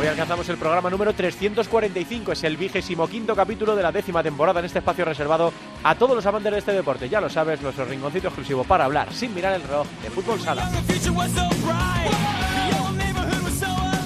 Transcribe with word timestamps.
Hoy 0.00 0.06
alcanzamos 0.06 0.48
el 0.48 0.56
programa 0.56 0.88
número 0.88 1.12
345, 1.12 2.32
es 2.32 2.44
el 2.44 2.56
vigésimo 2.56 3.06
quinto 3.06 3.36
capítulo 3.36 3.76
de 3.76 3.82
la 3.82 3.92
décima 3.92 4.22
temporada 4.22 4.60
en 4.60 4.64
este 4.64 4.78
espacio 4.78 5.04
reservado 5.04 5.52
a 5.82 5.94
todos 5.94 6.16
los 6.16 6.24
amantes 6.24 6.50
de 6.52 6.58
este 6.58 6.72
deporte. 6.72 7.10
Ya 7.10 7.20
lo 7.20 7.28
sabes, 7.28 7.60
nuestro 7.60 7.84
rinconcito 7.84 8.28
exclusivo 8.28 8.64
para 8.64 8.86
hablar 8.86 9.12
sin 9.12 9.34
mirar 9.34 9.52
el 9.52 9.62
reloj 9.62 9.86
de 10.02 10.08
fútbol 10.08 10.40
sala. 10.40 10.70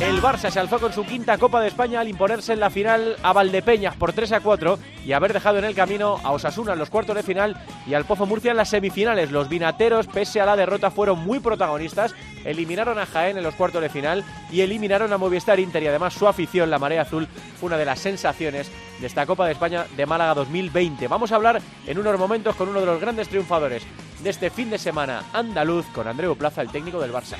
El 0.01 0.21
Barça 0.21 0.51
se 0.51 0.59
alzó 0.59 0.80
con 0.80 0.93
su 0.93 1.05
quinta 1.05 1.39
Copa 1.39 1.61
de 1.61 1.69
España 1.69 2.01
al 2.01 2.09
imponerse 2.09 2.53
en 2.53 2.61
la 2.61 2.69
final 2.69 3.16
a 3.23 3.33
Valdepeñas 3.33 3.95
por 3.95 4.12
3 4.12 4.33
a 4.33 4.41
4 4.41 4.79
y 5.07 5.12
haber 5.12 5.33
dejado 5.33 5.59
en 5.59 5.65
el 5.65 5.75
camino 5.75 6.19
a 6.25 6.33
Osasuna 6.33 6.73
en 6.73 6.80
los 6.80 6.91
cuartos 6.91 7.15
de 7.15 7.23
final 7.23 7.57
y 7.87 7.95
al 7.95 8.05
Pozo 8.05 8.27
Murcia 8.27 8.51
en 8.51 8.57
las 8.57 8.70
semifinales. 8.70 9.30
Los 9.30 9.48
vinateros, 9.48 10.09
pese 10.09 10.41
a 10.41 10.47
la 10.47 10.57
derrota, 10.57 10.91
fueron 10.91 11.20
muy 11.20 11.39
protagonistas, 11.39 12.12
eliminaron 12.45 12.98
a 12.98 13.07
Jaén 13.07 13.39
en 13.39 13.45
los 13.45 13.55
cuartos 13.55 13.80
de 13.80 13.89
final 13.89 14.25
y 14.51 14.62
eliminaron 14.62 15.12
a 15.12 15.19
Movistar 15.19 15.61
Inter 15.61 15.84
y 15.84 15.87
además 15.87 16.15
su 16.15 16.27
afición, 16.27 16.70
la 16.70 16.81
Marea 16.81 17.03
Azul, 17.03 17.29
una 17.62 17.77
de 17.77 17.84
las 17.84 18.01
sensaciones 18.01 18.70
de 19.01 19.06
esta 19.06 19.27
Copa 19.27 19.47
de 19.47 19.53
España 19.53 19.87
de 19.97 20.06
Málaga 20.06 20.34
2020. 20.34 21.06
Vamos 21.06 21.31
a 21.31 21.36
hablar 21.36 21.62
en 21.86 21.98
unos 21.98 22.19
momentos 22.19 22.56
con 22.56 22.69
uno 22.69 22.81
de 22.81 22.86
los 22.86 23.01
grandes 23.01 23.29
triunfadores 23.29 23.84
de 24.23 24.31
este 24.31 24.51
fin 24.51 24.70
de 24.70 24.79
semana 24.79 25.23
andaluz, 25.33 25.86
con 25.95 26.08
Andreu 26.08 26.36
Plaza, 26.36 26.62
el 26.62 26.70
técnico 26.70 27.01
del 27.01 27.12
Barça. 27.12 27.36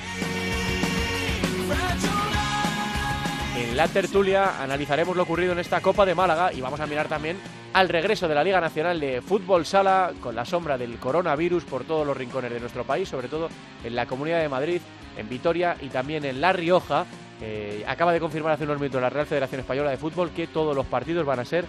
En 3.57 3.77
la 3.77 3.87
tertulia 3.87 4.61
analizaremos 4.61 5.15
lo 5.15 5.23
ocurrido 5.23 5.53
en 5.53 5.59
esta 5.59 5.79
Copa 5.79 6.05
de 6.05 6.13
Málaga 6.13 6.51
y 6.51 6.59
vamos 6.59 6.81
a 6.81 6.87
mirar 6.87 7.07
también 7.07 7.37
al 7.71 7.87
regreso 7.87 8.27
de 8.27 8.35
la 8.35 8.43
Liga 8.43 8.59
Nacional 8.59 8.99
de 8.99 9.21
Fútbol 9.21 9.65
Sala 9.65 10.11
con 10.19 10.35
la 10.35 10.43
sombra 10.43 10.77
del 10.77 10.97
coronavirus 10.97 11.63
por 11.63 11.85
todos 11.85 12.05
los 12.05 12.17
rincones 12.17 12.51
de 12.51 12.59
nuestro 12.59 12.83
país, 12.83 13.07
sobre 13.07 13.29
todo 13.29 13.47
en 13.83 13.95
la 13.95 14.07
Comunidad 14.07 14.41
de 14.41 14.49
Madrid, 14.49 14.81
en 15.17 15.29
Vitoria 15.29 15.77
y 15.81 15.87
también 15.87 16.25
en 16.25 16.41
La 16.41 16.51
Rioja. 16.51 17.05
Eh, 17.41 17.85
acaba 17.87 18.11
de 18.11 18.19
confirmar 18.19 18.53
hace 18.53 18.65
unos 18.65 18.77
minutos 18.77 19.01
la 19.01 19.09
Real 19.09 19.25
Federación 19.25 19.61
Española 19.61 19.89
de 19.89 19.97
Fútbol 19.97 20.31
que 20.31 20.47
todos 20.47 20.75
los 20.75 20.85
partidos 20.85 21.25
van 21.25 21.39
a 21.39 21.45
ser 21.45 21.63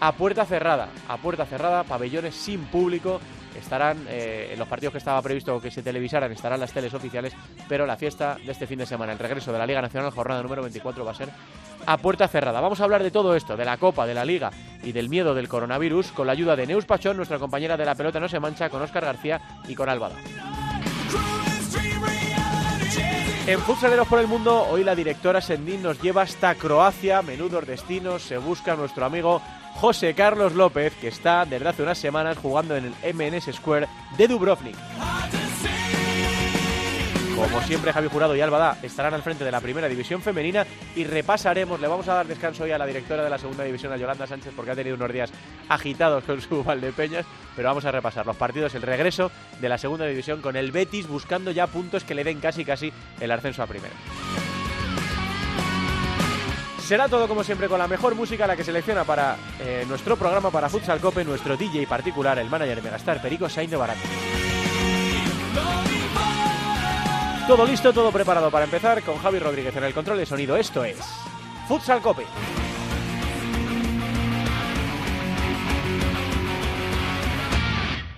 a 0.00 0.12
puerta 0.12 0.46
cerrada, 0.46 0.88
a 1.06 1.18
puerta 1.18 1.44
cerrada, 1.44 1.84
pabellones 1.84 2.34
sin 2.34 2.64
público 2.64 3.20
estarán 3.58 4.06
eh, 4.08 4.50
en 4.52 4.58
los 4.58 4.68
partidos 4.68 4.92
que 4.92 4.98
estaba 4.98 5.20
previsto 5.22 5.60
que 5.60 5.70
se 5.70 5.82
televisaran, 5.82 6.30
estarán 6.32 6.60
las 6.60 6.72
teles 6.72 6.92
oficiales, 6.94 7.34
pero 7.68 7.86
la 7.86 7.96
fiesta 7.96 8.36
de 8.36 8.52
este 8.52 8.66
fin 8.66 8.78
de 8.78 8.86
semana, 8.86 9.12
el 9.12 9.18
regreso 9.18 9.52
de 9.52 9.58
la 9.58 9.66
Liga 9.66 9.82
Nacional, 9.82 10.10
jornada 10.10 10.42
número 10.42 10.62
24, 10.62 11.04
va 11.04 11.10
a 11.10 11.14
ser 11.14 11.28
a 11.86 11.96
puerta 11.98 12.28
cerrada. 12.28 12.60
Vamos 12.60 12.80
a 12.80 12.84
hablar 12.84 13.02
de 13.02 13.10
todo 13.10 13.36
esto, 13.36 13.56
de 13.56 13.64
la 13.64 13.76
Copa, 13.76 14.06
de 14.06 14.14
la 14.14 14.24
Liga 14.24 14.50
y 14.82 14.92
del 14.92 15.08
miedo 15.08 15.34
del 15.34 15.48
coronavirus, 15.48 16.12
con 16.12 16.26
la 16.26 16.32
ayuda 16.32 16.56
de 16.56 16.66
Neus 16.66 16.84
Pachón, 16.84 17.16
nuestra 17.16 17.38
compañera 17.38 17.76
de 17.76 17.84
la 17.84 17.94
pelota 17.94 18.20
no 18.20 18.28
se 18.28 18.40
mancha, 18.40 18.68
con 18.68 18.82
Óscar 18.82 19.04
García 19.04 19.40
y 19.68 19.74
con 19.74 19.88
Álvada. 19.88 20.16
En 23.46 23.60
Futsaleros 23.60 24.08
por 24.08 24.18
el 24.18 24.26
Mundo, 24.26 24.66
hoy 24.68 24.82
la 24.82 24.96
directora 24.96 25.40
Sendín 25.40 25.80
nos 25.80 26.02
lleva 26.02 26.22
hasta 26.22 26.56
Croacia, 26.56 27.22
menudos 27.22 27.64
destinos, 27.64 28.22
se 28.22 28.38
busca 28.38 28.74
nuestro 28.74 29.04
amigo 29.04 29.40
José 29.76 30.14
Carlos 30.14 30.54
López, 30.54 30.94
que 30.94 31.08
está 31.08 31.44
desde 31.44 31.68
hace 31.68 31.82
unas 31.82 31.98
semanas 31.98 32.38
jugando 32.38 32.76
en 32.76 32.86
el 32.86 33.14
MNS 33.14 33.54
Square 33.54 33.86
de 34.16 34.26
Dubrovnik. 34.26 34.76
Como 37.36 37.60
siempre, 37.60 37.92
Javi 37.92 38.08
Jurado 38.08 38.34
y 38.34 38.40
Álvada 38.40 38.78
estarán 38.82 39.12
al 39.12 39.22
frente 39.22 39.44
de 39.44 39.50
la 39.50 39.60
primera 39.60 39.86
división 39.86 40.22
femenina 40.22 40.66
y 40.94 41.04
repasaremos, 41.04 41.78
le 41.78 41.86
vamos 41.86 42.08
a 42.08 42.14
dar 42.14 42.26
descanso 42.26 42.64
hoy 42.64 42.70
a 42.70 42.78
la 42.78 42.86
directora 42.86 43.22
de 43.22 43.28
la 43.28 43.36
segunda 43.36 43.64
división, 43.64 43.92
a 43.92 43.98
Yolanda 43.98 44.26
Sánchez, 44.26 44.54
porque 44.56 44.70
ha 44.70 44.74
tenido 44.74 44.96
unos 44.96 45.12
días 45.12 45.30
agitados 45.68 46.24
con 46.24 46.40
su 46.40 46.64
Valdepeñas, 46.64 47.26
pero 47.54 47.68
vamos 47.68 47.84
a 47.84 47.92
repasar 47.92 48.24
los 48.24 48.36
partidos, 48.36 48.74
el 48.74 48.82
regreso 48.82 49.30
de 49.60 49.68
la 49.68 49.76
segunda 49.76 50.06
división 50.06 50.40
con 50.40 50.56
el 50.56 50.72
Betis 50.72 51.06
buscando 51.06 51.50
ya 51.50 51.66
puntos 51.66 52.04
que 52.04 52.14
le 52.14 52.24
den 52.24 52.40
casi 52.40 52.64
casi 52.64 52.90
el 53.20 53.30
ascenso 53.30 53.62
a 53.62 53.66
primera. 53.66 53.94
Será 56.86 57.08
todo 57.08 57.26
como 57.26 57.42
siempre 57.42 57.66
con 57.66 57.80
la 57.80 57.88
mejor 57.88 58.14
música, 58.14 58.46
la 58.46 58.54
que 58.54 58.62
selecciona 58.62 59.02
para 59.02 59.36
eh, 59.58 59.84
nuestro 59.88 60.16
programa 60.16 60.52
para 60.52 60.68
Futsal 60.68 61.00
Cope, 61.00 61.24
nuestro 61.24 61.56
DJ 61.56 61.84
particular, 61.88 62.38
el 62.38 62.48
manager 62.48 62.76
de 62.76 62.82
Megastar, 62.82 63.20
Perico 63.20 63.48
Sainz 63.48 63.72
Barato. 63.72 63.98
Todo 67.48 67.66
listo, 67.66 67.92
todo 67.92 68.12
preparado 68.12 68.52
para 68.52 68.66
empezar 68.66 69.02
con 69.02 69.18
Javi 69.18 69.40
Rodríguez 69.40 69.74
en 69.74 69.82
el 69.82 69.92
control 69.92 70.18
de 70.18 70.26
sonido. 70.26 70.56
Esto 70.56 70.84
es 70.84 70.98
Futsal 71.66 72.00
Cope. 72.00 72.24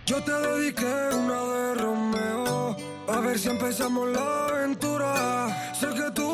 Yo 0.04 0.22
te 0.22 0.32
dediqué 0.32 1.08
una 1.14 1.42
de 1.42 1.74
Romeo, 1.74 2.76
a 3.08 3.20
ver 3.20 3.38
si 3.38 3.48
empezamos 3.48 4.08
la 4.08 4.46
aventura. 4.48 5.72
Sé 5.72 5.86
que 5.86 6.10
tú 6.14 6.27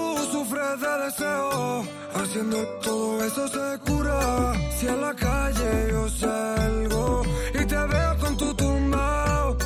sufres 0.44 0.80
de 0.80 1.04
deseo, 1.04 1.84
haciendo 2.14 2.66
todo 2.82 3.24
eso 3.24 3.48
se 3.48 3.78
cura. 3.78 4.52
Si 4.76 4.86
a 4.88 4.96
la 4.96 5.14
calle 5.14 5.88
yo 5.90 6.08
salgo 6.08 7.22
y 7.54 7.64
te 7.64 7.76
veo 7.76 8.18
con 8.20 8.36
tu 8.36 8.54
tumbao, 8.54 9.56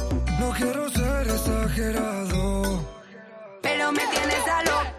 no 0.41 0.51
quiero 0.57 0.89
ser 0.91 1.27
exagerado. 1.37 2.85
Pero 3.63 3.93
me 3.93 4.05
tienes 4.15 4.45
a 4.57 4.63
loca, 4.65 4.98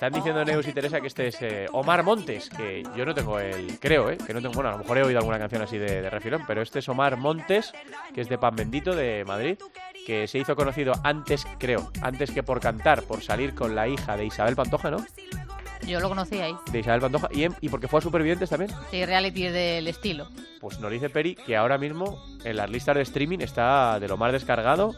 están 0.00 0.14
diciendo 0.14 0.42
Neus 0.46 0.66
y 0.66 0.72
Teresa 0.72 0.98
que 0.98 1.08
este 1.08 1.26
es 1.26 1.42
eh, 1.42 1.66
Omar 1.72 2.02
Montes, 2.02 2.48
que 2.48 2.82
yo 2.96 3.04
no 3.04 3.12
tengo 3.12 3.38
el. 3.38 3.78
Creo, 3.78 4.08
¿eh? 4.08 4.16
Que 4.16 4.32
no 4.32 4.40
tengo. 4.40 4.54
Bueno, 4.54 4.70
a 4.70 4.72
lo 4.72 4.78
mejor 4.78 4.96
he 4.96 5.02
oído 5.02 5.18
alguna 5.18 5.38
canción 5.38 5.60
así 5.60 5.76
de, 5.76 6.08
refilón, 6.08 6.44
pero 6.46 6.62
este 6.62 6.78
es 6.78 6.88
Omar 6.88 7.18
Montes, 7.18 7.74
que 8.14 8.22
es 8.22 8.30
de 8.30 8.38
Pan 8.38 8.56
Bendito, 8.56 8.96
de 8.96 9.26
Madrid, 9.26 9.58
que 10.06 10.26
se 10.26 10.38
hizo 10.38 10.56
conocido 10.56 10.94
antes, 11.04 11.46
creo, 11.58 11.92
antes 12.00 12.30
que 12.30 12.42
por 12.42 12.60
cantar, 12.60 13.02
por 13.02 13.20
salir 13.20 13.54
con 13.54 13.74
la 13.74 13.88
hija 13.88 14.16
de 14.16 14.24
Isabel 14.24 14.56
Pantoja, 14.56 14.90
¿no? 14.90 15.04
Yo 15.86 15.98
lo 16.00 16.08
conocí 16.08 16.38
ahí. 16.40 16.54
De 16.72 16.80
Isabel 16.80 17.00
Pantoja, 17.00 17.28
y, 17.32 17.44
en- 17.44 17.56
y 17.60 17.68
porque 17.68 17.88
fue 17.88 17.98
a 17.98 18.02
Supervivientes 18.02 18.50
también. 18.50 18.70
Sí, 18.90 19.04
reality 19.04 19.48
del 19.48 19.86
estilo. 19.88 20.28
Pues 20.60 20.78
nos 20.80 20.90
dice 20.90 21.08
Peri 21.10 21.34
que 21.34 21.56
ahora 21.56 21.78
mismo 21.78 22.22
en 22.44 22.56
las 22.56 22.70
listas 22.70 22.94
de 22.96 23.02
streaming 23.02 23.38
está 23.40 23.98
de 23.98 24.08
lo 24.08 24.16
más 24.16 24.32
descargado 24.32 24.94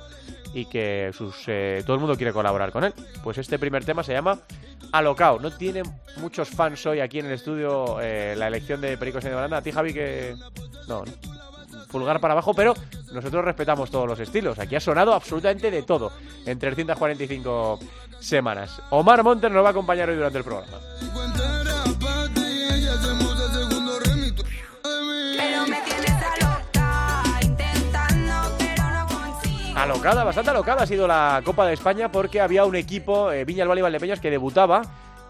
y 0.55 0.67
que 0.67 1.11
sus, 1.17 1.35
eh, 1.47 1.83
todo 1.87 1.95
el 1.95 2.01
mundo 2.01 2.17
quiere 2.17 2.33
colaborar 2.33 2.73
con 2.73 2.85
él. 2.85 2.93
Pues 3.23 3.39
este 3.39 3.59
primer 3.59 3.85
tema 3.85 4.03
se 4.03 4.13
llama 4.13 4.41
Alocao. 4.91 5.39
No 5.39 5.51
tiene 5.51 5.83
muchos 6.17 6.49
fans 6.51 6.85
hoy 6.85 7.01
aquí 7.01 7.21
en 7.21 7.27
el 7.27 7.33
estudio 7.33 8.01
eh, 8.03 8.35
la 8.37 8.49
elección 8.49 8.81
de 8.81 8.97
Perico 8.99 9.21
Sáenz 9.21 9.31
de 9.31 9.37
Baranda. 9.37 9.59
A 9.59 9.63
ti, 9.63 9.71
Javi, 9.73 9.95
que... 9.95 10.35
No, 10.89 11.05
no. 11.05 11.13
Pulgar 11.91 12.21
para 12.21 12.33
abajo, 12.33 12.55
pero 12.55 12.75
nosotros 13.13 13.45
respetamos 13.45 13.91
todos 13.91 14.07
los 14.09 14.19
estilos. 14.19 14.59
Aquí 14.59 14.75
ha 14.77 14.81
sonado 14.81 15.13
absolutamente 15.13 15.71
de 15.71 15.83
todo 15.83 16.11
en 16.47 16.59
345 16.59 17.79
semanas. 18.23 18.81
Omar 18.91 19.23
Montes 19.23 19.51
nos 19.51 19.63
va 19.63 19.69
a 19.69 19.71
acompañar 19.71 20.09
hoy 20.09 20.17
durante 20.17 20.39
el 20.39 20.45
programa. 20.45 20.79
Alocada, 29.75 30.23
bastante 30.23 30.51
alocada 30.51 30.83
ha 30.85 30.87
sido 30.87 31.09
la 31.09 31.43
Copa 31.45 31.67
de 31.67 31.73
España 31.73 32.13
porque 32.13 32.41
había 32.41 32.65
un 32.65 32.77
equipo, 32.77 33.33
eh, 33.33 33.45
Viña 33.45 33.65
Valle 33.65 33.81
y 33.81 33.83
Valdepeñas, 33.83 34.21
que 34.21 34.31
debutaba 34.31 34.83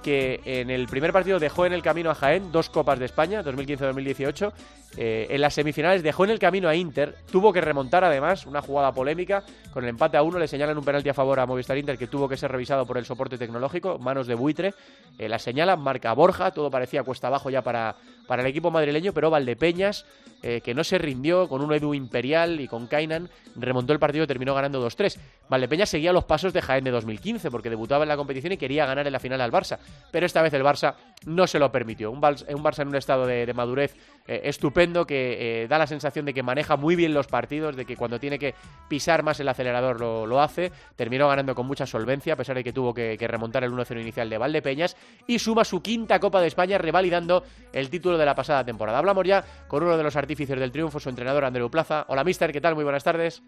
que 0.03 0.41
en 0.45 0.71
el 0.71 0.87
primer 0.87 1.13
partido 1.13 1.39
dejó 1.39 1.65
en 1.65 1.73
el 1.73 1.83
camino 1.83 2.11
a 2.11 2.15
Jaén 2.15 2.53
dos 2.53 2.69
Copas 2.69 2.99
de 2.99 3.07
España, 3.07 3.43
2015-2018. 3.43 4.53
Eh, 4.99 5.27
en 5.31 5.41
las 5.41 5.55
semifinales 5.55 6.03
dejó 6.03 6.25
en 6.25 6.31
el 6.31 6.39
camino 6.39 6.69
a 6.69 6.75
Inter, 6.75 7.17
tuvo 7.31 7.51
que 7.53 7.63
remontar 7.63 8.05
además, 8.05 8.45
una 8.45 8.61
jugada 8.61 8.93
polémica, 8.93 9.43
con 9.73 9.85
el 9.85 9.91
empate 9.91 10.19
a 10.19 10.23
uno 10.23 10.39
le 10.39 10.47
señalan 10.47 10.77
un 10.77 10.85
penalti 10.85 11.09
a 11.09 11.15
favor 11.15 11.41
a 11.41 11.47
Movistar 11.47 11.79
Inter 11.79 11.97
que 11.97 12.09
tuvo 12.09 12.29
que 12.29 12.37
ser 12.37 12.53
revisado 12.53 12.85
por 12.85 12.99
el 12.99 13.07
soporte 13.07 13.39
tecnológico, 13.39 13.99
manos 13.99 14.27
de 14.27 14.35
buitre, 14.35 14.75
eh, 15.19 15.31
la 15.31 15.39
señala, 15.39 15.77
marca 15.77 16.13
Borja, 16.13 16.51
todo 16.51 16.71
parecía 16.71 17.05
cuesta 17.05 17.29
abajo 17.29 17.49
ya 17.49 17.63
para, 17.63 17.97
para 18.27 18.43
el 18.43 18.49
equipo 18.49 18.71
madrileño, 18.71 19.15
pero 19.15 19.31
Valdepeñas, 19.31 20.05
eh, 20.43 20.61
que 20.61 20.75
no 20.75 20.85
se 20.85 20.99
rindió 20.99 21.49
con 21.49 21.63
un 21.63 21.73
Edu 21.73 21.95
Imperial 21.95 22.61
y 22.61 22.69
con 22.69 22.87
Kainan, 22.87 23.31
remontó 23.57 23.93
el 23.93 23.99
partido 23.99 24.25
y 24.25 24.27
terminó 24.27 24.55
ganando 24.55 24.87
2-3. 24.87 25.17
Valdepeñas 25.49 25.89
seguía 25.89 26.13
los 26.13 26.25
pasos 26.25 26.53
de 26.53 26.61
Jaén 26.61 26.85
de 26.85 26.91
2015 26.91 27.51
porque 27.51 27.71
debutaba 27.71 28.05
en 28.05 28.09
la 28.09 28.17
competición 28.17 28.53
y 28.53 28.57
quería 28.57 28.85
ganar 28.85 29.07
en 29.07 29.13
la 29.13 29.21
final 29.21 29.41
al 29.41 29.53
Barça, 29.53 29.79
pero 30.11 30.27
esta 30.27 30.43
vez 30.43 30.53
el 30.55 30.63
Barça 30.63 30.95
no 31.27 31.47
se 31.47 31.59
lo 31.59 31.73
permitió. 31.73 32.11
Un, 32.11 32.21
Barça, 32.21 32.53
un 32.55 32.63
Barça 32.63 32.83
en 32.83 32.89
un 32.89 32.97
estado 32.97 33.27
de, 33.27 33.47
de 33.47 33.55
madurez 33.55 33.97
eh, 34.27 34.43
estupendo 34.45 35.07
que 35.07 35.63
eh, 35.63 35.69
da 35.69 35.79
la 35.79 35.87
sensación 35.87 36.25
de 36.25 36.35
que 36.35 36.43
maneja 36.43 36.77
muy 36.77 36.97
bien 36.97 37.15
los 37.15 37.27
partidos, 37.27 37.77
de 37.77 37.85
que 37.85 37.97
cuando 37.97 38.21
tiene 38.21 38.39
que 38.39 38.55
pisar 38.89 39.23
más 39.23 39.41
el 39.41 39.49
acelerador 39.49 40.01
lo, 40.01 40.27
lo 40.27 40.41
hace. 40.41 40.71
Terminó 40.97 41.29
ganando 41.29 41.55
con 41.55 41.67
mucha 41.67 41.87
solvencia, 41.87 42.35
a 42.35 42.37
pesar 42.37 42.57
de 42.57 42.65
que 42.65 42.73
tuvo 42.73 42.93
que, 42.95 43.17
que 43.19 43.29
remontar 43.29 43.65
el 43.65 43.73
1-0 43.73 44.01
inicial 44.01 44.29
de 44.29 44.39
Valdepeñas 44.39 44.97
y 45.27 45.39
suma 45.39 45.65
su 45.65 45.83
quinta 45.83 46.21
Copa 46.21 46.41
de 46.41 46.49
España, 46.49 46.79
revalidando 46.79 47.45
el 47.73 47.91
título 47.91 48.19
de 48.19 48.27
la 48.27 48.35
pasada 48.35 48.65
temporada. 48.65 48.99
Hablamos 48.99 49.27
ya 49.27 49.45
con 49.69 49.83
uno 49.83 49.97
de 49.97 50.03
los 50.03 50.17
artífices 50.17 50.59
del 50.59 50.73
triunfo, 50.73 51.01
su 51.01 51.09
entrenador 51.09 51.45
Andreu 51.45 51.71
Plaza. 51.71 52.05
Hola, 52.09 52.25
mister, 52.25 52.53
¿qué 52.53 52.61
tal? 52.61 52.75
Muy 52.75 52.85
buenas 52.85 53.05
tardes. 53.05 53.43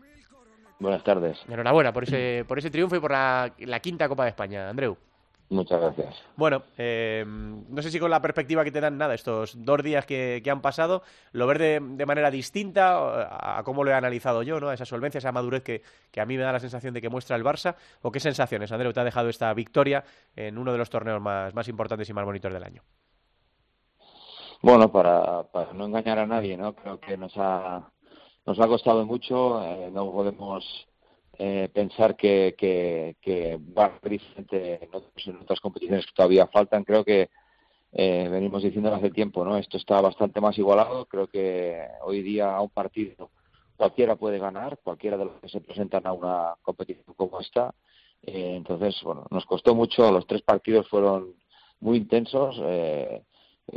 Buenas 0.79 1.05
tardes. 1.05 1.41
Enhorabuena 1.49 1.93
por 1.93 2.05
ese, 2.05 2.45
por 2.47 2.59
ese 2.59 2.71
triunfo 2.71 2.97
y 2.97 3.01
por 3.01 3.13
la, 3.13 3.53
la 3.59 3.81
quinta 3.81 4.09
Copa 4.09 4.25
de 4.25 4.31
España, 4.31 4.69
Andreu. 4.69 4.97
Muchas 5.51 5.81
gracias. 5.81 6.23
Bueno, 6.37 6.63
eh, 6.79 7.25
no 7.27 7.83
sé 7.83 7.91
si 7.91 8.01
con 8.01 8.11
la 8.11 8.23
perspectiva 8.23 8.65
que 8.65 8.73
te 8.73 8.81
dan 8.81 8.97
nada 8.97 9.15
estos 9.15 9.63
dos 9.63 9.83
días 9.83 10.07
que, 10.07 10.41
que 10.43 10.51
han 10.51 10.63
pasado, 10.63 11.03
lo 11.33 11.47
ves 11.47 11.59
de, 11.59 11.81
de, 11.81 12.07
manera 12.07 12.31
distinta 12.31 12.97
a, 12.97 13.59
a 13.59 13.63
cómo 13.63 13.85
lo 13.85 13.91
he 13.91 13.95
analizado 13.95 14.43
yo, 14.43 14.59
¿no? 14.59 14.73
Esa 14.73 14.87
solvencia, 14.87 15.19
esa 15.19 15.33
madurez 15.33 15.63
que, 15.63 15.83
que, 16.11 16.21
a 16.21 16.27
mí 16.27 16.37
me 16.37 16.43
da 16.43 16.53
la 16.53 16.61
sensación 16.61 16.95
de 16.95 17.03
que 17.03 17.11
muestra 17.11 17.37
el 17.37 17.45
Barça. 17.45 17.77
¿O 18.03 18.11
qué 18.11 18.21
sensaciones, 18.21 18.73
Andreu, 18.73 18.93
te 18.93 19.01
ha 19.01 19.05
dejado 19.05 19.29
esta 19.29 19.53
victoria 19.53 20.03
en 20.35 20.57
uno 20.57 20.73
de 20.73 20.79
los 20.79 20.89
torneos 20.89 21.21
más, 21.21 21.55
más 21.55 21.69
importantes 21.69 22.09
y 22.09 22.13
más 22.15 22.25
bonitos 22.25 22.53
del 22.53 22.65
año? 22.65 22.83
Bueno, 24.63 24.91
para, 24.91 25.43
para 25.43 25.75
no 25.75 25.85
engañar 25.85 26.19
a 26.19 26.27
nadie, 26.27 26.57
¿no? 26.57 26.75
Creo 26.75 26.99
que 26.99 27.19
nos 27.19 27.35
ha, 27.37 27.93
nos 28.47 28.59
ha 28.59 28.67
costado 28.67 29.05
mucho, 29.05 29.63
eh, 29.63 29.91
no 29.93 30.11
podemos 30.11 30.89
eh, 31.39 31.69
pensar 31.73 32.17
que, 32.17 32.55
que, 32.57 33.17
que, 33.21 33.59
va 33.77 33.87
a 33.87 34.01
ser 34.01 34.21
en, 34.83 34.89
otros, 34.93 35.27
en, 35.27 35.37
otras 35.37 35.61
competiciones 35.61 36.07
que 36.07 36.13
todavía 36.15 36.47
faltan. 36.47 36.85
Creo 36.85 37.05
que 37.05 37.31
eh, 37.93 38.29
venimos 38.31 38.63
diciendo 38.63 38.93
hace 38.95 39.11
tiempo, 39.11 39.45
¿no? 39.45 39.57
Esto 39.57 39.77
está 39.77 40.01
bastante 40.01 40.41
más 40.41 40.59
igualado. 40.59 41.07
Creo 41.07 41.27
que 41.27 41.81
hoy 42.03 42.23
día 42.23 42.55
a 42.55 42.61
un 42.61 42.71
partido 42.71 43.31
cualquiera 43.77 44.17
puede 44.17 44.39
ganar, 44.39 44.79
cualquiera 44.83 45.17
de 45.17 45.27
los 45.27 45.41
que 45.41 45.49
se 45.49 45.61
presentan 45.61 46.07
a 46.07 46.13
una 46.13 46.55
competición 46.63 47.15
como 47.17 47.41
esta. 47.41 47.75
Eh, 48.23 48.55
entonces, 48.57 49.01
bueno, 49.03 49.27
nos 49.31 49.45
costó 49.47 49.75
mucho. 49.75 50.11
Los 50.11 50.27
tres 50.27 50.43
partidos 50.43 50.89
fueron 50.89 51.35
muy 51.81 51.99
intensos. 51.99 52.57
Eh, 52.63 53.23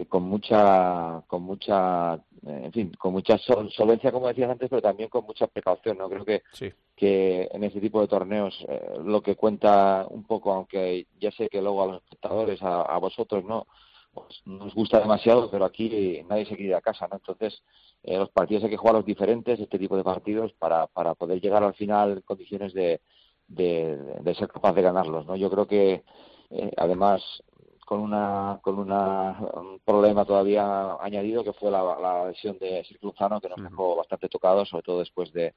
con 0.09 0.23
mucha 0.23 1.23
con 1.27 1.43
mucha 1.43 2.19
en 2.45 2.71
fin 2.73 2.91
con 2.97 3.13
mucha 3.13 3.37
sol, 3.37 3.71
solvencia 3.71 4.11
como 4.11 4.27
decías 4.27 4.49
antes 4.49 4.69
pero 4.69 4.81
también 4.81 5.09
con 5.09 5.25
mucha 5.25 5.47
precaución 5.47 5.97
no 5.97 6.09
creo 6.09 6.25
que 6.25 6.43
sí. 6.51 6.71
que 6.95 7.47
en 7.51 7.63
ese 7.63 7.79
tipo 7.79 8.01
de 8.01 8.07
torneos 8.07 8.65
eh, 8.67 8.97
lo 9.03 9.21
que 9.21 9.35
cuenta 9.35 10.05
un 10.09 10.23
poco 10.25 10.51
aunque 10.51 11.07
ya 11.19 11.31
sé 11.31 11.47
que 11.47 11.61
luego 11.61 11.83
a 11.83 11.87
los 11.87 12.03
espectadores 12.03 12.61
a, 12.61 12.81
a 12.81 12.97
vosotros 12.97 13.45
no 13.45 13.65
pues 14.13 14.41
nos 14.45 14.75
gusta 14.75 14.99
demasiado 14.99 15.49
pero 15.49 15.63
aquí 15.63 16.21
nadie 16.27 16.45
se 16.45 16.55
quiere 16.55 16.71
ir 16.71 16.75
a 16.75 16.81
casa 16.81 17.07
no 17.07 17.15
entonces 17.15 17.63
eh, 18.03 18.17
los 18.17 18.29
partidos 18.29 18.65
hay 18.65 18.71
que 18.71 18.77
jugarlos 18.77 19.05
diferentes 19.05 19.57
este 19.57 19.79
tipo 19.79 19.95
de 19.95 20.03
partidos 20.03 20.51
para 20.53 20.87
para 20.87 21.15
poder 21.15 21.39
llegar 21.39 21.63
al 21.63 21.75
final 21.75 22.11
en 22.11 22.21
condiciones 22.21 22.73
de 22.73 22.99
de, 23.47 23.95
de 24.19 24.35
ser 24.35 24.49
capaz 24.49 24.73
de 24.73 24.81
ganarlos 24.81 25.25
no 25.25 25.37
yo 25.37 25.49
creo 25.49 25.65
que 25.65 26.03
eh, 26.49 26.71
además 26.77 27.21
con 27.87 28.01
una 28.01 28.59
con 28.61 28.79
una, 28.79 29.39
un 29.53 29.79
problema 29.79 30.25
todavía 30.25 30.97
añadido 30.99 31.41
que 31.41 31.53
fue 31.53 31.71
la, 31.71 31.81
la 32.01 32.27
lesión 32.27 32.57
de 32.59 32.85
Luzano 33.01 33.39
que 33.39 33.47
nos 33.47 33.63
dejó 33.63 33.95
bastante 33.95 34.27
tocados 34.27 34.67
sobre 34.67 34.83
todo 34.83 34.99
después 34.99 35.31
de, 35.31 35.55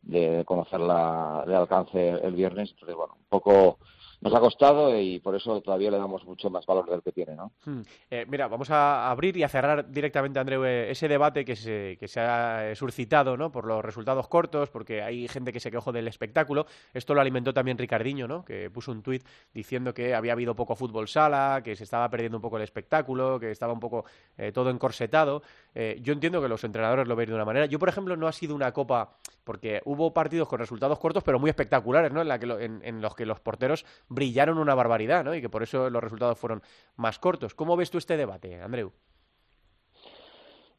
de 0.00 0.42
conocer 0.46 0.80
la, 0.80 1.44
de 1.46 1.54
alcance 1.54 2.08
el 2.08 2.34
viernes. 2.34 2.70
Entonces 2.70 2.96
bueno 2.96 3.16
un 3.18 3.26
poco 3.28 3.76
nos 4.20 4.34
ha 4.34 4.40
costado 4.40 4.98
y 4.98 5.20
por 5.20 5.34
eso 5.34 5.60
todavía 5.60 5.90
le 5.90 5.98
damos 5.98 6.24
mucho 6.24 6.50
más 6.50 6.66
valor 6.66 6.88
del 6.88 7.02
que 7.02 7.12
tiene, 7.12 7.34
¿no? 7.34 7.52
Hmm. 7.64 7.82
Eh, 8.10 8.26
mira, 8.28 8.48
vamos 8.48 8.70
a 8.70 9.10
abrir 9.10 9.36
y 9.36 9.42
a 9.42 9.48
cerrar 9.48 9.90
directamente, 9.90 10.38
Andreu, 10.38 10.64
ese 10.64 11.08
debate 11.08 11.44
que 11.44 11.56
se, 11.56 11.96
que 11.98 12.08
se 12.08 12.20
ha 12.20 12.74
suscitado, 12.74 13.36
¿no? 13.36 13.50
Por 13.52 13.66
los 13.66 13.84
resultados 13.84 14.28
cortos, 14.28 14.70
porque 14.70 15.02
hay 15.02 15.28
gente 15.28 15.52
que 15.52 15.60
se 15.60 15.70
quejó 15.70 15.92
del 15.92 16.08
espectáculo. 16.08 16.66
Esto 16.94 17.14
lo 17.14 17.20
alimentó 17.20 17.52
también 17.52 17.78
Ricardiño, 17.78 18.26
¿no? 18.26 18.44
Que 18.44 18.70
puso 18.70 18.92
un 18.92 19.02
tuit 19.02 19.24
diciendo 19.52 19.92
que 19.92 20.14
había 20.14 20.32
habido 20.32 20.54
poco 20.54 20.74
fútbol 20.74 21.08
sala, 21.08 21.60
que 21.62 21.76
se 21.76 21.84
estaba 21.84 22.08
perdiendo 22.08 22.38
un 22.38 22.42
poco 22.42 22.56
el 22.56 22.62
espectáculo, 22.62 23.38
que 23.38 23.50
estaba 23.50 23.72
un 23.72 23.80
poco 23.80 24.04
eh, 24.36 24.52
todo 24.52 24.70
encorsetado. 24.70 25.42
Eh, 25.74 25.98
yo 26.02 26.12
entiendo 26.12 26.40
que 26.40 26.48
los 26.48 26.64
entrenadores 26.64 27.06
lo 27.06 27.16
ven 27.16 27.28
de 27.28 27.34
una 27.34 27.44
manera. 27.44 27.66
Yo, 27.66 27.78
por 27.78 27.88
ejemplo, 27.88 28.16
no 28.16 28.26
ha 28.26 28.32
sido 28.32 28.54
una 28.54 28.72
copa 28.72 29.16
porque 29.46 29.80
hubo 29.84 30.12
partidos 30.12 30.48
con 30.48 30.58
resultados 30.58 30.98
cortos, 30.98 31.22
pero 31.22 31.38
muy 31.38 31.48
espectaculares, 31.48 32.12
¿no? 32.12 32.20
En, 32.20 32.26
la 32.26 32.40
que 32.40 32.46
lo, 32.46 32.58
en, 32.58 33.00
los 33.00 33.14
que 33.14 33.24
los 33.24 33.38
porteros 33.38 33.86
brillaron 34.08 34.58
una 34.58 34.74
barbaridad, 34.74 35.24
¿no? 35.24 35.36
Y 35.36 35.40
que 35.40 35.48
por 35.48 35.62
eso 35.62 35.88
los 35.88 36.02
resultados 36.02 36.36
fueron 36.36 36.62
más 36.96 37.20
cortos. 37.20 37.54
¿Cómo 37.54 37.76
ves 37.76 37.88
tú 37.88 37.98
este 37.98 38.16
debate, 38.16 38.60
Andreu? 38.60 38.92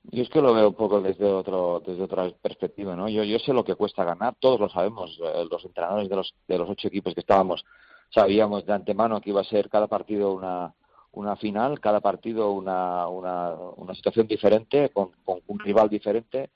Yo 0.04 0.22
es 0.22 0.30
que 0.30 0.42
lo 0.42 0.54
veo 0.54 0.68
un 0.68 0.76
poco 0.76 1.00
desde 1.00 1.26
otro 1.26 1.82
desde 1.86 2.04
otra 2.04 2.30
perspectiva, 2.42 2.94
¿no? 2.94 3.08
Yo 3.08 3.24
yo 3.24 3.40
sé 3.40 3.54
lo 3.54 3.64
que 3.64 3.76
cuesta 3.76 4.04
ganar, 4.04 4.36
todos 4.38 4.60
lo 4.60 4.68
sabemos, 4.68 5.18
los 5.50 5.64
entrenadores 5.64 6.10
de 6.10 6.16
los 6.18 6.36
de 6.48 6.58
los 6.58 6.70
ocho 6.70 6.90
equipos 6.90 7.14
que 7.14 7.22
estábamos 7.22 7.64
sabíamos 8.10 8.66
de 8.66 8.74
antemano 8.74 9.22
que 9.22 9.30
iba 9.30 9.42
a 9.42 9.46
ser 9.46 9.70
cada 9.70 9.88
partido 9.88 10.34
una 10.34 10.74
una 11.12 11.36
final, 11.38 11.80
cada 11.80 12.02
partido 12.02 12.52
una 12.52 13.08
una, 13.08 13.54
una 13.54 13.96
situación 13.96 14.28
diferente 14.28 14.90
con 14.90 15.12
un 15.26 15.60
rival 15.60 15.90
diferente 15.90 16.52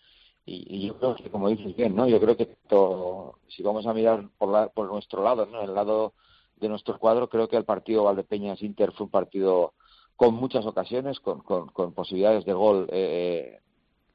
y, 0.46 0.78
y, 0.78 0.88
yo 0.88 0.98
creo 0.98 1.16
que 1.16 1.30
como 1.30 1.50
dices 1.50 1.76
bien, 1.76 1.96
¿no? 1.96 2.08
Yo 2.08 2.20
creo 2.20 2.36
que 2.36 2.58
si 3.50 3.64
vamos 3.64 3.86
a 3.86 3.94
mirar 3.94 4.28
por 4.38 4.50
la, 4.50 4.70
por 4.70 4.88
nuestro 4.88 5.24
lado, 5.24 5.46
¿no? 5.46 5.62
El 5.62 5.74
lado 5.74 6.14
de 6.58 6.70
nuestro 6.70 6.98
cuadro, 6.98 7.30
creo 7.30 7.48
que 7.48 7.58
el 7.58 7.66
partido 7.66 8.04
Valdepeñas 8.04 8.62
Inter 8.62 8.92
fue 8.92 9.06
un 9.06 9.12
partido 9.12 9.74
con 10.16 10.36
muchas 10.36 10.66
ocasiones, 10.66 11.20
con, 11.20 11.42
con, 11.42 11.70
con 11.70 11.94
posibilidades 11.94 12.46
de 12.46 12.54
gol. 12.54 12.88
Eh, 12.92 13.60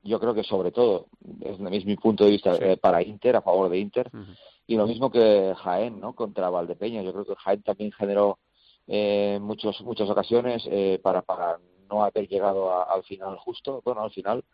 yo 0.04 0.20
creo 0.20 0.34
que 0.34 0.44
sobre 0.44 0.70
todo, 0.70 1.06
es, 1.40 1.58
es 1.60 1.84
mi 1.84 1.96
punto 1.96 2.24
de 2.24 2.30
vista, 2.30 2.54
sí. 2.54 2.62
eh, 2.62 2.76
para 2.76 3.02
Inter, 3.02 3.36
a 3.36 3.42
favor 3.42 3.68
de 3.68 3.78
Inter. 3.78 4.10
Uh 4.12 4.18
-huh. 4.18 4.36
Y 4.68 4.76
lo 4.76 4.86
mismo 4.86 5.10
que 5.10 5.54
Jaén, 5.56 6.00
¿no? 6.00 6.14
Contra 6.14 6.50
Valdepeñas. 6.50 7.04
Yo 7.04 7.12
creo 7.12 7.24
que 7.24 7.34
Jaén 7.36 7.62
también 7.62 7.92
generó 7.92 8.38
eh, 8.86 9.38
muchos, 9.40 9.80
muchas 9.82 10.08
ocasiones 10.08 10.62
eh, 10.70 11.00
para, 11.02 11.22
para 11.22 11.58
no 11.88 12.04
haber 12.04 12.28
llegado 12.28 12.70
a, 12.72 12.84
al 12.84 13.02
final 13.04 13.36
justo. 13.38 13.80
Bueno, 13.84 14.02
al 14.02 14.10
final, 14.10 14.44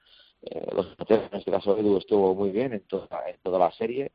eh, 0.42 0.66
los 0.74 0.86
en 1.08 1.38
este 1.38 1.50
caso 1.50 1.76
Edu 1.76 1.96
estuvo 1.96 2.34
muy 2.34 2.50
bien 2.50 2.72
en 2.72 2.80
toda, 2.82 3.28
en 3.28 3.36
toda 3.42 3.58
la 3.58 3.72
serie. 3.72 4.12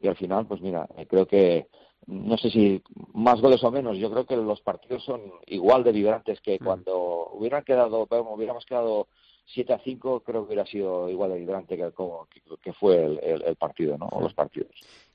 Y 0.00 0.08
al 0.08 0.16
final, 0.16 0.46
pues 0.46 0.60
mira, 0.60 0.88
eh, 0.96 1.06
creo 1.06 1.26
que 1.26 1.68
no 2.06 2.38
sé 2.38 2.50
si 2.50 2.82
más 3.12 3.40
goles 3.40 3.62
o 3.64 3.70
menos, 3.70 3.98
yo 3.98 4.10
creo 4.10 4.24
que 4.24 4.36
los 4.36 4.60
partidos 4.60 5.04
son 5.04 5.20
igual 5.46 5.84
de 5.84 5.92
vibrantes 5.92 6.40
que 6.40 6.58
cuando 6.58 7.30
hubieran 7.32 7.64
quedado, 7.64 8.06
hubiéramos 8.10 8.64
quedado 8.64 9.08
7 9.46 9.72
a 9.72 9.78
5, 9.78 10.20
creo 10.20 10.42
que 10.42 10.46
hubiera 10.46 10.66
sido 10.66 11.08
igual 11.10 11.30
de 11.32 11.38
vibrante 11.38 11.76
que, 11.76 11.90
como, 11.92 12.26
que, 12.26 12.40
que 12.62 12.72
fue 12.72 13.04
el, 13.04 13.18
el, 13.22 13.42
el, 13.42 13.56
partido, 13.56 13.98
¿no? 13.98 14.06
O 14.06 14.20
los 14.20 14.34
partidos. 14.34 14.70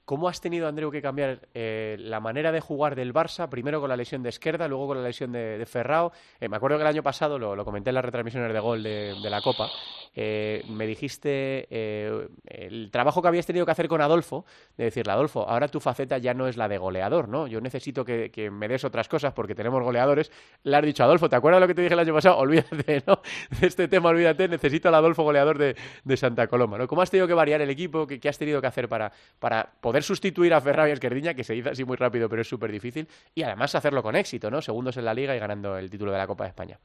¿Cómo 0.05 0.27
has 0.27 0.41
tenido, 0.41 0.67
Andreu, 0.67 0.91
que 0.91 1.01
cambiar 1.01 1.47
eh, 1.53 1.95
la 1.97 2.19
manera 2.19 2.51
de 2.51 2.59
jugar 2.59 2.93
del 2.93 3.13
Barça? 3.13 3.47
Primero 3.47 3.79
con 3.79 3.87
la 3.87 3.95
lesión 3.95 4.21
de 4.21 4.29
Esquerda, 4.29 4.67
luego 4.67 4.87
con 4.87 4.97
la 4.97 5.07
lesión 5.07 5.31
de, 5.31 5.65
Ferrao. 5.65 6.11
Eh, 6.41 6.49
me 6.49 6.57
acuerdo 6.57 6.75
que 6.77 6.81
el 6.81 6.87
año 6.87 7.01
pasado, 7.01 7.39
lo, 7.39 7.63
comenté 7.63 7.91
en 7.91 7.95
las 7.95 8.03
retransmisiones 8.03 8.51
de 8.51 8.59
gol 8.59 8.83
de, 8.83 9.15
la 9.29 9.39
Copa, 9.39 9.69
eh, 10.13 10.61
me 10.67 10.85
dijiste 10.85 11.67
el 11.71 12.91
trabajo 12.91 13.21
que 13.21 13.29
habías 13.29 13.45
tenido 13.45 13.65
que 13.65 13.71
hacer 13.71 13.87
con 13.87 14.01
Adolfo, 14.01 14.43
de 14.75 14.83
decirle, 14.83 15.13
Adolfo, 15.13 15.47
ahora 15.47 15.69
tu 15.69 15.79
faceta 15.79 16.17
ya 16.17 16.33
no 16.33 16.49
es 16.49 16.57
la 16.57 16.67
de 16.67 16.77
goleador, 16.77 17.29
¿no? 17.29 17.47
Yo 17.47 17.61
necesito 17.61 18.03
que, 18.03 18.49
me 18.51 18.67
des 18.67 18.83
otras 18.83 19.07
cosas 19.07 19.31
porque 19.31 19.55
tenemos 19.55 19.81
goleadores. 19.83 20.33
Le 20.63 20.75
has 20.75 20.83
dicho, 20.83 21.05
Adolfo, 21.05 21.29
¿te 21.29 21.37
acuerdas 21.37 21.61
lo 21.61 21.67
que 21.67 21.75
te 21.75 21.81
dije 21.81 21.93
el 21.93 21.99
año 22.01 22.13
pasado? 22.13 22.37
Olvídate, 22.43 23.03
¿no? 23.07 23.21
De 23.57 23.67
este 23.67 23.87
tema, 23.87 24.09
olvídate, 24.09 24.49
necesito 24.49 24.89
al 24.89 24.95
Adolfo 24.95 25.23
goleador 25.23 25.57
de, 25.57 26.17
Santa 26.17 26.47
Coloma. 26.47 26.85
¿Cómo 26.87 27.01
has 27.01 27.09
tenido 27.09 27.25
que 27.25 27.33
variar 27.33 27.61
el 27.61 27.69
equipo? 27.69 28.05
¿Qué, 28.05 28.19
qué 28.19 28.27
has 28.27 28.37
tenido 28.37 28.59
que 28.59 28.67
hacer 28.67 28.89
para, 28.89 29.11
para 29.39 29.71
poder 29.79 29.92
sustituir 30.01 30.53
a 30.53 30.61
Ferrari 30.61 30.89
y 30.89 30.93
Esquerdiña, 30.93 31.35
que 31.35 31.43
se 31.43 31.53
dice 31.53 31.69
así 31.69 31.85
muy 31.85 31.97
rápido, 31.97 32.27
pero 32.27 32.41
es 32.41 32.47
súper 32.47 32.71
difícil, 32.71 33.07
y 33.35 33.43
además 33.43 33.75
hacerlo 33.75 34.01
con 34.01 34.15
éxito, 34.15 34.49
¿no? 34.49 34.61
Segundos 34.61 34.97
en 34.97 35.05
la 35.05 35.13
Liga 35.13 35.35
y 35.35 35.39
ganando 35.39 35.77
el 35.77 35.89
título 35.89 36.11
de 36.11 36.17
la 36.17 36.27
Copa 36.27 36.45
de 36.45 36.49
España. 36.49 36.79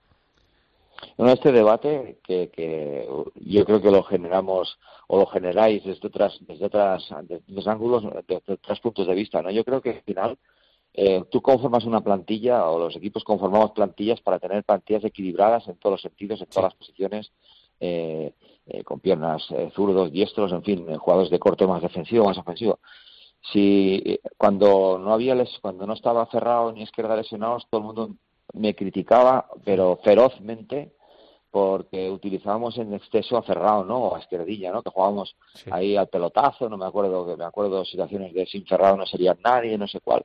Bueno, 1.17 1.33
este 1.33 1.53
debate 1.53 2.19
que, 2.25 2.51
que 2.51 3.09
yo 3.37 3.65
creo 3.65 3.81
que 3.81 3.91
lo 3.91 4.03
generamos 4.03 4.79
o 5.07 5.19
lo 5.19 5.27
generáis 5.27 5.85
desde 5.85 6.09
otras 6.09 6.39
desde 6.41 6.67
otras 6.67 7.09
desde 7.23 7.71
ángulos 7.71 8.03
desde 8.27 8.53
otros 8.55 8.81
puntos 8.81 9.07
de 9.07 9.15
vista 9.15 9.41
no 9.41 9.53
yo 9.53 9.65
creo 9.65 9.81
que 9.81 9.91
al 9.91 10.03
final 10.03 10.37
eh, 11.01 11.23
tú 11.31 11.41
conformas 11.41 11.85
una 11.85 12.01
plantilla 12.01 12.69
o 12.69 12.79
los 12.79 12.97
equipos 12.97 13.23
conformamos 13.23 13.71
plantillas 13.71 14.21
para 14.21 14.41
tener 14.41 14.65
plantillas 14.65 15.05
equilibradas 15.05 15.69
en 15.69 15.77
todos 15.77 15.95
los 15.95 16.03
sentidos, 16.03 16.41
en 16.41 16.49
todas 16.49 16.65
las 16.65 16.75
posiciones, 16.75 17.31
eh, 17.79 18.33
eh, 18.69 18.85
con 18.85 19.01
piernas 19.01 19.45
eh, 19.51 19.71
zurdos, 19.75 20.13
diestros, 20.13 20.53
en 20.53 20.63
fin, 20.63 20.87
eh, 20.89 20.97
jugadores 20.97 21.31
de 21.31 21.39
corte 21.39 21.67
más 21.67 21.83
defensivo, 21.83 22.27
más 22.27 22.39
ofensivo. 22.39 22.79
Si 23.53 24.03
eh, 24.05 24.21
cuando 24.37 24.99
no 24.99 25.13
había 25.13 25.35
les, 25.35 25.59
cuando 25.61 25.87
no 25.87 25.95
estaba 25.95 26.27
cerrado 26.27 26.73
ni 26.73 26.83
izquierda 26.83 27.17
lesionados, 27.17 27.67
todo 27.71 27.81
el 27.81 27.87
mundo 27.87 28.11
me 28.53 28.75
criticaba, 28.75 29.47
pero 29.65 29.99
ferozmente, 30.03 30.93
porque 31.51 32.11
utilizábamos 32.11 32.77
en 32.77 32.93
exceso 32.93 33.37
a 33.39 33.43
Ferrao, 33.43 33.83
¿no? 33.85 33.99
O 33.99 34.15
a 34.15 34.19
Izquierdilla, 34.19 34.71
¿no? 34.71 34.83
Que 34.83 34.91
jugábamos 34.91 35.35
Sí. 35.55 35.71
ahí 35.73 35.97
al 35.97 36.09
pelotazo, 36.09 36.69
no 36.69 36.77
me 36.77 36.85
acuerdo, 36.85 37.27
que 37.27 37.37
me 37.37 37.45
acuerdo 37.45 37.85
situaciones 37.87 38.35
de 38.35 38.45
sin 38.47 38.67
Ferrao 38.67 38.97
no 38.99 39.07
sería 39.07 39.35
nadie, 39.43 39.79
no 39.79 39.89
sé 39.89 40.01
cuál. 40.01 40.25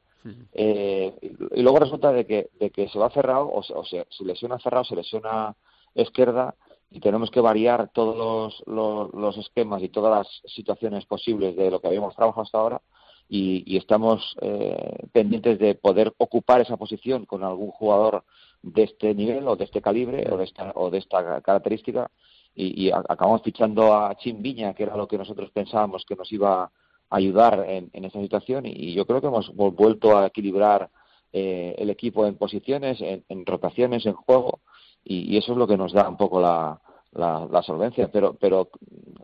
Eh, 0.54 1.14
y 1.56 1.62
luego 1.62 1.80
resulta 1.80 2.12
de 2.12 2.26
que, 2.26 2.50
de 2.60 2.70
que 2.72 2.88
se 2.90 3.00
va 3.00 3.10
Ferrao, 3.10 3.50
o, 3.54 3.64
se, 3.64 3.74
o 3.74 3.84
se, 3.86 4.06
se 4.10 4.24
lesiona 4.26 4.60
Ferrao, 4.60 4.84
se 4.84 4.96
lesiona 4.96 5.56
Izquierda, 5.96 6.56
y 6.94 7.00
tenemos 7.00 7.32
que 7.32 7.42
variar 7.42 7.90
todos 7.92 8.64
los, 8.68 9.12
los, 9.14 9.38
esquemas 9.38 9.82
y 9.82 9.90
todas 9.90 10.16
las 10.16 10.54
situaciones 10.54 11.06
posibles 11.06 11.56
de 11.56 11.72
lo 11.72 11.82
que 11.82 11.88
habíamos 11.88 12.16
trabajado 12.16 12.44
hasta 12.44 12.60
ahora, 12.60 12.82
y, 13.28 13.64
y 13.66 13.78
estamos 13.78 14.38
eh, 14.42 15.08
pendientes 15.12 15.58
de 15.58 15.74
poder 15.74 16.14
ocupar 16.20 16.62
esa 16.62 16.78
posición 16.78 17.26
con 17.26 17.44
algún 17.44 17.72
jugador 17.72 18.24
de 18.62 18.84
este 18.84 19.16
nivel 19.16 19.48
o 19.48 19.56
de 19.56 19.64
este 19.64 19.82
calibre 19.82 20.32
o 20.32 20.38
de 20.38 20.44
esta, 20.44 20.72
o 20.76 20.92
de 20.92 21.00
esta 21.00 21.42
característica 21.42 22.12
y, 22.54 22.92
acabamos 22.92 23.42
fichando 23.42 23.96
a 23.96 24.16
Chim 24.16 24.44
Viña, 24.44 24.76
que 24.76 24.84
era 24.84 24.96
lo 24.96 25.08
que 25.08 25.18
nosotros 25.18 25.50
pensábamos 25.50 26.06
que 26.06 26.16
nos 26.16 26.32
iba 26.32 26.66
a 26.66 26.72
ayudar 27.10 27.66
en, 27.68 27.90
en 27.94 28.06
esta 28.06 28.22
situación 28.22 28.68
y 28.68 28.94
yo 28.94 29.08
creo 29.08 29.20
que 29.20 29.28
hemos 29.28 29.52
vuelto 29.56 30.16
a 30.16 30.28
equilibrar 30.28 30.92
eh, 31.32 31.74
el 31.80 31.90
equipo 31.90 32.28
en 32.28 32.36
posiciones, 32.36 33.00
en 33.02 33.46
rotaciones, 33.48 34.06
en 34.06 34.14
juego 34.14 34.60
y, 35.04 35.34
y 35.34 35.38
eso 35.38 35.52
es 35.52 35.58
lo 35.58 35.68
que 35.68 35.78
nos 35.78 35.94
da 35.94 36.08
un 36.08 36.18
poco 36.18 36.40
la, 36.42 36.80
la, 37.12 37.48
la 37.50 37.64
solvencia. 37.64 38.10
Pero, 38.12 38.36
pero 38.40 38.70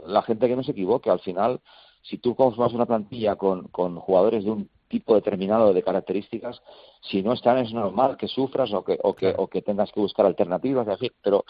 la 0.05 0.21
gente 0.21 0.47
que 0.47 0.55
no 0.55 0.63
se 0.63 0.71
equivoque, 0.71 1.09
al 1.09 1.19
final, 1.19 1.59
si 2.01 2.17
tú 2.17 2.35
conformas 2.35 2.73
una 2.73 2.85
plantilla 2.85 3.35
con, 3.35 3.67
con 3.67 3.97
jugadores 3.99 4.43
de 4.43 4.51
un 4.51 4.69
tipo 4.87 5.13
determinado 5.13 5.71
de 5.71 5.83
características, 5.83 6.61
si 7.01 7.21
no 7.21 7.33
están 7.33 7.59
es 7.59 7.71
normal 7.71 8.17
que 8.17 8.27
sufras 8.27 8.73
o 8.73 8.83
que, 8.83 8.97
o 9.03 9.13
que, 9.13 9.35
o 9.37 9.47
que 9.47 9.61
tengas 9.61 9.91
que 9.91 9.99
buscar 9.99 10.25
alternativas, 10.25 10.87
en 10.87 10.97
fin, 10.97 11.11
pero 11.21 11.45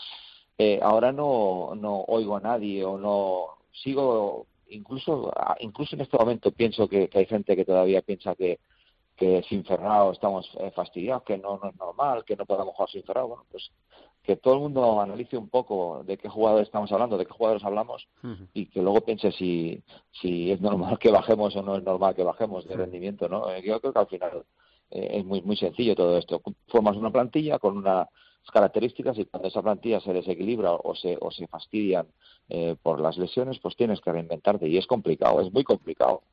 eh, 0.57 0.79
ahora 0.83 1.13
no, 1.13 1.73
no 1.75 2.01
oigo 2.07 2.35
a 2.35 2.41
nadie 2.41 2.83
o 2.83 2.97
no 2.97 3.45
sigo, 3.71 4.47
incluso, 4.67 5.31
incluso 5.61 5.95
en 5.95 6.01
este 6.01 6.17
momento 6.17 6.51
pienso 6.51 6.89
que, 6.89 7.07
que 7.07 7.19
hay 7.19 7.25
gente 7.27 7.55
que 7.55 7.63
todavía 7.63 8.01
piensa 8.01 8.35
que, 8.35 8.59
que 9.15 9.41
sin 9.43 9.63
Ferrao 9.63 10.11
estamos 10.11 10.49
eh, 10.59 10.71
fastidiados, 10.71 11.23
que 11.23 11.37
no, 11.37 11.59
no 11.63 11.69
es 11.69 11.75
normal, 11.77 12.25
que 12.25 12.35
no 12.35 12.45
podamos 12.45 12.75
jugar 12.75 12.89
sin 12.89 13.03
Ferrao. 13.03 13.29
Bueno, 13.29 13.45
pues 13.49 13.71
que 14.29 14.35
todo 14.35 14.53
el 14.53 14.59
mundo 14.59 15.01
analice 15.01 15.35
un 15.37 15.49
poco 15.49 16.03
de 16.05 16.15
qué 16.15 16.29
jugadores 16.29 16.67
estamos 16.67 16.91
hablando, 16.91 17.17
de 17.17 17.25
qué 17.25 17.33
jugadores 17.33 17.63
hablamos 17.63 18.07
y 18.53 18.67
que 18.67 18.79
luego 18.79 19.01
piense 19.01 19.31
si, 19.31 19.81
si 20.11 20.51
es 20.51 20.61
normal 20.61 20.99
que 21.01 21.09
bajemos 21.09 21.55
o 21.55 21.63
no 21.63 21.75
es 21.75 21.83
normal 21.83 22.13
que 22.13 22.21
bajemos 22.21 22.67
de 22.67 22.75
rendimiento, 22.75 23.27
¿no? 23.27 23.49
Eh, 23.49 23.63
Yo 23.65 23.79
creo 23.81 23.91
que 23.91 23.99
al 23.99 24.05
final 24.05 24.45
es 24.91 25.25
muy 25.25 25.41
muy 25.41 25.55
sencillo 25.57 25.95
todo 25.95 26.17
esto. 26.17 26.41
Formas 26.67 26.95
una 26.97 27.11
plantilla 27.11 27.59
con 27.59 27.77
unas 27.77 28.07
características 28.51 29.17
y 29.19 29.25
cuando 29.25 29.47
esa 29.47 29.61
plantilla 29.61 29.99
se 29.99 30.11
desequilibra 30.11 30.71
o 30.71 30.95
se, 30.95 31.17
o 31.21 31.29
se 31.29 31.45
fastidian 31.47 32.07
eh, 32.47 32.75
por 32.81 32.99
las 32.99 33.17
lesiones, 33.17 33.59
pues 33.59 33.75
tienes 33.75 34.01
que 34.01 34.11
reinventarte 34.11 34.67
y 34.67 34.77
es 34.77 34.87
complicado, 34.87 35.39
es 35.41 35.53
muy 35.53 35.63
complicado. 35.63 36.23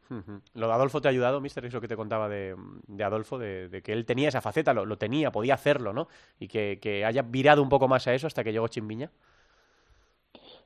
¿Lo 0.54 0.68
de 0.68 0.72
Adolfo 0.72 1.00
te 1.02 1.08
ha 1.08 1.10
ayudado, 1.10 1.40
mister? 1.42 1.64
Eso 1.66 1.80
que 1.80 1.88
te 1.88 1.96
contaba 1.96 2.28
de, 2.28 2.56
de 2.86 3.04
Adolfo, 3.04 3.38
de, 3.38 3.68
de 3.68 3.82
que 3.82 3.92
él 3.92 4.06
tenía 4.06 4.28
esa 4.28 4.40
faceta, 4.40 4.72
lo, 4.72 4.86
lo 4.86 4.96
tenía, 4.96 5.30
podía 5.30 5.54
hacerlo, 5.54 5.92
¿no? 5.92 6.08
Y 6.38 6.48
que, 6.48 6.78
que 6.80 7.04
haya 7.04 7.20
virado 7.22 7.60
un 7.62 7.68
poco 7.68 7.88
más 7.88 8.06
a 8.06 8.14
eso 8.14 8.26
hasta 8.26 8.42
que 8.44 8.52
llegó 8.52 8.68
Chimbiña. 8.68 9.10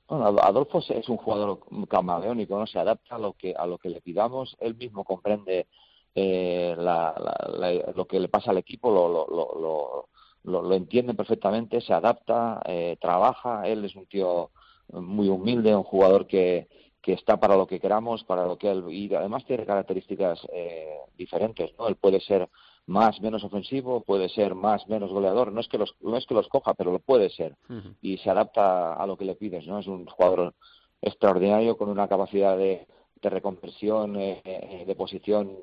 Bueno, 0.08 0.26
Ad- 0.26 0.38
Adolfo 0.40 0.78
es- 0.78 0.90
es 0.90 1.08
un 1.08 1.16
jugador 1.16 1.60
camaleónico, 1.88 2.58
¿no? 2.58 2.66
Se 2.66 2.78
adapta 2.78 3.16
a 3.16 3.18
lo 3.18 3.32
que 3.32 3.54
a 3.56 3.66
lo 3.66 3.78
que 3.78 3.88
le 3.88 4.00
pidamos. 4.00 4.56
Él 4.60 4.74
mismo 4.76 5.04
comprende 5.04 5.66
eh, 6.14 6.74
la- 6.76 7.14
la- 7.18 7.50
la- 7.58 7.92
lo 7.94 8.06
que 8.06 8.18
le 8.20 8.28
pasa 8.28 8.50
al 8.50 8.58
equipo, 8.58 8.90
lo, 8.90 9.08
lo, 9.08 9.26
lo, 9.28 10.08
lo, 10.44 10.62
lo- 10.62 10.74
entiende 10.74 11.14
perfectamente, 11.14 11.80
se 11.80 11.92
adapta, 11.92 12.60
eh, 12.64 12.96
trabaja. 13.00 13.66
Él 13.68 13.84
es 13.84 13.94
un 13.94 14.06
tío 14.06 14.50
muy 14.92 15.28
humilde, 15.28 15.74
un 15.76 15.84
jugador 15.84 16.26
que, 16.26 16.68
que 17.00 17.12
está 17.12 17.38
para 17.38 17.56
lo 17.56 17.66
que 17.66 17.78
queramos, 17.80 18.24
para 18.24 18.44
lo 18.46 18.58
que 18.58 18.70
él 18.70 18.84
y 18.90 19.14
además 19.14 19.44
tiene 19.44 19.64
características 19.64 20.40
eh, 20.52 20.98
diferentes, 21.16 21.70
¿no? 21.78 21.86
Él 21.88 21.96
puede 21.96 22.20
ser 22.20 22.48
más 22.86 23.20
menos 23.20 23.44
ofensivo, 23.44 24.00
puede 24.00 24.28
ser 24.28 24.54
más 24.56 24.86
menos 24.88 25.10
goleador. 25.12 25.52
No 25.52 25.60
es 25.60 25.68
que 25.68 25.78
los 25.78 25.94
no 26.00 26.16
es 26.16 26.26
que 26.26 26.34
los 26.34 26.48
coja, 26.48 26.74
pero 26.74 26.90
lo 26.90 26.98
puede 26.98 27.30
ser 27.30 27.54
y 28.02 28.16
se 28.18 28.30
adapta 28.30 28.94
a 28.94 29.06
lo 29.06 29.16
que 29.16 29.24
le 29.24 29.36
pides, 29.36 29.66
¿no? 29.66 29.78
Es 29.78 29.86
un 29.86 30.06
jugador 30.06 30.54
extraordinario 31.00 31.76
con 31.76 31.88
una 31.88 32.08
capacidad 32.08 32.56
de, 32.58 32.86
de 33.22 33.30
reconversión, 33.30 34.16
eh, 34.16 34.40
eh, 34.44 34.84
de 34.86 34.94
posición 34.96 35.58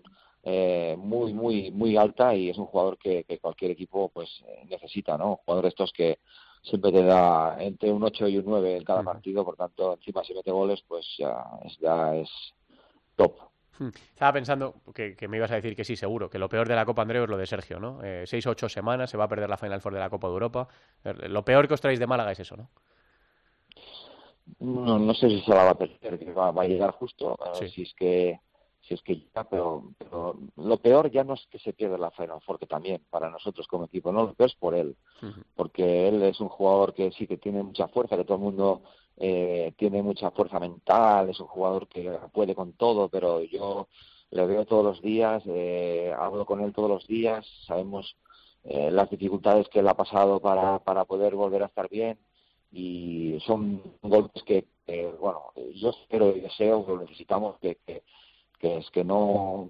eh, 0.49 0.95
muy, 0.97 1.33
muy, 1.33 1.71
muy 1.71 1.97
alta 1.97 2.33
y 2.33 2.49
es 2.49 2.57
un 2.57 2.67
jugador 2.67 2.97
que, 2.97 3.25
que 3.25 3.37
cualquier 3.37 3.71
equipo 3.71 4.07
pues 4.07 4.29
eh, 4.47 4.65
necesita, 4.69 5.17
¿no? 5.17 5.31
Un 5.31 5.35
jugador 5.37 5.63
de 5.63 5.69
estos 5.69 5.91
que 5.91 6.19
siempre 6.61 6.93
te 6.93 7.03
da 7.03 7.57
entre 7.59 7.91
un 7.91 8.01
8 8.01 8.29
y 8.29 8.37
un 8.37 8.45
9 8.45 8.77
en 8.77 8.83
cada 8.85 9.03
partido, 9.03 9.43
por 9.43 9.57
tanto, 9.57 9.95
encima 9.95 10.23
si 10.23 10.33
mete 10.33 10.51
goles, 10.51 10.81
pues 10.87 11.05
ya 11.17 11.43
es, 11.65 11.77
ya 11.79 12.15
es 12.15 12.29
top. 13.17 13.35
Hmm. 13.77 13.89
Estaba 14.13 14.31
pensando 14.31 14.75
que, 14.95 15.17
que 15.17 15.27
me 15.27 15.35
ibas 15.35 15.51
a 15.51 15.55
decir 15.55 15.75
que 15.75 15.83
sí, 15.83 15.97
seguro, 15.97 16.29
que 16.29 16.39
lo 16.39 16.47
peor 16.47 16.67
de 16.67 16.75
la 16.75 16.85
Copa 16.85 17.01
Andreu 17.01 17.25
es 17.25 17.29
lo 17.29 17.37
de 17.37 17.45
Sergio, 17.45 17.79
¿no? 17.81 18.01
Eh, 18.01 18.23
seis 18.25 18.47
o 18.47 18.51
ocho 18.51 18.69
semanas, 18.69 19.09
se 19.09 19.17
va 19.17 19.25
a 19.25 19.27
perder 19.27 19.49
la 19.49 19.57
Final 19.57 19.81
Four 19.81 19.95
de 19.95 19.99
la 19.99 20.09
Copa 20.09 20.27
de 20.27 20.33
Europa. 20.33 20.67
Eh, 21.03 21.13
Lo 21.27 21.43
peor 21.43 21.67
que 21.67 21.73
os 21.73 21.81
traéis 21.81 21.99
de 21.99 22.07
Málaga 22.07 22.31
es 22.31 22.39
eso, 22.39 22.55
¿no? 22.55 22.69
No, 24.59 24.97
no 24.97 25.13
sé 25.13 25.29
si 25.29 25.41
se 25.41 25.51
la 25.51 25.65
va 25.65 25.69
a 25.71 25.77
perder, 25.77 26.17
que 26.17 26.31
va, 26.31 26.51
va 26.51 26.63
a 26.63 26.67
llegar 26.67 26.91
justo, 26.91 27.37
Sí. 27.59 27.67
si 27.67 27.81
es 27.83 27.93
que 27.93 28.39
si 28.87 28.93
es 28.93 29.01
que 29.01 29.15
llega, 29.15 29.43
pero, 29.43 29.91
pero 29.97 30.37
lo 30.55 30.77
peor 30.77 31.11
ya 31.11 31.23
no 31.23 31.33
es 31.33 31.45
que 31.51 31.59
se 31.59 31.73
pierda 31.73 31.97
la 31.97 32.11
Final 32.11 32.41
Four, 32.41 32.57
que 32.57 32.67
también 32.67 33.01
para 33.09 33.29
nosotros 33.29 33.67
como 33.67 33.85
equipo, 33.85 34.11
no, 34.11 34.23
lo 34.23 34.33
peor 34.33 34.49
es 34.49 34.55
por 34.55 34.75
él, 34.75 34.95
porque 35.55 36.07
él 36.07 36.23
es 36.23 36.39
un 36.39 36.47
jugador 36.47 36.93
que 36.93 37.11
sí 37.11 37.27
que 37.27 37.37
tiene 37.37 37.63
mucha 37.63 37.87
fuerza, 37.89 38.15
que 38.15 38.23
todo 38.23 38.37
el 38.37 38.43
mundo 38.43 38.83
eh, 39.17 39.73
tiene 39.77 40.01
mucha 40.01 40.31
fuerza 40.31 40.59
mental, 40.59 41.29
es 41.29 41.39
un 41.39 41.47
jugador 41.47 41.87
que 41.87 42.17
puede 42.31 42.55
con 42.55 42.73
todo, 42.73 43.09
pero 43.09 43.41
yo 43.43 43.87
le 44.31 44.45
veo 44.45 44.65
todos 44.65 44.85
los 44.85 45.01
días, 45.01 45.43
eh, 45.47 46.13
hablo 46.17 46.45
con 46.45 46.61
él 46.61 46.73
todos 46.73 46.89
los 46.89 47.07
días, 47.07 47.45
sabemos 47.65 48.15
eh, 48.63 48.89
las 48.89 49.09
dificultades 49.09 49.67
que 49.67 49.79
él 49.79 49.87
ha 49.87 49.95
pasado 49.95 50.39
para, 50.39 50.79
para 50.79 51.03
poder 51.05 51.35
volver 51.35 51.63
a 51.63 51.67
estar 51.67 51.89
bien 51.89 52.17
y 52.71 53.39
son 53.45 53.81
golpes 54.01 54.43
que, 54.43 54.65
bueno, 55.19 55.51
yo 55.75 55.89
espero 55.89 56.35
y 56.35 56.41
deseo 56.41 56.85
que 56.85 56.93
necesitamos 56.93 57.57
que, 57.59 57.77
que, 57.85 58.03
que 58.59 58.77
es 58.77 58.89
que 58.91 59.03
no 59.03 59.69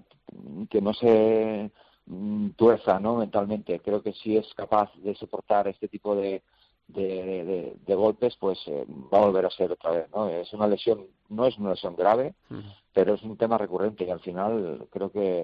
que 0.70 0.80
no 0.80 0.92
se 0.94 1.70
mm, 2.06 2.50
tuerza 2.50 2.98
no 3.00 3.16
mentalmente. 3.16 3.80
Creo 3.80 4.02
que 4.02 4.12
si 4.12 4.36
es 4.36 4.52
capaz 4.54 4.90
de 4.96 5.14
soportar 5.14 5.68
este 5.68 5.88
tipo 5.88 6.14
de 6.14 6.42
de, 6.88 7.04
de- 7.44 7.76
de 7.86 7.94
golpes 7.94 8.34
pues 8.40 8.58
eh, 8.66 8.86
va 9.12 9.18
a 9.18 9.26
volver 9.26 9.44
a 9.44 9.50
ser 9.50 9.70
otra 9.72 9.90
vez 9.90 10.06
no 10.14 10.26
es 10.30 10.50
una 10.54 10.66
lesión 10.66 11.06
no 11.28 11.44
es 11.44 11.58
una 11.58 11.70
lesión 11.70 11.94
grave 11.94 12.34
Ujú. 12.50 12.62
pero 12.94 13.12
es 13.12 13.22
un 13.24 13.36
tema 13.36 13.58
recurrente 13.58 14.04
y 14.06 14.10
al 14.10 14.20
final 14.20 14.86
creo 14.90 15.10
que 15.12 15.40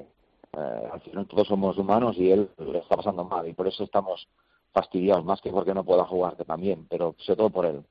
eh, 0.57 0.89
al 0.91 1.01
final 1.03 1.27
todos 1.27 1.47
somos 1.49 1.77
humanos 1.77 2.17
y 2.17 2.31
él 2.31 2.49
le 2.57 2.79
está 2.79 2.97
pasando 2.97 3.25
mal 3.25 3.47
y 3.47 3.53
por 3.53 3.69
eso 3.69 3.85
estamos 3.85 4.27
fastidiados 4.73 5.23
más 5.23 5.43
que 5.43 5.51
porque 5.51 5.75
no 5.75 5.85
pueda 5.85 6.05
jugar 6.07 6.35
que 6.39 6.47
también 6.47 6.87
pero 6.89 7.15
sobre 7.19 7.37
todo 7.37 7.51
por 7.51 7.67
él 7.67 7.85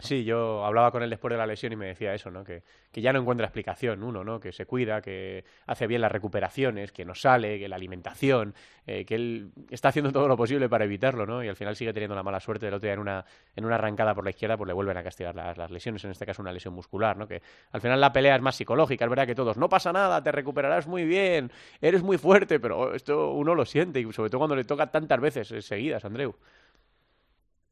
Sí, 0.00 0.24
yo 0.24 0.64
hablaba 0.64 0.90
con 0.90 1.04
él 1.04 1.10
después 1.10 1.30
de 1.30 1.38
la 1.38 1.46
lesión 1.46 1.72
y 1.72 1.76
me 1.76 1.86
decía 1.86 2.12
eso, 2.14 2.28
¿no? 2.28 2.42
Que, 2.42 2.64
que 2.90 3.00
ya 3.00 3.12
no 3.12 3.20
encuentra 3.20 3.46
explicación, 3.46 4.02
uno, 4.02 4.24
¿no? 4.24 4.40
Que 4.40 4.52
se 4.52 4.66
cuida, 4.66 5.00
que 5.00 5.44
hace 5.66 5.86
bien 5.86 6.00
las 6.00 6.10
recuperaciones, 6.10 6.90
que 6.90 7.04
no 7.04 7.14
sale, 7.14 7.60
que 7.60 7.68
la 7.68 7.76
alimentación, 7.76 8.54
eh, 8.88 9.04
que 9.04 9.14
él 9.14 9.52
está 9.70 9.90
haciendo 9.90 10.10
todo 10.10 10.26
lo 10.26 10.36
posible 10.36 10.68
para 10.68 10.84
evitarlo, 10.84 11.26
¿no? 11.26 11.44
Y 11.44 11.48
al 11.48 11.54
final 11.54 11.76
sigue 11.76 11.92
teniendo 11.92 12.16
la 12.16 12.24
mala 12.24 12.40
suerte 12.40 12.66
del 12.66 12.74
otro 12.74 12.86
día 12.88 12.94
en 12.94 12.98
una, 12.98 13.24
en 13.54 13.64
una 13.64 13.76
arrancada 13.76 14.16
por 14.16 14.24
la 14.24 14.30
izquierda, 14.30 14.56
pues 14.56 14.66
le 14.66 14.74
vuelven 14.74 14.96
a 14.96 15.02
castigar 15.04 15.36
las, 15.36 15.56
las 15.56 15.70
lesiones, 15.70 16.04
en 16.04 16.10
este 16.10 16.26
caso 16.26 16.42
una 16.42 16.52
lesión 16.52 16.74
muscular, 16.74 17.16
¿no? 17.16 17.28
Que 17.28 17.40
al 17.70 17.80
final 17.80 18.00
la 18.00 18.12
pelea 18.12 18.34
es 18.34 18.42
más 18.42 18.56
psicológica, 18.56 19.04
es 19.04 19.10
verdad 19.10 19.28
que 19.28 19.36
todos, 19.36 19.56
no 19.56 19.68
pasa 19.68 19.92
nada, 19.92 20.20
te 20.24 20.32
recuperarás 20.32 20.88
muy 20.88 21.04
bien, 21.04 21.52
eres 21.80 22.02
muy 22.02 22.18
fuerte, 22.18 22.58
pero 22.58 22.94
esto 22.94 23.30
uno 23.30 23.54
lo 23.54 23.64
siente, 23.64 24.00
y 24.00 24.12
sobre 24.12 24.28
todo 24.28 24.40
cuando 24.40 24.56
le 24.56 24.64
toca 24.64 24.90
tantas 24.90 25.20
veces 25.20 25.52
eh, 25.52 25.62
seguidas, 25.62 26.04
Andreu. 26.04 26.34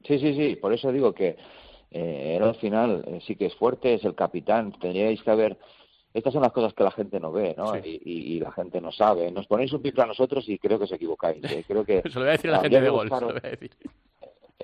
Sí, 0.05 0.19
sí, 0.21 0.35
sí, 0.35 0.57
por 0.57 0.73
eso 0.73 0.93
digo 0.93 1.13
que 1.13 1.37
eh, 1.93 2.37
él 2.37 2.43
al 2.43 2.55
final 2.57 3.05
eh, 3.07 3.21
sí 3.27 3.37
que 3.37 3.47
es 3.47 3.55
fuerte, 3.57 3.95
es 3.95 4.05
el 4.05 4.15
capitán, 4.15 4.73
tendríais 4.81 5.23
que 5.23 5.31
haber... 5.31 5.59
Estas 6.15 6.33
son 6.35 6.43
las 6.43 6.53
cosas 6.53 6.75
que 6.75 6.85
la 6.85 6.91
gente 6.91 7.19
no 7.21 7.33
ve, 7.33 7.55
¿no? 7.57 7.73
Sí. 7.75 7.81
Y, 8.05 8.13
y- 8.13 8.37
y 8.37 8.41
la 8.41 8.53
gente 8.53 8.81
no 8.83 8.93
sabe. 8.93 9.31
Nos 9.33 9.47
ponéis 9.47 9.73
un 9.73 9.81
pico 9.81 10.03
a 10.03 10.07
nosotros 10.07 10.47
y 10.47 10.59
creo 10.59 10.77
que 10.79 10.85
os 10.85 10.93
equivocáis. 10.93 11.43
eh. 11.51 11.65
Creo 11.67 11.85
que... 11.87 12.03
Se 12.07 12.11
lo 12.15 12.21
voy 12.21 12.29
a 12.29 12.33
decir 12.33 12.51
a 12.51 12.55
la 12.55 12.61
gente 12.61 12.81
de 12.83 12.89
gol, 12.91 13.09
se 13.09 13.21
lo 13.21 13.27
voy 13.29 13.41
a 13.43 13.49
decir. 13.49 13.71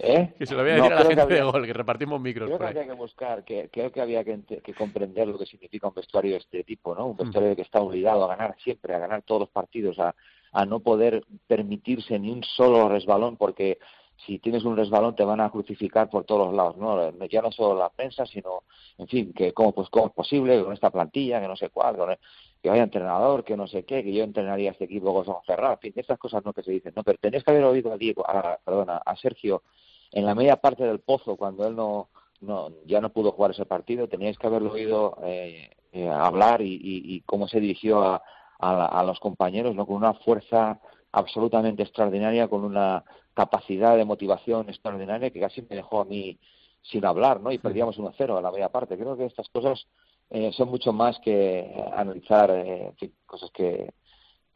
¿Eh? 0.00 0.35
Que 0.38 0.47
se 0.47 0.54
lo 0.54 0.62
voy 0.62 0.70
a 0.73 0.76
No, 0.76 0.82
decir 0.85 0.92
a 0.99 1.00
la 1.04 1.11
gente 1.16 1.35
de 1.35 1.42
gol, 1.42 1.66
que 1.66 1.73
repartimos 1.73 2.20
micros 2.20 2.47
Creo 2.49 2.58
que 2.58 2.64
ahí. 2.64 2.68
habría 2.70 2.87
que 2.87 2.92
buscar, 2.92 3.44
que, 3.44 3.68
creo 3.73 3.90
que 3.90 4.00
había 4.00 4.23
que, 4.23 4.38
comprender 4.76 5.26
lo 5.26 5.38
que 5.38 5.47
significa 5.47 5.88
un 5.88 5.94
vestuario 5.94 6.32
de 6.32 6.37
este 6.38 6.62
tipo, 6.64 6.94
¿no? 6.94 7.06
Un 7.06 7.16
vestuario 7.16 7.56
que 7.56 7.62
está 7.62 7.80
obligado 7.80 8.25
a 8.25 8.28
ganar 8.37 8.54
siempre, 8.62 8.94
a 8.94 8.99
ganar 8.99 9.23
todos 9.23 9.40
los 9.40 9.50
partidos, 9.50 9.99
a, 9.99 10.14
a 10.52 10.66
no 10.66 10.80
poder 10.80 11.25
permitirse 11.49 12.16
ni 12.18 12.30
un 12.30 12.44
solo 12.44 12.88
resbalón 12.90 13.37
porque 13.38 13.78
si 14.26 14.38
tienes 14.40 14.64
un 14.64 14.76
resbalón 14.76 15.14
te 15.14 15.25
van 15.25 15.40
a 15.40 15.50
crucificar 15.50 16.10
por 16.10 16.25
todos 16.25 16.46
los 16.48 16.54
lados, 16.54 16.76
¿no? 16.76 17.10
Ya 17.28 17.40
no 17.40 17.52
solo 17.52 17.78
la 17.78 17.88
prensa, 17.88 18.26
sino, 18.26 18.64
en 18.98 19.06
fin, 19.06 19.32
que 19.32 19.52
cómo, 19.52 19.72
pues, 19.72 19.88
cómo 19.90 20.06
es 20.08 20.12
posible 20.12 20.62
con 20.62 20.72
esta 20.72 20.90
plantilla, 20.90 21.40
que 21.40 21.48
no 21.48 21.56
sé 21.56 21.70
cuál, 21.70 21.96
con 21.96 22.16
que 22.62 22.68
vaya 22.68 22.82
entrenador, 22.82 23.44
que 23.44 23.56
no 23.56 23.66
sé 23.68 23.84
qué, 23.84 24.02
que 24.02 24.12
yo 24.12 24.25
entrenaría 24.25 24.70
a 24.70 24.72
este 24.72 24.84
equipo 24.87 25.14
con 25.25 25.42
Ferrar, 25.44 25.72
en 25.75 25.78
fin, 25.78 25.92
estas 25.96 26.18
cosas 26.18 26.44
no 26.44 26.52
que 26.52 26.62
se 26.64 26.72
dicen, 26.72 26.92
¿no? 26.96 27.04
Pero 27.04 27.18
tenéis 27.20 27.44
que 27.44 27.52
haber 27.52 27.64
oído 27.64 27.92
a 27.92 27.96
Diego, 27.96 28.28
a, 28.28 28.58
perdona, 28.64 28.96
a 28.96 29.14
Sergio 29.16 29.62
en 30.10 30.25
la 30.26 30.34
media 30.34 30.56
parte 30.56 30.84
del 30.84 30.98
pozo 31.00 31.37
cuando 31.37 31.66
él 31.66 31.76
no, 31.76 32.08
no 32.40 32.70
ya 32.87 33.00
no 33.00 33.10
pudo 33.10 33.30
jugar 33.32 33.52
ese 33.52 33.66
partido, 33.66 34.08
teníais 34.08 34.37
que 34.38 34.46
haberlo 34.48 34.72
oído 34.72 35.16
eh, 35.22 35.70
eh, 35.92 36.08
hablar 36.08 36.60
y, 36.62 36.75
y- 36.75 37.14
y 37.14 37.20
cómo 37.20 37.46
se 37.46 37.60
dirigió 37.60 38.02
a, 38.02 38.22
a, 38.58 38.87
a 39.00 39.04
los 39.04 39.20
compañeros, 39.20 39.76
¿no? 39.76 39.87
Con 39.87 39.96
una 39.96 40.14
fuerza 40.14 40.80
absolutamente 41.12 41.82
extraordinaria, 41.82 42.48
con 42.48 42.64
una 42.64 43.04
capacidad 43.42 43.97
de 43.97 44.04
motivación 44.04 44.68
extraordinaria 44.68 45.30
que 45.30 45.38
casi 45.40 45.62
me 45.62 45.76
dejó 45.76 46.00
a 46.00 46.04
mí 46.04 46.37
sin 46.83 47.04
hablar, 47.04 47.40
¿no? 47.40 47.52
Y 47.52 47.59
perdíamos 47.59 47.97
1-0 47.97 48.37
a 48.37 48.42
la 48.42 48.50
media 48.50 48.68
parte. 48.68 48.97
Creo 48.99 49.16
que 49.16 49.26
estas 49.26 49.49
cosas 49.49 49.87
eh, 50.30 50.50
son 50.52 50.68
mucho 50.71 50.92
más 50.92 51.21
que 51.21 51.73
analizar 51.95 52.50
eh, 52.52 52.92
cosas 53.26 53.50
que 53.52 53.92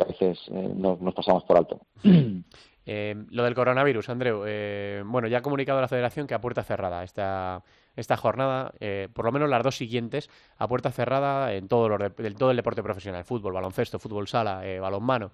a 0.01 0.05
veces 0.05 0.37
eh, 0.49 0.73
nos, 0.75 1.01
nos 1.01 1.15
pasamos 1.15 1.45
por 1.45 1.57
alto. 1.59 1.81
Eh, 2.85 3.15
lo 3.31 3.45
del 3.45 3.55
coronavirus, 3.55 4.09
Andreu. 4.09 4.43
eh, 4.45 5.05
bueno, 5.07 5.29
ya 5.29 5.39
ha 5.39 5.43
comunicado 5.43 5.81
la 5.81 5.87
Federación 5.87 6.27
que 6.27 6.35
a 6.35 6.41
puerta 6.41 6.65
cerrada 6.65 7.05
esta, 7.05 7.63
esta 7.95 8.17
jornada, 8.17 8.73
eh, 8.81 9.07
por 9.15 9.25
lo 9.25 9.31
menos 9.31 9.49
las 9.49 9.63
dos 9.63 9.77
siguientes, 9.77 10.29
a 10.59 10.67
puerta 10.67 10.91
cerrada 10.91 11.55
en 11.55 11.69
todo, 11.69 11.97
de- 11.97 12.11
en 12.27 12.35
todo 12.35 12.51
el 12.51 12.57
deporte 12.57 12.83
profesional, 12.83 13.23
fútbol, 13.23 13.53
baloncesto, 13.53 14.01
fútbol 14.01 14.27
sala, 14.27 14.67
eh, 14.67 14.81
balonmano. 14.81 15.31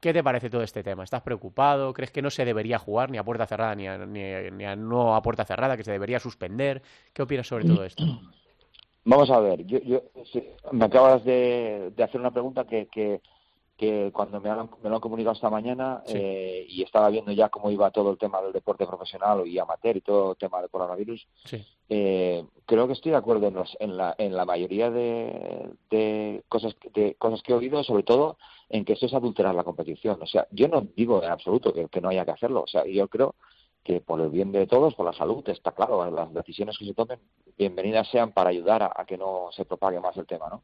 ¿Qué 0.00 0.12
te 0.12 0.22
parece 0.22 0.48
todo 0.48 0.62
este 0.62 0.84
tema? 0.84 1.02
¿Estás 1.02 1.22
preocupado? 1.22 1.92
¿Crees 1.92 2.12
que 2.12 2.22
no 2.22 2.30
se 2.30 2.44
debería 2.44 2.78
jugar 2.78 3.10
ni 3.10 3.18
a 3.18 3.24
puerta 3.24 3.46
cerrada 3.46 3.74
ni 3.74 3.88
a, 3.88 3.98
ni 3.98 4.22
ni 4.52 4.64
a 4.64 4.76
no 4.76 5.16
a 5.16 5.22
puerta 5.22 5.44
cerrada, 5.44 5.76
que 5.76 5.82
se 5.82 5.90
debería 5.90 6.20
suspender? 6.20 6.82
¿Qué 7.12 7.22
opinas 7.22 7.48
sobre 7.48 7.64
todo 7.64 7.84
esto? 7.84 8.04
Vamos 9.04 9.30
a 9.30 9.40
ver, 9.40 9.64
yo, 9.64 9.78
yo 9.80 10.02
me 10.70 10.84
acabas 10.84 11.24
de, 11.24 11.92
de 11.96 12.02
hacer 12.04 12.20
una 12.20 12.30
pregunta 12.30 12.64
que, 12.64 12.86
que, 12.88 13.22
que 13.78 14.10
cuando 14.12 14.40
me, 14.40 14.50
han- 14.50 14.68
me 14.82 14.90
lo 14.90 14.96
han 14.96 15.00
comunicado 15.00 15.34
esta 15.34 15.48
mañana 15.48 16.02
Sí. 16.04 16.14
eh, 16.16 16.66
y 16.68 16.82
estaba 16.82 17.08
viendo 17.10 17.30
ya 17.32 17.48
cómo 17.48 17.70
iba 17.70 17.90
todo 17.92 18.10
el 18.10 18.18
tema 18.18 18.42
del 18.42 18.52
deporte 18.52 18.84
profesional 18.86 19.46
y 19.46 19.56
amateur 19.58 19.96
y 19.96 20.00
todo 20.00 20.32
el 20.32 20.36
tema 20.36 20.60
del 20.60 20.68
coronavirus, 20.68 21.26
Sí. 21.44 21.64
eh, 21.88 22.44
creo 22.66 22.86
que 22.88 22.92
estoy 22.94 23.12
de 23.12 23.18
acuerdo 23.18 23.46
en, 23.46 23.54
los- 23.54 23.76
en, 23.80 23.96
la, 23.96 24.14
en 24.18 24.34
la 24.36 24.44
mayoría 24.44 24.90
de, 24.90 25.70
de 25.90 26.42
cosas 26.48 26.74
de 26.92 27.14
cosas 27.14 27.40
que 27.42 27.52
he 27.52 27.56
oído, 27.56 27.82
sobre 27.84 28.02
todo 28.02 28.36
en 28.68 28.84
que 28.84 28.94
esto 28.94 29.06
es 29.06 29.14
adulterar 29.14 29.54
la 29.54 29.64
competición. 29.64 30.18
O 30.20 30.26
sea, 30.26 30.46
yo 30.50 30.68
no 30.68 30.82
digo 30.96 31.22
en 31.22 31.30
absoluto 31.30 31.72
que, 31.72 31.86
que 31.88 32.00
no 32.00 32.08
haya 32.10 32.24
que 32.24 32.32
hacerlo. 32.32 32.62
O 32.64 32.66
sea, 32.66 32.84
yo 32.84 33.08
creo 33.08 33.36
que 33.88 34.02
por 34.02 34.20
el 34.20 34.28
bien 34.28 34.52
de 34.52 34.66
todos, 34.66 34.94
por 34.94 35.06
la 35.06 35.14
salud, 35.14 35.42
está 35.48 35.72
claro, 35.72 36.10
las 36.10 36.30
decisiones 36.34 36.76
que 36.76 36.84
se 36.84 36.92
tomen, 36.92 37.18
bienvenidas 37.56 38.06
sean 38.08 38.32
para 38.32 38.50
ayudar 38.50 38.82
a, 38.82 38.92
a 38.94 39.06
que 39.06 39.16
no 39.16 39.48
se 39.50 39.64
propague 39.64 39.98
más 39.98 40.14
el 40.18 40.26
tema, 40.26 40.46
¿no? 40.50 40.62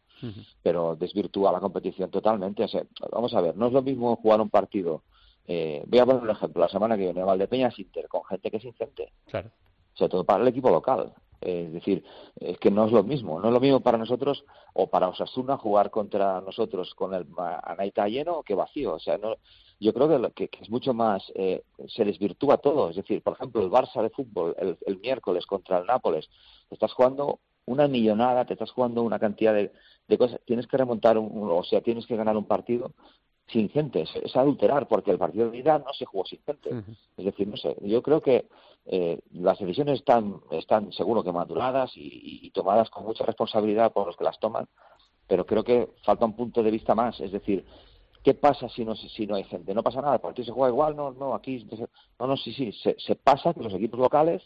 Pero 0.62 0.94
desvirtúa 0.94 1.50
la 1.50 1.58
competición 1.58 2.10
totalmente. 2.10 2.62
O 2.64 2.68
sea, 2.68 2.82
vamos 3.10 3.32
a 3.32 3.40
ver, 3.40 3.56
no 3.56 3.68
es 3.68 3.72
lo 3.72 3.80
mismo 3.80 4.14
jugar 4.16 4.42
un 4.42 4.50
partido. 4.50 5.04
Eh, 5.46 5.82
voy 5.86 6.00
a 6.00 6.04
poner 6.04 6.20
un 6.22 6.28
ejemplo, 6.28 6.60
la 6.60 6.68
semana 6.68 6.96
que 6.98 7.04
viene, 7.04 7.22
Valdepeñas 7.22 7.78
Inter, 7.78 8.08
con 8.08 8.24
gente 8.24 8.50
que 8.50 8.58
es 8.58 8.64
incente 8.66 9.10
Claro. 9.24 9.48
sobre 9.94 10.10
todo 10.10 10.24
para 10.24 10.42
el 10.42 10.48
equipo 10.48 10.68
local. 10.68 11.14
Es 11.44 11.72
decir, 11.72 12.02
es 12.40 12.58
que 12.58 12.70
no 12.70 12.86
es 12.86 12.92
lo 12.92 13.02
mismo. 13.04 13.38
No 13.40 13.48
es 13.48 13.54
lo 13.54 13.60
mismo 13.60 13.80
para 13.80 13.98
nosotros 13.98 14.44
o 14.72 14.86
para 14.88 15.08
Osasuna 15.08 15.56
jugar 15.58 15.90
contra 15.90 16.40
nosotros 16.40 16.94
con 16.94 17.12
el 17.14 17.26
Anaita 17.62 18.08
lleno 18.08 18.42
que 18.42 18.54
vacío. 18.54 18.94
O 18.94 18.98
sea, 18.98 19.18
no, 19.18 19.34
yo 19.78 19.92
creo 19.92 20.08
que, 20.08 20.18
lo- 20.18 20.30
que, 20.32 20.48
es 20.60 20.70
mucho 20.70 20.94
más, 20.94 21.22
eh, 21.34 21.62
se 21.88 22.04
desvirtúa 22.04 22.56
todo. 22.58 22.90
Es 22.90 22.96
decir, 22.96 23.22
por 23.22 23.34
ejemplo, 23.34 23.62
el 23.62 23.70
Barça 23.70 24.02
de 24.02 24.10
fútbol 24.10 24.54
el, 24.58 24.78
el 24.86 24.98
miércoles 24.98 25.46
contra 25.46 25.78
el 25.78 25.86
Nápoles, 25.86 26.28
te 26.68 26.74
estás 26.74 26.92
jugando 26.92 27.40
una 27.66 27.88
millonada, 27.88 28.44
te 28.44 28.54
estás 28.54 28.70
jugando 28.70 29.02
una 29.02 29.18
cantidad 29.18 29.54
de, 29.54 29.72
de 30.08 30.18
cosas. 30.18 30.40
Tienes 30.44 30.66
que 30.66 30.76
remontar, 30.76 31.18
un- 31.18 31.30
o 31.50 31.62
sea, 31.64 31.80
tienes 31.80 32.06
que 32.06 32.16
ganar 32.16 32.36
un 32.36 32.46
partido 32.46 32.92
sin 33.48 33.68
gente. 33.68 34.02
Es, 34.02 34.16
es 34.16 34.36
adulterar, 34.36 34.88
porque 34.88 35.10
el 35.10 35.18
partido 35.18 35.50
de 35.50 35.58
ida 35.58 35.78
no 35.78 35.92
se 35.92 36.04
jugó 36.04 36.24
sin 36.24 36.40
gente. 36.42 36.70
Es 37.16 37.24
decir, 37.24 37.46
no 37.48 37.56
sé, 37.56 37.76
yo 37.82 38.02
creo 38.02 38.20
que 38.20 38.46
eh, 38.86 39.20
las 39.32 39.58
decisiones 39.58 40.00
están, 40.00 40.40
están 40.50 40.92
seguro 40.92 41.22
que 41.22 41.32
maduradas 41.32 41.92
y 41.94 42.50
tomadas 42.50 42.90
con 42.90 43.04
mucha 43.04 43.24
responsabilidad 43.24 43.92
por 43.92 44.06
los 44.06 44.16
que 44.16 44.24
las 44.24 44.38
toman, 44.38 44.68
pero 45.26 45.46
creo 45.46 45.64
que 45.64 45.88
falta 46.04 46.24
un 46.24 46.36
punto 46.36 46.62
de 46.62 46.70
vista 46.70 46.94
más. 46.94 47.20
Es 47.20 47.32
decir, 47.32 47.64
¿qué 48.22 48.34
pasa 48.34 48.68
si 48.68 48.84
no, 48.84 48.96
si 48.96 49.26
no 49.26 49.36
hay 49.36 49.44
gente? 49.44 49.74
No 49.74 49.82
pasa 49.82 50.00
nada, 50.00 50.14
el 50.14 50.20
partido 50.20 50.46
se 50.46 50.52
juega 50.52 50.70
igual, 50.70 50.96
no, 50.96 51.12
no, 51.12 51.34
aquí, 51.34 51.66
no, 52.18 52.26
no, 52.26 52.36
sí, 52.36 52.52
sí, 52.52 52.72
se, 52.72 52.96
se 52.98 53.14
pasa 53.14 53.54
que 53.54 53.62
los 53.62 53.74
equipos 53.74 54.00
locales 54.00 54.42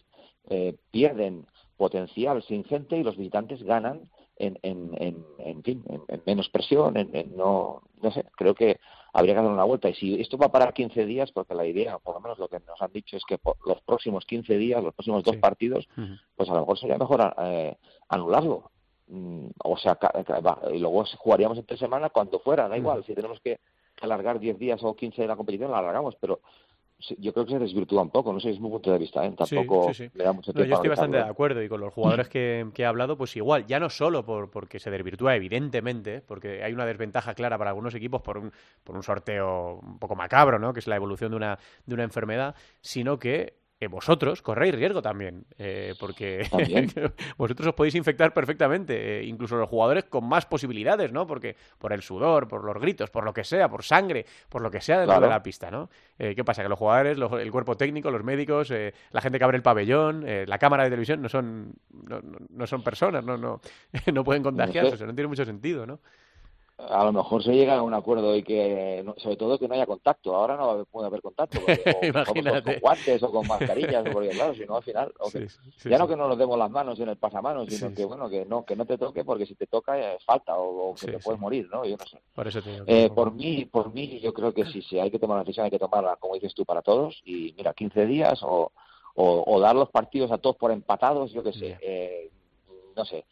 eh, 0.51 0.77
pierden 0.91 1.47
potencial 1.77 2.43
sin 2.43 2.65
gente 2.65 2.99
y 2.99 3.05
los 3.05 3.17
visitantes 3.17 3.63
ganan 3.63 4.11
en, 4.39 4.59
en, 4.63 4.91
en, 4.99 5.25
en 5.39 5.63
fin, 5.63 5.83
en, 5.89 6.03
en 6.09 6.23
menos 6.27 6.49
presión, 6.49 6.97
en, 6.97 7.37
no, 7.37 7.83
no 8.01 8.11
sé, 8.13 8.25
creo 8.37 8.55
que 8.55 8.79
habría 9.13 9.35
que 9.35 9.43
dar 9.43 9.51
una 9.51 9.65
vuelta. 9.65 9.89
Y 9.89 9.95
si 9.95 10.21
esto 10.21 10.39
va 10.39 10.47
a 10.47 10.53
parar 10.53 10.73
15 10.73 11.05
días, 11.07 11.33
porque 11.33 11.55
la 11.55 11.67
idea, 11.67 11.99
por 11.99 12.15
lo 12.15 12.21
menos 12.21 12.39
lo 12.39 12.49
que 12.49 12.61
nos 12.61 12.81
han 12.81 12.93
dicho 12.93 13.17
es 13.17 13.25
que 13.27 13.39
por 13.39 13.57
los 13.67 13.81
próximos 13.83 14.25
15 14.25 14.57
días, 14.57 14.83
los 14.83 14.95
próximos 14.95 15.25
dos 15.25 15.35
Sí. 15.35 15.41
partidos, 15.41 15.89
pues 16.37 16.49
a 16.49 16.55
lo 16.55 16.61
mejor 16.61 16.79
sería 16.79 16.99
mejor 16.99 17.35
eh, 17.39 17.77
anularlo. 18.09 18.71
Mm, 19.09 19.49
O 19.65 19.77
sea, 19.79 19.99
y 20.73 20.79
luego 20.79 21.05
jugaríamos 21.17 21.59
entre 21.59 21.77
semana 21.77 22.11
cuando 22.11 22.39
fuera, 22.41 22.69
da 22.69 22.77
igual. 22.77 23.03
Si 23.05 23.15
tenemos 23.15 23.41
que 23.41 23.59
alargar 24.01 24.39
10 24.39 24.59
días 24.59 24.83
o 24.85 24.95
15 24.95 25.23
de 25.23 25.29
la 25.29 25.37
competición, 25.37 25.71
la 25.71 25.79
alargamos, 25.79 26.15
pero 26.21 26.41
yo 27.19 27.33
creo 27.33 27.47
que 27.47 27.53
se 27.53 27.59
desvirtúa 27.59 28.03
un 28.03 28.11
poco. 28.11 28.33
No 28.33 28.41
sé, 28.41 28.51
es 28.51 28.61
mi 28.61 28.69
punto 28.71 28.91
de 28.93 28.99
vista, 28.99 29.25
¿eh? 29.25 29.33
Tampoco 29.37 29.93
sí, 29.93 29.95
sí. 29.95 30.11
le 30.15 30.25
da 30.25 30.33
mucho 30.33 30.53
No, 30.53 30.55
tiempo 30.55 30.69
yo 30.69 30.75
a 30.75 30.77
estoy 30.77 30.89
bastante 30.89 31.17
de 31.19 31.23
analizarlo. 31.23 31.33
acuerdo 31.33 31.63
y 31.63 31.69
con 31.69 31.81
los 31.81 31.93
jugadores 31.95 32.29
que, 32.29 32.67
que 32.75 32.83
he 32.83 32.87
hablado, 32.87 33.17
pues 33.17 33.37
igual, 33.37 33.67
ya 33.67 33.79
no 33.81 33.91
solo 33.91 34.25
por 34.25 34.51
porque 34.51 34.81
se 34.81 34.91
desvirtúa 34.91 35.37
evidentemente, 35.37 36.21
porque 36.23 36.63
hay 36.65 36.73
una 36.73 36.87
desventaja 36.87 37.35
clara 37.35 37.57
para 37.59 37.71
algunos 37.71 37.95
equipos 37.95 38.23
por 38.23 38.39
un, 38.39 38.53
por 38.85 38.97
un 38.97 39.03
sorteo 39.03 39.81
un 39.83 39.99
poco 39.99 40.17
macabro, 40.17 40.59
¿no? 40.59 40.73
que 40.73 40.81
es 40.81 40.87
la 40.89 40.97
evolución 40.97 41.31
de 41.31 41.37
una, 41.37 41.59
de 41.87 41.95
una 41.95 42.05
enfermedad, 42.05 42.55
sino 42.81 43.19
que 43.19 43.55
vosotros 43.87 44.43
corréis 44.43 44.75
riesgo 44.75 45.01
también, 45.01 45.45
eh, 45.57 45.95
porque 46.01 46.49
También. 46.51 46.91
vosotros 47.39 47.69
os 47.69 47.75
podéis 47.75 47.95
infectar 47.95 48.35
perfectamente, 48.35 49.21
eh, 49.21 49.25
incluso 49.25 49.57
los 49.57 49.69
jugadores 49.69 50.05
con 50.05 50.29
más 50.29 50.47
posibilidades, 50.47 51.13
¿no? 51.13 51.27
Porque 51.29 51.55
por 51.79 51.93
el 51.93 52.03
sudor, 52.03 52.49
por 52.49 52.65
los 52.65 52.77
gritos, 52.79 53.09
por 53.11 53.23
lo 53.25 53.33
que 53.33 53.45
sea, 53.45 53.69
por 53.69 53.85
sangre, 53.85 54.27
por 54.49 54.63
lo 54.63 54.71
que 54.71 54.81
sea 54.81 54.97
dentro 54.99 55.13
Claro. 55.15 55.27
de 55.27 55.31
la 55.33 55.43
pista, 55.43 55.71
¿no? 55.71 55.89
Eh, 56.19 56.35
¿Qué 56.35 56.45
pasa? 56.45 56.63
Que 56.65 56.69
los 56.69 56.79
jugadores, 56.79 57.17
los- 57.19 57.33
el 57.41 57.53
cuerpo 57.53 57.77
técnico, 57.77 58.11
los 58.11 58.25
médicos, 58.25 58.71
eh, 58.73 58.93
la 59.13 59.21
gente 59.21 59.39
que 59.39 59.45
abre 59.45 59.57
el 59.57 59.63
pabellón, 59.63 60.25
eh, 60.27 60.45
la 60.49 60.59
cámara 60.59 60.83
de 60.83 60.91
televisión 60.91 61.23
no 61.23 61.29
son, 61.29 61.73
no, 61.93 62.21
no- 62.21 62.39
no 62.51 62.67
son 62.67 62.83
personas, 62.83 63.25
no, 63.25 63.37
no, 63.39 63.61
no 64.13 64.25
pueden 64.25 64.43
contagiarse, 64.43 64.91
sé. 64.91 64.95
o 64.95 64.99
sea, 64.99 65.07
no 65.07 65.15
tiene 65.15 65.29
mucho 65.29 65.45
sentido, 65.45 65.87
¿no? 65.87 66.01
A 66.79 67.05
lo 67.05 67.13
mejor 67.13 67.43
se 67.43 67.53
llega 67.53 67.77
a 67.77 67.83
un 67.83 67.93
acuerdo 67.93 68.37
y 68.37 68.45
que, 68.45 69.05
sobre 69.17 69.37
todo, 69.37 69.59
que 69.59 69.67
no 69.67 69.75
haya 69.75 69.85
contacto. 69.85 70.37
Ahora 70.37 70.57
no 70.57 70.71
haber- 70.71 70.87
puede 70.87 71.09
haber 71.09 71.21
contacto, 71.21 71.61
porque, 71.61 71.83
o- 72.61 72.63
con 72.63 72.79
guantes 72.81 73.21
o 73.25 73.33
con 73.33 73.49
mascarillas, 73.49 74.05
porque 74.13 74.31
claro, 74.31 74.55
si 74.55 74.65
no 74.65 74.77
al 74.77 74.85
final, 74.85 75.13
o 75.19 75.29
que- 75.29 75.49
Sí, 75.49 75.59
sí, 75.77 75.89
ya 75.91 75.97
sí. 75.97 76.03
no 76.03 76.07
que 76.07 76.15
no 76.15 76.29
nos 76.29 76.39
demos 76.39 76.57
las 76.57 76.71
manos 76.71 77.01
en 77.01 77.09
el 77.09 77.17
pasamanos, 77.17 77.67
sino 77.69 77.89
Sí, 77.89 77.95
que 77.97 78.03
sí. 78.03 78.05
bueno, 78.09 78.29
que 78.31 78.45
no, 78.45 78.65
que 78.65 78.77
no 78.77 78.87
te 78.87 78.97
toque, 78.97 79.25
porque 79.25 79.45
si 79.45 79.57
te 79.57 79.67
toca 79.67 79.99
es 79.99 80.25
falta 80.25 80.57
o, 80.57 80.91
o 80.91 80.95
que 80.95 81.01
Sí, 81.01 81.07
te 81.09 81.19
sí. 81.19 81.25
puedes 81.25 81.41
morir, 81.41 81.69
¿no? 81.69 81.85
Yo 81.85 81.97
no 81.97 82.07
sé. 82.07 82.21
Por 82.33 82.47
eso 82.47 82.63
te 82.63 82.71
Eh, 82.87 83.11
por 83.11 83.33
mí, 83.33 83.65
por 83.65 83.93
mí, 83.93 84.21
yo 84.21 84.33
creo 84.33 84.55
que 84.55 84.65
si, 84.67 84.81
si 84.83 85.01
hay 85.01 85.11
que 85.11 85.19
tomar 85.19 85.35
una 85.35 85.43
decisión, 85.45 85.65
hay 85.65 85.71
que 85.73 85.81
tomarla, 85.81 86.15
como 86.17 86.35
dices 86.35 86.55
tú, 86.55 86.65
para 86.65 86.83
todos. 86.83 87.21
Y 87.25 87.55
mira, 87.57 87.75
15 87.75 88.07
días 88.07 88.41
o, 88.45 88.71
o, 89.17 89.45
o 89.45 89.59
dar 89.61 89.75
los 89.75 89.91
partidos 89.91 90.31
a 90.31 90.39
todos 90.39 90.55
por 90.55 90.71
empatados, 90.71 91.33
yo 91.33 91.43
qué 91.43 91.53
sé. 91.53 91.77
Eh, 91.81 92.31
no 92.97 93.05
sé. 93.05 93.25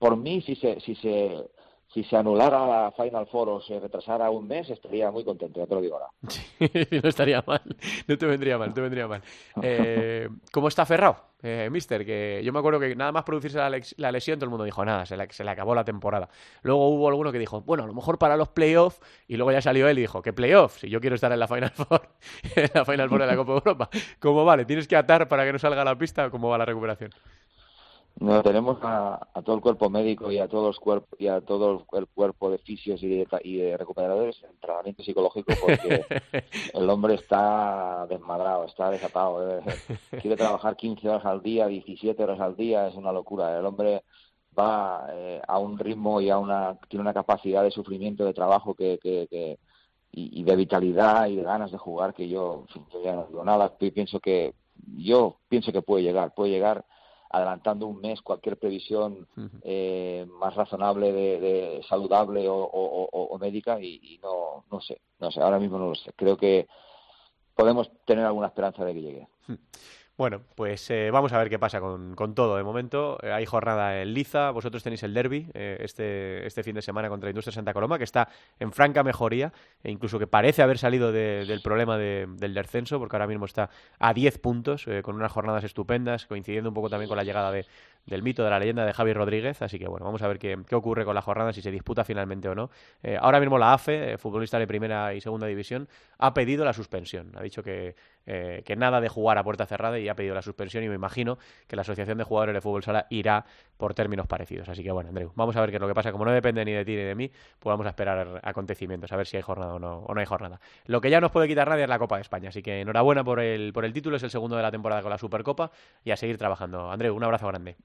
Por 0.00 0.16
mí, 0.16 0.40
si 0.42 0.56
se, 0.56 0.80
si 0.80 0.94
se, 0.96 1.44
si 1.92 2.04
se 2.04 2.16
anulara 2.16 2.66
la 2.66 2.92
Final 2.92 3.26
Four 3.26 3.48
o 3.48 3.60
se 3.60 3.80
retrasara 3.80 4.30
un 4.30 4.46
mes, 4.46 4.68
estaría 4.68 5.10
muy 5.10 5.24
contento, 5.24 5.58
ya 5.58 5.66
te 5.66 5.74
lo 5.74 5.80
digo 5.80 5.94
ahora. 5.96 6.08
no 7.02 7.08
estaría 7.08 7.42
mal, 7.46 7.62
no 8.06 8.18
te 8.18 8.26
vendría 8.26 8.58
mal, 8.58 8.68
no 8.68 8.74
te 8.74 8.80
vendría 8.82 9.08
mal. 9.08 9.22
Eh, 9.62 10.28
¿Cómo 10.52 10.68
está 10.68 10.84
Ferrao, 10.84 11.16
eh, 11.42 11.68
mister? 11.72 12.04
Que 12.04 12.42
yo 12.44 12.52
me 12.52 12.58
acuerdo 12.58 12.78
que 12.78 12.94
nada 12.94 13.10
más 13.10 13.24
producirse 13.24 13.56
la, 13.56 13.70
la 13.96 14.12
lesión, 14.12 14.38
todo 14.38 14.44
el 14.44 14.50
mundo 14.50 14.64
dijo, 14.64 14.84
nada, 14.84 15.06
se 15.06 15.16
le, 15.16 15.32
se 15.32 15.44
le 15.44 15.50
acabó 15.50 15.74
la 15.74 15.84
temporada. 15.84 16.28
Luego 16.62 16.88
hubo 16.88 17.08
alguno 17.08 17.32
que 17.32 17.38
dijo, 17.38 17.62
bueno, 17.62 17.84
a 17.84 17.86
lo 17.86 17.94
mejor 17.94 18.18
para 18.18 18.36
los 18.36 18.48
playoffs, 18.48 19.00
y 19.26 19.36
luego 19.36 19.52
ya 19.52 19.62
salió 19.62 19.88
él 19.88 19.98
y 19.98 20.02
dijo, 20.02 20.20
¿qué 20.20 20.34
playoffs? 20.34 20.80
Si 20.80 20.90
yo 20.90 21.00
quiero 21.00 21.14
estar 21.14 21.32
en 21.32 21.40
la 21.40 21.48
Final 21.48 21.70
Four, 21.70 22.02
en 22.54 22.70
la 22.74 22.84
Final 22.84 23.08
Four 23.08 23.20
de 23.20 23.26
la 23.26 23.36
Copa 23.36 23.52
de 23.52 23.58
Europa. 23.58 23.90
¿Cómo 24.20 24.44
vale? 24.44 24.66
¿Tienes 24.66 24.86
que 24.86 24.96
atar 24.96 25.26
para 25.26 25.46
que 25.46 25.52
no 25.52 25.58
salga 25.58 25.80
a 25.80 25.86
la 25.86 25.96
pista? 25.96 26.28
¿Cómo 26.30 26.50
va 26.50 26.58
la 26.58 26.66
recuperación? 26.66 27.10
No, 28.20 28.42
tenemos 28.42 28.78
a, 28.82 29.28
a 29.32 29.42
todo 29.42 29.54
el 29.56 29.62
cuerpo 29.62 29.88
médico 29.90 30.32
y 30.32 30.38
a 30.38 30.48
todos 30.48 30.66
los 30.66 30.80
cuerpos 30.80 31.20
y 31.20 31.28
a 31.28 31.40
todo 31.40 31.84
el 31.92 32.06
cuerpo 32.08 32.50
de 32.50 32.58
fisios 32.58 33.00
y 33.02 33.08
de, 33.08 33.26
y 33.44 33.56
de 33.58 33.76
recuperadores 33.76 34.42
en 34.42 34.58
tratamiento 34.58 35.04
psicológico 35.04 35.52
porque 35.60 36.04
el 36.74 36.90
hombre 36.90 37.14
está 37.14 38.06
desmadrado, 38.08 38.64
está 38.64 38.90
desatado. 38.90 39.60
Quiere 40.20 40.36
trabajar 40.36 40.76
15 40.76 41.08
horas 41.08 41.24
al 41.26 41.42
día, 41.42 41.68
17 41.68 42.20
horas 42.22 42.40
al 42.40 42.56
día, 42.56 42.88
es 42.88 42.96
una 42.96 43.12
locura. 43.12 43.56
El 43.56 43.64
hombre 43.66 44.02
va 44.58 45.06
eh, 45.12 45.40
a 45.46 45.58
un 45.60 45.78
ritmo 45.78 46.20
y 46.20 46.28
a 46.30 46.38
una 46.38 46.76
tiene 46.88 47.02
una 47.02 47.14
capacidad 47.14 47.62
de 47.62 47.70
sufrimiento 47.70 48.24
de 48.24 48.34
trabajo 48.34 48.74
que, 48.74 48.98
que, 49.00 49.28
que, 49.30 49.58
y, 50.10 50.40
y 50.40 50.42
de 50.42 50.56
vitalidad 50.56 51.28
y 51.28 51.36
de 51.36 51.44
ganas 51.44 51.70
de 51.70 51.78
jugar 51.78 52.14
que 52.14 52.28
yo, 52.28 52.64
yo 52.74 53.02
ya 53.04 53.14
no 53.14 53.26
digo 53.26 53.44
nada. 53.44 53.76
Pi- 53.78 53.92
Pienso 53.92 54.18
que 54.18 54.54
yo 54.96 55.36
pienso 55.48 55.70
que 55.70 55.82
puede 55.82 56.02
llegar, 56.02 56.34
puede 56.34 56.50
llegar 56.50 56.84
adelantando 57.30 57.86
un 57.86 58.00
mes 58.00 58.20
cualquier 58.22 58.56
previsión 58.58 59.26
eh, 59.62 60.26
más 60.40 60.54
razonable, 60.54 61.12
de, 61.12 61.40
de 61.40 61.82
saludable 61.88 62.48
o, 62.48 62.54
o- 62.56 63.08
o- 63.12 63.24
o 63.34 63.38
médica 63.38 63.80
y, 63.80 63.98
y 64.02 64.18
no, 64.18 64.64
no 64.70 64.80
sé, 64.80 65.00
no 65.20 65.30
sé, 65.30 65.40
ahora 65.40 65.58
mismo 65.58 65.78
no 65.78 65.88
lo 65.88 65.94
sé. 65.94 66.12
Creo 66.16 66.36
que 66.36 66.66
podemos 67.54 67.90
tener 68.04 68.24
alguna 68.24 68.46
esperanza 68.46 68.84
de 68.84 68.94
que 68.94 69.02
llegue. 69.02 69.28
Bueno, 70.18 70.42
pues 70.56 70.90
eh, 70.90 71.12
vamos 71.12 71.32
a 71.32 71.38
ver 71.38 71.48
qué 71.48 71.60
pasa 71.60 71.78
con, 71.80 72.16
con 72.16 72.34
todo. 72.34 72.56
De 72.56 72.64
momento 72.64 73.18
eh, 73.22 73.30
hay 73.30 73.46
jornada 73.46 74.02
en 74.02 74.14
Liza, 74.14 74.50
vosotros 74.50 74.82
tenéis 74.82 75.04
el 75.04 75.14
derby 75.14 75.48
eh, 75.54 75.76
este, 75.80 76.44
este 76.44 76.64
fin 76.64 76.74
de 76.74 76.82
semana 76.82 77.08
contra 77.08 77.30
Industria 77.30 77.52
Santa 77.54 77.72
Coloma, 77.72 77.98
que 77.98 78.04
está 78.04 78.28
en 78.58 78.72
franca 78.72 79.04
mejoría, 79.04 79.52
e 79.84 79.92
incluso 79.92 80.18
que 80.18 80.26
parece 80.26 80.60
haber 80.62 80.78
salido 80.78 81.12
de- 81.12 81.44
del 81.46 81.62
problema 81.62 81.96
de- 81.96 82.26
del 82.36 82.52
descenso, 82.52 82.98
porque 82.98 83.14
ahora 83.14 83.28
mismo 83.28 83.44
está 83.44 83.70
a 84.00 84.12
10 84.12 84.40
puntos, 84.40 84.88
eh, 84.88 85.02
con 85.04 85.14
unas 85.14 85.30
jornadas 85.30 85.62
estupendas, 85.62 86.26
coincidiendo 86.26 86.68
un 86.70 86.74
poco 86.74 86.90
también 86.90 87.08
con 87.08 87.16
la 87.16 87.22
llegada 87.22 87.52
de, 87.52 87.64
del 88.08 88.22
mito 88.22 88.42
de 88.42 88.50
la 88.50 88.58
leyenda 88.58 88.84
de 88.84 88.92
Javi 88.92 89.12
Rodríguez. 89.12 89.60
Así 89.62 89.78
que 89.78 89.86
bueno, 89.86 90.06
vamos 90.06 90.22
a 90.22 90.28
ver 90.28 90.38
qué, 90.38 90.58
qué 90.66 90.74
ocurre 90.74 91.04
con 91.04 91.14
la 91.14 91.22
jornada, 91.22 91.52
si 91.52 91.62
se 91.62 91.70
disputa 91.70 92.04
finalmente 92.04 92.48
o 92.48 92.54
no. 92.54 92.70
Eh, 93.02 93.16
ahora 93.20 93.38
mismo 93.40 93.58
la 93.58 93.74
AFE, 93.74 94.12
eh, 94.12 94.18
futbolista 94.18 94.58
de 94.58 94.66
primera 94.66 95.14
y 95.14 95.20
segunda 95.20 95.46
división, 95.46 95.88
ha 96.18 96.34
pedido 96.34 96.64
la 96.64 96.72
suspensión. 96.72 97.32
Ha 97.36 97.42
dicho 97.42 97.62
que, 97.62 97.94
eh, 98.26 98.62
que 98.64 98.76
nada 98.76 99.00
de 99.00 99.08
jugar 99.08 99.38
a 99.38 99.44
puerta 99.44 99.66
cerrada 99.66 99.98
y 99.98 100.08
ha 100.08 100.14
pedido 100.14 100.34
la 100.34 100.42
suspensión. 100.42 100.82
Y 100.84 100.88
me 100.88 100.94
imagino 100.94 101.38
que 101.66 101.76
la 101.76 101.82
Asociación 101.82 102.18
de 102.18 102.24
Jugadores 102.24 102.54
de 102.54 102.60
Fútbol 102.60 102.82
Sala 102.82 103.06
irá 103.10 103.44
por 103.76 103.94
términos 103.94 104.26
parecidos. 104.26 104.68
Así 104.68 104.82
que 104.82 104.90
bueno, 104.90 105.10
Andreu, 105.10 105.32
vamos 105.34 105.56
a 105.56 105.60
ver 105.60 105.70
qué 105.70 105.76
es 105.76 105.80
lo 105.80 105.88
que 105.88 105.94
pasa. 105.94 106.10
Como 106.10 106.24
no 106.24 106.32
depende 106.32 106.64
ni 106.64 106.72
de 106.72 106.84
ti 106.84 106.96
ni 106.96 107.02
de 107.02 107.14
mí, 107.14 107.28
pues 107.28 107.70
vamos 107.70 107.86
a 107.86 107.90
esperar 107.90 108.40
acontecimientos, 108.42 109.12
a 109.12 109.16
ver 109.16 109.26
si 109.26 109.36
hay 109.36 109.42
jornada 109.42 109.74
o 109.74 109.78
no, 109.78 109.98
o 109.98 110.14
no 110.14 110.20
hay 110.20 110.26
jornada. 110.26 110.60
Lo 110.86 111.00
que 111.00 111.10
ya 111.10 111.20
nos 111.20 111.30
puede 111.30 111.46
quitar 111.46 111.68
nadie 111.68 111.84
es 111.84 111.88
la 111.88 111.98
Copa 111.98 112.16
de 112.16 112.22
España. 112.22 112.48
Así 112.48 112.62
que 112.62 112.80
enhorabuena 112.80 113.22
por 113.22 113.40
el, 113.40 113.72
por 113.72 113.84
el 113.84 113.92
título, 113.92 114.16
es 114.16 114.22
el 114.22 114.30
segundo 114.30 114.56
de 114.56 114.62
la 114.62 114.70
temporada 114.70 115.02
con 115.02 115.10
la 115.10 115.18
Supercopa 115.18 115.70
y 116.04 116.10
a 116.10 116.16
seguir 116.16 116.38
trabajando. 116.38 116.90
Andreu, 116.90 117.14
un 117.14 117.24
abrazo 117.24 117.46
grande. 117.46 117.76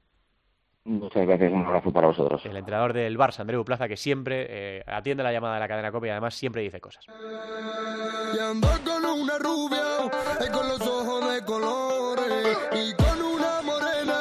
Muchas 0.86 1.26
gracias, 1.26 1.52
un 1.52 1.66
abrazo 1.66 1.92
para 1.94 2.08
vosotros. 2.08 2.46
El 2.46 2.58
entrenador 2.58 2.92
del 2.92 3.18
Barça, 3.18 3.40
Andreu 3.40 3.64
Plaza, 3.64 3.88
que 3.88 3.96
siempre 3.96 4.48
eh, 4.50 4.84
atiende 4.86 5.24
la 5.24 5.32
llamada 5.32 5.54
de 5.54 5.60
la 5.62 5.68
cadena 5.70 5.92
Copa 5.94 6.08
y 6.08 6.10
además 6.10 6.36
siempre 6.36 6.62
dice 6.62 6.82
cosas. 6.82 7.06
Y 7.08 8.40
ando 8.40 8.68
con 8.84 9.06
una 9.06 9.38
rubia, 9.38 10.12
eh, 10.42 10.52
con 10.52 10.68
los 10.68 10.82
ojos 10.82 11.34
de 11.34 11.46
colores. 11.46 12.58
Y 12.74 12.94
con 12.96 13.22
una 13.22 13.62
morena, 13.62 14.20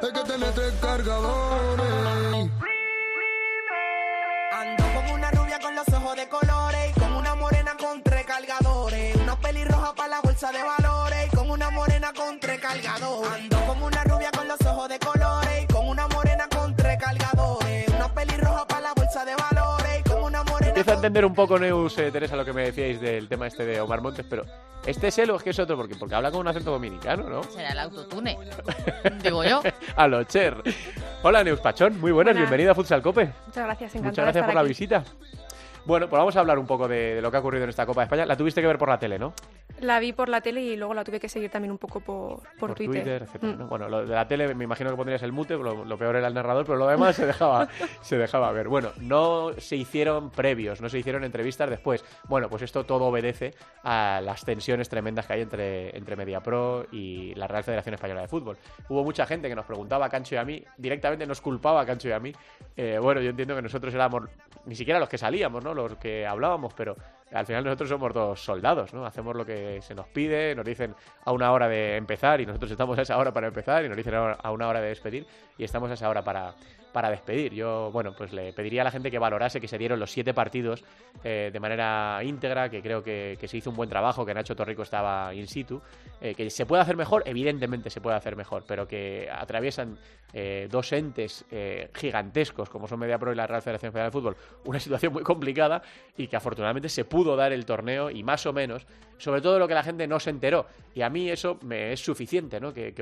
es 0.00 0.08
que 0.08 0.22
tiene 0.24 0.46
tres 0.54 0.72
cargadores. 0.80 2.50
Ando 4.52 4.84
con 4.94 5.10
una 5.14 5.30
rubia 5.30 5.58
con 5.60 5.74
los 5.74 5.88
ojos 5.88 6.16
de 6.16 6.28
colores 6.28 6.96
y 6.96 7.00
con 7.00 7.12
una 7.16 7.34
morena 7.34 7.76
con 7.78 8.02
tres 8.02 8.24
cargadores. 8.24 9.14
Una 9.16 9.36
pelirroja 9.36 9.94
para 9.94 10.08
la 10.08 10.20
bolsa 10.22 10.50
de 10.52 10.62
valores 10.62 11.28
y 11.30 11.36
con 11.36 11.50
una 11.50 11.70
morena 11.70 12.12
con 12.14 12.40
tres 12.40 12.58
cargadores. 12.60 13.30
Ando 13.30 13.58
con 13.66 13.82
una 13.82 13.97
a 20.88 20.94
entender 20.94 21.24
un 21.24 21.34
poco, 21.34 21.58
Neus, 21.58 21.96
eh, 21.98 22.10
Teresa, 22.10 22.36
lo 22.36 22.44
que 22.44 22.52
me 22.52 22.62
decíais 22.64 23.00
del 23.00 23.28
tema 23.28 23.46
este 23.46 23.64
de 23.66 23.80
Omar 23.80 24.00
Montes, 24.00 24.24
pero 24.28 24.44
¿este 24.86 25.08
es 25.08 25.18
él 25.18 25.30
o 25.30 25.36
es 25.36 25.42
que 25.42 25.50
es 25.50 25.58
otro? 25.58 25.76
Porque, 25.76 25.94
porque 25.96 26.14
habla 26.14 26.30
con 26.30 26.40
un 26.40 26.48
acento 26.48 26.70
dominicano, 26.70 27.28
¿no? 27.28 27.42
Será 27.44 27.70
el 27.72 27.78
autotune. 27.78 28.38
Digo 29.22 29.44
yo. 29.44 29.62
a 29.96 30.06
lo 30.08 30.22
Cher. 30.24 30.56
Hola, 31.22 31.44
Neus 31.44 31.60
Pachón, 31.60 32.00
muy 32.00 32.12
buenas, 32.12 32.34
Buenas. 32.34 32.50
bienvenida 32.50 32.72
a 32.72 32.74
Futsal 32.74 33.02
Cope. 33.02 33.30
Muchas 33.46 33.64
gracias, 33.64 33.94
encantada 33.94 34.10
Muchas 34.10 34.24
gracias 34.24 34.34
de 34.34 34.40
por 34.40 34.48
estar 34.50 34.54
la 34.54 34.60
aquí. 34.60 34.68
visita. 34.68 35.04
Bueno, 35.84 36.08
pues 36.08 36.18
vamos 36.18 36.36
a 36.36 36.40
hablar 36.40 36.58
un 36.58 36.66
poco 36.66 36.86
de, 36.88 37.14
de 37.16 37.22
lo 37.22 37.30
que 37.30 37.36
ha 37.36 37.40
ocurrido 37.40 37.64
en 37.64 37.70
esta 37.70 37.86
Copa 37.86 38.02
de 38.02 38.04
España. 38.04 38.26
La 38.26 38.36
tuviste 38.36 38.60
que 38.60 38.66
ver 38.66 38.78
por 38.78 38.88
la 38.88 38.98
tele, 38.98 39.18
¿no? 39.18 39.32
La 39.80 40.00
vi 40.00 40.12
por 40.12 40.28
la 40.28 40.40
tele 40.40 40.60
y 40.60 40.76
luego 40.76 40.92
la 40.92 41.04
tuve 41.04 41.20
que 41.20 41.28
seguir 41.28 41.50
también 41.50 41.70
un 41.70 41.78
poco 41.78 42.00
por, 42.00 42.40
por, 42.58 42.74
Twitter. 42.74 43.22
etcétera, 43.22 43.52
Mm. 43.52 43.58
¿no? 43.58 43.66
Bueno, 43.68 43.88
lo 43.88 44.04
de 44.04 44.14
la 44.14 44.26
tele 44.26 44.52
me 44.54 44.64
imagino 44.64 44.90
que 44.90 44.96
pondrías 44.96 45.22
el 45.22 45.30
mute, 45.32 45.54
lo, 45.56 45.84
lo 45.84 45.98
peor 45.98 46.16
era 46.16 46.26
el 46.26 46.34
narrador, 46.34 46.66
pero 46.66 46.76
lo 46.78 46.86
demás 46.88 47.14
se 47.16 47.24
dejaba, 47.26 47.68
se 48.02 48.18
dejaba 48.18 48.50
ver. 48.52 48.68
Bueno, 48.68 48.90
no 49.00 49.52
se 49.58 49.76
hicieron 49.76 50.30
previos, 50.30 50.80
no 50.80 50.88
se 50.88 50.98
hicieron 50.98 51.22
entrevistas 51.24 51.70
después. 51.70 52.04
Bueno, 52.28 52.48
pues 52.48 52.62
esto 52.62 52.84
todo 52.84 53.04
obedece 53.06 53.54
a 53.84 54.20
las 54.22 54.44
tensiones 54.44 54.88
tremendas 54.88 55.26
que 55.26 55.34
hay 55.34 55.40
entre, 55.42 55.96
entre 55.96 56.16
MediaPro 56.16 56.86
y 56.90 57.34
la 57.36 57.46
Real 57.46 57.62
Federación 57.64 57.94
Española 57.94 58.22
de 58.22 58.28
Fútbol. 58.28 58.56
Hubo 58.88 59.04
mucha 59.04 59.26
gente 59.26 59.48
que 59.48 59.54
nos 59.54 59.64
preguntaba 59.66 60.06
a 60.06 60.08
Cancho 60.08 60.34
y 60.34 60.38
a 60.38 60.44
mí, 60.44 60.62
directamente 60.76 61.24
nos 61.26 61.40
culpaba 61.40 61.82
a 61.82 61.86
Cancho 61.86 62.08
y 62.08 62.12
a 62.12 62.18
mí. 62.18 62.32
Eh, 62.76 62.98
bueno, 63.00 63.20
yo 63.20 63.30
entiendo 63.30 63.54
que 63.54 63.62
nosotros 63.62 63.94
éramos 63.94 64.24
ni 64.66 64.74
siquiera 64.74 64.98
los 64.98 65.08
que 65.08 65.18
salíamos, 65.18 65.62
¿no? 65.62 65.72
Los 65.84 65.98
que 65.98 66.26
hablábamos, 66.26 66.74
pero 66.74 66.96
al 67.32 67.46
final 67.46 67.64
nosotros 67.64 67.88
somos 67.88 68.12
dos 68.12 68.42
soldados, 68.42 68.92
¿no? 68.94 69.04
Hacemos 69.04 69.36
lo 69.36 69.44
que 69.44 69.80
se 69.82 69.94
nos 69.94 70.08
pide, 70.08 70.54
nos 70.54 70.64
dicen 70.64 70.94
a 71.24 71.32
una 71.32 71.52
hora 71.52 71.68
de 71.68 71.96
empezar 71.96 72.40
y 72.40 72.46
nosotros 72.46 72.70
estamos 72.70 72.98
a 72.98 73.02
esa 73.02 73.16
hora 73.18 73.32
para 73.32 73.48
empezar 73.48 73.84
y 73.84 73.88
nos 73.88 73.96
dicen 73.96 74.14
a 74.14 74.50
una 74.50 74.68
hora 74.68 74.80
de 74.80 74.88
despedir 74.88 75.26
y 75.56 75.64
estamos 75.64 75.90
a 75.90 75.94
esa 75.94 76.08
hora 76.08 76.22
para, 76.22 76.54
para 76.92 77.10
despedir. 77.10 77.54
Yo, 77.54 77.90
bueno, 77.92 78.14
pues 78.16 78.32
le 78.32 78.52
pediría 78.52 78.82
a 78.82 78.84
la 78.84 78.90
gente 78.90 79.10
que 79.10 79.18
valorase 79.18 79.60
que 79.60 79.68
se 79.68 79.78
dieron 79.78 80.00
los 80.00 80.10
siete 80.10 80.34
partidos 80.34 80.84
eh, 81.24 81.50
de 81.52 81.60
manera 81.60 82.20
íntegra, 82.24 82.68
que 82.68 82.82
creo 82.82 83.02
que, 83.02 83.38
se 83.46 83.56
hizo 83.56 83.70
un 83.70 83.76
buen 83.76 83.88
trabajo, 83.88 84.24
que 84.24 84.34
Nacho 84.34 84.54
Torrico 84.54 84.82
estaba 84.82 85.34
in 85.34 85.46
situ, 85.46 85.80
eh, 86.20 86.34
que 86.34 86.50
se 86.50 86.66
puede 86.66 86.82
hacer 86.82 86.96
mejor, 86.96 87.22
evidentemente 87.26 87.90
se 87.90 88.00
puede 88.00 88.16
hacer 88.16 88.36
mejor, 88.36 88.64
pero 88.66 88.86
que 88.86 89.28
atraviesan 89.30 89.98
eh, 90.34 90.68
dos 90.70 90.92
entes 90.92 91.46
eh, 91.50 91.90
gigantescos 91.94 92.68
como 92.68 92.86
son 92.86 92.98
MediaPro 92.98 93.32
y 93.32 93.34
la 93.34 93.46
Real 93.46 93.62
Federación 93.62 93.92
Federal 93.92 94.10
de 94.10 94.12
Fútbol, 94.12 94.36
una 94.66 94.78
situación 94.78 95.12
muy 95.14 95.22
complicada 95.22 95.80
y 96.18 96.26
que 96.26 96.36
afortunadamente 96.36 96.90
se 96.90 97.06
pudo 97.06 97.34
dar 97.34 97.52
el 97.52 97.64
torneo 97.64 98.10
y 98.10 98.22
más 98.22 98.44
o 98.44 98.52
menos, 98.52 98.86
sobre 99.18 99.40
todo 99.40 99.58
lo 99.58 99.68
que 99.68 99.74
la 99.74 99.82
gente 99.82 100.06
no 100.06 100.18
se 100.18 100.30
enteró. 100.30 100.66
Y 100.94 101.02
a 101.02 101.10
mí 101.10 101.28
eso 101.28 101.58
me 101.62 101.92
es 101.92 102.00
suficiente, 102.00 102.60
¿no? 102.60 102.72
Que, 102.72 102.92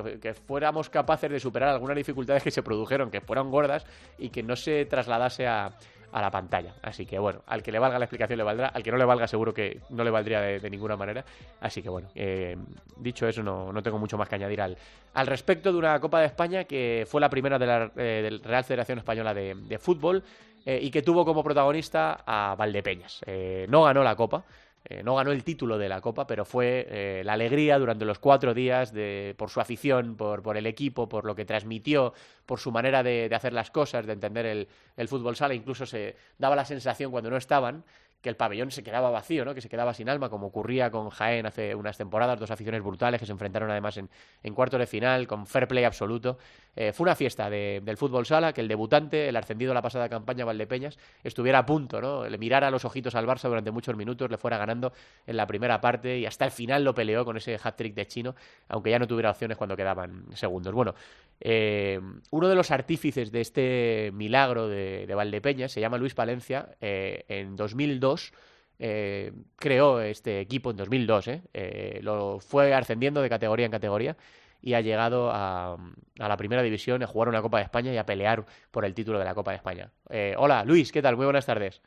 fuéramos 0.46 0.90
capaces 0.90 1.30
de 1.30 1.40
superar 1.40 1.70
algunas 1.70 1.96
dificultades 1.96 2.42
que 2.42 2.50
se 2.50 2.62
produjeron, 2.62 3.10
que 3.10 3.20
fueron 3.20 3.50
gordas 3.50 3.86
y 4.18 4.30
que 4.30 4.42
no 4.42 4.56
se 4.56 4.84
trasladase 4.86 5.46
a, 5.46 5.72
la 6.12 6.30
pantalla. 6.30 6.72
Así 6.80 7.04
que 7.04 7.18
bueno, 7.18 7.42
al 7.46 7.62
que 7.62 7.70
le 7.70 7.78
valga 7.78 7.98
la 7.98 8.06
explicación 8.06 8.38
le 8.38 8.44
valdrá, 8.44 8.68
al 8.68 8.82
que 8.82 8.90
no 8.90 8.96
le 8.96 9.04
valga 9.04 9.26
seguro 9.26 9.52
que 9.52 9.80
no 9.90 10.02
le 10.02 10.10
valdría 10.10 10.40
de, 10.40 10.70
ninguna 10.70 10.96
manera. 10.96 11.22
Así 11.60 11.82
que 11.82 11.90
bueno, 11.90 12.08
eh, 12.14 12.56
dicho 12.96 13.28
eso, 13.28 13.42
no, 13.42 13.82
tengo 13.82 13.98
mucho 13.98 14.16
más 14.16 14.26
que 14.26 14.36
añadir 14.36 14.62
al, 14.62 14.78
al 15.12 15.26
respecto 15.26 15.70
de 15.70 15.78
una 15.78 16.00
Copa 16.00 16.20
de 16.20 16.26
España 16.26 16.64
que 16.64 17.04
fue 17.06 17.20
la 17.20 17.28
primera 17.28 17.58
de 17.58 17.66
la 17.66 17.92
eh, 17.96 18.40
Real 18.42 18.64
Federación 18.64 18.96
Española 18.96 19.34
de, 19.34 19.56
de 19.56 19.78
Fútbol 19.78 20.24
eh, 20.68 20.80
y 20.82 20.90
que 20.90 21.00
tuvo 21.00 21.24
como 21.24 21.44
protagonista 21.44 22.24
a 22.26 22.56
Valdepeñas. 22.56 23.20
Eh, 23.24 23.66
no 23.68 23.84
ganó 23.84 24.02
la 24.02 24.16
Copa. 24.16 24.42
Eh, 24.88 25.02
no 25.02 25.16
ganó 25.16 25.32
el 25.32 25.42
título 25.42 25.78
de 25.78 25.88
la 25.88 26.00
Copa, 26.00 26.26
pero 26.26 26.44
fue 26.44 26.86
eh, 26.88 27.22
la 27.24 27.32
alegría 27.32 27.78
durante 27.78 28.04
los 28.04 28.18
cuatro 28.18 28.54
días 28.54 28.92
de, 28.92 29.34
por 29.36 29.50
su 29.50 29.60
afición, 29.60 30.16
por, 30.16 30.42
por 30.42 30.56
el 30.56 30.66
equipo, 30.66 31.08
por 31.08 31.24
lo 31.24 31.34
que 31.34 31.44
transmitió, 31.44 32.14
por 32.46 32.60
su 32.60 32.70
manera 32.70 33.02
de, 33.02 33.28
de 33.28 33.34
hacer 33.34 33.52
las 33.52 33.70
cosas, 33.70 34.06
de 34.06 34.12
entender 34.12 34.46
el, 34.46 34.68
el 34.96 35.08
fútbol 35.08 35.34
sala. 35.34 35.54
Incluso 35.54 35.86
se 35.86 36.16
daba 36.38 36.54
la 36.54 36.64
sensación 36.64 37.10
cuando 37.10 37.30
no 37.30 37.36
estaban 37.36 37.84
que 38.26 38.30
el 38.30 38.36
pabellón 38.36 38.72
se 38.72 38.82
quedaba 38.82 39.08
vacío, 39.08 39.44
¿no? 39.44 39.54
que 39.54 39.60
se 39.60 39.68
quedaba 39.68 39.94
sin 39.94 40.08
alma, 40.08 40.28
como 40.28 40.48
ocurría 40.48 40.90
con 40.90 41.10
Jaén 41.10 41.46
hace 41.46 41.76
unas 41.76 41.96
temporadas, 41.96 42.40
dos 42.40 42.50
aficiones 42.50 42.82
brutales 42.82 43.20
que 43.20 43.24
se 43.26 43.30
enfrentaron 43.30 43.70
además 43.70 43.96
en, 43.98 44.10
en 44.42 44.52
cuartos 44.52 44.80
de 44.80 44.88
final, 44.88 45.28
con 45.28 45.46
fair 45.46 45.68
play 45.68 45.84
absoluto. 45.84 46.38
Eh, 46.74 46.92
fue 46.92 47.04
una 47.04 47.14
fiesta 47.14 47.48
de- 47.48 47.80
del 47.84 47.96
fútbol 47.96 48.26
sala, 48.26 48.52
que 48.52 48.60
el 48.62 48.66
debutante, 48.66 49.28
el 49.28 49.36
ascendido 49.36 49.72
la 49.72 49.80
pasada 49.80 50.08
campaña, 50.08 50.44
Valdepeñas, 50.44 50.98
estuviera 51.22 51.60
a 51.60 51.66
punto, 51.66 52.00
¿no? 52.00 52.28
le 52.28 52.36
mirara 52.36 52.68
los 52.72 52.84
ojitos 52.84 53.14
al 53.14 53.26
Barça 53.26 53.48
durante 53.48 53.70
muchos 53.70 53.94
minutos, 53.96 54.28
le 54.28 54.38
fuera 54.38 54.58
ganando 54.58 54.92
en 55.24 55.36
la 55.36 55.46
primera 55.46 55.80
parte 55.80 56.18
y 56.18 56.26
hasta 56.26 56.44
el 56.46 56.50
final 56.50 56.82
lo 56.82 56.94
peleó 56.94 57.24
con 57.24 57.36
ese 57.36 57.54
hat-trick 57.62 57.94
de 57.94 58.06
Chino, 58.08 58.34
aunque 58.68 58.90
ya 58.90 58.98
no 58.98 59.06
tuviera 59.06 59.30
opciones 59.30 59.56
cuando 59.56 59.76
quedaban 59.76 60.24
segundos. 60.34 60.74
Bueno, 60.74 60.96
eh, 61.40 62.00
uno 62.30 62.48
de 62.48 62.54
los 62.54 62.70
artífices 62.70 63.30
de 63.32 63.40
este 63.40 64.10
milagro 64.14 64.68
de, 64.68 65.06
de 65.06 65.14
Valdepeñas 65.14 65.72
se 65.72 65.80
llama 65.80 65.98
Luis 65.98 66.14
Palencia. 66.14 66.70
eh, 66.80 67.24
en 67.28 67.56
2002 67.56 68.32
eh, 68.78 69.32
creó 69.56 70.00
este 70.00 70.40
equipo, 70.40 70.70
en 70.70 70.76
2002, 70.76 71.28
eh, 71.28 71.42
eh, 71.54 71.98
lo 72.02 72.40
fue 72.40 72.74
ascendiendo 72.74 73.22
de 73.22 73.28
categoría 73.28 73.66
en 73.66 73.72
categoría 73.72 74.16
y 74.60 74.74
ha 74.74 74.80
llegado 74.80 75.30
a, 75.30 75.74
a 76.18 76.28
la 76.28 76.36
primera 76.36 76.62
división, 76.62 77.02
a 77.02 77.06
jugar 77.06 77.28
una 77.28 77.40
Copa 77.42 77.58
de 77.58 77.64
España 77.64 77.92
y 77.92 77.98
a 77.98 78.04
pelear 78.06 78.44
por 78.70 78.84
el 78.84 78.94
título 78.94 79.18
de 79.18 79.24
la 79.24 79.34
Copa 79.34 79.52
de 79.52 79.56
España. 79.58 79.90
Hola, 80.36 80.64
Luis, 80.64 80.90
¿qué 80.92 81.00
tal? 81.02 81.16
Muy 81.16 81.24
buenas 81.24 81.46
tardes. 81.46 81.80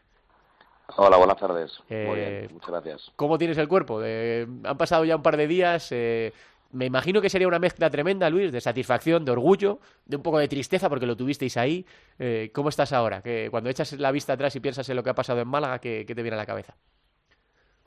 Hola, 0.95 1.17
buenas 1.17 1.37
tardes. 1.37 1.83
Muy 1.89 2.15
bien, 2.15 2.49
muchas 2.53 2.69
gracias. 2.69 3.11
¿Cómo 3.15 3.37
tienes 3.37 3.57
el 3.57 3.67
cuerpo? 3.67 3.99
Han 3.99 4.77
pasado 4.77 5.03
ya 5.05 5.15
un 5.17 5.21
par 5.21 5.37
de 5.37 5.47
días. 5.47 5.93
Me 6.71 6.85
imagino 6.85 7.21
que 7.21 7.29
sería 7.29 7.47
una 7.47 7.59
mezcla 7.59 7.89
tremenda, 7.89 8.29
Luis, 8.29 8.51
de 8.51 8.61
satisfacción, 8.61 9.25
de 9.25 9.31
orgullo, 9.31 9.79
de 10.05 10.17
un 10.17 10.21
poco 10.23 10.37
de 10.37 10.47
tristeza 10.47 10.87
porque 10.89 11.05
lo 11.07 11.17
tuvisteis 11.17 11.57
ahí. 11.57 11.85
Eh, 12.19 12.51
¿Cómo 12.53 12.69
estás 12.69 12.93
ahora? 12.93 13.21
Que 13.21 13.47
cuando 13.49 13.69
echas 13.69 13.93
la 13.93 14.11
vista 14.11 14.33
atrás 14.33 14.55
y 14.55 14.59
piensas 14.59 14.87
en 14.89 14.95
lo 14.95 15.03
que 15.03 15.09
ha 15.09 15.15
pasado 15.15 15.39
en 15.39 15.47
Málaga, 15.47 15.79
¿qué, 15.79 16.05
te 16.05 16.13
viene 16.21 16.35
a 16.35 16.37
la 16.37 16.45
cabeza? 16.45 16.75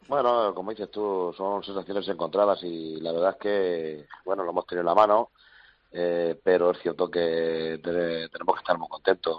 Bueno, 0.09 0.53
como 0.55 0.71
dices 0.73 0.91
tú, 0.91 1.33
son 1.37 1.63
sensaciones 1.63 2.07
encontradas 2.09 2.63
y 2.65 3.01
la 3.01 3.13
verdad 3.13 3.31
es 3.31 3.37
que, 3.37 4.07
bueno, 4.25 4.43
lo 4.45 4.51
hemos 4.51 4.67
tenido 4.67 4.81
en 4.83 4.87
la 4.87 4.95
mano, 4.95 5.31
eh, 5.93 6.39
pero 6.43 6.73
es 6.73 6.79
cierto 6.81 7.09
que 7.11 7.79
te- 7.83 8.29
tenemos 8.29 8.57
que 8.57 8.61
estar 8.61 8.77
muy 8.79 8.89
contentos. 8.89 9.39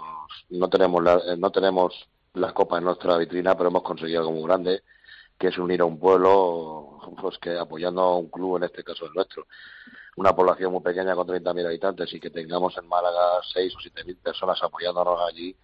No 0.50 0.68
tenemos 0.70 1.02
la, 1.02 1.16
eh, 1.16 1.36
no 1.36 1.50
tenemos 1.50 2.08
las 2.34 2.52
copas 2.54 2.78
en 2.78 2.84
nuestra 2.84 3.18
vitrina, 3.18 3.54
pero 3.56 3.68
hemos 3.68 3.82
conseguido 3.82 4.20
algo 4.20 4.32
muy 4.32 4.44
grande. 4.44 4.82
Que 5.38 5.48
es 5.48 5.58
unir 5.58 5.80
a 5.80 5.84
un 5.84 5.98
pueblo, 5.98 7.00
pues 7.20 7.38
que 7.38 7.56
apoyando 7.56 8.02
a 8.02 8.18
un 8.18 8.28
club, 8.28 8.56
en 8.56 8.64
este 8.64 8.84
caso 8.84 9.06
el 9.06 9.12
nuestro, 9.12 9.46
una 10.16 10.34
población 10.34 10.72
muy 10.72 10.82
pequeña 10.82 11.14
con 11.14 11.26
30.000 11.26 11.66
habitantes 11.66 12.12
y 12.12 12.20
que 12.20 12.30
tengamos 12.30 12.76
en 12.78 12.86
Málaga 12.86 13.40
6 13.52 13.74
o 13.74 13.78
7.000 13.78 14.16
personas 14.18 14.62
apoyándonos 14.62 15.18
allí, 15.28 15.56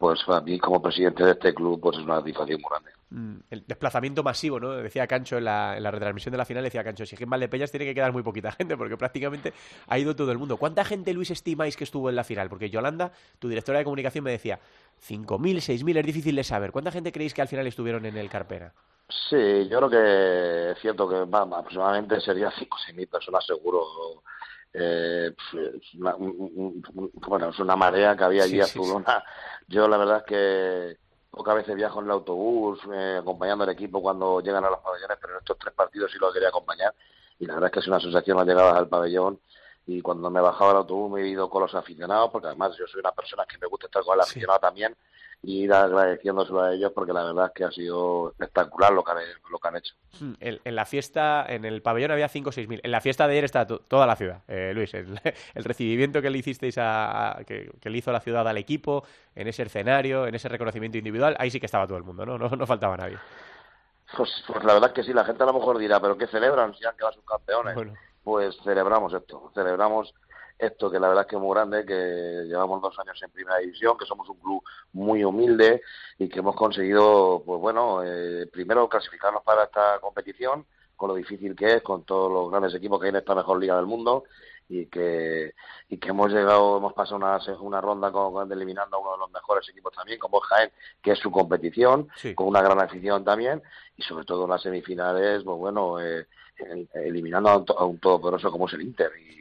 pues 0.00 0.18
a 0.28 0.40
mí 0.40 0.58
como 0.58 0.80
presidente 0.80 1.22
de 1.22 1.32
este 1.32 1.52
club 1.52 1.78
pues 1.78 1.98
es 1.98 2.04
una 2.04 2.20
satisfacción 2.20 2.58
muy 2.62 2.70
grande. 2.70 2.90
Mm, 3.10 3.42
el 3.50 3.64
desplazamiento 3.66 4.22
masivo, 4.22 4.58
¿no? 4.58 4.70
Decía 4.70 5.06
Cancho 5.06 5.36
en 5.36 5.44
la, 5.44 5.76
en 5.76 5.82
la 5.82 5.90
retransmisión 5.90 6.32
de 6.32 6.38
la 6.38 6.46
final, 6.46 6.64
decía 6.64 6.82
Cancho, 6.82 7.04
si 7.04 7.16
es 7.16 7.28
Valdepeñas 7.28 7.70
tiene 7.70 7.84
que 7.84 7.94
quedar 7.94 8.10
muy 8.10 8.22
poquita 8.22 8.50
gente, 8.50 8.78
porque 8.78 8.96
prácticamente 8.96 9.52
ha 9.86 9.98
ido 9.98 10.16
todo 10.16 10.32
el 10.32 10.38
mundo. 10.38 10.56
¿Cuánta 10.56 10.86
gente, 10.86 11.12
Luis, 11.12 11.30
estimáis 11.30 11.76
que 11.76 11.84
estuvo 11.84 12.08
en 12.08 12.16
la 12.16 12.24
final? 12.24 12.48
Porque 12.48 12.70
Yolanda, 12.70 13.12
tu 13.38 13.50
directora 13.50 13.80
de 13.80 13.84
comunicación, 13.84 14.24
me 14.24 14.30
decía, 14.30 14.58
5.000, 15.06 15.56
6.000, 15.56 15.98
es 15.98 16.06
difícil 16.06 16.34
de 16.34 16.44
saber. 16.44 16.72
¿Cuánta 16.72 16.90
gente 16.90 17.12
creéis 17.12 17.34
que 17.34 17.42
al 17.42 17.48
final 17.48 17.66
estuvieron 17.66 18.06
en 18.06 18.16
el 18.16 18.30
Carpena? 18.30 18.72
Sí, 19.28 19.68
yo 19.68 19.78
creo 19.80 19.90
que 19.90 20.70
es 20.70 20.78
cierto 20.80 21.06
que 21.06 21.16
aproximadamente 21.16 22.18
sería 22.22 22.50
5 22.50 22.74
o 22.74 22.80
6 22.86 22.96
mil 22.96 23.06
personas 23.06 23.44
seguro. 23.44 23.84
Eh, 24.72 25.34
es 25.52 25.94
una, 25.94 26.14
un- 26.14 26.82
un- 26.94 27.10
bueno, 27.26 27.48
es 27.48 27.58
una 27.58 27.74
marea 27.76 28.16
que 28.16 28.24
había 28.24 28.44
allí 28.44 28.62
Sí, 28.62 28.70
sí, 28.70 28.78
azulona. 28.78 29.24
Yo 29.66 29.88
la 29.88 29.96
verdad 29.96 30.18
es 30.18 30.22
que 30.24 30.96
pocas 31.30 31.56
veces 31.56 31.74
viajo 31.74 31.98
en 32.00 32.06
el 32.06 32.12
autobús 32.12 32.80
eh, 32.92 33.16
acompañando 33.20 33.64
al 33.64 33.70
equipo 33.70 34.00
cuando 34.02 34.40
llegan 34.40 34.64
a 34.64 34.70
los 34.70 34.80
pabellones, 34.80 35.18
pero 35.20 35.34
en 35.34 35.38
estos 35.40 35.58
tres 35.58 35.74
partidos 35.74 36.10
sí 36.12 36.18
lo 36.18 36.32
quería 36.32 36.48
acompañar 36.48 36.94
y 37.38 37.46
la 37.46 37.54
verdad 37.54 37.68
es 37.68 37.72
que 37.74 37.80
es 37.80 37.88
una 37.88 38.00
sensación 38.00 38.36
las 38.36 38.46
llegadas 38.46 38.74
al 38.76 38.88
pabellón 38.88 39.40
y 39.86 40.02
cuando 40.02 40.28
me 40.30 40.40
bajaba 40.40 40.70
del 40.70 40.78
autobús 40.78 41.10
me 41.12 41.22
he 41.22 41.28
ido 41.28 41.48
con 41.48 41.62
los 41.62 41.74
aficionados 41.74 42.30
porque 42.30 42.48
además 42.48 42.76
yo 42.76 42.86
soy 42.86 43.00
una 43.00 43.12
persona 43.12 43.44
que 43.46 43.58
me 43.58 43.66
gusta 43.66 43.86
estar 43.86 44.02
con 44.04 44.18
el 44.18 44.24
Sí. 44.24 44.30
aficionado 44.32 44.60
también 44.60 44.96
y 45.42 45.64
ir 45.64 45.72
agradeciéndoselo 45.72 46.60
a 46.62 46.74
ellos 46.74 46.92
porque 46.94 47.12
la 47.14 47.24
verdad 47.24 47.46
es 47.46 47.52
que 47.52 47.64
ha 47.64 47.70
sido 47.70 48.30
espectacular 48.30 48.92
lo 48.92 49.02
que 49.02 49.10
han, 49.12 49.18
lo 49.50 49.58
que 49.58 49.68
han 49.68 49.76
hecho. 49.76 49.94
Mm, 50.20 50.32
En, 50.40 50.60
en 50.64 50.74
la 50.76 50.84
fiesta, 50.84 51.46
en 51.48 51.64
el 51.64 51.80
pabellón 51.82 52.10
había 52.10 52.28
5 52.28 52.50
o 52.50 52.52
6 52.52 52.68
mil. 52.68 52.80
En 52.84 52.90
la 52.90 53.00
fiesta 53.00 53.26
de 53.26 53.32
ayer 53.32 53.44
está 53.44 53.66
to- 53.66 53.78
toda 53.80 54.06
la 54.06 54.16
ciudad, 54.16 54.42
eh, 54.48 54.72
Luis. 54.74 54.92
El, 54.92 55.18
el 55.54 55.64
recibimiento 55.64 56.20
que 56.20 56.28
le 56.30 56.38
hicisteis 56.38 56.76
a, 56.78 57.38
a- 57.38 57.44
que, 57.44 57.70
que 57.80 57.88
le 57.90 57.98
hizo 57.98 58.12
la 58.12 58.20
ciudad 58.20 58.46
al 58.46 58.58
equipo, 58.58 59.04
en 59.34 59.48
ese 59.48 59.62
escenario, 59.62 60.26
en 60.26 60.34
ese 60.34 60.48
reconocimiento 60.48 60.98
individual, 60.98 61.36
ahí 61.38 61.50
sí 61.50 61.58
que 61.58 61.66
estaba 61.66 61.86
todo 61.86 61.96
el 61.96 62.04
mundo, 62.04 62.26
¿no? 62.26 62.36
No, 62.36 62.48
no 62.50 62.66
faltaba 62.66 62.96
nadie. 62.98 63.16
Pues, 64.16 64.30
pues 64.46 64.64
la 64.64 64.74
verdad 64.74 64.90
es 64.90 64.94
que 64.94 65.04
sí, 65.04 65.12
la 65.14 65.24
gente 65.24 65.42
a 65.42 65.46
lo 65.46 65.54
mejor 65.54 65.78
dirá, 65.78 66.00
pero 66.00 66.18
¿qué 66.18 66.26
celebran 66.26 66.74
si 66.74 66.84
han 66.84 66.96
quedado 66.96 67.12
subcampeones? 67.14 67.74
Bueno, 67.74 67.94
Pues 68.24 68.56
celebramos 68.64 69.14
esto, 69.14 69.50
celebramos 69.54 70.12
esto 70.60 70.90
que 70.90 70.98
la 71.00 71.08
verdad 71.08 71.24
es 71.24 71.28
que 71.30 71.36
es 71.36 71.42
muy 71.42 71.54
grande, 71.54 71.84
que 71.84 72.44
llevamos 72.46 72.80
dos 72.82 72.98
años 72.98 73.20
en 73.22 73.30
primera 73.30 73.58
división, 73.58 73.96
que 73.98 74.06
somos 74.06 74.28
un 74.28 74.38
club 74.38 74.62
muy 74.92 75.24
humilde 75.24 75.82
y 76.18 76.28
que 76.28 76.40
hemos 76.40 76.54
conseguido, 76.56 77.42
pues 77.44 77.60
bueno, 77.60 78.02
eh, 78.04 78.46
primero 78.52 78.88
clasificarnos 78.88 79.42
para 79.42 79.64
esta 79.64 79.98
competición, 80.00 80.66
con 80.96 81.08
lo 81.08 81.14
difícil 81.14 81.56
que 81.56 81.76
es, 81.76 81.82
con 81.82 82.04
todos 82.04 82.30
los 82.30 82.50
grandes 82.50 82.74
equipos 82.74 83.00
que 83.00 83.06
hay 83.06 83.10
en 83.10 83.16
esta 83.16 83.34
mejor 83.34 83.58
liga 83.58 83.76
del 83.76 83.86
mundo 83.86 84.24
y 84.68 84.86
que 84.86 85.54
y 85.88 85.98
que 85.98 86.10
hemos 86.10 86.30
llegado, 86.30 86.76
hemos 86.76 86.92
pasado 86.92 87.16
una, 87.16 87.38
una 87.60 87.80
ronda 87.80 88.12
con, 88.12 88.32
con- 88.32 88.52
eliminando 88.52 88.96
a 88.96 89.00
uno 89.00 89.12
de 89.12 89.18
los 89.18 89.30
mejores 89.32 89.68
equipos 89.68 89.92
también, 89.94 90.18
como 90.20 90.38
es 90.38 90.44
Jaén, 90.48 90.70
que 91.02 91.12
es 91.12 91.18
su 91.18 91.30
competición, 91.30 92.08
sí. 92.16 92.34
con 92.34 92.46
una 92.48 92.62
gran 92.62 92.80
afición 92.80 93.24
también 93.24 93.62
y 93.96 94.02
sobre 94.02 94.24
todo 94.24 94.44
en 94.44 94.50
las 94.50 94.62
semifinales, 94.62 95.42
pues 95.42 95.56
bueno, 95.58 95.98
eh, 96.00 96.26
el- 96.56 96.88
eliminando 96.94 97.48
a 97.48 97.56
un, 97.56 97.64
a 97.78 97.84
un 97.84 97.98
todopoderoso 97.98 98.50
como 98.52 98.68
es 98.68 98.74
el 98.74 98.82
Inter 98.82 99.10
y, 99.18 99.39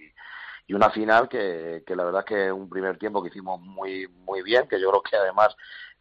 y 0.69 0.73
una 0.75 0.91
final 0.91 1.27
que, 1.27 1.81
que 1.85 1.95
la 1.95 2.03
verdad 2.05 2.21
es 2.21 2.25
que 2.27 2.51
un 2.51 2.69
primer 2.69 2.99
tiempo 2.99 3.23
que 3.23 3.29
hicimos 3.29 3.59
muy 3.59 4.07
muy 4.07 4.43
bien, 4.43 4.67
que 4.67 4.79
yo 4.79 4.89
creo 4.91 5.01
que 5.01 5.15
además 5.17 5.55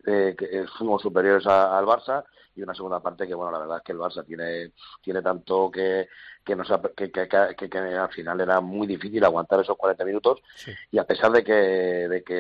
eh, 0.07 0.35
que 0.39 0.45
eh, 0.45 0.67
fuimos 0.77 1.01
superiores 1.01 1.47
a- 1.47 1.77
al 1.79 1.87
Barça 1.87 2.23
y 2.55 2.63
una 2.63 2.75
segunda 2.75 3.01
parte 3.01 3.27
que 3.27 3.35
bueno 3.35 3.51
la 3.51 3.61
verdad 3.61 3.79
es 3.79 3.83
que 3.83 3.93
el 3.93 3.99
Barça 3.99 4.25
tiene 4.27 4.73
tiene 5.03 5.23
tanto 5.23 5.71
que 5.71 6.09
que, 6.45 6.55
nos, 6.55 6.69
que, 6.97 7.11
que, 7.11 7.27
que- 7.29 7.55
que- 7.57 7.69
que 7.71 7.79
al 7.79 8.13
final 8.13 8.41
era 8.43 8.61
muy 8.61 8.87
difícil 8.87 9.25
aguantar 9.25 9.61
esos 9.61 9.77
40 9.79 10.05
minutos 10.05 10.41
Sí. 10.55 10.73
y 10.91 10.99
a 10.99 11.05
pesar 11.05 11.33
de 11.33 11.43
que 11.43 11.53
de 11.55 12.23
que 12.23 12.35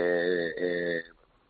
eh, 0.58 1.02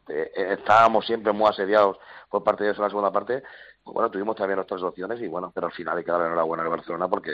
eh, 0.08 0.30
estábamos 0.58 1.04
siempre 1.06 1.32
muy 1.32 1.48
asediados 1.48 1.98
por 2.30 2.44
parte 2.44 2.62
de 2.62 2.70
ellos 2.70 2.78
en 2.78 2.84
la 2.84 2.88
segunda 2.90 3.10
parte 3.12 3.42
pues 3.88 3.94
bueno 3.94 4.10
tuvimos 4.10 4.36
también 4.36 4.56
nuestras 4.56 4.82
opciones 4.82 5.18
y 5.22 5.28
bueno 5.28 5.50
pero 5.54 5.66
al 5.68 5.72
final 5.72 5.96
hay 5.96 6.04
que 6.04 6.10
darle 6.10 6.26
enhorabuena 6.26 6.62
al 6.62 6.68
Barcelona 6.68 7.08
porque 7.08 7.32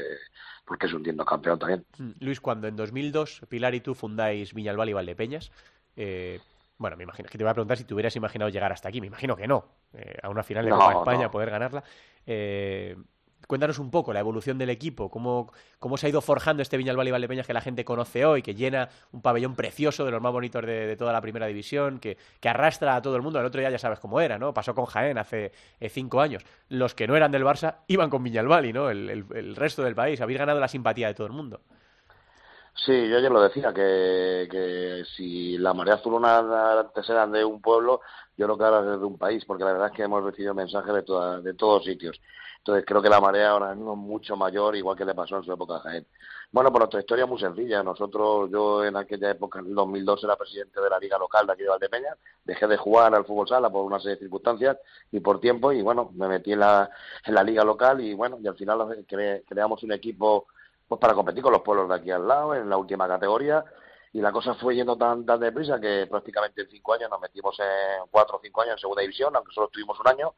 porque 0.65 0.87
es 0.87 0.93
un 0.93 1.03
tiendo 1.03 1.25
campeón 1.25 1.59
también 1.59 1.85
Mm, 1.99 2.11
Luis, 2.21 2.41
cuando 2.41 2.69
en 2.69 2.77
2002 2.77 3.43
Pilar 3.49 3.75
y 3.75 3.81
tú 3.81 3.95
fundáis 3.95 4.55
Viñalbal 4.55 4.89
y 4.89 4.93
Valdepeñas, 4.93 5.51
eh, 5.97 6.41
bueno, 6.79 6.97
me 6.97 7.03
imagino 7.03 7.29
que 7.29 7.37
te 7.39 7.43
voy 7.45 7.51
a 7.51 7.55
preguntar 7.55 7.77
si 7.77 7.85
te 7.85 7.93
hubieras 7.95 8.15
imaginado 8.17 8.49
llegar 8.51 8.71
hasta 8.73 8.89
aquí. 8.89 9.01
Me 9.01 9.07
imagino 9.09 9.37
que 9.37 9.47
no. 9.49 9.65
eh, 9.93 10.17
a 10.23 10.29
una 10.29 10.43
final 10.45 10.65
de 10.65 10.71
No, 10.71 10.79
Copa 10.79 10.93
España, 10.99 11.25
no. 11.25 11.31
poder 11.31 11.51
ganarla. 11.51 11.83
Eh, 12.27 12.97
cuéntanos 13.47 13.79
un 13.79 13.91
poco 13.91 14.13
la 14.13 14.21
evolución 14.21 14.59
del 14.59 14.71
equipo, 14.71 15.11
cómo, 15.11 15.53
cómo 15.79 15.97
se 15.97 16.07
ha 16.07 16.11
ido 16.11 16.21
forjando 16.21 16.63
este 16.63 16.77
Viñalbal 16.77 17.09
y 17.09 17.11
Valdepeñas 17.11 17.47
que 17.47 17.53
la 17.53 17.61
gente 17.61 17.85
conoce 17.85 18.25
hoy, 18.25 18.43
que 18.43 18.55
llena 18.55 18.89
un 19.13 19.23
pabellón 19.23 19.55
precioso 19.55 20.05
de 20.05 20.11
los 20.11 20.21
más 20.23 20.33
bonitos 20.33 20.65
de, 20.65 20.97
toda 20.97 21.13
la 21.13 21.21
primera 21.21 21.47
división, 21.47 21.99
que, 21.99 22.17
que 22.41 22.49
arrastra 22.49 22.97
a 22.97 23.03
todo 23.03 23.17
el 23.17 23.23
mundo. 23.23 23.41
El 23.41 23.47
otro 23.47 23.61
día 23.61 23.71
ya 23.71 23.79
sabes 23.79 23.99
cómo 24.01 24.21
era, 24.21 24.39
¿no? 24.39 24.55
Pasó 24.55 24.75
con 24.75 24.87
Jaén 24.87 25.19
hace 25.19 25.53
eh, 25.81 25.89
cinco 25.89 26.21
años. 26.21 26.45
Los 26.69 26.95
que 26.95 27.07
no 27.07 27.17
eran 27.17 27.31
del 27.33 27.45
Barça 27.45 27.77
iban 27.89 28.11
con 28.11 28.23
Viñalbal 28.23 28.67
y 28.67 28.73
no 28.73 28.91
el, 28.91 29.55
resto 29.57 29.83
del 29.83 29.95
país. 29.95 30.21
Habéis 30.21 30.39
ganado 30.39 30.61
la 30.61 30.69
simpatía 30.69 31.09
de 31.09 31.15
todo 31.15 31.27
el 31.27 31.33
mundo. 31.33 31.61
Sí, 32.77 33.09
yo 33.09 33.19
ayer 33.19 33.31
lo 33.31 33.41
decía, 33.41 33.73
que, 33.73 34.49
que 34.51 35.05
si 35.17 35.57
la 35.59 35.73
marea 35.73 35.95
azulona 35.95 36.81
antes 36.81 37.09
eran 37.09 37.31
de 37.31 37.45
un 37.45 37.61
pueblo, 37.61 38.01
yo 38.37 38.47
creo 38.47 38.59
que 38.59 38.65
ahora 38.65 38.95
es 38.95 39.01
de 39.01 39.07
un 39.07 39.17
país, 39.17 39.45
porque 39.45 39.65
la 39.65 39.73
verdad 39.73 39.89
es 39.89 39.97
que 39.97 40.03
hemos 40.03 40.25
recibido 40.25 40.55
mensajes 40.55 40.93
de, 40.93 41.03
toda- 41.03 41.41
de 41.41 41.55
todos 41.55 41.85
sitios. 41.85 42.21
Entonces 42.65 42.85
creo 42.87 43.03
que 43.03 43.11
la 43.11 43.21
marea 43.21 43.51
ahora 43.51 43.75
mismo 43.75 43.93
es 43.93 43.99
mucho 43.99 44.37
mayor, 44.37 44.75
igual 44.75 44.97
que 44.97 45.05
le 45.05 45.15
pasó 45.15 45.37
en 45.37 45.45
su 45.45 45.53
época 45.53 45.77
a 45.77 45.81
Jaén. 45.81 46.07
Bueno, 46.51 46.71
pues 46.71 46.81
nuestra 46.81 47.01
historia 47.01 47.25
es 47.25 47.29
muy 47.31 47.39
sencilla. 47.39 47.83
Nosotros, 47.83 48.49
yo 48.51 48.83
en 48.85 48.97
aquella 48.97 49.31
época, 49.31 49.59
en 49.59 49.67
el 49.67 49.75
2002, 49.75 50.25
era 50.25 50.35
presidente 50.37 50.81
de 50.81 50.89
la 50.89 50.99
liga 50.99 51.19
local 51.19 51.47
de 51.47 51.53
aquí 51.53 51.63
de 51.63 51.69
Valdepeñas. 51.69 52.17
Dejé 52.43 52.67
de 52.67 52.79
jugar 52.79 53.15
al 53.15 53.27
fútbol 53.27 53.47
sala 53.49 53.69
por 53.69 53.85
una 53.85 53.99
serie 53.99 54.15
de 54.15 54.21
circunstancias 54.21 54.79
y 55.13 55.21
por 55.21 55.41
tiempo, 55.41 55.73
y 55.73 55.83
bueno, 55.83 56.11
me 56.15 56.27
metí 56.27 56.53
en 56.53 56.61
la, 56.61 56.89
en 57.27 57.35
la 57.35 57.43
liga 57.43 57.65
local 57.65 58.01
y 58.01 58.15
bueno, 58.15 58.39
y 58.41 58.47
al 58.49 58.57
final 58.57 58.79
cre- 59.07 59.45
creamos 59.47 59.83
un 59.83 59.93
equipo 59.93 60.47
pues 60.89 60.99
para 61.01 61.13
competir 61.15 61.43
con 61.43 61.53
los 61.53 61.63
pueblos 61.63 61.89
de 61.89 61.95
aquí 61.97 62.11
al 62.11 62.27
lado 62.27 62.55
en 62.55 62.69
la 62.71 62.77
última 62.79 63.07
categoría 63.09 63.63
y 64.13 64.21
la 64.21 64.33
cosa 64.33 64.55
fue 64.55 64.75
yendo 64.77 64.97
tan, 64.97 65.25
tan 65.27 65.41
deprisa 65.41 65.81
que 65.81 66.07
prácticamente 66.09 66.63
en 66.63 66.69
cinco 66.71 66.93
años 66.95 67.11
nos 67.11 67.21
metimos 67.21 67.59
en 67.59 68.07
cuatro 68.11 68.37
o 68.37 68.41
cinco 68.43 68.63
años 68.63 68.75
en 68.75 68.79
segunda 68.81 69.03
división, 69.03 69.35
aunque 69.37 69.53
solo 69.53 69.67
estuvimos 69.67 69.99
un 70.01 70.09
año 70.09 70.35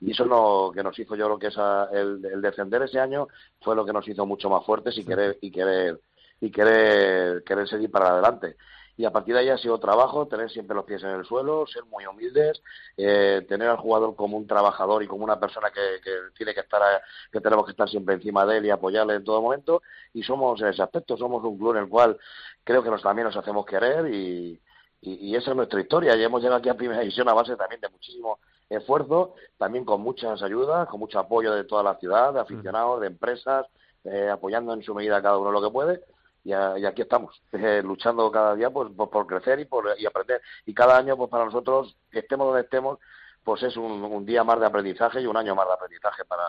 y 0.00 0.12
eso 0.12 0.24
es 0.24 0.28
lo 0.30 0.72
que 0.74 0.82
nos 0.82 0.98
hizo 0.98 1.14
yo 1.16 1.26
creo 1.26 1.38
que 1.38 1.46
esa, 1.48 1.84
el, 1.92 2.24
el 2.24 2.40
descender 2.42 2.82
ese 2.82 2.98
año 3.00 3.28
fue 3.60 3.76
lo 3.76 3.84
que 3.84 3.92
nos 3.92 4.06
hizo 4.08 4.26
mucho 4.26 4.48
más 4.50 4.64
fuertes 4.64 4.96
y 4.98 5.04
querer 5.04 5.38
y 5.40 5.50
querer 5.50 6.00
y 6.40 6.50
querer 6.50 7.42
querer 7.44 7.68
seguir 7.68 7.90
para 7.90 8.10
adelante 8.12 8.56
y 8.96 9.04
a 9.06 9.10
partir 9.12 9.32
de 9.34 9.40
ahí 9.40 9.48
ha 9.48 9.56
sido 9.56 9.78
trabajo, 9.80 10.26
tener 10.28 10.50
siempre 10.50 10.76
los 10.76 10.84
pies 10.84 11.02
en 11.02 11.10
el 11.10 11.24
suelo, 11.24 11.66
ser 11.66 11.84
muy 11.86 12.04
humildes, 12.04 12.62
eh, 12.98 13.46
tener 13.48 13.68
al 13.68 13.78
jugador 13.78 14.14
como 14.14 14.36
un 14.36 14.46
trabajador 14.46 15.02
y 15.02 15.06
como 15.06 15.24
una 15.24 15.40
persona 15.40 15.70
que, 15.70 15.80
que 16.04 16.10
tiene 16.36 16.52
que 16.52 16.60
estar, 16.60 16.82
a- 16.82 17.00
que 17.32 17.40
tenemos 17.40 17.64
que 17.64 17.70
estar 17.70 17.88
siempre 17.88 18.16
encima 18.16 18.44
de 18.44 18.58
él 18.58 18.66
y 18.66 18.70
apoyarle 18.70 19.14
en 19.14 19.24
todo 19.24 19.40
momento. 19.40 19.80
Y 20.12 20.22
somos 20.22 20.60
en 20.60 20.68
ese 20.68 20.82
aspecto, 20.82 21.16
somos 21.16 21.42
un 21.44 21.56
club 21.56 21.72
en 21.76 21.84
el 21.84 21.88
cual 21.88 22.18
creo 22.62 22.82
que 22.82 22.90
nos, 22.90 23.02
también 23.02 23.26
nos 23.26 23.36
hacemos 23.36 23.64
querer 23.64 24.12
y, 24.12 24.60
y, 25.00 25.30
y 25.30 25.36
esa 25.36 25.50
es 25.50 25.56
nuestra 25.56 25.80
historia. 25.80 26.14
Y 26.16 26.22
hemos 26.22 26.42
llegado 26.42 26.58
aquí 26.58 26.68
a 26.68 26.74
Primera 26.76 27.00
División 27.00 27.26
a 27.30 27.34
base 27.34 27.56
también 27.56 27.80
de 27.80 27.88
muchísimo 27.88 28.38
esfuerzo, 28.70 29.34
también 29.58 29.84
con 29.84 30.00
muchas 30.00 30.42
ayudas, 30.42 30.88
con 30.88 31.00
mucho 31.00 31.18
apoyo 31.18 31.52
de 31.52 31.64
toda 31.64 31.82
la 31.82 31.96
ciudad, 31.96 32.32
de 32.32 32.40
aficionados, 32.40 33.00
de 33.00 33.08
empresas, 33.08 33.66
eh, 34.04 34.30
apoyando 34.30 34.72
en 34.72 34.82
su 34.82 34.94
medida 34.94 35.20
cada 35.20 35.36
uno 35.36 35.50
lo 35.50 35.60
que 35.60 35.70
puede 35.70 36.00
y, 36.44 36.52
aquí 36.52 37.02
estamos, 37.02 37.42
eh, 37.52 37.82
luchando 37.84 38.30
cada 38.30 38.54
día 38.54 38.70
pues, 38.70 38.90
por, 38.92 39.10
por 39.10 39.26
crecer 39.26 39.60
y 39.60 39.64
por 39.64 39.86
y 39.98 40.06
aprender. 40.06 40.40
Y 40.66 40.74
cada 40.74 40.96
año, 40.96 41.16
pues 41.16 41.30
para 41.30 41.44
nosotros, 41.44 41.96
estemos 42.12 42.46
donde 42.46 42.62
estemos, 42.62 42.98
pues 43.44 43.62
es 43.62 43.76
un, 43.76 44.04
un 44.04 44.24
día 44.24 44.44
más 44.44 44.60
de 44.60 44.66
aprendizaje 44.66 45.20
y 45.20 45.26
un 45.26 45.36
año 45.36 45.54
más 45.54 45.66
de 45.66 45.74
aprendizaje 45.74 46.24
para, 46.24 46.44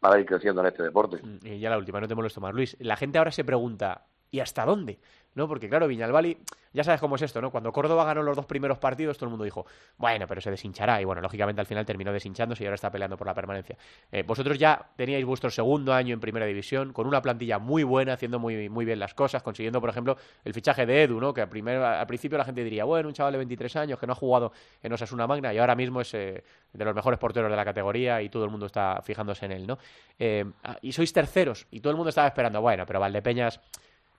para 0.00 0.18
ir 0.18 0.26
creciendo 0.26 0.60
en 0.60 0.68
este 0.68 0.82
deporte. 0.82 1.20
Mm, 1.22 1.46
Y 1.46 1.58
ya 1.60 1.70
la 1.70 1.78
última, 1.78 2.00
no 2.00 2.08
te 2.08 2.14
molesto 2.14 2.40
más, 2.40 2.54
Luis. 2.54 2.76
La 2.80 2.96
gente 2.96 3.18
ahora 3.18 3.32
se 3.32 3.44
pregunta, 3.44 4.06
¿y 4.30 4.40
hasta 4.40 4.64
dónde? 4.64 4.98
¿No? 5.34 5.48
Porque 5.48 5.68
claro, 5.68 5.88
Viñalbali, 5.88 6.38
ya 6.72 6.84
sabes 6.84 7.00
cómo 7.00 7.16
es 7.16 7.22
esto, 7.22 7.40
¿no? 7.40 7.50
Cuando 7.50 7.72
Córdoba 7.72 8.04
ganó 8.04 8.22
los 8.22 8.36
dos 8.36 8.46
primeros 8.46 8.78
partidos, 8.78 9.16
todo 9.16 9.26
el 9.26 9.30
mundo 9.30 9.44
dijo, 9.44 9.64
bueno, 9.96 10.26
pero 10.26 10.40
se 10.40 10.50
deshinchará. 10.50 11.00
Y 11.00 11.04
bueno, 11.04 11.22
lógicamente 11.22 11.60
al 11.60 11.66
final 11.66 11.86
terminó 11.86 12.12
deshinchándose 12.12 12.64
y 12.64 12.66
ahora 12.66 12.74
está 12.74 12.90
peleando 12.90 13.16
por 13.16 13.26
la 13.26 13.34
permanencia. 13.34 13.76
Eh, 14.10 14.24
vosotros 14.24 14.58
ya 14.58 14.90
teníais 14.96 15.24
vuestro 15.24 15.50
segundo 15.50 15.92
año 15.92 16.14
en 16.14 16.20
primera 16.20 16.46
división, 16.46 16.92
con 16.92 17.06
una 17.06 17.22
plantilla 17.22 17.58
muy 17.58 17.84
buena, 17.84 18.14
haciendo 18.14 18.38
muy, 18.38 18.68
muy 18.68 18.84
bien 18.84 18.98
las 18.98 19.14
cosas, 19.14 19.42
consiguiendo, 19.42 19.80
por 19.80 19.90
ejemplo, 19.90 20.16
el 20.44 20.52
fichaje 20.52 20.84
de 20.84 21.04
Edu, 21.04 21.20
¿no? 21.20 21.32
Que 21.32 21.42
al, 21.42 21.48
primer, 21.48 21.78
al 21.78 22.06
principio 22.06 22.38
la 22.38 22.44
gente 22.44 22.64
diría, 22.64 22.84
bueno, 22.84 23.08
un 23.08 23.14
chaval 23.14 23.32
de 23.32 23.38
23 23.38 23.76
años 23.76 23.98
que 23.98 24.06
no 24.06 24.12
ha 24.12 24.16
jugado 24.16 24.52
en 24.82 24.92
Osasuna 24.92 25.26
Magna 25.26 25.54
y 25.54 25.58
ahora 25.58 25.76
mismo 25.76 26.00
es 26.00 26.12
eh, 26.14 26.42
de 26.72 26.84
los 26.84 26.94
mejores 26.94 27.18
porteros 27.18 27.50
de 27.50 27.56
la 27.56 27.64
categoría 27.64 28.20
y 28.22 28.28
todo 28.28 28.44
el 28.44 28.50
mundo 28.50 28.66
está 28.66 29.00
fijándose 29.02 29.46
en 29.46 29.52
él, 29.52 29.66
¿no? 29.66 29.78
Eh, 30.18 30.44
ah, 30.64 30.76
y 30.82 30.92
sois 30.92 31.12
terceros 31.12 31.66
y 31.70 31.80
todo 31.80 31.90
el 31.90 31.96
mundo 31.96 32.08
estaba 32.08 32.26
esperando, 32.26 32.60
bueno, 32.60 32.84
pero 32.86 33.00
Valdepeñas 33.00 33.60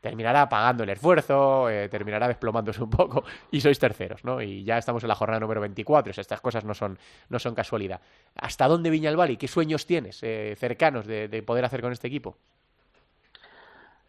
terminará 0.06 0.48
pagando 0.48 0.84
el 0.84 0.90
esfuerzo, 0.92 1.68
eh, 1.68 1.90
terminará 1.90 2.28
desplomándose 2.28 2.84
un 2.84 2.92
poco 2.92 3.24
y 3.50 3.60
sois 3.60 3.80
terceros, 3.80 4.24
¿no? 4.24 4.40
Y 4.40 4.64
ya 4.64 4.78
estamos 4.78 5.02
en 5.04 5.10
la 5.10 5.16
jornada 5.16 5.40
número 5.40 5.62
24, 5.62 6.12
o 6.12 6.14
sea, 6.14 6.22
estas 6.22 6.42
cosas 6.42 6.64
no 6.64 6.76
son, 6.76 7.00
no 7.30 7.40
son 7.40 7.56
casualidad. 7.56 8.00
¿Hasta 8.36 8.68
dónde 8.68 8.92
Viña 8.92 9.10
el 9.10 9.18
Bali? 9.18 9.36
¿Qué 9.36 9.48
sueños 9.48 9.88
tienes 9.88 10.20
eh, 10.22 10.56
cercanos 10.60 11.08
de, 11.08 11.28
de 11.28 11.42
poder 11.42 11.66
hacer 11.66 11.82
con 11.82 11.92
este 11.92 12.08
equipo? 12.08 12.38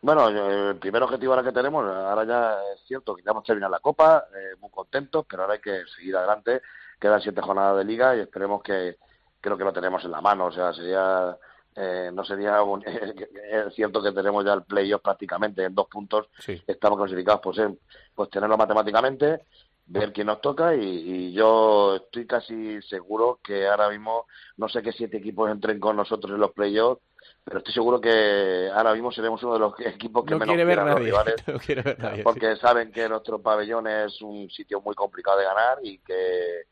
Bueno, 0.03 0.31
yo- 0.31 0.71
el 0.71 0.77
primer 0.77 1.03
objetivo 1.03 1.33
ahora 1.33 1.45
que 1.49 1.53
tenemos, 1.55 1.85
ahora 1.87 2.25
ya 2.25 2.59
es 2.75 2.83
cierto 2.87 3.15
que 3.17 3.23
ya 3.23 3.31
hemos 3.31 3.45
terminado 3.45 3.73
la 3.73 3.81
Copa, 3.81 4.27
eh, 4.37 4.55
muy 4.61 4.71
contentos, 4.71 5.25
pero 5.29 5.43
ahora 5.43 5.55
hay 5.55 5.61
que 5.61 5.81
seguir 5.97 6.15
adelante. 6.17 6.61
Quedan 7.01 7.21
siete 7.23 7.41
jornadas 7.41 7.79
de 7.79 7.85
liga 7.85 8.15
y 8.15 8.21
esperemos 8.21 8.63
que 8.63 8.99
creo 9.41 9.57
que 9.57 9.65
lo 9.65 9.73
tenemos 9.73 10.05
en 10.05 10.11
la 10.11 10.21
mano. 10.21 10.47
O 10.47 10.53
sea, 10.53 10.73
sería 10.75 11.37
eh, 11.77 12.11
no 12.12 12.25
sería 12.25 12.62
un- 12.62 12.83
es 12.87 13.75
cierto 13.75 14.03
que 14.03 14.12
tenemos 14.12 14.45
ya 14.45 14.55
el 14.55 14.62
playoff 14.65 15.03
prácticamente 15.03 15.65
en 15.65 15.75
dos 15.75 15.87
puntos. 15.89 16.29
Sí. 16.39 16.61
Estamos 16.67 16.99
clasificados, 16.99 17.41
pues, 17.43 17.59
en- 17.59 17.79
pues 18.15 18.31
tenerlo 18.31 18.57
matemáticamente, 18.57 19.41
ver 19.89 20.12
quién 20.12 20.27
nos 20.27 20.41
toca 20.41 20.75
y, 20.75 20.81
y 20.81 21.33
yo 21.33 21.95
estoy 21.97 22.27
casi 22.27 22.83
seguro 22.83 23.39
que 23.43 23.69
ahora 23.69 23.89
mismo 23.89 24.27
no 24.57 24.69
sé 24.69 24.83
qué 24.83 24.91
siete 24.93 25.19
equipos 25.19 25.49
entren 25.49 25.79
con 25.79 25.95
nosotros 25.97 26.33
en 26.33 26.41
los 26.41 26.51
playoffs 26.51 27.01
pero 27.45 27.59
estoy 27.59 27.73
seguro 27.75 28.01
que 28.01 28.69
ahora 28.75 28.95
mismo 28.95 29.12
seremos 29.12 29.41
uno 29.45 29.53
de 29.53 29.59
los 29.61 29.75
equipos 29.87 30.25
que 30.25 30.33
No 30.33 30.41
menos 30.41 30.55
quiere 30.57 30.65
ver 30.65 30.79
los 30.85 30.99
rivales 30.99 31.37
No 31.47 31.59
quiere 31.61 31.83
ver 31.83 31.99
nadie. 32.01 32.17
sí. 32.17 32.23
porque 32.25 32.57
saben 32.57 32.91
que 32.91 33.09
nuestro 33.09 33.41
pabellón 33.41 33.87
es 33.87 34.21
un 34.23 34.51
sitio 34.51 34.81
muy 34.81 34.97
complicado 34.97 35.39
de 35.39 35.45
ganar 35.45 35.79
y 35.83 35.99
que 35.99 36.62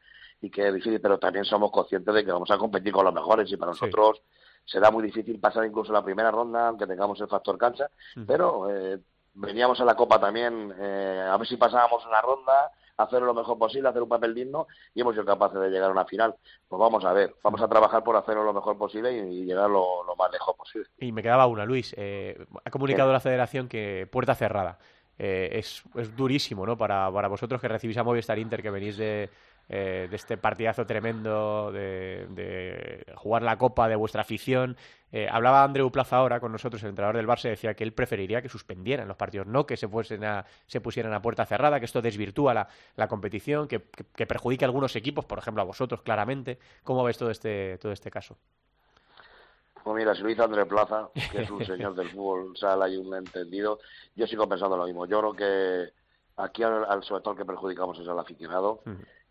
y 0.40 0.51
que 0.51 0.67
es 0.69 0.75
difícil, 0.75 1.01
pero 1.01 1.19
también 1.19 1.45
somos 1.45 1.71
conscientes 1.71 2.12
de 2.14 2.23
que 2.25 2.33
vamos 2.33 2.51
a 2.51 2.59
competir 2.59 2.93
con 2.93 3.05
los 3.05 3.14
mejores 3.14 3.51
y 3.51 3.57
para 3.57 3.73
Sí. 3.75 3.79
Será 4.64 4.90
muy 4.90 5.03
difícil 5.05 5.38
pasar 5.38 5.64
incluso 5.64 5.92
la 5.92 6.05
primera 6.05 6.31
ronda, 6.31 6.68
aunque 6.68 6.87
tengamos 6.87 7.20
el 7.20 7.29
factor 7.29 7.59
cancha, 7.59 7.90
pero 8.27 8.70
eh, 8.70 8.98
veníamos 9.35 9.81
a 9.81 9.85
la 9.85 9.94
Copa 9.94 10.18
también 10.20 10.74
eh, 10.79 11.29
a 11.31 11.37
ver 11.37 11.46
si 11.46 11.57
pasábamos 11.57 12.05
una 12.07 12.20
ronda, 12.20 12.70
hacerlo 12.96 13.27
lo 13.27 13.35
mejor 13.35 13.59
posible, 13.59 13.88
hacer 13.88 14.03
un 14.03 14.09
papel 14.09 14.35
digno 14.35 14.66
y 14.94 15.00
hemos 15.00 15.14
sido 15.14 15.24
capaces 15.24 15.61
de 15.61 15.68
llegar 15.68 15.88
a 15.90 15.92
una 15.92 16.05
final. 16.05 16.35
Pues 16.68 16.79
vamos 16.79 17.05
a 17.05 17.12
ver, 17.12 17.35
vamos 17.42 17.61
a 17.61 17.68
trabajar 17.68 18.05
por 18.05 18.16
hacerlo 18.16 18.44
lo 18.44 18.53
mejor 18.55 18.79
posible 18.79 19.12
y, 19.12 19.40
y 19.40 19.44
llegar 19.44 19.68
lo, 19.68 20.05
lo 20.05 20.14
más 20.16 20.31
lejos 20.31 20.55
posible. 20.57 20.88
Y 20.98 21.11
me 21.11 21.22
quedaba 21.22 21.46
una, 21.46 21.64
Luis. 21.64 21.94
eh, 21.98 22.46
ha 22.64 22.70
comunicado 22.70 23.12
la 23.12 23.20
federación 23.20 23.68
que 23.68 24.09
puerta 24.11 24.35
cerrada. 24.35 24.79
Eh, 25.18 25.50
es, 25.59 25.83
es 25.94 26.16
durísimo, 26.16 26.66
¿no? 26.66 26.77
Para, 26.77 27.11
para 27.12 27.29
vosotros 27.29 27.61
que 27.61 27.68
recibís 27.68 27.96
a 27.98 28.03
Movistar 28.03 28.38
Inter, 28.38 28.61
que 28.62 28.70
venís 28.70 28.96
de, 28.96 29.31
eh, 29.68 30.07
de 30.11 30.16
este 30.16 30.37
partidazo 30.37 30.85
tremendo, 30.87 31.72
de, 31.72 32.27
de 32.31 33.05
jugar 33.16 33.42
la 33.42 33.57
copa, 33.57 33.88
de 33.88 33.96
vuestra 33.96 34.22
afición. 34.22 34.77
Eh, 35.12 35.29
hablaba 35.31 35.62
Andreu 35.62 35.90
Plaza 35.92 36.16
ahora 36.16 36.40
con 36.40 36.50
nosotros, 36.50 36.83
el 36.83 36.88
entrenador 36.88 37.16
del 37.16 37.27
Barça, 37.29 37.48
decía 37.48 37.74
que 37.74 37.85
él 37.85 37.92
preferiría 37.92 38.42
que 38.42 38.48
suspendieran 38.48 39.07
los 39.07 39.16
partidos, 39.16 39.46
no 39.46 39.64
que 39.64 39.77
se, 39.77 39.87
fuesen 39.87 40.24
a, 40.24 40.44
se 40.66 40.81
pusieran 40.81 41.12
a 41.14 41.22
puerta 41.22 41.46
cerrada, 41.46 41.79
que 41.79 41.87
esto 41.87 42.03
desvirtúa 42.03 42.53
la, 42.53 42.68
la 42.96 43.07
competición, 43.07 43.68
que, 43.68 43.81
que, 43.83 44.05
que 44.14 44.27
perjudica 44.27 44.66
a 44.66 44.68
algunos 44.68 44.96
equipos, 44.96 45.24
por 45.24 45.38
ejemplo 45.38 45.62
a 45.62 45.66
vosotros, 45.66 46.03
claramente. 46.03 46.59
¿Cómo 46.83 47.05
ves 47.05 47.16
todo 47.16 47.31
este, 47.31 47.79
todo 47.79 47.92
este 47.92 48.11
caso? 48.11 48.37
Pues 49.85 49.96
mira, 49.96 50.14
si 50.14 50.22
lo 50.22 50.31
hizo 50.31 50.42
Andrés 50.42 50.66
Plaza, 50.66 51.11
que 51.31 51.42
es 51.42 51.50
un 51.50 51.64
señor 51.64 51.94
del 51.94 52.09
fútbol 52.09 52.57
sala 52.57 52.88
y 52.88 52.96
un 52.96 53.14
entendido, 53.14 53.79
yo 54.16 54.27
sigo 54.27 54.48
pensando 54.48 54.77
lo 54.79 54.87
mismo. 54.87 55.07
Yo 55.07 55.20
creo 55.20 55.33
que 55.35 55.92
aquí 56.42 56.62
al, 56.62 56.87
al- 56.87 57.05
sobre 57.05 57.22
todo 57.22 57.33
el 57.35 57.38
que 57.38 57.44
perjudicamos 57.44 57.98
es 58.00 58.09
al 58.09 58.18
aficionado 58.18 58.81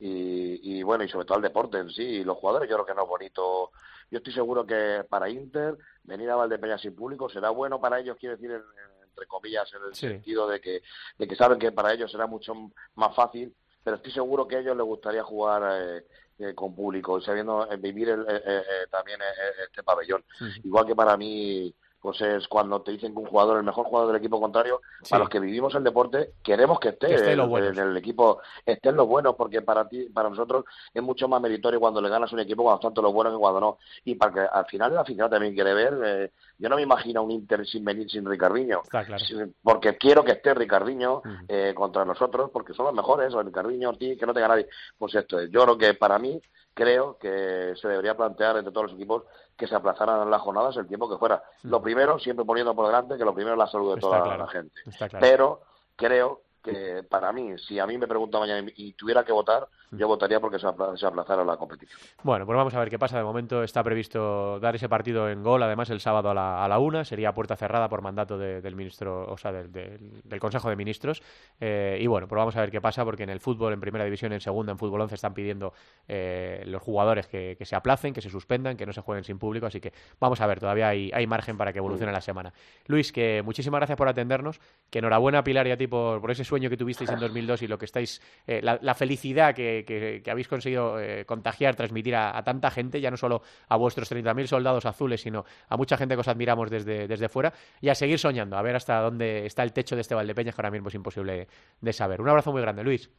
y, 0.06 0.80
y 0.80 0.84
bueno, 0.84 1.04
y 1.04 1.10
sobre 1.10 1.26
todo 1.26 1.38
al 1.38 1.42
deporte 1.44 1.78
en 1.78 1.90
sí. 1.90 2.04
Y 2.04 2.24
los 2.24 2.38
jugadores 2.38 2.70
yo 2.70 2.76
creo 2.76 2.86
que 2.86 2.94
no 2.94 3.04
es 3.04 3.08
bonito. 3.10 3.72
Yo 4.12 4.18
estoy 4.18 4.34
seguro 4.34 4.66
que 4.66 5.06
para 5.10 5.30
Inter 5.30 5.78
venir 6.04 6.30
a 6.30 6.36
Valdepeñas 6.36 6.82
sin 6.82 6.94
público 6.96 7.30
será 7.30 7.50
bueno 7.52 7.80
para 7.80 8.00
ellos, 8.00 8.18
quiero 8.20 8.36
decir, 8.36 8.52
en- 8.52 8.58
en- 8.58 9.04
entre 9.10 9.28
comillas, 9.28 9.72
en 9.74 9.84
el 9.88 9.94
Sí. 9.96 10.08
sentido 10.08 10.48
de 10.48 10.60
que, 10.60 10.82
de 11.18 11.28
que 11.28 11.36
saben 11.36 11.58
que 11.60 11.72
para 11.72 11.94
ellos 11.94 12.12
será 12.12 12.26
mucho 12.28 12.54
más 12.96 13.16
fácil, 13.16 13.56
pero 13.84 13.96
estoy 13.98 14.12
seguro 14.12 14.48
que 14.48 14.56
a 14.58 14.60
ellos 14.60 14.76
les 14.76 14.86
gustaría 14.86 15.24
jugar 15.24 15.62
eh, 15.72 16.06
eh, 16.40 16.54
con 16.56 16.76
público 16.76 17.22
sabiendo 17.22 17.70
eh, 17.72 17.78
vivir 17.78 18.10
el- 18.10 18.26
eh, 18.28 18.64
también 18.92 19.20
este 19.68 19.84
pabellón. 19.84 20.26
Igual 20.64 20.86
que 20.88 20.96
para 20.96 21.16
mí, 21.16 21.74
pues 22.04 22.20
es 22.20 22.50
cuando 22.50 22.82
te 22.82 22.92
dicen 22.92 23.14
que 23.14 23.20
un 23.20 23.26
jugador, 23.28 23.58
el 23.58 23.64
mejor 23.64 23.86
jugador 23.86 24.12
del 24.12 24.20
equipo 24.20 24.42
contrario, 24.42 24.82
Sí. 25.04 25.10
para 25.12 25.22
los 25.22 25.30
que 25.30 25.40
vivimos 25.40 25.74
el 25.74 25.86
deporte, 25.86 26.34
queremos 26.44 26.78
que 26.78 26.90
esté, 26.90 27.08
Que 27.08 27.16
esté 27.16 27.32
en 27.32 27.80
el 27.80 27.96
equipo, 27.96 28.42
estén 28.66 28.98
los 28.98 29.08
buenos, 29.08 29.36
porque 29.36 29.62
para 29.62 29.88
ti, 29.88 30.10
para 30.14 30.30
nosotros 30.30 30.66
es 30.94 31.02
mucho 31.02 31.30
más 31.30 31.42
meritorio 31.42 31.80
cuando 31.80 32.02
le 32.02 32.10
ganas 32.10 32.34
un 32.34 32.42
equipo 32.42 32.64
cuando 32.64 32.76
están 32.80 32.94
todos 32.94 33.06
los 33.06 33.14
buenos 33.14 33.34
que 33.34 33.40
cuando 33.40 33.62
no. 33.62 33.78
Y 34.04 34.16
para 34.16 34.34
que 34.34 34.40
al 34.42 34.66
final 34.66 34.92
el 34.92 34.98
aficionado 34.98 35.32
también 35.32 35.54
quiere 35.54 35.74
ver, 35.74 35.98
eh, 36.04 36.32
yo 36.58 36.68
no 36.68 36.76
me 36.76 36.82
imagino 36.82 37.24
un 37.24 37.32
Inter 37.32 37.66
sin 37.66 37.86
venir 37.86 38.10
sin 38.10 38.26
Ricardiño. 38.26 38.82
Claro. 38.90 39.16
Porque 39.64 39.96
quiero 39.96 40.26
que 40.26 40.34
esté 40.34 40.54
Ricardiño 40.54 41.22
eh, 41.48 41.72
contra 41.74 42.04
nosotros, 42.04 42.50
porque 42.52 42.74
son 42.74 42.88
los 42.88 42.94
mejores, 42.94 43.34
o 43.34 43.42
Ricardiño, 43.42 43.90
Ortiz, 43.90 44.20
que 44.20 44.26
no 44.26 44.34
tenga 44.34 44.50
nadie. 44.50 44.68
Pues 44.98 45.16
esto 45.16 45.40
es, 45.40 45.50
yo 45.50 45.64
creo 45.64 45.78
que 45.78 45.94
para 45.94 46.20
mí, 46.20 46.42
creo 46.74 47.18
que 47.18 47.74
se 47.80 47.88
debería 47.88 48.16
plantear 48.16 48.58
entre 48.58 48.72
todos 48.72 48.88
los 48.88 48.96
equipos 48.96 49.24
que 49.56 49.68
se 49.68 49.76
aplazaran 49.76 50.30
las 50.30 50.42
jornadas 50.42 50.76
el 50.78 50.88
tiempo 50.88 51.10
que 51.10 51.18
fuera. 51.18 51.44
Lo 51.64 51.82
primero, 51.82 52.18
siempre 52.20 52.46
poniendo 52.46 52.76
por 52.76 52.88
delante 52.88 53.18
que 53.18 53.26
lo 53.26 53.34
primero 53.34 53.54
es 53.54 53.60
la 53.60 53.68
salud 53.68 53.90
de 53.90 53.96
Está 53.96 54.08
toda 54.08 54.24
claro, 54.24 54.46
la 54.46 54.48
gente. 54.48 54.82
claro. 54.98 55.18
Pero 55.20 55.62
creo 55.96 56.42
que 56.64 57.04
para 57.04 57.32
mí, 57.32 57.58
si 57.60 57.78
a 57.80 57.86
mí 57.86 57.98
me 57.98 58.08
preguntan 58.08 58.42
mañana 58.42 58.68
y 58.76 58.94
tuviera 58.94 59.24
que 59.24 59.32
votar, 59.34 59.68
yo 59.98 60.08
votaría 60.08 60.40
porque 60.40 60.60
se 60.60 60.68
apla- 60.68 60.96
se 60.98 61.06
aplazara 61.06 61.44
la 61.44 61.58
competición. 61.58 62.00
Bueno, 62.24 62.46
pues 62.46 62.56
vamos 62.58 62.74
a 62.74 62.80
ver 62.80 62.90
qué 62.90 63.00
pasa. 63.00 63.18
De 63.18 63.24
momento 63.24 63.64
está 63.64 63.84
previsto 63.84 64.60
dar 64.60 64.76
ese 64.76 64.90
partido 64.90 65.30
en 65.30 65.44
gol, 65.44 65.62
además 65.64 65.90
el 65.90 66.00
sábado 66.00 66.30
a 66.30 66.34
la, 66.34 66.64
a 66.64 66.68
la 66.68 66.80
una. 66.80 67.04
Sería 67.06 67.34
puerta 67.34 67.56
cerrada 67.56 67.90
por 67.90 68.02
mandato 68.02 68.38
de- 68.38 68.62
del 68.62 68.76
ministro, 68.76 69.26
o 69.32 69.38
sea, 69.38 69.52
del, 69.52 69.72
del- 69.72 70.22
del 70.24 70.40
Consejo 70.40 70.70
de 70.70 70.76
Ministros. 70.76 71.22
Eh, 71.60 71.98
y 72.02 72.08
bueno, 72.08 72.28
pues 72.28 72.38
vamos 72.38 72.56
a 72.56 72.62
ver 72.62 72.72
qué 72.72 72.82
pasa, 72.82 73.04
porque 73.06 73.24
en 73.24 73.30
el 73.30 73.40
fútbol, 73.40 73.74
en 73.74 73.80
primera 73.82 74.06
división, 74.06 74.34
en 74.34 74.42
segunda, 74.42 74.72
en 74.72 74.78
fútbol 74.78 75.02
11, 75.02 75.16
están 75.16 75.34
pidiendo 75.34 75.74
eh, 76.08 76.64
los 76.66 76.82
jugadores 76.82 77.28
que, 77.28 77.56
que 77.58 77.66
se 77.66 77.76
aplacen, 77.76 78.14
que 78.14 78.22
se 78.22 78.30
suspendan, 78.30 78.76
que 78.78 78.86
no 78.86 78.94
se 78.94 79.02
jueguen 79.02 79.24
sin 79.24 79.40
público. 79.40 79.66
Así 79.66 79.80
que 79.80 79.94
vamos 80.20 80.42
a 80.42 80.48
ver, 80.48 80.60
todavía 80.60 80.88
hay, 80.90 81.12
hay 81.14 81.28
margen 81.28 81.58
para 81.58 81.72
que 81.72 81.80
evolucione 81.80 82.12
la 82.12 82.22
semana. 82.22 82.54
Luis, 82.88 83.12
que 83.12 83.42
muchísimas 83.44 83.80
gracias 83.80 83.98
por 83.98 84.08
atendernos. 84.08 84.60
Que 84.90 85.00
enhorabuena 85.00 85.44
Pilar 85.44 85.68
y 85.68 85.72
a 85.72 85.78
ti 85.78 85.88
por, 85.88 86.22
por 86.22 86.32
ese 86.32 86.44
sueño 86.44 86.70
que 86.70 86.78
tuvisteis 86.78 87.10
en 87.10 87.20
2002 87.20 87.62
y 87.64 87.68
lo 87.68 87.78
que 87.78 87.86
estáis, 87.86 88.22
eh, 88.48 88.62
la, 88.62 88.78
la 88.82 88.94
felicidad 88.94 89.54
que, 89.54 89.83
que- 89.86 90.24
habéis 90.30 90.48
conseguido 90.48 91.00
eh, 91.00 91.26
contagiar, 91.26 91.76
transmitir 91.76 92.16
a, 92.16 92.38
a 92.38 92.44
tanta 92.44 92.70
gente, 92.72 93.00
ya 93.02 93.12
no 93.12 93.18
solo 93.18 93.42
a 93.70 93.76
vuestros 93.78 94.10
30.000 94.12 94.48
soldados 94.48 94.86
azules, 94.86 95.22
sino 95.22 95.46
a 95.70 95.78
mucha 95.78 95.98
gente 95.98 96.16
que 96.16 96.22
os 96.22 96.28
admiramos 96.28 96.70
desde, 96.70 97.08
desde 97.08 97.30
fuera 97.30 97.54
y 97.82 97.90
a 97.90 97.96
seguir 97.96 98.20
soñando, 98.20 98.58
a 98.58 98.62
ver 98.62 98.76
hasta 98.76 99.00
dónde 99.00 99.46
está 99.46 99.64
el 99.64 99.74
techo 99.74 99.96
de 99.96 100.02
este 100.02 100.16
Valdepeñas, 100.16 100.56
que 100.56 100.62
ahora 100.62 100.72
mismo 100.72 100.88
es 100.90 100.96
imposible 100.96 101.48
de 101.82 101.94
saber. 101.94 102.22
Un 102.22 102.30
abrazo 102.30 102.52
muy 102.52 102.62
grande, 102.62 102.84
Luis. 102.84 103.10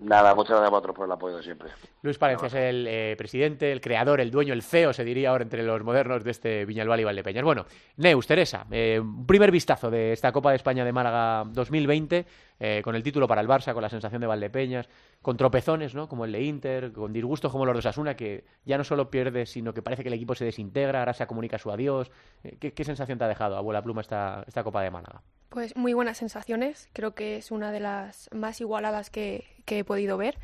Nada, 0.00 0.32
muchas 0.36 0.50
gracias 0.50 0.68
a 0.68 0.70
vosotros 0.70 0.94
por 0.94 1.06
el 1.06 1.12
apoyo 1.12 1.42
siempre. 1.42 1.70
Luis 2.02 2.18
Palencia 2.18 2.46
es 2.46 2.54
el 2.54 2.86
eh, 2.86 3.14
presidente, 3.18 3.72
el 3.72 3.80
creador, 3.80 4.20
el 4.20 4.30
dueño, 4.30 4.52
el 4.52 4.62
CEO, 4.62 4.92
se 4.92 5.02
diría 5.02 5.30
ahora 5.30 5.42
entre 5.42 5.64
los 5.64 5.82
modernos 5.82 6.22
de 6.22 6.30
este 6.30 6.64
Viñalbal 6.66 7.00
y 7.00 7.04
Valdepeñas. 7.04 7.42
Bueno, 7.42 7.66
Neus, 7.96 8.28
Teresa, 8.28 8.64
eh, 8.70 9.00
un 9.00 9.26
primer 9.26 9.50
vistazo 9.50 9.90
de 9.90 10.12
esta 10.12 10.30
Copa 10.30 10.50
de 10.50 10.56
España 10.56 10.84
de 10.84 10.92
Málaga 10.92 11.44
2020, 11.50 12.26
eh, 12.60 12.80
con 12.84 12.94
el 12.94 13.02
título 13.02 13.26
para 13.26 13.40
el 13.40 13.48
Barça, 13.48 13.72
con 13.72 13.82
la 13.82 13.88
sensación 13.88 14.20
de 14.20 14.28
Valdepeñas, 14.28 14.88
con 15.20 15.36
tropezones, 15.36 15.96
¿no? 15.96 16.08
Como 16.08 16.24
el 16.24 16.30
de 16.32 16.42
Inter, 16.44 16.92
con 16.92 17.12
disgustos 17.12 17.50
como 17.50 17.66
los 17.66 17.74
de 17.74 17.80
Osasuna, 17.80 18.14
que 18.14 18.44
ya 18.64 18.78
no 18.78 18.84
solo 18.84 19.10
pierde, 19.10 19.46
sino 19.46 19.74
que 19.74 19.82
parece 19.82 20.04
que 20.04 20.10
el 20.10 20.14
equipo 20.14 20.36
se 20.36 20.44
desintegra, 20.44 21.00
ahora 21.00 21.12
se 21.12 21.26
comunica 21.26 21.58
su 21.58 21.72
adiós. 21.72 22.12
Eh, 22.44 22.56
¿qué, 22.60 22.72
qué 22.72 22.84
sensación 22.84 23.18
te 23.18 23.24
ha 23.24 23.28
dejado, 23.28 23.56
abuela 23.56 23.82
Pluma, 23.82 24.00
esta, 24.00 24.44
esta 24.46 24.62
Copa 24.62 24.80
de 24.80 24.92
Málaga? 24.92 25.22
Pues 25.48 25.76
muy 25.76 25.94
buenas 25.94 26.18
sensaciones, 26.18 26.88
creo 26.92 27.14
que 27.14 27.36
es 27.38 27.50
una 27.50 27.72
de 27.72 27.80
las 27.80 28.28
más 28.34 28.60
igualadas 28.60 29.08
que, 29.08 29.44
he 29.66 29.84
podido 29.84 30.18
ver. 30.18 30.38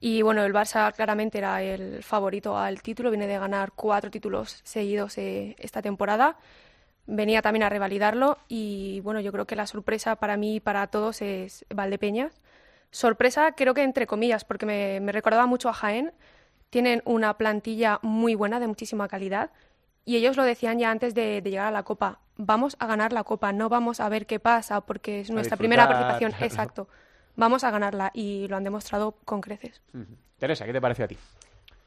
Y 0.00 0.22
bueno, 0.22 0.44
el 0.44 0.52
Barça 0.52 0.92
claramente 0.94 1.38
era 1.38 1.62
el 1.62 2.02
favorito 2.02 2.58
al 2.58 2.82
título, 2.82 3.10
viene 3.10 3.26
de 3.26 3.38
ganar 3.38 3.72
cuatro 3.74 4.10
títulos 4.10 4.60
seguidos 4.64 5.16
eh, 5.18 5.56
esta 5.58 5.80
temporada, 5.80 6.36
venía 7.06 7.40
también 7.42 7.62
a 7.62 7.70
revalidarlo. 7.70 8.38
Y 8.48 9.00
bueno, 9.00 9.20
yo 9.20 9.32
creo 9.32 9.46
que 9.46 9.56
la 9.56 9.66
sorpresa 9.66 10.16
para 10.16 10.36
mí 10.36 10.56
y 10.56 10.60
para 10.60 10.86
todos 10.88 11.22
es 11.22 11.64
Valdepeñas. 11.74 12.42
Sorpresa 12.90 13.52
creo 13.52 13.74
que 13.74 13.82
entre 13.82 14.06
comillas, 14.06 14.44
porque 14.44 14.66
me 14.66 15.12
recordaba 15.12 15.46
mucho 15.46 15.70
a 15.70 15.72
Jaén, 15.74 16.12
tienen 16.70 17.02
una 17.06 17.38
plantilla 17.38 18.00
muy 18.02 18.34
buena, 18.34 18.60
de 18.60 18.66
muchísima 18.66 19.08
calidad, 19.08 19.50
y 20.04 20.16
ellos 20.16 20.36
lo 20.36 20.44
decían 20.44 20.78
ya 20.78 20.90
antes 20.90 21.14
de, 21.14 21.40
de 21.42 21.50
llegar 21.50 21.66
a 21.66 21.70
la 21.70 21.82
Copa. 21.82 22.20
Vamos 22.36 22.76
a 22.78 22.86
ganar 22.86 23.12
la 23.12 23.24
Copa, 23.24 23.52
no 23.52 23.68
vamos 23.68 24.00
a 24.00 24.08
ver 24.08 24.26
qué 24.26 24.40
pasa, 24.40 24.80
porque 24.80 25.20
es 25.20 25.30
nuestra 25.30 25.56
primera 25.56 25.86
participación. 25.86 26.32
Exacto. 26.40 26.88
Vamos 27.36 27.64
a 27.64 27.70
ganarla 27.70 28.10
y 28.14 28.46
lo 28.48 28.56
han 28.56 28.64
demostrado 28.64 29.12
con 29.24 29.40
creces. 29.40 29.80
Teresa, 30.38 30.66
¿qué 30.66 30.72
te 30.72 30.80
pareció 30.80 31.04
a 31.04 31.08
ti? 31.08 31.16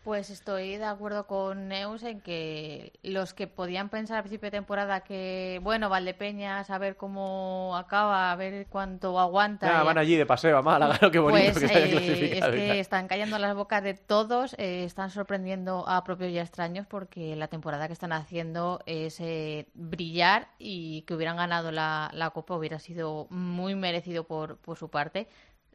Pues 0.05 0.29
estoy 0.29 0.77
de 0.77 0.85
acuerdo 0.85 1.25
con 1.25 1.67
Neus 1.67 2.03
en 2.03 2.21
que 2.21 2.93
los 3.01 3.33
que 3.33 3.47
podían 3.47 3.89
pensar 3.89 4.17
al 4.17 4.21
principio 4.21 4.51
de 4.51 4.57
temporada 4.57 4.99
que, 4.99 5.59
bueno, 5.63 5.89
Valdepeñas, 5.89 6.69
a 6.69 6.77
ver 6.77 6.95
cómo 6.95 7.75
acaba, 7.75 8.31
a 8.31 8.35
ver 8.35 8.67
cuánto 8.69 9.19
aguanta. 9.19 9.65
Ya, 9.65 9.81
van 9.81 9.97
allí 9.97 10.15
de 10.15 10.27
paseo 10.27 10.59
a 10.59 10.61
Málaga, 10.61 10.99
¿no? 11.01 11.09
qué 11.09 11.17
bonito 11.17 11.53
Pues 11.53 11.57
que 11.57 11.67
se 11.67 11.73
eh, 11.73 12.38
es 12.38 12.45
que 12.45 12.80
están 12.80 13.07
callando 13.07 13.39
las 13.39 13.55
bocas 13.55 13.82
de 13.82 13.95
todos, 13.95 14.53
eh, 14.59 14.84
están 14.84 15.09
sorprendiendo 15.09 15.89
a 15.89 16.03
propios 16.03 16.30
y 16.30 16.38
a 16.38 16.43
extraños 16.43 16.86
porque 16.86 17.36
la 17.36 17.47
temporada 17.47 17.88
que 17.88 17.93
están 17.93 18.13
haciendo 18.13 18.82
es 18.86 19.19
eh, 19.21 19.69
brillar 19.73 20.49
y 20.59 21.01
que 21.07 21.15
hubieran 21.15 21.38
ganado 21.38 21.71
la, 21.71 22.11
la 22.13 22.30
Copa 22.30 22.55
hubiera 22.55 22.77
sido 22.77 23.25
muy 23.32 23.73
merecido 23.73 24.25
por, 24.25 24.57
por 24.57 24.77
su 24.77 24.88
parte. 24.88 25.27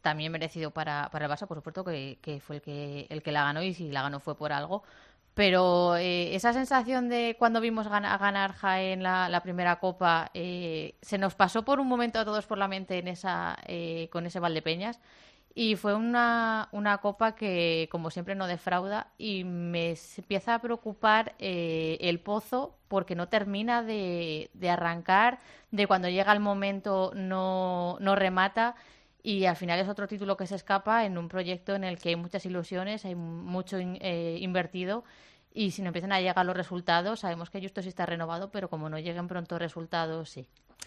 También 0.02 0.32
merecido 0.32 0.70
para, 0.70 1.08
para 1.10 1.26
el 1.26 1.30
Barça, 1.32 1.46
por 1.46 1.58
supuesto, 1.58 1.84
que, 1.84 2.18
que 2.22 2.40
fue 2.40 2.56
el 2.56 2.62
que, 2.62 3.06
el 3.10 3.22
que 3.22 3.32
la 3.32 3.44
ganó 3.44 3.62
y 3.62 3.74
si 3.74 3.90
la 3.92 4.02
ganó 4.02 4.20
fue 4.20 4.36
por 4.36 4.52
algo. 4.52 4.82
Pero 5.34 5.96
eh, 5.96 6.34
esa 6.34 6.52
sensación 6.52 7.08
de 7.08 7.36
cuando 7.38 7.60
vimos 7.60 7.86
gan- 7.86 8.04
a 8.06 8.18
ganar 8.18 8.52
Jaén 8.54 9.02
la, 9.02 9.28
la 9.28 9.42
primera 9.42 9.76
copa, 9.78 10.30
eh, 10.34 10.94
se 11.02 11.18
nos 11.18 11.34
pasó 11.34 11.64
por 11.64 11.80
un 11.80 11.86
momento 11.88 12.18
a 12.18 12.24
todos 12.24 12.46
por 12.46 12.58
la 12.58 12.68
mente 12.68 12.98
en 12.98 13.08
esa, 13.08 13.56
eh, 13.66 14.08
con 14.12 14.26
ese 14.26 14.40
Valdepeñas. 14.40 15.00
Y 15.54 15.74
fue 15.76 15.94
una, 15.94 16.68
una 16.72 16.98
copa 16.98 17.34
que, 17.34 17.88
como 17.90 18.10
siempre, 18.10 18.34
no 18.34 18.46
defrauda. 18.46 19.08
Y 19.18 19.44
me 19.44 19.94
empieza 20.16 20.54
a 20.54 20.60
preocupar 20.60 21.34
eh, 21.38 21.98
el 22.00 22.20
pozo 22.20 22.76
porque 22.88 23.14
no 23.16 23.28
termina 23.28 23.82
de, 23.82 24.50
de 24.54 24.70
arrancar, 24.70 25.38
de 25.70 25.86
cuando 25.86 26.08
llega 26.08 26.32
el 26.32 26.40
momento 26.40 27.12
no, 27.14 27.96
no 28.00 28.14
remata. 28.16 28.74
Y 29.22 29.44
al 29.44 29.56
final 29.56 29.78
es 29.80 29.88
otro 29.88 30.06
título 30.06 30.36
que 30.36 30.46
se 30.46 30.54
escapa 30.56 31.04
en 31.04 31.18
un 31.18 31.28
proyecto 31.28 31.74
en 31.74 31.84
el 31.84 31.98
que 31.98 32.10
hay 32.10 32.16
muchas 32.16 32.44
ilusiones, 32.46 33.04
hay 33.04 33.14
mucho 33.14 33.76
eh, 33.78 34.38
invertido. 34.40 35.04
Y 35.52 35.72
si 35.72 35.82
no 35.82 35.88
empiezan 35.88 36.12
a 36.12 36.20
llegar 36.20 36.46
los 36.46 36.56
resultados, 36.56 37.20
sabemos 37.20 37.50
que 37.50 37.60
Justo 37.60 37.82
sí 37.82 37.88
está 37.88 38.06
renovado, 38.06 38.50
pero 38.50 38.70
como 38.70 38.88
no 38.88 38.98
lleguen 38.98 39.26
pronto 39.28 39.58
resultados, 39.58 40.30
sí. 40.30 40.46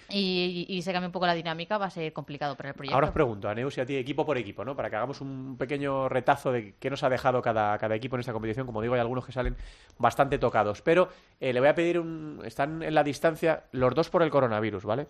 Y, 0.09 0.65
y- 0.67 0.75
y 0.77 0.81
se 0.81 0.91
cambia 0.91 1.07
un 1.07 1.11
poco 1.11 1.27
la 1.27 1.33
dinámica, 1.33 1.77
va 1.77 1.85
a 1.85 1.89
ser 1.89 2.11
complicado 2.13 2.55
para 2.55 2.69
el 2.69 2.75
proyecto. 2.75 2.95
Ahora 2.95 3.07
os 3.07 3.13
pregunto, 3.13 3.47
a 3.49 3.53
Neus 3.55 3.77
y 3.77 3.81
a 3.81 3.85
ti, 3.85 3.95
equipo 3.95 4.25
por 4.25 4.37
equipo, 4.37 4.65
¿no? 4.65 4.75
Para 4.75 4.89
que 4.89 4.95
hagamos 4.95 5.21
un 5.21 5.55
pequeño 5.57 6.09
retazo 6.09 6.51
de 6.51 6.75
qué 6.79 6.89
nos 6.89 7.03
ha 7.03 7.09
dejado 7.09 7.41
cada, 7.41 7.77
cada 7.77 7.93
equipo 7.95 8.15
en 8.15 8.21
esta 8.21 8.33
competición. 8.33 8.65
Como 8.65 8.81
digo, 8.81 8.95
hay 8.95 8.99
algunos 9.01 9.25
que 9.25 9.31
salen 9.31 9.55
bastante 9.97 10.39
tocados. 10.39 10.81
Pero 10.81 11.09
eh, 11.39 11.53
le 11.53 11.59
voy 11.59 11.69
a 11.69 11.75
pedir 11.75 11.99
un... 11.99 12.41
Están 12.43 12.81
en 12.83 12.95
la 12.95 13.03
distancia 13.03 13.65
los 13.71 13.93
dos 13.93 14.09
por 14.09 14.23
el 14.23 14.29
coronavirus, 14.31 14.83
¿vale? 14.83 15.07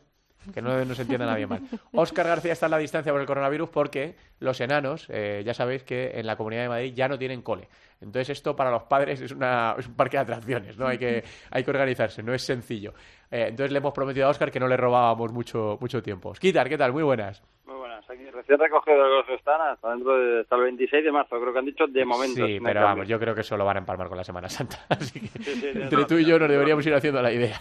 Que 0.53 0.61
no, 0.61 0.83
no 0.83 0.95
se 0.95 1.03
entienda 1.03 1.25
nadie 1.25 1.47
mal. 1.47 1.61
Óscar 1.93 2.27
García 2.27 2.53
está 2.53 2.65
en 2.65 2.71
la 2.71 2.77
distancia 2.77 3.11
por 3.11 3.21
el 3.21 3.27
coronavirus 3.27 3.69
porque 3.69 4.15
los 4.39 4.59
enanos, 4.61 5.07
eh, 5.09 5.43
ya 5.45 5.53
sabéis 5.53 5.83
que 5.83 6.11
en 6.15 6.25
la 6.25 6.35
Comunidad 6.35 6.63
de 6.63 6.69
Madrid 6.69 6.93
ya 6.95 7.07
no 7.07 7.17
tienen 7.17 7.41
cole. 7.41 7.67
Entonces 8.01 8.31
esto 8.31 8.55
para 8.55 8.71
los 8.71 8.83
padres 8.83 9.21
es, 9.21 9.31
una, 9.31 9.75
un 9.77 9.93
parque 9.93 10.17
de 10.17 10.23
atracciones, 10.23 10.77
¿no? 10.77 10.87
Hay 10.87 10.97
que, 10.97 11.23
hay 11.49 11.63
que 11.63 11.71
organizarse, 11.71 12.21
no 12.21 12.33
es 12.33 12.41
sencillo. 12.41 12.93
Eh, 13.31 13.45
entonces 13.49 13.71
le 13.71 13.77
hemos 13.77 13.93
prometido 13.93 14.27
a 14.27 14.29
Óscar 14.29 14.51
que 14.51 14.59
no 14.59 14.67
le 14.67 14.77
robábamos 14.77 15.31
mucho, 15.31 15.77
mucho 15.79 16.03
tiempo. 16.03 16.29
Osquitar, 16.29 16.67
¿qué 16.67 16.77
tal? 16.77 16.91
Muy 16.91 17.03
buenas. 17.03 17.41
Muy 17.65 17.75
buenas, 17.75 17.82
aquí 18.09 18.29
recién 18.29 18.59
recogido 18.59 18.97
los 19.07 19.29
están 19.29 19.61
hasta 19.61 19.91
dentro 19.91 20.17
de, 20.17 20.41
hasta 20.41 20.55
el 20.55 20.61
26 20.63 21.03
de 21.03 21.11
marzo, 21.11 21.39
creo 21.39 21.53
que 21.53 21.59
han 21.59 21.65
dicho 21.65 21.87
de 21.87 22.05
momento. 22.05 22.45
Sí, 22.45 22.59
pero 22.63 22.81
vamos, 22.81 23.07
yo 23.07 23.19
creo 23.19 23.35
que 23.35 23.41
eso 23.41 23.57
lo 23.57 23.65
van 23.65 23.77
a 23.77 23.79
empalmar 23.79 24.07
con 24.07 24.17
la 24.17 24.23
Semana 24.23 24.49
Santa. 24.49 24.77
Así 24.89 25.19
que 25.19 25.27
Sí, 25.27 25.55
sí, 25.55 25.67
entre 25.67 25.97
no, 25.97 26.07
tú 26.07 26.15
y 26.17 26.25
yo 26.25 26.39
nos 26.39 26.49
deberíamos 26.49 26.85
ir 26.85 26.93
haciendo 26.93 27.21
la 27.21 27.31
idea. 27.31 27.59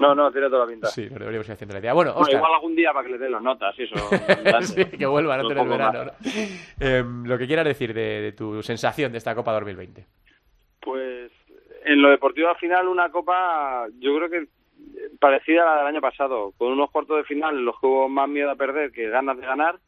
No, 0.00 0.14
no, 0.14 0.30
tiene 0.30 0.48
toda 0.48 0.64
la 0.64 0.70
pinta. 0.70 0.86
Sí, 0.88 1.02
nos 1.02 1.18
deberíamos 1.18 1.46
ir 1.48 1.52
haciendo 1.52 1.74
la 1.74 1.80
idea. 1.80 1.92
Bueno, 1.92 2.14
Bueno, 2.14 2.36
igual 2.36 2.54
algún 2.54 2.74
día 2.74 2.92
para 2.92 3.06
que 3.06 3.12
le 3.12 3.18
den 3.18 3.32
las 3.32 3.42
notas, 3.42 3.74
eso. 3.78 3.94
sí, 4.62 4.84
que 4.84 5.06
vuelvan 5.06 5.40
antes 5.40 5.56
del 5.56 5.68
verano. 5.68 6.12
Em, 6.78 7.24
lo 7.24 7.38
que 7.38 7.46
quieras 7.46 7.64
decir 7.64 7.94
de, 7.94 8.20
de 8.20 8.32
tu 8.32 8.62
sensación 8.62 9.12
de 9.12 9.18
esta 9.18 9.34
Copa 9.34 9.52
2020. 9.52 10.06
Pues 10.80 11.30
en 11.84 12.02
lo 12.02 12.10
deportivo 12.10 12.48
al 12.48 12.56
final 12.56 12.88
una 12.88 13.10
copa, 13.10 13.86
yo 13.98 14.14
creo 14.16 14.30
que 14.30 14.48
parecida 15.18 15.62
a 15.62 15.66
la 15.74 15.78
del 15.78 15.86
año 15.94 16.00
pasado, 16.00 16.52
con 16.58 16.72
unos 16.72 16.90
cuartos 16.90 17.16
de 17.18 17.24
final 17.24 17.64
los 17.64 17.78
que 17.80 17.86
hubo 17.86 18.08
más 18.08 18.28
miedo 18.28 18.50
a 18.50 18.56
perder 18.56 18.92
que 18.92 19.08
ganas 19.08 19.36
de 19.38 19.46
ganar, 19.46 19.78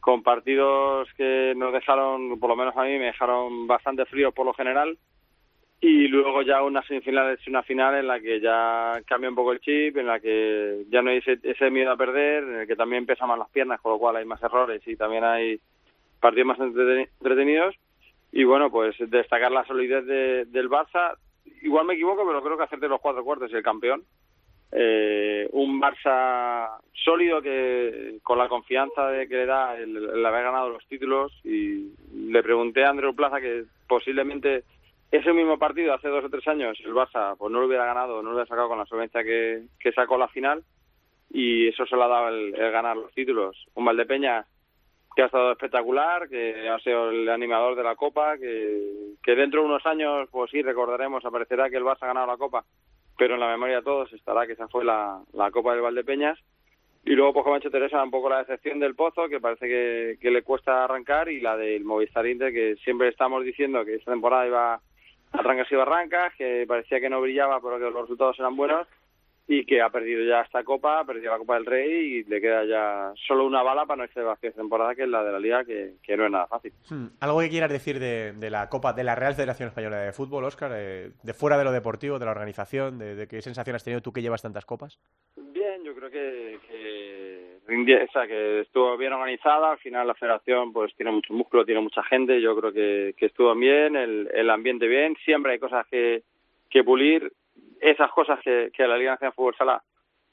con 0.00 0.22
partidos 0.22 1.08
que 1.16 1.52
nos 1.56 1.72
dejaron, 1.72 2.38
por 2.38 2.50
lo 2.50 2.56
menos 2.56 2.76
a 2.76 2.82
mí, 2.84 2.98
me 2.98 3.06
dejaron 3.06 3.66
bastante 3.66 4.04
fríos 4.06 4.32
por 4.32 4.46
lo 4.46 4.54
general, 4.54 4.96
y 5.80 6.08
luego 6.08 6.42
ya 6.42 6.62
unas 6.62 6.86
semifinales 6.86 7.38
y 7.46 7.50
una 7.50 7.62
final 7.62 7.94
en 7.94 8.08
la 8.08 8.18
que 8.18 8.40
ya 8.40 9.00
cambia 9.06 9.30
un 9.30 9.36
poco 9.36 9.52
el 9.52 9.60
chip, 9.60 9.96
en 9.96 10.06
la 10.06 10.18
que 10.18 10.84
ya 10.88 11.02
no 11.02 11.10
hay 11.10 11.18
ese, 11.18 11.38
ese 11.42 11.70
miedo 11.70 11.92
a 11.92 11.96
perder, 11.96 12.42
en 12.42 12.54
el 12.60 12.66
que 12.66 12.74
también 12.74 13.06
pesan 13.06 13.28
más 13.28 13.38
las 13.38 13.50
piernas, 13.50 13.80
con 13.80 13.92
lo 13.92 13.98
cual 13.98 14.16
hay 14.16 14.24
más 14.24 14.42
errores 14.42 14.82
y 14.86 14.96
también 14.96 15.22
hay 15.24 15.60
partidos 16.20 16.46
más 16.48 16.58
entreten- 16.58 17.08
entretenidos. 17.20 17.76
Y 18.32 18.42
bueno, 18.44 18.70
pues 18.72 18.96
destacar 18.98 19.52
la 19.52 19.64
solidez 19.66 20.04
de- 20.04 20.44
del 20.46 20.68
Barça. 20.68 21.16
Igual 21.62 21.86
me 21.86 21.94
equivoco, 21.94 22.26
pero 22.26 22.42
creo 22.42 22.58
que 22.58 22.64
hacerte 22.64 22.88
los 22.88 23.00
cuatro 23.00 23.22
cuartos 23.24 23.50
y 23.52 23.54
el 23.54 23.62
campeón. 23.62 24.02
Eh, 24.70 25.48
un 25.52 25.80
Barça 25.80 26.78
sólido 26.92 27.40
que 27.40 28.18
con 28.22 28.36
la 28.38 28.48
confianza 28.48 29.08
de 29.08 29.26
que 29.26 29.36
le 29.36 29.46
da 29.46 29.76
el, 29.78 30.24
haber 30.24 30.44
ganado 30.44 30.68
los 30.68 30.86
títulos. 30.86 31.32
Y 31.44 31.92
le 32.14 32.42
pregunté 32.42 32.84
a 32.84 32.90
Andreu 32.90 33.14
Plaza 33.14 33.40
que 33.40 33.64
posiblemente 33.86 34.64
ese 35.10 35.32
mismo 35.32 35.58
partido 35.58 35.94
hace 35.94 36.08
dos 36.08 36.24
o 36.24 36.28
tres 36.28 36.46
años 36.48 36.78
el 36.84 36.92
Barça 36.92 37.34
pues 37.38 37.50
no 37.50 37.60
lo 37.60 37.66
hubiera 37.66 37.86
ganado, 37.86 38.22
no 38.22 38.30
lo 38.30 38.36
hubiera 38.36 38.48
sacado 38.48 38.68
con 38.68 38.78
la 38.78 38.84
solvencia 38.86 39.24
que, 39.24 39.92
sacó 39.94 40.18
la 40.18 40.28
final. 40.28 40.62
Y 41.30 41.68
eso 41.68 41.84
se 41.86 41.96
le 41.96 42.02
ha 42.02 42.08
dado 42.08 42.28
el, 42.28 42.54
el 42.54 42.72
ganar 42.72 42.96
los 42.96 43.12
títulos. 43.12 43.66
Un 43.74 43.84
Valdepeña 43.84 44.46
que 45.18 45.22
ha 45.22 45.26
estado 45.26 45.50
espectacular, 45.50 46.28
que 46.28 46.68
ha 46.68 46.78
sido 46.78 47.10
el 47.10 47.28
animador 47.28 47.74
de 47.74 47.82
la 47.82 47.96
Copa, 47.96 48.38
que, 48.38 49.14
que 49.20 49.34
dentro 49.34 49.60
de 49.60 49.66
unos 49.66 49.84
años, 49.84 50.28
pues 50.30 50.48
sí, 50.48 50.62
recordaremos, 50.62 51.24
aparecerá 51.24 51.68
que 51.68 51.76
el 51.76 51.82
Barça 51.82 52.02
ha 52.02 52.06
ganado 52.06 52.28
la 52.28 52.36
Copa, 52.36 52.64
pero 53.18 53.34
en 53.34 53.40
la 53.40 53.48
memoria 53.48 53.76
de 53.76 53.82
todos 53.82 54.12
estará 54.12 54.46
que 54.46 54.52
esa 54.52 54.68
fue 54.68 54.84
la, 54.84 55.20
la 55.32 55.50
Copa 55.50 55.72
del 55.72 55.82
Valdepeñas. 55.82 56.38
Y 57.04 57.10
luego, 57.10 57.32
pues 57.32 57.44
como 57.44 57.56
ha 57.56 57.58
hecho 57.58 57.70
Teresa, 57.70 58.02
un 58.02 58.10
poco 58.10 58.28
la 58.28 58.38
decepción 58.38 58.78
del 58.78 58.94
Pozo, 58.94 59.28
que 59.28 59.40
parece 59.40 59.66
que, 60.20 60.30
le 60.30 60.42
cuesta 60.42 60.84
arrancar, 60.84 61.28
y 61.28 61.40
la 61.40 61.56
del 61.56 61.84
Movistar 61.84 62.26
Inter, 62.26 62.52
que 62.52 62.76
siempre 62.84 63.08
estamos 63.08 63.44
diciendo 63.44 63.84
que 63.84 63.96
esta 63.96 64.12
temporada 64.12 64.46
iba 64.46 64.74
a 64.74 64.80
arrancar 65.32 65.66
y 65.70 65.74
barrancas, 65.74 66.34
que 66.36 66.64
parecía 66.68 67.00
que 67.00 67.10
no 67.10 67.20
brillaba, 67.20 67.60
pero 67.60 67.78
que 67.78 67.90
los 67.90 68.02
resultados 68.02 68.38
eran 68.38 68.56
buenos, 68.56 68.86
y 69.50 69.64
que 69.64 69.80
ha 69.80 69.88
perdido 69.88 70.22
ya 70.24 70.42
esta 70.42 70.62
copa, 70.62 71.00
ha 71.00 71.04
perdido 71.04 71.32
la 71.32 71.38
Copa 71.38 71.54
del 71.54 71.64
Rey 71.64 72.18
y 72.18 72.24
le 72.24 72.38
queda 72.38 72.64
ya 72.66 73.12
solo 73.26 73.46
una 73.46 73.62
bala 73.62 73.86
para 73.86 74.06
no 74.06 74.24
vacío 74.26 74.50
esta 74.50 74.60
temporada, 74.60 74.94
que 74.94 75.04
es 75.04 75.08
la 75.08 75.24
de 75.24 75.32
la 75.32 75.40
Liga, 75.40 75.64
que, 75.64 75.94
que 76.02 76.18
no 76.18 76.26
es 76.26 76.30
nada 76.30 76.46
fácil. 76.46 76.70
Hmm, 76.90 77.06
¿Algo 77.18 77.40
que 77.40 77.48
quieras 77.48 77.72
decir 77.72 77.98
de, 77.98 78.34
de 78.34 78.50
la 78.50 78.68
Copa, 78.68 78.92
de 78.92 79.04
la 79.04 79.14
Real 79.14 79.34
Federación 79.34 79.68
Española 79.68 80.00
de 80.00 80.12
Fútbol, 80.12 80.44
Óscar? 80.44 80.72
Eh, 80.74 81.12
de 81.22 81.32
fuera 81.32 81.56
de 81.56 81.64
lo 81.64 81.72
deportivo, 81.72 82.18
de 82.18 82.26
la 82.26 82.32
organización, 82.32 82.98
de, 82.98 83.14
de 83.14 83.26
qué 83.26 83.40
sensación 83.40 83.74
has 83.74 83.84
tenido 83.84 84.02
tú 84.02 84.12
que 84.12 84.20
llevas 84.20 84.42
tantas 84.42 84.66
copas? 84.66 84.98
Bien, 85.36 85.82
yo 85.82 85.94
creo 85.94 86.10
que, 86.10 86.58
que, 86.68 88.04
o 88.04 88.12
sea, 88.12 88.26
que 88.26 88.60
estuvo 88.60 88.98
bien 88.98 89.14
organizada. 89.14 89.72
Al 89.72 89.78
final 89.78 90.06
la 90.06 90.14
federación 90.14 90.74
pues 90.74 90.94
tiene 90.94 91.10
mucho 91.10 91.32
músculo, 91.32 91.64
tiene 91.64 91.80
mucha 91.80 92.02
gente. 92.02 92.38
Yo 92.42 92.54
creo 92.54 92.70
que, 92.70 93.14
que 93.16 93.26
estuvo 93.26 93.54
bien, 93.54 93.96
el, 93.96 94.28
el 94.34 94.50
ambiente 94.50 94.86
bien. 94.86 95.16
Siempre 95.24 95.52
hay 95.52 95.58
cosas 95.58 95.86
que, 95.86 96.22
que 96.68 96.84
pulir. 96.84 97.32
Esas 97.80 98.10
cosas 98.10 98.40
que, 98.40 98.70
que 98.72 98.86
la 98.86 98.96
Liga 98.96 99.12
Nacional 99.12 99.32
de 99.32 99.36
Fútbol 99.36 99.56
Sala 99.56 99.82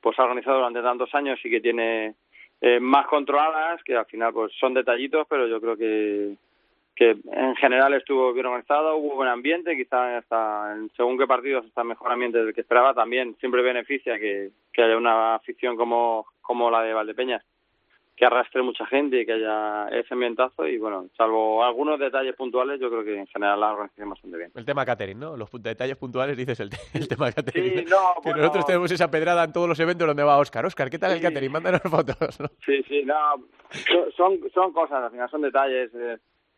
pues 0.01 0.17
ha 0.19 0.23
organizado 0.23 0.57
durante 0.57 0.81
tantos 0.81 1.13
años 1.15 1.39
y 1.43 1.49
que 1.49 1.61
tiene 1.61 2.15
eh, 2.61 2.79
más 2.79 3.07
controladas, 3.07 3.83
que 3.83 3.95
al 3.95 4.05
final 4.05 4.33
pues 4.33 4.53
son 4.59 4.73
detallitos, 4.73 5.25
pero 5.29 5.47
yo 5.47 5.59
creo 5.59 5.75
que 5.75 6.35
que 6.95 7.17
en 7.31 7.55
general 7.57 7.93
estuvo 7.93 8.31
bien 8.31 8.45
organizado, 8.45 8.95
hubo 8.95 9.15
buen 9.15 9.27
ambiente, 9.27 9.75
quizá 9.75 10.17
hasta 10.17 10.73
en 10.75 10.89
según 10.95 11.17
qué 11.17 11.27
partidos 11.27 11.65
está 11.65 11.83
mejor 11.83 12.11
ambiente 12.11 12.37
del 12.37 12.53
que 12.53 12.61
esperaba, 12.61 12.93
también 12.93 13.35
siempre 13.39 13.61
beneficia 13.61 14.17
que, 14.17 14.51
que 14.71 14.81
haya 14.81 14.95
una 14.95 15.35
afición 15.35 15.75
como, 15.75 16.25
como 16.41 16.71
la 16.71 16.81
de 16.81 16.93
Valdepeñas, 16.93 17.43
que 18.15 18.25
arrastre 18.25 18.61
mucha 18.61 18.85
gente 18.85 19.19
y 19.21 19.25
que 19.25 19.33
haya 19.33 19.89
ese 19.89 20.13
ambientazo 20.13 20.65
y 20.65 20.77
bueno, 20.77 21.07
salvo 21.17 21.63
algunos 21.65 21.99
detalles 21.99 22.33
puntuales, 22.35 22.79
yo 22.79 22.89
creo 22.89 23.03
que 23.03 23.17
en 23.19 23.27
general 23.27 23.59
la 23.59 23.73
organización 23.73 24.09
bastante 24.09 24.37
bien. 24.37 24.51
El 24.55 24.63
tema 24.65 24.85
catering, 24.85 25.19
¿no? 25.19 25.35
Los 25.35 25.49
detalles 25.61 25.97
puntuales 25.97 26.37
dices 26.37 26.59
el, 26.61 26.69
el 26.93 27.07
tema 27.09 27.31
catering. 27.31 27.79
Sí, 27.79 27.85
no, 27.89 27.97
que 28.23 28.29
bueno. 28.29 28.37
nosotros 28.37 28.65
tenemos 28.65 28.89
esa 28.91 29.11
pedrada 29.11 29.43
en 29.43 29.51
todos 29.53 29.67
los 29.67 29.79
eventos 29.79 30.07
donde 30.07 30.23
va 30.23 30.37
Óscar. 30.37 30.65
Óscar, 30.65 30.89
¿qué 30.89 30.97
tal 30.97 31.11
el 31.11 31.21
catering? 31.21 31.51
Mándanos 31.51 31.81
fotos, 31.89 32.39
¿no? 32.39 32.47
Sí, 32.65 32.81
sí, 32.87 33.03
no, 33.03 33.15
so- 33.69 34.11
son, 34.15 34.39
son 34.53 34.71
cosas, 34.71 35.03
al 35.03 35.11
final 35.11 35.29
son 35.29 35.41
detalles. 35.41 35.91
eh, 35.93 36.17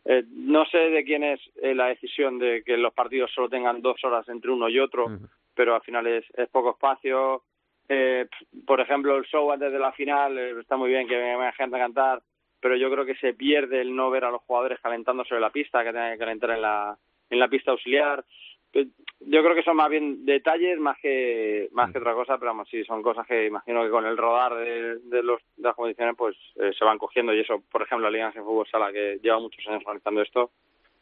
eh, 0.10 0.24
no 0.30 0.64
sé 0.66 0.78
de 0.78 1.04
quién 1.04 1.24
es 1.24 1.40
eh, 1.62 1.74
la 1.76 1.88
decisión 1.88 2.40
de 2.40 2.64
que 2.64 2.78
los 2.78 2.94
partidos 2.94 3.30
solo 3.34 3.50
tengan 3.50 3.82
dos 3.82 4.02
horas 4.06 4.30
entre 4.30 4.52
uno 4.52 4.70
y 4.70 4.80
otro, 4.80 5.08
pero 5.54 5.76
al 5.76 5.82
final 5.82 6.06
es, 6.08 6.24
es 6.36 6.48
poco 6.50 6.70
espacio. 6.72 7.42
Eh, 7.90 8.28
por 8.66 8.82
ejemplo, 8.82 9.16
el 9.16 9.26
show 9.26 9.52
antes 9.52 9.72
de 9.72 9.80
la 9.80 9.92
final 9.94 10.38
eh, 10.38 10.60
está 10.60 10.76
muy 10.78 10.90
bien 10.90 11.08
que 11.08 11.16
venga 11.16 11.52
gente 11.54 11.76
a 11.78 11.80
cantar, 11.80 12.22
pero 12.60 12.76
yo 12.76 12.92
creo 12.92 13.06
que 13.06 13.16
se 13.16 13.34
pierde 13.34 13.82
el 13.82 13.96
no 13.96 14.10
ver 14.10 14.26
a 14.26 14.32
los 14.32 14.42
jugadores 14.42 14.80
calentando 14.82 15.24
sobre 15.24 15.42
la 15.42 15.52
pista, 15.52 15.84
que 15.84 15.92
tengan 15.92 16.14
que 16.14 16.20
calentar 16.20 16.52
en 16.52 16.62
la, 16.62 16.98
en 17.30 17.40
la 17.40 17.48
pista 17.48 17.72
auxiliar. 17.72 18.26
Eh, 18.74 18.88
Yo 19.22 19.42
creo 19.42 19.56
que 19.56 19.64
son 19.64 19.78
más 19.78 19.90
bien 19.90 20.26
detalles 20.26 20.78
más 20.80 20.98
que 21.00 21.70
más 21.72 21.92
que 21.92 22.00
otra 22.00 22.14
cosa, 22.14 22.38
pero 22.38 22.52
vamos, 22.52 22.68
sí, 22.70 22.84
son 22.84 23.02
cosas 23.02 23.26
que 23.26 23.46
imagino 23.48 23.84
que 23.84 23.90
con 23.90 24.06
el 24.06 24.18
rodar 24.18 24.56
de, 24.56 25.00
de, 25.00 25.24
los, 25.24 25.42
de 25.56 25.64
las 25.64 25.76
competiciones 25.76 26.16
pues 26.18 26.36
eh, 26.58 26.72
se 26.78 26.86
van 26.86 26.98
cogiendo 26.98 27.34
y 27.34 27.40
eso, 27.40 27.64
por 27.72 27.82
ejemplo, 27.82 28.10
la 28.10 28.12
Liga 28.12 28.32
de 28.32 28.42
Fútbol 28.42 28.68
Sala, 28.68 28.92
que 28.92 29.20
lleva 29.24 29.40
muchos 29.40 29.66
años 29.68 29.82
organizando 29.86 30.22
esto, 30.22 30.52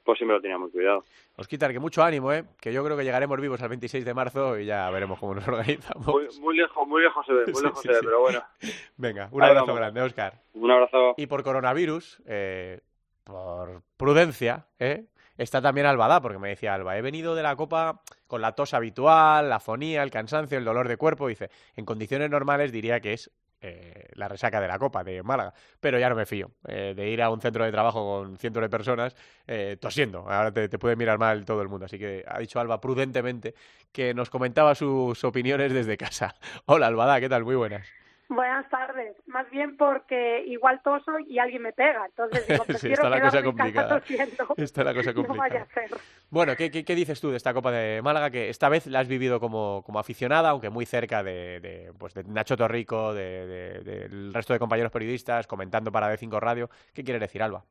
pues 0.05 0.19
sí 0.19 0.25
me 0.25 0.33
lo 0.33 0.39
tenía 0.41 0.57
muy 0.57 0.69
cuidado. 0.71 1.03
Osquitar, 1.37 1.73
que 1.73 1.79
mucho 1.79 2.01
ánimo, 2.03 2.31
¿eh? 2.31 2.45
Que 2.61 2.71
yo 2.71 2.83
creo 2.85 2.95
que 2.95 3.03
llegaremos 3.03 3.41
vivos 3.41 3.61
al 3.61 3.69
26 3.69 4.05
de 4.05 4.13
marzo 4.13 4.57
y 4.57 4.65
ya 4.65 4.89
veremos 4.91 5.19
cómo 5.19 5.35
nos 5.35 5.45
organizamos. 5.47 6.07
Muy, 6.07 6.27
muy 6.39 6.55
lejos, 6.55 6.87
muy 6.87 7.01
lejos 7.01 7.25
se 7.25 7.33
ve, 7.33 7.45
muy 7.47 7.55
Sí, 7.55 7.63
lejos 7.63 7.81
sí, 7.81 7.87
se 7.87 7.93
ve, 7.93 7.99
sí. 7.99 8.05
pero 8.05 8.21
bueno. 8.21 8.43
Venga, 8.97 9.27
un 9.31 9.41
Ahí 9.43 9.49
abrazo 9.49 9.65
vamos. 9.67 9.79
grande, 9.81 10.01
Oscar. 10.01 10.33
Un 10.53 10.71
abrazo. 10.71 11.15
Y 11.17 11.27
por 11.27 11.43
coronavirus, 11.43 12.21
eh, 12.25 12.79
por 13.23 13.81
prudencia, 13.97 14.67
¿eh? 14.79 15.05
está 15.37 15.61
también 15.61 15.87
Albada, 15.87 16.21
porque 16.21 16.37
me 16.39 16.49
decía 16.49 16.73
Alba, 16.73 16.97
he 16.97 17.01
venido 17.01 17.35
de 17.35 17.43
la 17.43 17.55
Copa 17.55 18.01
con 18.27 18.41
la 18.41 18.53
tos 18.53 18.73
habitual, 18.73 19.49
la 19.49 19.59
fonía, 19.59 20.03
el 20.03 20.11
cansancio, 20.11 20.57
el 20.57 20.63
dolor 20.65 20.87
de 20.87 20.95
cuerpo. 20.97 21.27
Dice, 21.27 21.49
en 21.75 21.85
condiciones 21.85 22.29
normales 22.29 22.71
diría 22.71 22.99
que 23.01 23.13
es 23.13 23.31
eh, 23.67 24.09
la 24.13 24.27
resaca 24.27 24.61
de 24.61 24.67
la 24.67 24.77
Copa 24.77 25.03
de 25.03 25.23
Málaga, 25.23 25.53
pero 25.79 25.97
ya 25.97 26.07
no 26.07 26.15
me 26.15 26.27
fío 26.27 26.51
eh, 26.67 26.93
de 26.95 27.09
ir 27.09 27.21
a 27.21 27.31
un 27.31 27.41
centro 27.41 27.65
de 27.65 27.71
trabajo 27.71 28.05
con 28.05 28.37
cientos 28.37 28.61
de 28.61 28.69
personas 28.69 29.15
eh, 29.47 29.77
tosiendo. 29.79 30.19
Ahora 30.29 30.51
te, 30.51 30.69
te 30.69 30.77
puede 30.77 30.95
mirar 30.95 31.17
mal 31.17 31.45
todo 31.45 31.61
el 31.63 31.67
mundo. 31.67 31.85
Así 31.85 31.97
que 31.97 32.23
ha 32.27 32.37
dicho 32.39 32.59
Alba 32.59 32.79
prudentemente 32.79 33.55
que 33.91 34.13
nos 34.13 34.29
comentaba 34.29 34.75
sus 34.75 35.23
opiniones 35.23 35.73
desde 35.73 35.97
casa. 35.97 36.35
Hola 36.65 36.87
Albada, 36.87 37.19
¿qué 37.19 37.29
tal? 37.29 37.43
Muy 37.43 37.55
buenas. 37.55 38.04
Buenas 38.27 38.67
tardes. 38.69 39.15
Más 39.27 39.47
bien 39.51 39.77
porque 39.77 40.43
igual 40.47 40.81
toso 40.83 41.19
y 41.19 41.37
alguien 41.37 41.61
me 41.61 41.73
pega. 41.73 42.05
Entonces 42.07 42.47
digo, 42.47 42.63
Sí, 42.77 42.91
está 42.91 43.09
la 43.09 43.21
cosa 43.21 43.43
complicada. 43.43 44.01
Está 44.57 44.83
la 44.83 44.93
cosa 44.93 45.13
No 45.15 45.23
vaya 45.35 45.59
complicada. 45.59 45.61
a 45.61 45.87
ser. 45.87 45.97
Bueno, 46.31 46.55
¿qué, 46.57 46.71
qué, 46.71 46.83
qué 46.83 46.95
dices 46.95 47.21
tú 47.21 47.29
de 47.29 47.37
esta 47.37 47.53
Copa 47.53 47.71
de 47.71 48.01
Málaga? 48.01 48.31
Que 48.31 48.49
esta 48.49 48.67
vez 48.69 48.87
la 48.87 48.99
has 49.01 49.07
vivido 49.07 49.39
como, 49.39 49.83
como 49.85 49.99
aficionada, 49.99 50.49
aunque 50.49 50.69
muy 50.71 50.85
cerca 50.87 51.21
de, 51.23 51.59
de, 51.59 51.93
pues 51.99 52.13
de 52.15 52.23
Nacho 52.23 52.57
Torrico, 52.57 53.13
de- 53.13 53.45
de- 53.47 53.79
del 53.83 54.33
resto 54.33 54.53
de 54.53 54.59
compañeros 54.59 54.91
periodistas, 54.91 55.45
comentando 55.45 55.91
para 55.91 56.11
D5 56.11 56.39
Radio. 56.39 56.69
¿Qué 56.93 57.03
quiere 57.03 57.19
decir, 57.19 57.43
Alba? 57.43 57.63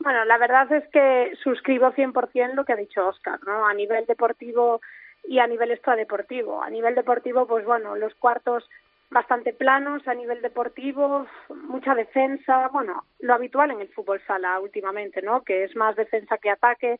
Bueno, 0.00 0.24
la 0.24 0.38
verdad 0.38 0.72
es 0.72 0.88
que 0.88 1.32
suscribo 1.42 1.92
100% 1.92 2.54
lo 2.54 2.64
que 2.64 2.72
ha 2.72 2.76
dicho 2.76 3.06
Oscar, 3.06 3.38
¿no? 3.46 3.66
A 3.66 3.74
nivel 3.74 4.06
deportivo 4.06 4.80
y 5.28 5.38
a 5.38 5.46
nivel 5.46 5.70
extradeportivo. 5.70 6.62
A 6.62 6.68
nivel 6.70 6.94
deportivo, 6.94 7.46
pues 7.46 7.64
bueno, 7.64 7.94
los 7.96 8.14
cuartos 8.16 8.68
bastante 9.14 9.52
planos, 9.52 10.06
a 10.08 10.14
nivel 10.14 10.42
deportivo, 10.42 11.26
mucha 11.68 11.94
defensa, 11.94 12.68
bueno, 12.68 13.04
lo 13.20 13.34
habitual 13.34 13.70
en 13.70 13.80
el 13.80 13.88
fútbol 13.88 14.20
sala 14.26 14.58
últimamente, 14.58 15.22
¿no? 15.22 15.42
Que 15.42 15.62
es 15.64 15.74
más 15.76 15.94
defensa 15.94 16.36
que 16.36 16.50
ataque. 16.50 16.98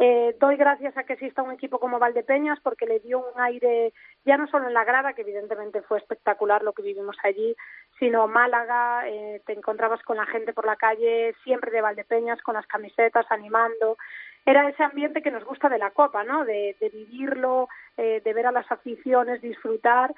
Eh, 0.00 0.34
doy 0.40 0.56
gracias 0.56 0.96
a 0.96 1.04
que 1.04 1.12
exista 1.12 1.42
un 1.42 1.52
equipo 1.52 1.78
como 1.78 1.98
Valdepeñas 1.98 2.58
porque 2.60 2.86
le 2.86 3.00
dio 3.00 3.18
un 3.18 3.38
aire, 3.38 3.92
ya 4.24 4.38
no 4.38 4.46
solo 4.46 4.66
en 4.66 4.72
la 4.72 4.84
grada, 4.84 5.12
que 5.12 5.20
evidentemente 5.20 5.82
fue 5.82 5.98
espectacular 5.98 6.62
lo 6.62 6.72
que 6.72 6.82
vivimos 6.82 7.16
allí, 7.22 7.54
sino 7.98 8.26
Málaga, 8.26 9.06
eh, 9.06 9.42
te 9.44 9.52
encontrabas 9.52 10.02
con 10.04 10.16
la 10.16 10.24
gente 10.24 10.54
por 10.54 10.64
la 10.64 10.76
calle, 10.76 11.34
siempre 11.44 11.70
de 11.70 11.82
Valdepeñas, 11.82 12.40
con 12.40 12.54
las 12.54 12.66
camisetas, 12.66 13.26
animando. 13.28 13.98
Era 14.46 14.68
ese 14.68 14.82
ambiente 14.82 15.22
que 15.22 15.30
nos 15.30 15.44
gusta 15.44 15.68
de 15.68 15.78
la 15.78 15.90
Copa, 15.90 16.24
¿no? 16.24 16.46
De, 16.46 16.74
de 16.80 16.88
vivirlo, 16.88 17.68
eh, 17.98 18.22
de 18.24 18.32
ver 18.32 18.46
a 18.46 18.52
las 18.52 18.72
aficiones, 18.72 19.42
disfrutar. 19.42 20.14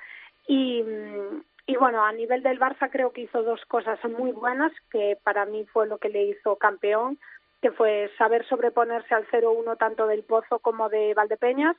Y, 0.47 0.83
mm, 0.83 1.43
y 1.67 1.77
bueno, 1.77 2.05
a 2.05 2.13
nivel 2.13 2.43
del 2.43 2.61
Barça 2.61 2.91
creo 2.91 3.13
que 3.13 3.23
hizo 3.23 3.43
dos 3.43 3.65
cosas 3.67 3.99
muy 4.05 4.33
buenas, 4.33 4.73
que 4.91 5.17
para 5.23 5.47
mí 5.47 5.65
fue 5.73 5.87
lo 5.87 5.99
que 5.99 6.11
le 6.11 6.25
hizo 6.25 6.57
campeón, 6.57 7.19
que 7.63 7.71
fue 7.71 8.11
saber 8.19 8.45
sobreponerse 8.47 9.15
al 9.15 9.27
0-1 9.29 9.77
tanto 9.77 10.07
del 10.07 10.23
Pozo 10.25 10.59
como 10.59 10.91
de 10.91 11.15
Valdepeñas, 11.15 11.77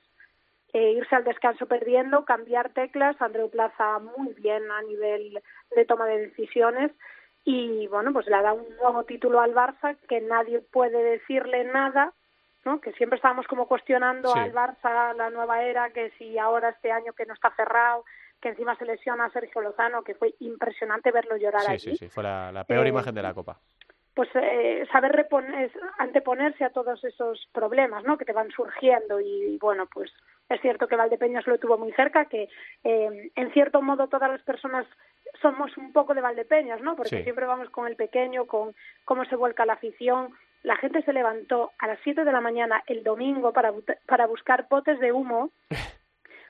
eh, 0.73 0.91
irse 0.93 1.15
al 1.15 1.23
descanso 1.23 1.67
perdiendo, 1.67 2.25
cambiar 2.25 2.69
teclas, 2.73 3.21
Andreu 3.21 3.49
Plaza 3.49 3.99
muy 3.99 4.33
bien 4.33 4.69
a 4.71 4.81
nivel 4.81 5.41
de 5.75 5.85
toma 5.85 6.05
de 6.07 6.27
decisiones 6.27 6.91
y 7.45 7.85
bueno, 7.87 8.11
pues 8.11 8.25
le 8.25 8.35
ha 8.35 8.41
dado 8.41 8.55
un 8.63 8.75
nuevo 8.77 9.03
título 9.03 9.39
al 9.39 9.53
Barça 9.53 9.95
que 10.09 10.19
nadie 10.19 10.59
puede 10.61 11.01
decirle 11.03 11.63
nada, 11.65 12.11
¿no? 12.65 12.81
Que 12.81 12.91
siempre 12.93 13.17
estábamos 13.17 13.45
como 13.47 13.67
cuestionando 13.67 14.33
Sí. 14.33 14.39
al 14.39 14.51
Barça 14.51 15.13
la 15.15 15.29
nueva 15.29 15.63
era, 15.63 15.91
que 15.91 16.09
si 16.17 16.39
ahora 16.39 16.69
este 16.69 16.91
año 16.91 17.13
que 17.13 17.27
no 17.27 17.35
está 17.35 17.51
cerrado, 17.55 18.03
que 18.41 18.49
encima 18.49 18.75
se 18.77 18.85
lesiona 18.85 19.25
a 19.25 19.29
Sergio 19.31 19.61
Lozano, 19.61 20.03
que 20.03 20.15
fue 20.15 20.35
impresionante 20.39 21.11
verlo 21.11 21.37
llorar 21.37 21.61
Sí, 21.61 21.71
allí 21.71 21.79
sí, 21.91 21.95
sí, 21.97 22.09
fue 22.09 22.23
la, 22.23 22.51
la 22.51 22.63
peor 22.63 22.85
Eh, 22.85 22.89
imagen 22.89 23.15
de 23.15 23.21
la 23.23 23.33
Copa. 23.33 23.59
pues 24.13 24.29
eh, 24.35 24.85
saber 24.91 25.11
reponer, 25.11 25.71
anteponerse 25.97 26.63
a 26.63 26.69
todos 26.69 27.03
esos 27.03 27.47
problemas 27.51 28.03
¿no? 28.05 28.17
que 28.17 28.25
te 28.25 28.33
van 28.33 28.49
surgiendo 28.51 29.19
y, 29.19 29.57
bueno 29.59 29.87
pues 29.91 30.11
es 30.47 30.61
cierto 30.61 30.87
que 30.87 30.95
Valdepeñas 30.95 31.47
lo 31.47 31.57
tuvo 31.57 31.77
muy 31.77 31.91
cerca 31.93 32.25
que 32.25 32.47
eh, 32.83 33.31
en 33.35 33.51
cierto 33.53 33.81
modo 33.81 34.07
todas 34.07 34.29
las 34.29 34.41
personas 34.43 34.85
somos 35.41 35.75
un 35.77 35.91
poco 35.91 36.13
de 36.13 36.21
Valdepeñas 36.21 36.79
no 36.81 36.95
porque 36.95 37.17
Sí. 37.17 37.23
siempre 37.23 37.45
vamos 37.45 37.69
con 37.71 37.87
el 37.87 37.95
pequeño 37.95 38.45
con 38.45 38.73
cómo 39.05 39.25
se 39.25 39.35
vuelca 39.35 39.65
la 39.65 39.73
afición 39.73 40.29
la 40.63 40.75
gente 40.77 41.01
se 41.03 41.13
levantó 41.13 41.71
a 41.79 41.87
las 41.87 41.99
7 42.03 42.23
de 42.23 42.31
la 42.31 42.41
mañana 42.41 42.83
el 42.87 43.03
domingo 43.03 43.51
para 43.53 43.73
para 44.07 44.27
buscar 44.27 44.67
botes 44.69 44.99
de 44.99 45.11
humo 45.11 45.49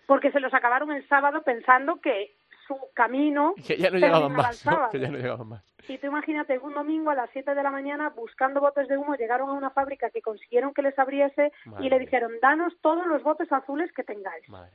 porque 0.07 0.31
se 0.31 0.39
los 0.39 0.53
acabaron 0.53 0.91
el 0.91 1.07
sábado 1.07 1.41
pensando 1.43 1.99
que 2.01 2.35
su 2.67 2.77
camino 2.93 3.53
Que 3.67 3.77
ya 3.77 3.89
no 3.89 3.97
llegaban 3.97 4.21
terminaba 4.21 4.27
el 4.27 4.33
más, 4.33 4.65
¿no? 4.65 4.71
sábado. 4.71 4.89
Que 4.91 4.99
ya 4.99 5.09
no 5.09 5.17
llegaban 5.17 5.47
más. 5.47 5.75
Y 5.87 5.97
tú 5.97 6.07
imagínate, 6.07 6.57
un 6.59 6.73
domingo 6.73 7.11
a 7.11 7.15
las 7.15 7.29
7 7.31 7.53
de 7.53 7.63
la 7.63 7.71
mañana 7.71 8.09
buscando 8.09 8.59
botes 8.59 8.87
de 8.87 8.97
humo, 8.97 9.15
llegaron 9.15 9.49
a 9.49 9.53
una 9.53 9.69
fábrica 9.69 10.09
que 10.09 10.21
consiguieron 10.21 10.73
que 10.73 10.81
les 10.81 10.97
abriese 10.97 11.51
Madre 11.65 11.85
y 11.85 11.89
le 11.89 11.99
dijeron, 11.99 12.31
danos 12.41 12.73
todos 12.81 13.05
los 13.05 13.21
botes 13.23 13.51
azules 13.51 13.91
que 13.93 14.03
tengáis. 14.03 14.47
Madre 14.49 14.71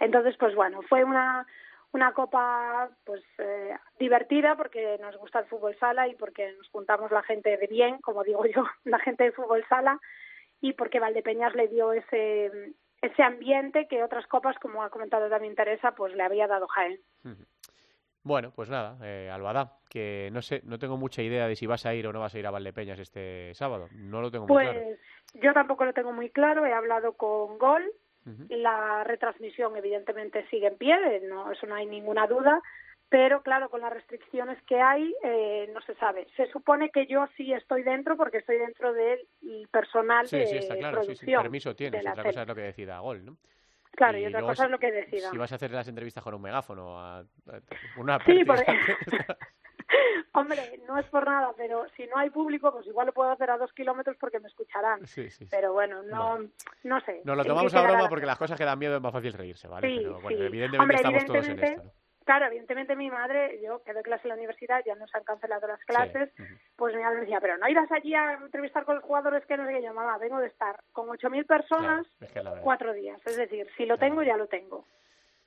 Entonces, 0.00 0.36
pues 0.38 0.54
bueno, 0.54 0.82
fue 0.82 1.04
una, 1.04 1.46
una 1.92 2.12
copa 2.12 2.90
pues 3.04 3.22
eh, 3.38 3.76
divertida 3.98 4.56
porque 4.56 4.98
nos 5.00 5.16
gusta 5.16 5.38
el 5.40 5.46
fútbol 5.46 5.76
sala 5.78 6.06
y 6.08 6.14
porque 6.16 6.52
nos 6.58 6.68
juntamos 6.68 7.10
la 7.10 7.22
gente 7.22 7.56
de 7.56 7.66
bien, 7.66 7.98
como 8.02 8.24
digo 8.24 8.44
yo, 8.46 8.64
la 8.84 8.98
gente 8.98 9.24
de 9.24 9.32
fútbol 9.32 9.64
sala 9.68 9.98
y 10.60 10.74
porque 10.74 11.00
Valdepeñas 11.00 11.54
le 11.54 11.68
dio 11.68 11.92
ese 11.92 12.74
ese 13.04 13.22
ambiente 13.22 13.86
que 13.88 14.02
otras 14.02 14.26
copas, 14.26 14.56
como 14.58 14.82
ha 14.82 14.90
comentado 14.90 15.28
también 15.28 15.54
Teresa, 15.54 15.92
pues 15.92 16.14
le 16.14 16.22
había 16.22 16.46
dado 16.46 16.66
Jaén. 16.68 17.00
Bueno, 18.22 18.52
pues 18.56 18.70
nada, 18.70 18.96
eh, 19.02 19.30
Albada, 19.30 19.72
que 19.90 20.30
no 20.32 20.40
sé, 20.40 20.62
no 20.64 20.78
tengo 20.78 20.96
mucha 20.96 21.22
idea 21.22 21.46
de 21.46 21.56
si 21.56 21.66
vas 21.66 21.84
a 21.84 21.94
ir 21.94 22.06
o 22.06 22.12
no 22.12 22.20
vas 22.20 22.34
a 22.34 22.38
ir 22.38 22.46
a 22.46 22.50
Valdepeñas 22.50 22.98
este 22.98 23.52
sábado. 23.54 23.88
No 23.92 24.22
lo 24.22 24.30
tengo 24.30 24.46
muy 24.46 24.54
Pues 24.54 24.70
claro. 24.70 24.96
yo 25.34 25.52
tampoco 25.52 25.84
lo 25.84 25.92
tengo 25.92 26.12
muy 26.12 26.30
claro, 26.30 26.64
he 26.64 26.72
hablado 26.72 27.12
con 27.12 27.58
Gol, 27.58 27.84
Ujú. 28.24 28.46
la 28.48 29.04
retransmisión 29.04 29.76
evidentemente 29.76 30.46
sigue 30.48 30.68
en 30.68 30.78
pie, 30.78 31.20
no, 31.28 31.52
eso 31.52 31.66
no 31.66 31.74
hay 31.74 31.84
ninguna 31.84 32.26
duda, 32.26 32.62
pero 33.14 33.42
claro, 33.42 33.70
con 33.70 33.80
las 33.80 33.92
restricciones 33.92 34.60
que 34.64 34.80
hay 34.80 35.14
eh, 35.22 35.70
no 35.72 35.80
se 35.82 35.94
sabe. 35.94 36.26
Se 36.36 36.50
supone 36.50 36.90
que 36.90 37.06
yo 37.06 37.28
sí 37.36 37.52
estoy 37.52 37.84
dentro 37.84 38.16
porque 38.16 38.38
estoy 38.38 38.58
dentro 38.58 38.92
del 38.92 39.20
personal 39.70 40.26
Sí, 40.26 40.38
de 40.38 40.46
sí, 40.48 40.56
está 40.56 40.76
claro, 40.76 41.04
sí, 41.04 41.14
sí, 41.14 41.18
producción. 41.18 41.42
permiso 41.42 41.76
tienes. 41.76 42.04
Otra 42.04 42.24
cosa 42.24 42.42
es 42.42 42.48
lo 42.48 42.56
que 42.56 42.62
decida 42.62 42.98
Gol, 42.98 43.24
¿no? 43.24 43.36
Claro, 43.92 44.18
y, 44.18 44.22
y 44.22 44.26
otra 44.26 44.40
cosa 44.42 44.64
es 44.64 44.70
lo 44.72 44.80
que 44.80 44.90
decida. 44.90 45.30
Si 45.30 45.38
vas 45.38 45.52
a 45.52 45.54
hacer 45.54 45.70
las 45.70 45.86
entrevistas 45.86 46.24
con 46.24 46.34
un 46.34 46.42
megáfono, 46.42 46.98
a, 46.98 47.18
a- 47.20 47.24
una 47.96 48.18
Sí, 48.24 48.44
pértiga. 48.44 48.64
Hombre, 50.32 50.80
no 50.88 50.98
es 50.98 51.06
por 51.06 51.24
nada, 51.24 51.52
pero 51.56 51.86
si 51.96 52.06
no 52.08 52.16
hay 52.16 52.30
público, 52.30 52.72
pues 52.72 52.84
igual 52.88 53.06
lo 53.06 53.12
puedo 53.12 53.30
hacer 53.30 53.48
a 53.48 53.58
dos 53.58 53.72
kilómetros 53.74 54.16
porque 54.18 54.40
me 54.40 54.48
escucharán. 54.48 55.06
Sí, 55.06 55.30
sí, 55.30 55.44
sí. 55.44 55.46
Pero 55.52 55.72
bueno, 55.72 56.02
no, 56.02 56.40
no 56.82 57.00
sé. 57.02 57.20
Nos 57.24 57.36
lo 57.36 57.42
¿En 57.42 57.44
qué 57.44 57.48
tomamos 57.48 57.74
a 57.74 57.82
broma 57.82 58.08
porque 58.08 58.26
las 58.26 58.38
cosas 58.38 58.58
que 58.58 58.64
dan 58.64 58.76
miedo 58.80 58.96
es 58.96 59.00
más 59.02 59.12
fácil 59.12 59.32
reírse, 59.34 59.68
¿vale? 59.68 59.86
Sí, 59.86 59.98
Pero 60.02 60.20
bueno, 60.20 60.38
sí. 60.38 60.44
evidentemente 60.46 60.82
Hombre, 60.82 60.96
estamos 60.96 61.24
todos 61.26 61.44
en 61.46 61.52
evidentemente, 61.52 61.82
esto. 61.82 61.84
¿no? 61.84 62.03
Claro, 62.24 62.46
evidentemente 62.46 62.96
mi 62.96 63.10
madre, 63.10 63.60
yo 63.62 63.82
que 63.82 63.92
doy 63.92 64.02
clase 64.02 64.22
en 64.24 64.30
la 64.30 64.34
universidad, 64.36 64.82
ya 64.84 64.94
nos 64.94 65.14
han 65.14 65.24
cancelado 65.24 65.66
las 65.66 65.80
clases, 65.84 66.30
pues 66.76 66.94
mi 66.94 67.02
madre 67.02 67.16
me 67.16 67.20
decía, 67.22 67.40
pero 67.40 67.58
no 67.58 67.68
irás 67.68 67.90
allí 67.92 68.14
a 68.14 68.32
entrevistar 68.34 68.84
con 68.84 68.94
los 68.96 69.04
jugadores 69.04 69.44
que 69.46 69.56
no 69.56 69.66
sé 69.66 69.74
qué, 69.74 69.82
yo, 69.82 69.92
mamá, 69.92 70.16
vengo 70.18 70.38
de 70.38 70.46
estar 70.46 70.80
con 70.92 71.08
8.000 71.08 71.46
personas 71.46 72.06
Es 72.20 72.32
que 72.32 72.42
cuatro 72.62 72.94
días, 72.94 73.20
es 73.26 73.36
decir, 73.36 73.66
si 73.76 73.84
lo 73.84 73.98
tengo, 73.98 74.22
ya 74.22 74.36
lo 74.38 74.46
tengo. 74.46 74.86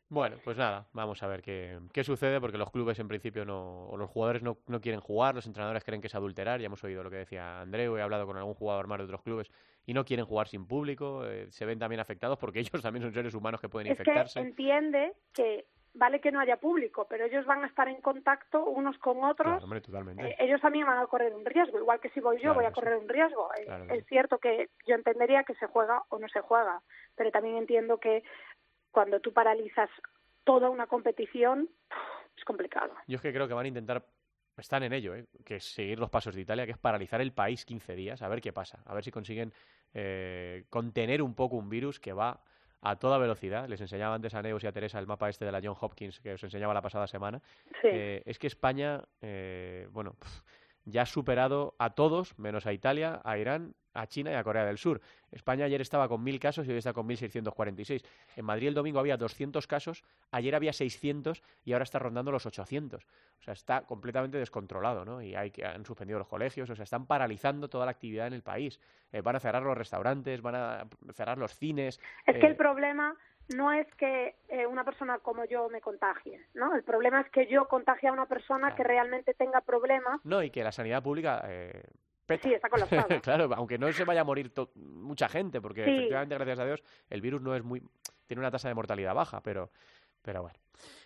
Bueno, 0.10 0.38
pues 0.44 0.56
nada, 0.56 0.88
vamos 0.94 1.22
a 1.22 1.28
ver 1.28 1.42
qué, 1.42 1.80
qué 1.92 2.04
sucede 2.04 2.40
porque 2.40 2.58
los 2.58 2.72
clubes 2.72 2.98
en 3.00 3.10
principio 3.10 3.44
no, 3.44 3.88
o 3.90 3.98
los 3.98 4.10
jugadores 4.10 4.42
no, 4.42 4.60
no 4.68 4.80
quieren 4.80 5.02
jugar, 5.02 5.36
los 5.36 5.48
entrenadores 5.48 5.84
creen 5.84 6.00
que 6.00 6.08
es 6.08 6.16
adulterar, 6.16 6.62
ya 6.62 6.68
hemos 6.68 6.82
oído 6.84 7.04
lo 7.04 7.10
que 7.10 7.18
decía 7.18 7.60
Andreu, 7.60 7.98
he 7.98 8.02
hablado 8.02 8.26
con 8.26 8.38
algún 8.38 8.54
jugador 8.54 8.88
más 8.88 9.00
de 9.00 9.04
otros 9.04 9.22
clubes 9.24 9.52
y 9.86 9.94
no 9.94 10.06
quieren 10.06 10.26
jugar 10.26 10.48
sin 10.48 10.66
público, 10.66 11.26
eh, 11.26 11.48
se 11.52 11.66
ven 11.66 11.80
también 11.80 12.00
afectados 12.00 12.38
porque 12.38 12.60
ellos 12.72 12.82
también 12.82 13.04
son 13.04 13.14
seres 13.14 13.34
humanos 13.34 13.60
que 13.60 13.68
pueden 13.68 13.92
Es 13.92 13.98
que 13.98 14.04
infectarse. 14.04 14.40
entiende 14.40 15.14
que 15.34 15.66
vale 15.98 16.22
que 16.22 16.32
no 16.32 16.40
haya 16.40 16.58
público, 16.58 17.06
pero 17.10 17.26
ellos 17.26 17.46
van 17.46 17.64
a 17.64 17.68
estar 17.68 17.88
en 17.88 18.02
contacto 18.02 18.64
unos 18.64 18.98
con 19.00 19.24
otros 19.24 19.48
Claro, 19.48 19.64
hombre, 19.64 19.82
totalmente. 19.82 20.28
Eh, 20.28 20.36
ellos 20.40 20.62
también 20.62 20.86
van 20.86 21.00
a 21.00 21.08
correr 21.08 21.34
un 21.34 21.46
riesgo, 21.46 21.80
igual 21.80 22.00
que 22.00 22.10
si 22.10 22.20
voy 22.20 22.38
yo 22.38 22.42
Claro 22.44 22.56
voy 22.56 22.66
a 22.66 22.70
sí. 22.70 22.76
correr 22.76 22.98
un 22.98 23.10
riesgo. 23.10 23.50
Eh, 23.56 23.66
Claro 23.66 23.86
es 23.94 24.06
cierto 24.08 24.38
que 24.38 24.70
yo 24.86 24.96
entendería 24.96 25.44
que 25.44 25.56
se 25.56 25.68
juega 25.68 26.04
o 26.10 26.20
no 26.20 26.28
se 26.30 26.42
juega, 26.42 26.82
pero 27.16 27.32
también 27.32 27.58
entiendo 27.58 28.00
que 28.00 28.24
cuando 28.92 29.20
tú 29.20 29.34
paralizas 29.34 29.90
toda 30.44 30.70
una 30.70 30.88
competición 30.88 31.70
es 32.38 32.44
complicado. 32.46 32.94
Yo 33.08 33.16
es 33.16 33.22
que 33.22 33.34
creo 33.34 33.48
que 33.48 33.54
van 33.54 33.66
a 33.66 33.70
intentar, 33.70 34.06
están 34.58 34.84
en 34.84 34.94
ello, 34.94 35.16
¿eh? 35.16 35.26
que 35.44 35.56
es 35.58 35.66
seguir 35.66 36.00
los 36.00 36.10
pasos 36.10 36.36
de 36.36 36.42
Italia, 36.42 36.66
que 36.66 36.72
es 36.72 36.78
paralizar 36.78 37.22
el 37.22 37.34
país 37.34 37.66
15 37.66 37.96
días, 37.96 38.22
a 38.22 38.28
ver 38.28 38.42
qué 38.42 38.54
pasa, 38.54 38.82
a 38.86 38.94
ver 38.94 39.04
si 39.04 39.12
consiguen 39.12 39.52
eh, 39.94 40.66
contener 40.70 41.22
un 41.22 41.34
poco 41.36 41.56
un 41.58 41.70
virus 41.70 42.00
que 42.00 42.14
va 42.14 42.40
a 42.82 42.96
toda 42.98 43.18
velocidad. 43.18 43.68
Les 43.68 43.82
enseñaba 43.82 44.16
antes 44.16 44.34
a 44.34 44.42
Neus 44.42 44.64
y 44.64 44.68
a 44.68 44.72
Teresa 44.72 45.00
el 45.00 45.08
mapa 45.08 45.30
este 45.30 45.46
de 45.46 45.52
la 45.52 45.62
John 45.64 45.76
Hopkins 45.80 46.20
que 46.20 46.34
os 46.34 46.44
enseñaba 46.44 46.74
la 46.74 46.82
pasada 46.82 47.08
semana. 47.08 47.42
Sí. 47.82 47.90
Eh, 47.92 48.24
es 48.26 48.40
que 48.40 48.48
España, 48.48 49.04
eh, 49.22 49.88
bueno, 49.92 50.16
ya 50.86 51.04
ha 51.04 51.06
superado 51.06 51.76
a 51.80 51.92
todos, 51.92 52.38
menos 52.40 52.66
a 52.66 52.74
Italia, 52.74 53.22
a 53.24 53.38
Irán, 53.38 53.76
a 53.98 54.08
China 54.08 54.32
y 54.32 54.36
a 54.36 54.44
Corea 54.44 54.66
del 54.66 54.78
Sur. 54.78 55.02
España 55.32 55.66
ayer 55.66 55.82
estaba 55.82 56.08
con 56.08 56.24
1.000 56.24 56.40
casos 56.40 56.68
y 56.68 56.72
hoy 56.72 56.78
está 56.78 56.94
con 56.94 57.08
1.646. 57.08 58.06
En 58.36 58.46
Madrid 58.46 58.68
el 58.68 58.74
domingo 58.74 59.00
había 59.00 59.18
200 59.18 59.66
casos, 59.68 60.04
ayer 60.32 60.56
había 60.56 60.72
600 60.72 61.42
y 61.66 61.74
ahora 61.74 61.84
está 61.84 62.00
rondando 62.00 62.32
los 62.32 62.46
800. 62.46 63.04
O 63.04 63.44
sea, 63.44 63.54
está 63.54 63.82
completamente 63.82 64.38
descontrolado, 64.38 65.04
¿no? 65.04 65.22
Y 65.22 65.36
hay 65.36 65.52
que, 65.52 65.66
han 65.66 65.86
suspendido 65.86 66.20
los 66.20 66.28
colegios, 66.28 66.70
o 66.70 66.76
sea, 66.76 66.84
están 66.84 67.06
paralizando 67.08 67.70
toda 67.70 67.86
la 67.86 67.92
actividad 67.92 68.28
en 68.28 68.34
el 68.34 68.44
país. 68.44 68.80
Eh, 69.12 69.22
van 69.22 69.36
a 69.36 69.40
cerrar 69.40 69.64
los 69.64 69.78
restaurantes, 69.78 70.42
van 70.42 70.56
a 70.56 70.88
cerrar 71.14 71.38
los 71.38 71.56
cines. 71.56 72.00
Es 72.26 72.36
que 72.36 72.46
eh, 72.46 72.50
el 72.50 72.56
problema 72.56 73.16
no 73.56 73.72
es 73.72 73.88
que 73.96 74.36
eh, 74.50 74.66
una 74.66 74.84
persona 74.84 75.20
como 75.20 75.46
yo 75.46 75.70
me 75.70 75.82
contagie, 75.82 76.46
¿no? 76.54 76.76
El 76.76 76.84
problema 76.84 77.22
es 77.22 77.30
que 77.30 77.48
yo 77.48 77.68
contagie 77.68 78.10
a 78.10 78.14
una 78.14 78.26
persona 78.26 78.76
que 78.76 78.84
realmente 78.84 79.34
tenga 79.34 79.62
problemas. 79.62 80.20
No, 80.26 80.44
y 80.44 80.50
que 80.50 80.64
la 80.64 80.72
sanidad 80.72 81.02
pública 81.02 81.44
eh, 81.48 81.84
Sí, 82.42 82.54
está 82.54 82.70
colapsada. 82.70 83.06
claro, 83.22 83.50
aunque 83.56 83.78
no 83.78 83.92
se 83.92 84.04
vaya 84.04 84.22
a 84.22 84.26
morir 84.26 84.52
mucha 84.76 85.30
gente, 85.30 85.62
porque 85.62 85.86
Sí. 85.86 85.92
efectivamente, 85.92 86.36
gracias 86.36 86.60
a 86.60 86.66
Dios, 86.66 86.84
el 87.10 87.22
virus 87.22 87.42
no 87.42 87.56
es 87.56 87.64
muy... 87.64 87.82
tiene 88.26 88.40
una 88.42 88.52
tasa 88.52 88.68
de 88.68 88.74
mortalidad 88.76 89.16
baja, 89.16 89.42
pero, 89.42 89.72
pero 90.22 90.42
bueno. 90.42 90.58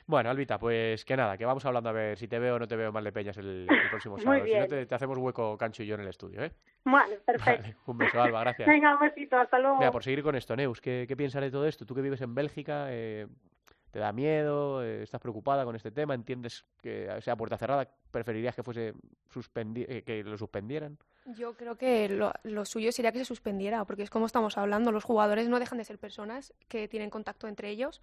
Bueno, 0.07 0.29
Albita, 0.29 0.57
pues 0.59 1.05
que 1.05 1.15
nada, 1.15 1.37
que 1.37 1.45
vamos 1.45 1.63
hablando 1.63 1.89
a 1.89 1.93
ver 1.93 2.17
si 2.17 2.27
te 2.27 2.39
veo 2.39 2.55
o 2.55 2.59
no 2.59 2.67
te 2.67 2.75
veo 2.75 2.91
mal 2.91 3.03
de 3.03 3.11
peñas 3.13 3.37
el, 3.37 3.67
el 3.69 3.89
próximo 3.89 4.17
sábado. 4.19 4.43
Si 4.45 4.53
no, 4.53 4.67
te, 4.67 4.85
te 4.85 4.95
hacemos 4.95 5.17
hueco 5.17 5.57
Cancho 5.57 5.83
y 5.83 5.85
yo 5.85 5.95
en 5.95 6.01
el 6.01 6.07
estudio, 6.07 6.43
¿eh? 6.43 6.51
Vale, 6.83 7.17
perfecto. 7.25 7.61
Vale, 7.61 7.75
un 7.85 7.97
beso, 7.97 8.21
Alba, 8.21 8.41
gracias. 8.41 8.67
Venga, 8.67 8.95
un 8.95 9.01
besito, 9.01 9.37
hasta 9.37 9.59
luego. 9.59 9.77
Mira, 9.77 9.91
por 9.91 10.03
seguir 10.03 10.23
con 10.23 10.35
esto, 10.35 10.55
Neus, 10.55 10.81
¿qué, 10.81 11.05
qué 11.07 11.15
piensas 11.15 11.41
de 11.43 11.51
todo 11.51 11.65
esto? 11.67 11.85
Tú 11.85 11.95
que 11.95 12.01
vives 12.01 12.19
en 12.21 12.35
Bélgica, 12.35 12.87
eh, 12.89 13.27
¿te 13.91 13.99
da 13.99 14.11
miedo? 14.11 14.83
Eh, 14.83 15.03
¿Estás 15.03 15.21
preocupada 15.21 15.63
con 15.65 15.75
este 15.75 15.91
tema? 15.91 16.15
¿Entiendes 16.15 16.65
que 16.81 17.09
sea 17.21 17.35
puerta 17.35 17.57
cerrada? 17.57 17.87
¿Preferirías 18.09 18.55
que 18.55 18.63
fuese 18.63 18.93
eh, 19.55 20.03
que 20.03 20.23
lo 20.23 20.37
suspendieran? 20.37 20.97
Yo 21.25 21.53
creo 21.53 21.77
que 21.77 22.09
lo, 22.09 22.33
lo 22.43 22.65
suyo 22.65 22.91
sería 22.91 23.11
que 23.11 23.19
se 23.19 23.25
suspendiera, 23.25 23.85
porque 23.85 24.03
es 24.03 24.09
como 24.09 24.25
estamos 24.25 24.57
hablando, 24.57 24.91
los 24.91 25.03
jugadores 25.03 25.49
no 25.49 25.59
dejan 25.59 25.77
de 25.77 25.85
ser 25.85 25.99
personas 25.99 26.53
que 26.67 26.87
tienen 26.87 27.09
contacto 27.09 27.47
entre 27.47 27.69
ellos. 27.69 28.01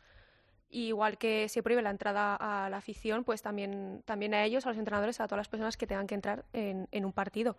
Igual 0.70 1.16
que 1.16 1.48
se 1.48 1.62
prohíbe 1.62 1.80
la 1.80 1.90
entrada 1.90 2.36
a 2.36 2.68
la 2.68 2.76
afición, 2.76 3.24
pues 3.24 3.40
también, 3.40 4.02
también 4.04 4.34
a 4.34 4.44
ellos, 4.44 4.66
a 4.66 4.68
los 4.68 4.78
entrenadores, 4.78 5.18
a 5.18 5.26
todas 5.26 5.38
las 5.38 5.48
personas 5.48 5.78
que 5.78 5.86
tengan 5.86 6.06
que 6.06 6.14
entrar 6.14 6.44
en, 6.52 6.86
en 6.92 7.06
un 7.06 7.12
partido. 7.12 7.56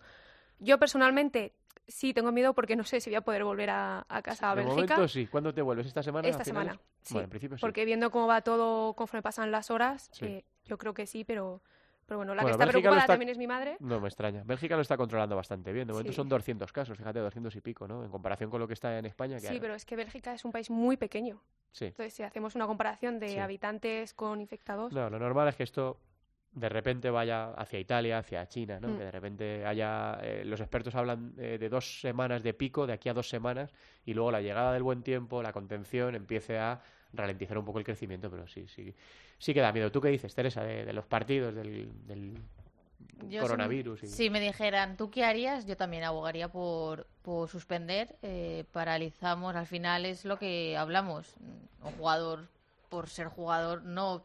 Yo 0.59 0.77
personalmente 0.77 1.53
sí 1.89 2.13
tengo 2.13 2.31
miedo 2.31 2.53
porque 2.53 2.75
no 2.75 2.83
sé 2.83 3.01
si 3.01 3.09
voy 3.09 3.15
a 3.17 3.21
poder 3.21 3.43
volver 3.43 3.69
a, 3.69 4.05
a 4.07 4.21
casa 4.21 4.51
a 4.51 4.55
de 4.55 4.63
Bélgica. 4.63 4.95
momento 4.95 5.07
sí. 5.07 5.27
¿Cuándo 5.27 5.53
te 5.53 5.61
vuelves? 5.61 5.87
¿Esta 5.87 6.03
semana? 6.03 6.27
Esta 6.27 6.43
semana, 6.45 6.79
sí. 7.01 7.13
Bueno, 7.15 7.25
en 7.25 7.29
principio 7.29 7.57
sí. 7.57 7.61
Porque 7.61 7.85
viendo 7.85 8.11
cómo 8.11 8.27
va 8.27 8.41
todo 8.41 8.93
conforme 8.93 9.21
pasan 9.21 9.51
las 9.51 9.69
horas, 9.71 10.09
Sí. 10.13 10.25
eh, 10.25 10.45
yo 10.65 10.77
creo 10.77 10.93
que 10.93 11.05
sí, 11.07 11.23
pero, 11.23 11.61
pero 12.05 12.17
bueno, 12.19 12.33
la 12.35 12.43
Bueno, 12.43 12.57
que 12.57 12.63
está 12.63 12.65
Bélgica 12.65 12.79
preocupada 12.81 13.01
está- 13.01 13.13
también 13.13 13.29
es 13.29 13.37
mi 13.37 13.47
madre. 13.47 13.77
No 13.79 13.99
me 13.99 14.07
extraña. 14.07 14.43
Bélgica 14.45 14.75
lo 14.75 14.81
está 14.81 14.97
controlando 14.97 15.35
bastante 15.35 15.71
bien. 15.73 15.87
De 15.87 15.93
momento 15.93 16.11
Sí. 16.11 16.15
son 16.15 16.29
200 16.29 16.71
casos, 16.71 16.97
fíjate, 16.97 17.19
200 17.19 17.55
y 17.55 17.61
pico, 17.61 17.87
¿no? 17.87 18.03
En 18.03 18.09
comparación 18.11 18.49
con 18.49 18.59
lo 18.59 18.67
que 18.67 18.73
está 18.73 18.97
en 18.97 19.05
España. 19.05 19.37
Que 19.37 19.47
Sí, 19.47 19.59
pero 19.59 19.73
es 19.75 19.85
que 19.85 19.95
Bélgica 19.95 20.33
es 20.33 20.45
un 20.45 20.51
país 20.51 20.69
muy 20.69 20.97
pequeño. 20.97 21.41
Sí. 21.71 21.85
Entonces, 21.85 22.13
si 22.13 22.23
hacemos 22.23 22.55
una 22.55 22.65
comparación 22.67 23.19
de 23.19 23.29
Sí. 23.29 23.37
habitantes 23.39 24.13
con 24.13 24.41
infectados, 24.41 24.91
No, 24.93 25.09
lo 25.09 25.19
normal 25.19 25.47
es 25.49 25.55
que 25.55 25.63
esto 25.63 25.97
de 26.51 26.67
repente 26.69 27.09
vaya 27.09 27.51
hacia 27.53 27.79
Italia, 27.79 28.17
hacia 28.17 28.47
China, 28.47 28.79
¿no? 28.79 28.89
Mm. 28.89 28.97
Que 28.97 29.03
de 29.05 29.11
repente 29.11 29.65
haya... 29.65 30.17
eh, 30.21 30.43
los 30.45 30.59
expertos 30.59 30.95
hablan 30.95 31.33
eh, 31.37 31.57
de 31.59 31.69
dos 31.69 32.01
semanas 32.01 32.41
de 32.43 32.53
pico, 32.53 32.87
de 32.87 32.93
aquí 32.93 33.07
a 33.09 33.13
dos 33.13 33.29
semanas, 33.29 33.71
y 34.05 34.13
luego 34.13 34.31
la 34.31 34.41
llegada 34.41 34.73
del 34.73 34.83
buen 34.83 35.03
tiempo, 35.03 35.43
la 35.43 35.53
contención, 35.53 36.15
empiece 36.15 36.57
a 36.57 36.81
ralentizar 37.13 37.57
un 37.57 37.65
poco 37.65 37.79
el 37.79 37.85
crecimiento, 37.85 38.29
pero 38.29 38.47
sí, 38.47 38.67
sí, 38.67 38.93
sí 39.37 39.53
que 39.53 39.61
da 39.61 39.71
miedo. 39.71 39.91
¿Tú 39.91 40.01
qué 40.01 40.09
dices, 40.09 40.33
Teresa, 40.35 40.63
de, 40.63 40.85
de 40.85 40.93
los 40.93 41.05
partidos, 41.05 41.53
del, 41.55 41.89
del 42.07 42.33
Yo 43.29 43.29
si- 43.29 43.47
coronavirus? 43.47 44.03
y- 44.03 44.07
Si 44.07 44.29
me 44.29 44.39
dijeran, 44.39 44.97
¿tú 44.97 45.09
qué 45.11 45.23
harías? 45.25 45.65
Yo 45.65 45.77
también 45.77 46.03
abogaría 46.03 46.47
por, 46.49 47.05
por 47.21 47.47
suspender. 47.47 48.15
eh, 48.21 48.65
paralizamos, 48.71 49.55
al 49.55 49.67
final 49.67 50.05
es 50.05 50.25
lo 50.25 50.37
que 50.39 50.75
hablamos. 50.77 51.35
Un 51.83 51.91
jugador, 51.93 52.47
por 52.89 53.07
ser 53.07 53.27
jugador, 53.27 53.83
no, 53.83 54.23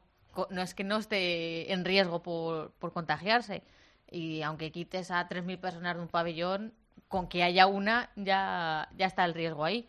no 0.51 0.63
es 0.63 0.75
que 0.75 0.85
no 0.85 0.99
esté 0.99 1.73
en 1.73 1.85
riesgo 1.85 2.23
por, 2.23 2.73
por 2.73 2.93
contagiarse. 2.93 3.63
Y 4.11 4.43
aunque 4.43 4.71
quites 4.73 5.11
a 5.11 5.29
3.000 5.29 5.59
personas 5.61 5.97
de 5.97 6.03
un 6.03 6.09
pabellón, 6.09 6.75
con 7.09 7.29
que 7.29 7.43
haya 7.43 7.67
una, 7.67 8.11
ya, 8.17 8.89
ya 8.97 9.07
está 9.07 9.25
el 9.25 9.35
riesgo 9.35 9.65
ahí. 9.65 9.89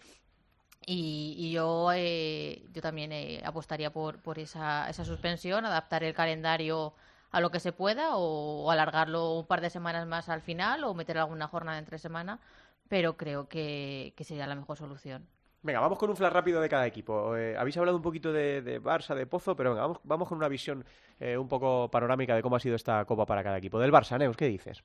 Y, 0.87 1.51
yo, 1.51 1.91
eh, 1.93 2.63
yo 2.71 2.81
también 2.81 3.11
eh, 3.11 3.41
apostaría 3.43 3.91
por, 3.91 4.21
por 4.21 4.37
esa, 4.39 4.87
esa 4.89 5.03
suspensión, 5.03 5.65
adaptar 5.65 6.03
el 6.03 6.13
calendario 6.13 6.93
a 7.31 7.41
lo 7.41 7.49
que 7.51 7.59
se 7.59 7.71
pueda 7.71 8.15
o, 8.17 8.69
alargarlo 8.71 9.33
un 9.39 9.47
par 9.47 9.61
de 9.61 9.69
semanas 9.69 10.07
más 10.07 10.29
al 10.29 10.41
final 10.41 10.83
o 10.83 10.93
meter 10.93 11.17
alguna 11.17 11.47
jornada 11.47 11.79
entre 11.79 11.97
semana, 11.97 12.39
pero 12.87 13.17
creo 13.17 13.47
que, 13.49 14.13
que 14.15 14.23
sería 14.23 14.47
la 14.47 14.55
mejor 14.55 14.77
solución. 14.77 15.27
Venga, 15.65 15.79
vamos 15.79 15.97
con 15.97 16.11
un 16.11 16.15
flash 16.15 16.31
rápido 16.31 16.61
de 16.61 16.69
cada 16.69 16.85
equipo. 16.85 17.35
Eh, 17.35 17.57
habéis 17.57 17.75
hablado 17.77 17.97
un 17.97 18.03
poquito 18.03 18.31
de, 18.31 18.79
Barça, 18.79 19.15
de 19.15 19.25
Pozo, 19.25 19.55
pero 19.55 19.73
venga, 19.73 19.99
vamos, 20.03 20.29
con 20.29 20.37
una 20.37 20.47
visión 20.47 20.85
eh, 21.19 21.35
un 21.39 21.47
poco 21.47 21.89
panorámica 21.89 22.35
de 22.35 22.43
cómo 22.43 22.55
ha 22.55 22.59
sido 22.59 22.75
esta 22.75 23.03
Copa 23.05 23.25
para 23.25 23.43
cada 23.43 23.57
equipo. 23.57 23.79
Del 23.79 23.91
Barça, 23.91 24.19
Neus, 24.19 24.37
¿qué 24.37 24.45
dices? 24.47 24.83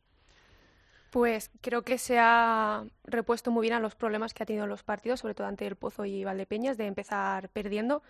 pues 1.11 1.51
creo 1.61 1.83
que 1.83 1.99
se 1.99 2.18
ha 2.20 2.85
repuesto 3.05 3.51
muy 3.51 3.62
bien 3.62 3.74
a 3.74 3.81
los 3.81 3.97
problemas 3.97 4.33
que 4.33 4.45
ha 4.45 4.47
tenido 4.47 4.64
en 4.64 4.70
los 4.70 4.85
partidos, 4.85 5.20
sobre 5.20 5.35
todo 5.35 5.49
ante 5.49 5.66
el 5.66 5.76
Pozo 5.76 6.05
y 6.07 6.24
Valdepeñas, 6.24 6.78
de 6.78 6.87
empezar 6.87 7.51
perdiendo. 7.51 8.03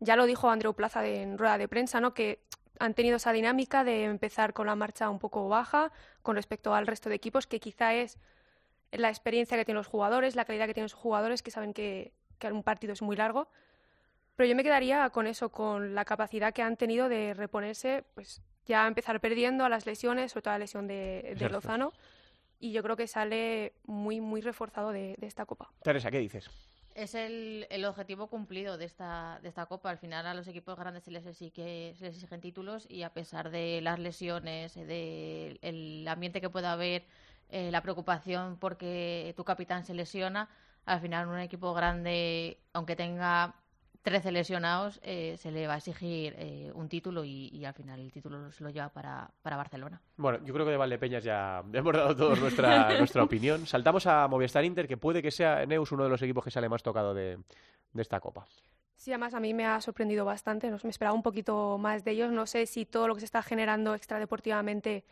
Ya 0.00 0.16
lo 0.16 0.26
dijo 0.26 0.50
Andreu 0.50 0.74
Plaza 0.74 1.06
en 1.06 1.38
rueda 1.38 1.58
de 1.58 1.68
prensa, 1.68 2.00
¿no? 2.00 2.14
Que 2.14 2.40
han 2.80 2.94
tenido 2.94 3.16
esa 3.16 3.32
dinámica 3.32 3.84
de 3.84 4.04
empezar 4.04 4.54
con 4.54 4.66
la 4.66 4.74
marcha 4.74 5.10
un 5.10 5.18
poco 5.18 5.48
baja 5.48 5.92
con 6.22 6.34
respecto 6.34 6.74
al 6.74 6.86
resto 6.86 7.10
de 7.10 7.16
equipos, 7.16 7.46
que 7.46 7.60
quizá 7.60 7.94
es 7.94 8.18
la 8.92 9.08
experiencia 9.08 9.56
que 9.56 9.64
tienen 9.64 9.78
los 9.78 9.86
jugadores, 9.86 10.36
la 10.36 10.44
calidad 10.44 10.66
que 10.66 10.74
tienen 10.74 10.86
los 10.86 10.94
jugadores, 10.94 11.42
que 11.42 11.50
saben 11.50 11.74
que, 11.74 12.12
que 12.38 12.52
un 12.52 12.62
partido 12.62 12.92
es 12.92 13.02
muy 13.02 13.16
largo. 13.16 13.48
Pero 14.36 14.48
yo 14.48 14.56
me 14.56 14.62
quedaría 14.62 15.10
con 15.10 15.26
eso, 15.26 15.50
con 15.50 15.94
la 15.94 16.04
capacidad 16.04 16.54
que 16.54 16.62
han 16.62 16.76
tenido 16.76 17.08
de 17.08 17.34
reponerse, 17.34 18.04
pues 18.14 18.40
ya 18.66 18.86
empezar 18.86 19.20
perdiendo 19.20 19.64
a 19.64 19.68
las 19.68 19.86
lesiones, 19.86 20.32
sobre 20.32 20.42
todo 20.42 20.54
a 20.54 20.58
la 20.58 20.60
lesión 20.60 20.86
de, 20.86 21.34
de. 21.38 21.48
Lozano. 21.48 21.92
Y 22.60 22.72
yo 22.72 22.82
creo 22.82 22.96
que 22.96 23.06
sale 23.06 23.74
muy, 23.84 24.20
muy 24.20 24.40
reforzado 24.40 24.92
de, 24.92 25.16
de 25.18 25.26
esta 25.26 25.44
copa. 25.46 25.72
Teresa, 25.82 26.10
¿qué 26.10 26.18
dices? 26.18 26.50
Es 26.94 27.14
el, 27.14 27.68
el 27.70 27.84
objetivo 27.84 28.26
cumplido 28.26 28.76
de 28.76 28.84
esta, 28.84 29.38
de 29.40 29.48
esta 29.48 29.66
Copa. 29.66 29.88
Al 29.88 29.98
final 29.98 30.26
a 30.26 30.34
los 30.34 30.48
equipos 30.48 30.76
grandes 30.76 31.04
se 31.04 31.12
les 31.12 31.24
exige, 31.26 31.94
se 31.96 32.06
les 32.06 32.14
exigen 32.16 32.40
títulos 32.40 32.86
y 32.90 33.04
a 33.04 33.12
pesar 33.12 33.50
de 33.50 33.80
las 33.80 34.00
lesiones, 34.00 34.74
del 34.74 35.60
el 35.62 36.08
ambiente 36.08 36.40
que 36.40 36.50
pueda 36.50 36.72
haber, 36.72 37.04
eh, 37.50 37.70
la 37.70 37.82
preocupación 37.82 38.56
porque 38.58 39.32
tu 39.36 39.44
capitán 39.44 39.84
se 39.84 39.94
lesiona, 39.94 40.48
al 40.84 41.00
final 41.00 41.28
un 41.28 41.38
equipo 41.38 41.74
grande, 41.74 42.58
aunque 42.72 42.96
tenga 42.96 43.54
13 44.02 44.32
lesionados, 44.32 45.00
eh, 45.02 45.36
se 45.38 45.50
le 45.50 45.66
va 45.66 45.74
a 45.74 45.76
exigir 45.78 46.34
eh, 46.38 46.70
un 46.74 46.88
título 46.88 47.24
y, 47.24 47.48
y 47.48 47.64
al 47.64 47.74
final 47.74 48.00
el 48.00 48.12
título 48.12 48.50
se 48.52 48.64
lo 48.64 48.70
lleva 48.70 48.88
para, 48.88 49.30
para 49.42 49.56
Barcelona. 49.56 50.00
Bueno, 50.16 50.38
yo 50.44 50.54
creo 50.54 50.64
que 50.64 50.72
de 50.72 50.78
Valdepeñas 50.78 51.24
ya 51.24 51.62
hemos 51.72 51.92
dado 51.92 52.16
todos 52.16 52.40
nuestra, 52.40 52.96
nuestra 52.98 53.22
opinión. 53.22 53.66
Saltamos 53.66 54.06
a 54.06 54.26
Movistar 54.28 54.64
Inter, 54.64 54.88
que 54.88 54.96
puede 54.96 55.22
que 55.22 55.30
sea 55.30 55.66
Neus 55.66 55.92
uno 55.92 56.04
de 56.04 56.10
los 56.10 56.22
equipos 56.22 56.44
que 56.44 56.50
sale 56.50 56.68
más 56.68 56.82
tocado 56.82 57.12
de, 57.12 57.38
de 57.92 58.02
esta 58.02 58.20
Copa. 58.20 58.46
Sí, 58.94 59.12
además 59.12 59.34
a 59.34 59.40
mí 59.40 59.54
me 59.54 59.64
ha 59.64 59.80
sorprendido 59.80 60.24
bastante, 60.24 60.70
no 60.70 60.78
me 60.82 60.90
esperaba 60.90 61.14
un 61.14 61.22
poquito 61.22 61.78
más 61.78 62.02
de 62.02 62.12
ellos, 62.12 62.32
no 62.32 62.46
sé 62.46 62.66
si 62.66 62.84
todo 62.84 63.06
lo 63.06 63.14
que 63.14 63.20
se 63.20 63.26
está 63.26 63.42
generando 63.42 63.94
extradeportivamente 63.94 65.04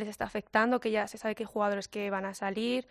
les 0.00 0.08
está 0.08 0.24
afectando, 0.24 0.80
que 0.80 0.90
ya 0.90 1.06
se 1.06 1.18
sabe 1.18 1.34
hay 1.38 1.44
jugadores 1.44 1.88
que 1.88 2.10
van 2.10 2.24
a 2.24 2.34
salir, 2.34 2.88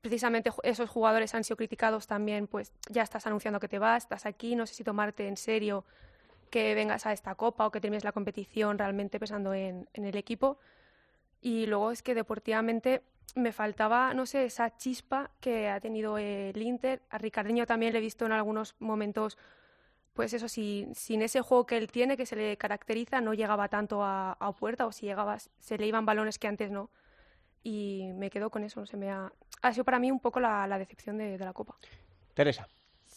precisamente 0.00 0.50
esos 0.62 0.88
jugadores 0.88 1.34
han 1.34 1.44
sido 1.44 1.56
criticados 1.56 2.06
también, 2.06 2.46
pues 2.46 2.72
ya 2.88 3.02
estás 3.02 3.26
anunciando 3.26 3.60
que 3.60 3.68
te 3.68 3.78
vas, 3.78 4.04
estás 4.04 4.26
aquí, 4.26 4.56
no 4.56 4.66
sé 4.66 4.74
si 4.74 4.84
tomarte 4.84 5.28
en 5.28 5.36
serio 5.36 5.84
que 6.50 6.74
vengas 6.74 7.06
a 7.06 7.12
esta 7.12 7.34
copa 7.34 7.66
o 7.66 7.70
que 7.70 7.80
termines 7.80 8.04
la 8.04 8.12
competición 8.12 8.78
realmente 8.78 9.18
pensando 9.18 9.52
en, 9.54 9.88
en 9.92 10.04
el 10.04 10.16
equipo. 10.16 10.58
Y 11.40 11.66
luego 11.66 11.92
es 11.92 12.02
que 12.02 12.14
deportivamente 12.14 13.02
me 13.34 13.52
faltaba, 13.52 14.14
no 14.14 14.26
sé, 14.26 14.44
esa 14.44 14.76
chispa 14.76 15.30
que 15.40 15.68
ha 15.68 15.80
tenido 15.80 16.18
el 16.18 16.60
Inter. 16.60 17.02
A 17.10 17.18
Ricardiño 17.18 17.66
también 17.66 17.92
le 17.92 17.98
he 17.98 18.02
visto 18.02 18.26
en 18.26 18.32
algunos 18.32 18.74
momentos, 18.78 19.38
pues 20.18 20.32
eso, 20.32 20.48
si, 20.48 20.88
sin 20.94 21.22
ese 21.22 21.42
juego 21.42 21.64
que 21.64 21.76
él 21.76 21.92
tiene, 21.92 22.16
que 22.16 22.26
se 22.26 22.34
le 22.34 22.56
caracteriza, 22.56 23.20
no 23.20 23.34
llegaba 23.34 23.68
tanto 23.68 24.02
a, 24.02 24.36
puerta 24.58 24.84
o 24.84 24.90
si 24.90 25.06
llegaba, 25.06 25.38
se 25.38 25.78
le 25.78 25.86
iban 25.86 26.06
balones 26.06 26.40
que 26.40 26.48
antes 26.48 26.72
no. 26.72 26.90
Y 27.62 28.10
me 28.16 28.28
quedo 28.28 28.50
con 28.50 28.64
eso, 28.64 28.80
no 28.80 28.86
sé, 28.86 28.96
me 28.96 29.12
ha, 29.12 29.30
sido 29.70 29.84
para 29.84 30.00
mí 30.00 30.10
un 30.10 30.18
poco 30.18 30.40
la, 30.40 30.76
decepción 30.76 31.18
de, 31.18 31.38
de 31.38 31.44
la 31.44 31.52
Copa. 31.52 31.76
Teresa. 32.34 32.66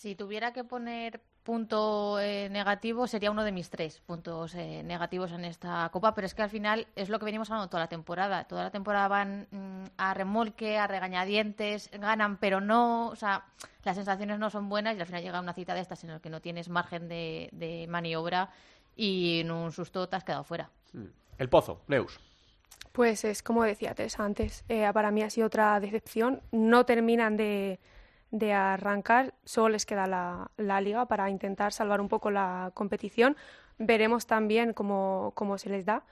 Si 0.02 0.16
tuviera 0.16 0.52
que 0.52 0.64
poner 0.64 1.22
punto 1.44 2.20
eh, 2.20 2.50
negativo, 2.50 3.06
sería 3.06 3.30
uno 3.30 3.44
de 3.44 3.52
mis 3.52 3.70
tres 3.70 4.00
puntos 4.00 4.56
eh, 4.56 4.82
negativos 4.82 5.32
en 5.32 5.46
esta 5.46 5.88
Copa, 5.94 6.16
pero 6.16 6.26
es 6.26 6.34
que 6.34 6.42
al 6.42 6.50
final 6.50 6.88
es 6.96 7.10
lo 7.10 7.20
que 7.20 7.26
venimos 7.26 7.52
hablando 7.52 7.70
toda 7.70 7.84
la 7.84 7.88
temporada. 7.88 8.46
Toda 8.46 8.64
la 8.64 8.72
temporada 8.72 9.08
van 9.08 9.48
mm, 9.52 9.84
a 9.98 10.16
remolque, 10.16 10.80
a 10.80 10.88
regañadientes, 10.88 11.92
ganan 11.92 12.38
pero 12.38 12.60
no, 12.60 13.10
o 13.10 13.16
sea, 13.16 13.46
las 13.84 13.96
sensaciones 13.96 14.40
no 14.40 14.50
son 14.50 14.70
buenas 14.70 14.98
y 14.98 15.02
al 15.02 15.06
final 15.06 15.22
llega 15.22 15.40
una 15.40 15.54
cita 15.54 15.76
de 15.76 15.82
estas 15.82 16.04
en 16.04 16.10
la 16.10 16.20
que 16.20 16.32
no 16.32 16.42
tienes 16.42 16.68
margen 16.68 17.08
de, 17.08 17.50
de 17.52 17.86
maniobra 17.88 18.50
y 18.96 19.42
en 19.42 19.52
un 19.52 19.72
susto 19.72 20.10
te 20.10 20.16
has 20.16 20.24
quedado 20.24 20.44
fuera. 20.44 20.72
El 21.38 21.48
Pozo, 21.48 21.84
Neus. 21.86 22.20
Pues 22.92 23.24
es 23.24 23.44
como 23.44 23.62
decía 23.62 23.94
Teresa 23.94 24.26
antes, 24.26 24.66
eh, 24.68 24.90
para 24.96 25.12
mí 25.12 25.22
ha 25.22 25.30
sido 25.30 25.46
otra 25.46 25.80
decepción. 25.80 26.42
No 26.52 26.88
terminan 26.88 27.38
de, 27.38 27.80
de 28.32 28.54
arrancar, 28.54 29.34
solo 29.44 29.70
les 29.70 29.86
queda 29.86 30.08
la, 30.08 30.52
la 30.58 30.82
liga 30.82 31.06
para 31.06 31.30
intentar 31.30 31.74
salvar 31.74 32.02
un 32.02 32.08
poco 32.08 32.32
la 32.32 32.72
competición. 32.74 33.36
Veremos 33.78 34.26
también 34.26 34.74
cómo, 34.74 35.34
cómo 35.36 35.58
se 35.58 35.70
les 35.70 35.86
da. 35.86 36.04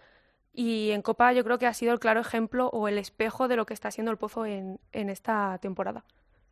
Y 0.53 0.91
en 0.91 1.01
Copa 1.01 1.31
yo 1.31 1.43
creo 1.43 1.57
que 1.57 1.67
ha 1.67 1.73
sido 1.73 1.93
el 1.93 1.99
claro 1.99 2.19
ejemplo 2.19 2.67
o 2.69 2.87
el 2.87 2.97
espejo 2.97 3.47
de 3.47 3.55
lo 3.55 3.65
que 3.65 3.73
está 3.73 3.91
siendo 3.91 4.11
el 4.11 4.17
Pozo 4.17 4.45
en, 4.45 4.79
en 4.91 5.09
esta 5.09 5.57
temporada. 5.59 6.03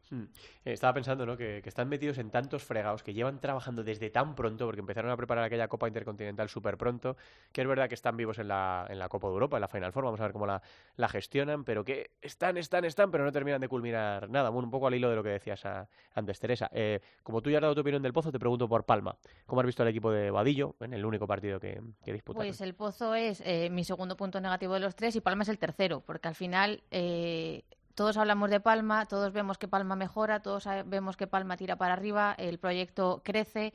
Hmm. 0.09 0.23
Eh, 0.63 0.73
Estaba 0.73 0.93
pensando, 0.93 1.25
¿no? 1.25 1.35
Que, 1.35 1.61
que 1.61 1.69
están 1.69 1.89
metidos 1.89 2.17
en 2.17 2.29
tantos 2.29 2.63
fregados, 2.63 3.03
que 3.03 3.13
llevan 3.13 3.39
trabajando 3.39 3.83
desde 3.83 4.09
tan 4.09 4.35
pronto, 4.35 4.65
porque 4.65 4.79
empezaron 4.79 5.11
a 5.11 5.17
preparar 5.17 5.43
aquella 5.43 5.67
Copa 5.67 5.87
Intercontinental 5.87 6.49
súper 6.49 6.77
pronto, 6.77 7.17
que 7.51 7.61
es 7.61 7.67
verdad 7.67 7.89
que 7.89 7.95
están 7.95 8.15
vivos 8.15 8.39
en 8.39 8.47
la, 8.47 8.85
en 8.89 8.99
la 8.99 9.09
Copa 9.09 9.27
de 9.27 9.33
Europa, 9.33 9.57
en 9.57 9.61
la 9.61 9.67
Final 9.67 9.91
Four, 9.91 10.05
vamos 10.05 10.19
a 10.19 10.23
ver 10.23 10.31
cómo 10.31 10.47
la, 10.47 10.61
la 10.95 11.09
gestionan, 11.09 11.63
pero 11.63 11.83
que 11.83 12.11
están, 12.21 12.57
están, 12.57 12.85
están, 12.85 13.11
pero 13.11 13.23
no 13.25 13.31
terminan 13.31 13.59
de 13.61 13.67
culminar 13.67 14.29
nada. 14.29 14.49
Bueno, 14.49 14.67
un 14.67 14.71
poco 14.71 14.87
al 14.87 14.95
hilo 14.95 15.09
de 15.09 15.15
lo 15.15 15.23
que 15.23 15.29
decías 15.29 15.65
a- 15.65 15.87
antes, 16.15 16.39
Teresa. 16.39 16.69
Eh, 16.73 16.99
como 17.23 17.41
tú 17.41 17.49
ya 17.49 17.57
has 17.57 17.61
dado 17.63 17.75
tu 17.75 17.81
opinión 17.81 18.01
del 18.01 18.13
Pozo, 18.13 18.31
te 18.31 18.39
pregunto 18.39 18.67
por 18.69 18.85
Palma. 18.85 19.17
¿Cómo 19.45 19.61
has 19.61 19.65
visto 19.67 19.83
al 19.83 19.89
equipo 19.89 20.11
de 20.11 20.31
Vadillo 20.31 20.75
en 20.79 20.93
el 20.93 21.05
único 21.05 21.27
partido 21.27 21.59
que, 21.59 21.81
que 22.03 22.13
disputaron? 22.13 22.47
Pues 22.47 22.61
el 22.61 22.73
Pozo 22.75 23.13
es 23.15 23.41
eh, 23.45 23.69
mi 23.69 23.83
segundo 23.83 24.15
punto 24.15 24.39
negativo 24.39 24.73
de 24.73 24.79
los 24.79 24.95
tres 24.95 25.15
y 25.15 25.21
Palma 25.21 25.43
es 25.43 25.49
el 25.49 25.59
tercero, 25.59 26.01
porque 26.01 26.27
al 26.29 26.35
final 26.35 26.81
eh, 26.91 27.63
todos 27.97 28.15
hablamos 28.17 28.51
de 28.51 28.59
Palma, 28.59 29.07
todos 29.07 29.33
vemos 29.33 29.57
que 29.57 29.67
Palma 29.67 29.95
mejora, 29.95 30.39
todos 30.43 30.65
vemos 30.85 31.17
que 31.17 31.25
Palma 31.25 31.57
tira 31.57 31.77
para 31.77 31.93
arriba, 31.93 32.35
el 32.37 32.59
proyecto 32.59 33.23
crece, 33.25 33.73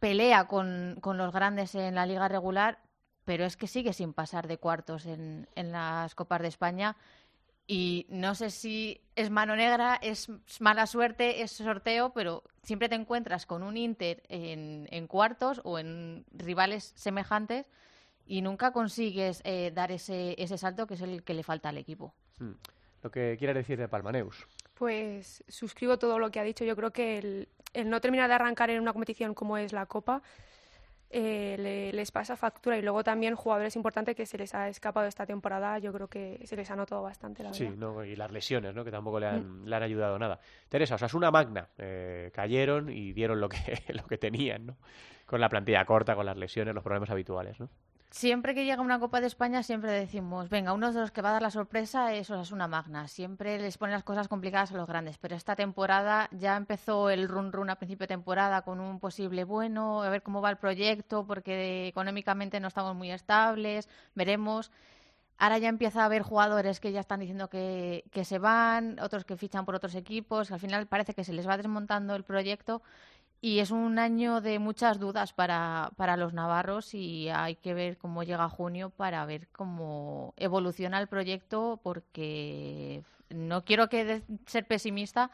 pelea 0.00 0.48
con, 0.48 0.98
con 1.00 1.16
los 1.16 1.32
grandes 1.32 1.76
en 1.76 1.94
la 1.94 2.06
liga 2.06 2.26
regular, 2.26 2.80
pero 3.24 3.44
es 3.44 3.56
que 3.56 3.68
sigue 3.68 3.92
sin 3.92 4.14
pasar 4.14 4.48
de 4.48 4.58
cuartos 4.58 5.06
en, 5.06 5.48
en 5.54 5.70
las 5.70 6.16
Copas 6.16 6.42
de 6.42 6.48
España. 6.48 6.96
Y 7.68 8.06
no 8.08 8.34
sé 8.34 8.50
si 8.50 9.00
es 9.14 9.30
mano 9.30 9.54
negra, 9.54 9.94
es 10.02 10.28
mala 10.58 10.88
suerte, 10.88 11.42
es 11.42 11.52
sorteo, 11.52 12.10
pero 12.12 12.42
siempre 12.64 12.88
te 12.88 12.96
encuentras 12.96 13.46
con 13.46 13.62
un 13.62 13.76
Inter 13.76 14.24
en, 14.28 14.88
en 14.90 15.06
cuartos 15.06 15.60
o 15.62 15.78
en 15.78 16.24
rivales 16.32 16.92
semejantes 16.96 17.70
y 18.26 18.42
nunca 18.42 18.72
consigues 18.72 19.40
eh, 19.44 19.70
dar 19.72 19.92
ese, 19.92 20.34
ese 20.36 20.58
salto 20.58 20.88
que 20.88 20.94
es 20.94 21.00
el 21.00 21.22
que 21.22 21.34
le 21.34 21.44
falta 21.44 21.68
al 21.68 21.78
equipo. 21.78 22.12
Hmm. 22.40 22.54
Lo 23.02 23.10
que 23.10 23.36
quieres 23.38 23.56
decir 23.56 23.78
de 23.78 23.88
Palma, 23.88 24.12
Neus. 24.12 24.46
Pues 24.74 25.42
suscribo 25.48 25.98
todo 25.98 26.18
lo 26.18 26.30
que 26.30 26.40
ha 26.40 26.44
dicho. 26.44 26.64
Yo 26.64 26.76
creo 26.76 26.90
que 26.92 27.18
el, 27.18 27.48
el 27.72 27.88
no 27.88 28.00
terminar 28.00 28.28
de 28.28 28.34
arrancar 28.34 28.70
en 28.70 28.80
una 28.80 28.92
competición 28.92 29.34
como 29.34 29.56
es 29.56 29.72
la 29.72 29.86
Copa 29.86 30.22
eh, 31.08 31.56
le- 31.58 31.92
les 31.92 32.10
pasa 32.10 32.36
factura. 32.36 32.76
Y 32.76 32.82
luego 32.82 33.04
también 33.04 33.36
jugadores 33.36 33.76
importantes 33.76 34.16
que 34.16 34.26
se 34.26 34.36
les 34.36 34.54
ha 34.54 34.68
escapado 34.68 35.06
esta 35.06 35.24
temporada, 35.24 35.78
yo 35.78 35.92
creo 35.92 36.08
que 36.08 36.40
se 36.44 36.56
les 36.56 36.70
ha 36.70 36.76
notado 36.76 37.02
bastante, 37.02 37.42
la 37.42 37.54
Sí, 37.54 37.68
no, 37.76 38.04
y 38.04 38.16
las 38.16 38.32
lesiones, 38.32 38.74
¿no? 38.74 38.84
Que 38.84 38.90
tampoco 38.90 39.20
le 39.20 39.26
han, 39.28 39.68
le 39.70 39.76
han 39.76 39.82
ayudado 39.82 40.18
nada. 40.18 40.40
Teresa, 40.68 40.96
o 40.96 40.98
sea, 40.98 41.06
es 41.06 41.14
una 41.14 41.30
magna. 41.30 41.68
eh, 41.78 42.30
cayeron 42.34 42.88
y 42.90 43.12
dieron 43.12 43.40
lo 43.40 43.48
que, 43.48 43.56
lo 43.94 44.04
que 44.06 44.18
tenían, 44.18 44.66
¿no? 44.66 44.76
Con 45.26 45.40
la 45.40 45.48
plantilla 45.48 45.84
corta, 45.84 46.14
con 46.16 46.26
las 46.26 46.36
lesiones, 46.36 46.74
los 46.74 46.84
problemas 46.84 47.10
habituales, 47.10 47.58
¿no? 47.60 47.68
Siempre 48.10 48.54
que 48.54 48.64
llega 48.64 48.80
una 48.80 49.00
Copa 49.00 49.20
de 49.20 49.26
España, 49.26 49.62
siempre 49.62 49.90
decimos, 49.90 50.48
venga, 50.48 50.72
uno 50.72 50.92
de 50.92 51.00
los 51.00 51.10
que 51.10 51.22
va 51.22 51.30
a 51.30 51.32
dar 51.32 51.42
la 51.42 51.50
sorpresa 51.50 52.14
es 52.14 52.30
una 52.30 52.68
Magna. 52.68 53.08
Siempre 53.08 53.58
les 53.58 53.76
ponen 53.76 53.92
las 53.92 54.04
cosas 54.04 54.28
complicadas 54.28 54.72
a 54.72 54.76
los 54.76 54.86
grandes, 54.86 55.18
pero 55.18 55.36
esta 55.36 55.56
temporada 55.56 56.28
ya 56.32 56.56
empezó 56.56 57.10
el 57.10 57.28
run 57.28 57.52
run 57.52 57.68
a 57.68 57.76
principio 57.76 58.04
de 58.04 58.14
temporada 58.14 58.62
con 58.62 58.80
un 58.80 59.00
posible 59.00 59.44
bueno, 59.44 60.02
a 60.02 60.08
ver 60.08 60.22
cómo 60.22 60.40
va 60.40 60.50
el 60.50 60.56
proyecto, 60.56 61.26
porque 61.26 61.88
económicamente 61.88 62.60
no 62.60 62.68
estamos 62.68 62.94
muy 62.94 63.10
estables, 63.10 63.88
veremos. 64.14 64.70
Ahora 65.38 65.58
ya 65.58 65.68
empieza 65.68 66.02
a 66.02 66.06
haber 66.06 66.22
jugadores 66.22 66.80
que 66.80 66.92
ya 66.92 67.00
están 67.00 67.20
diciendo 67.20 67.50
que, 67.50 68.04
que 68.10 68.24
se 68.24 68.38
van, 68.38 68.98
otros 69.00 69.24
que 69.26 69.36
fichan 69.36 69.66
por 69.66 69.74
otros 69.74 69.94
equipos. 69.94 70.50
Al 70.50 70.60
final 70.60 70.86
parece 70.86 71.12
que 71.12 71.24
se 71.24 71.34
les 71.34 71.46
va 71.46 71.58
desmontando 71.58 72.14
el 72.14 72.24
proyecto 72.24 72.82
y 73.40 73.60
es 73.60 73.70
un 73.70 73.98
año 73.98 74.40
de 74.40 74.58
muchas 74.58 74.98
dudas 74.98 75.32
para, 75.32 75.90
para 75.96 76.16
los 76.16 76.32
navarros 76.32 76.94
y 76.94 77.28
hay 77.28 77.56
que 77.56 77.74
ver 77.74 77.98
cómo 77.98 78.22
llega 78.22 78.48
junio 78.48 78.90
para 78.90 79.24
ver 79.26 79.48
cómo 79.48 80.34
evoluciona 80.36 80.98
el 80.98 81.06
proyecto 81.06 81.78
porque 81.82 83.02
no 83.30 83.64
quiero 83.64 83.88
que 83.88 84.22
ser 84.46 84.66
pesimista, 84.66 85.30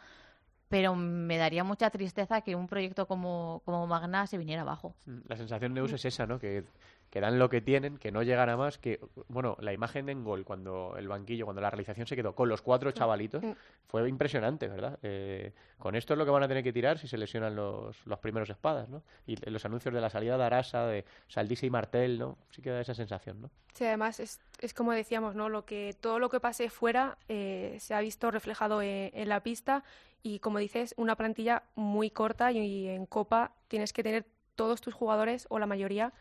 pero 0.72 0.94
me 0.96 1.36
daría 1.36 1.64
mucha 1.64 1.90
tristeza 1.90 2.40
que 2.40 2.54
un 2.56 2.66
proyecto 2.66 3.06
como, 3.06 3.60
como 3.66 3.86
Magna 3.86 4.26
se 4.26 4.38
viniera 4.38 4.62
abajo. 4.62 4.94
Mm, 5.04 5.18
La 5.28 5.36
sensación 5.36 5.74
de 5.74 5.80
Neus 5.80 5.92
es 5.92 6.02
esa, 6.06 6.26
¿no? 6.26 6.38
Que, 6.38 6.64
que 7.10 7.20
dan 7.20 7.38
lo 7.38 7.50
que 7.50 7.60
tienen, 7.60 7.98
que 7.98 8.10
no 8.10 8.22
llegan 8.22 8.48
a 8.48 8.56
más, 8.56 8.78
que, 8.78 8.98
bueno, 9.28 9.54
la 9.60 9.74
imagen 9.74 10.08
en 10.08 10.24
gol, 10.24 10.46
cuando 10.46 10.94
el 10.96 11.08
banquillo, 11.08 11.44
cuando 11.44 11.60
la 11.60 11.68
realización 11.68 12.06
se 12.06 12.16
quedó 12.16 12.34
con 12.34 12.48
los 12.48 12.62
cuatro 12.62 12.90
chavalitos, 12.90 13.44
Mm. 13.44 13.52
fue 13.86 14.08
impresionante, 14.08 14.66
¿verdad? 14.66 14.98
Eh, 15.02 15.52
con 15.78 15.94
esto 15.94 16.14
es 16.14 16.18
lo 16.18 16.24
que 16.24 16.30
van 16.30 16.42
a 16.42 16.48
tener 16.48 16.64
que 16.64 16.72
tirar 16.72 16.96
si 16.96 17.06
se 17.06 17.18
lesionan 17.18 17.54
los, 17.54 18.06
los 18.06 18.18
primeros 18.20 18.48
espadas, 18.48 18.88
¿no? 18.88 19.02
Y 19.26 19.36
los 19.50 19.62
anuncios 19.66 19.92
de 19.92 20.00
la 20.00 20.08
salida 20.08 20.38
de 20.38 20.44
Arasa, 20.44 20.86
de 20.86 21.04
Saldise 21.28 21.66
y 21.66 21.70
Martel, 21.70 22.18
¿no? 22.18 22.38
Sí 22.48 22.62
que 22.62 22.70
da 22.70 22.80
esa 22.80 22.94
sensación, 22.94 23.42
¿no? 23.42 23.50
Sí, 23.74 23.84
además 23.84 24.20
es, 24.20 24.40
es 24.60 24.72
como 24.72 24.92
decíamos, 24.92 25.34
¿no? 25.34 25.50
Lo 25.50 25.66
que, 25.66 25.94
todo 26.00 26.18
lo 26.18 26.30
que 26.30 26.40
pase 26.40 26.70
fuera 26.70 27.18
eh, 27.28 27.76
se 27.78 27.92
ha 27.94 28.00
visto 28.00 28.30
reflejado 28.30 28.80
en, 28.80 29.10
en 29.12 29.28
la 29.28 29.42
pista 29.42 29.84
y, 30.22 30.38
como 30.38 30.58
dices, 30.58 30.94
una 30.96 31.16
plantilla 31.16 31.64
muy 31.74 32.10
corta 32.10 32.52
y, 32.52 32.88
en 32.88 33.06
Copa 33.06 33.52
tienes 33.68 33.92
que 33.92 34.02
tener 34.02 34.26
todos 34.54 34.80
tus 34.80 34.94
jugadores 34.94 35.46
o 35.50 35.58
la 35.58 35.66
mayoría 35.66 36.12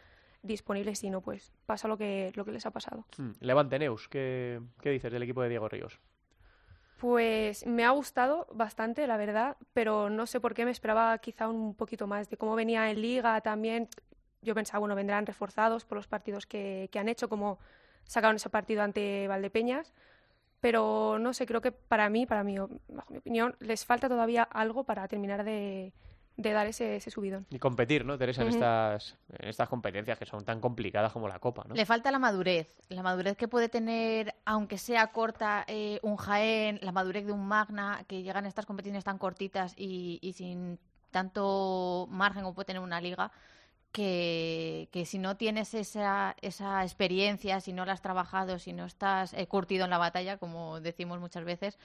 disponibles, 0.42 1.00
si 1.00 1.10
no, 1.10 1.22
pues 1.22 1.52
pasa 1.66 1.88
lo 1.88 1.98
que, 1.98 2.32
lo 2.36 2.46
que 2.46 2.52
les 2.52 2.66
ha 2.66 2.72
pasado. 2.72 3.06
Mm, 3.18 3.32
Levante, 3.42 3.78
Neus, 3.78 4.08
¿qué, 4.08 4.60
qué 4.82 4.90
dices 4.90 5.12
del 5.12 5.24
equipo 5.24 5.42
de 5.44 5.50
Diego 5.50 5.70
Ríos? 5.70 6.00
Pues 6.98 7.66
me 7.66 7.84
ha 7.84 7.90
gustado 7.92 8.48
bastante, 8.54 9.08
la 9.08 9.18
verdad, 9.18 9.58
pero 9.74 10.10
no 10.10 10.26
sé 10.28 10.40
por 10.40 10.54
qué 10.54 10.66
me 10.66 10.72
esperaba 10.72 11.18
quizá 11.18 11.48
un 11.48 11.76
poquito 11.76 12.08
más 12.08 12.30
de 12.30 12.38
cómo 12.38 12.56
venía 12.56 12.90
en 12.92 13.02
liga 13.02 13.42
también. 13.42 13.88
Yo 14.42 14.54
pensaba, 14.56 14.80
bueno, 14.80 14.96
vendrán 14.96 15.26
reforzados 15.26 15.86
por 15.86 15.96
los 15.98 16.08
partidos 16.08 16.46
que, 16.46 16.90
que 16.92 17.00
han 17.00 17.10
hecho, 17.10 17.28
como 17.28 17.60
sacaron 18.04 18.36
ese 18.36 18.50
partido 18.50 18.84
ante 18.84 19.28
Valdepeñas, 19.28 19.94
pero 20.62 21.18
no 21.20 21.34
sé, 21.34 21.46
creo 21.46 21.60
que 21.60 21.72
para 21.72 22.10
mí, 22.10 22.26
para 22.26 22.44
mí, 22.44 22.58
o 22.60 22.70
bajo 22.88 23.12
mi 23.12 23.18
opinión, 23.18 23.56
les 23.60 23.84
falta 23.84 24.08
todavía 24.08 24.44
algo 24.44 24.84
para 24.84 25.08
terminar 25.08 25.44
de, 25.44 25.92
de 26.38 26.52
dar 26.52 26.68
ese, 26.68 26.96
ese 26.96 27.12
subidón. 27.12 27.46
Y 27.50 27.60
competir, 27.60 28.06
¿no, 28.06 28.18
Teresa, 28.18 28.44
en, 28.44 28.50
estas, 28.50 29.18
en 29.30 29.50
estas 29.50 29.68
competencias 29.68 30.18
que 30.18 30.26
son 30.26 30.46
tan 30.46 30.62
complicadas 30.62 31.12
como 31.12 31.28
la 31.28 31.40
Copa, 31.40 31.66
¿no? 31.68 31.76
Le 31.76 31.86
falta 31.86 32.12
la 32.12 32.20
madurez, 32.20 32.80
la 32.90 33.04
madurez 33.04 33.36
que 33.36 33.48
puede 33.48 33.70
tener, 33.70 34.36
aunque 34.46 34.78
sea 34.78 35.08
corta, 35.08 35.66
eh, 35.68 36.00
un 36.04 36.16
Jaén, 36.16 36.80
la 36.82 36.92
madurez 36.92 37.26
de 37.26 37.32
un 37.32 37.48
Magna, 37.48 38.04
que 38.08 38.22
llegan 38.22 38.46
a 38.46 38.48
estas 38.48 38.66
competiciones 38.66 39.04
tan 39.04 39.18
cortitas 39.18 39.74
y, 39.78 40.20
y 40.22 40.34
sin 40.34 40.80
tanto 41.10 42.08
margen 42.10 42.44
como 42.44 42.56
puede 42.56 42.68
tener 42.68 42.82
una 42.82 43.02
liga, 43.02 43.32
que, 43.92 44.88
que 44.92 45.06
si 45.06 45.18
no 45.20 45.38
tienes 45.38 45.74
esa, 45.74 46.36
esa 46.42 46.84
experiencia, 46.84 47.60
si 47.60 47.74
no 47.74 47.86
la 47.86 47.94
has 47.94 48.02
trabajado, 48.02 48.60
si 48.60 48.74
no 48.74 48.86
estás 48.86 49.34
eh, 49.34 49.48
curtido 49.48 49.84
en 49.86 49.90
la 49.90 49.98
batalla, 49.98 50.38
como 50.38 50.80
decimos 50.80 51.20
muchas 51.20 51.44
veces, 51.44 51.78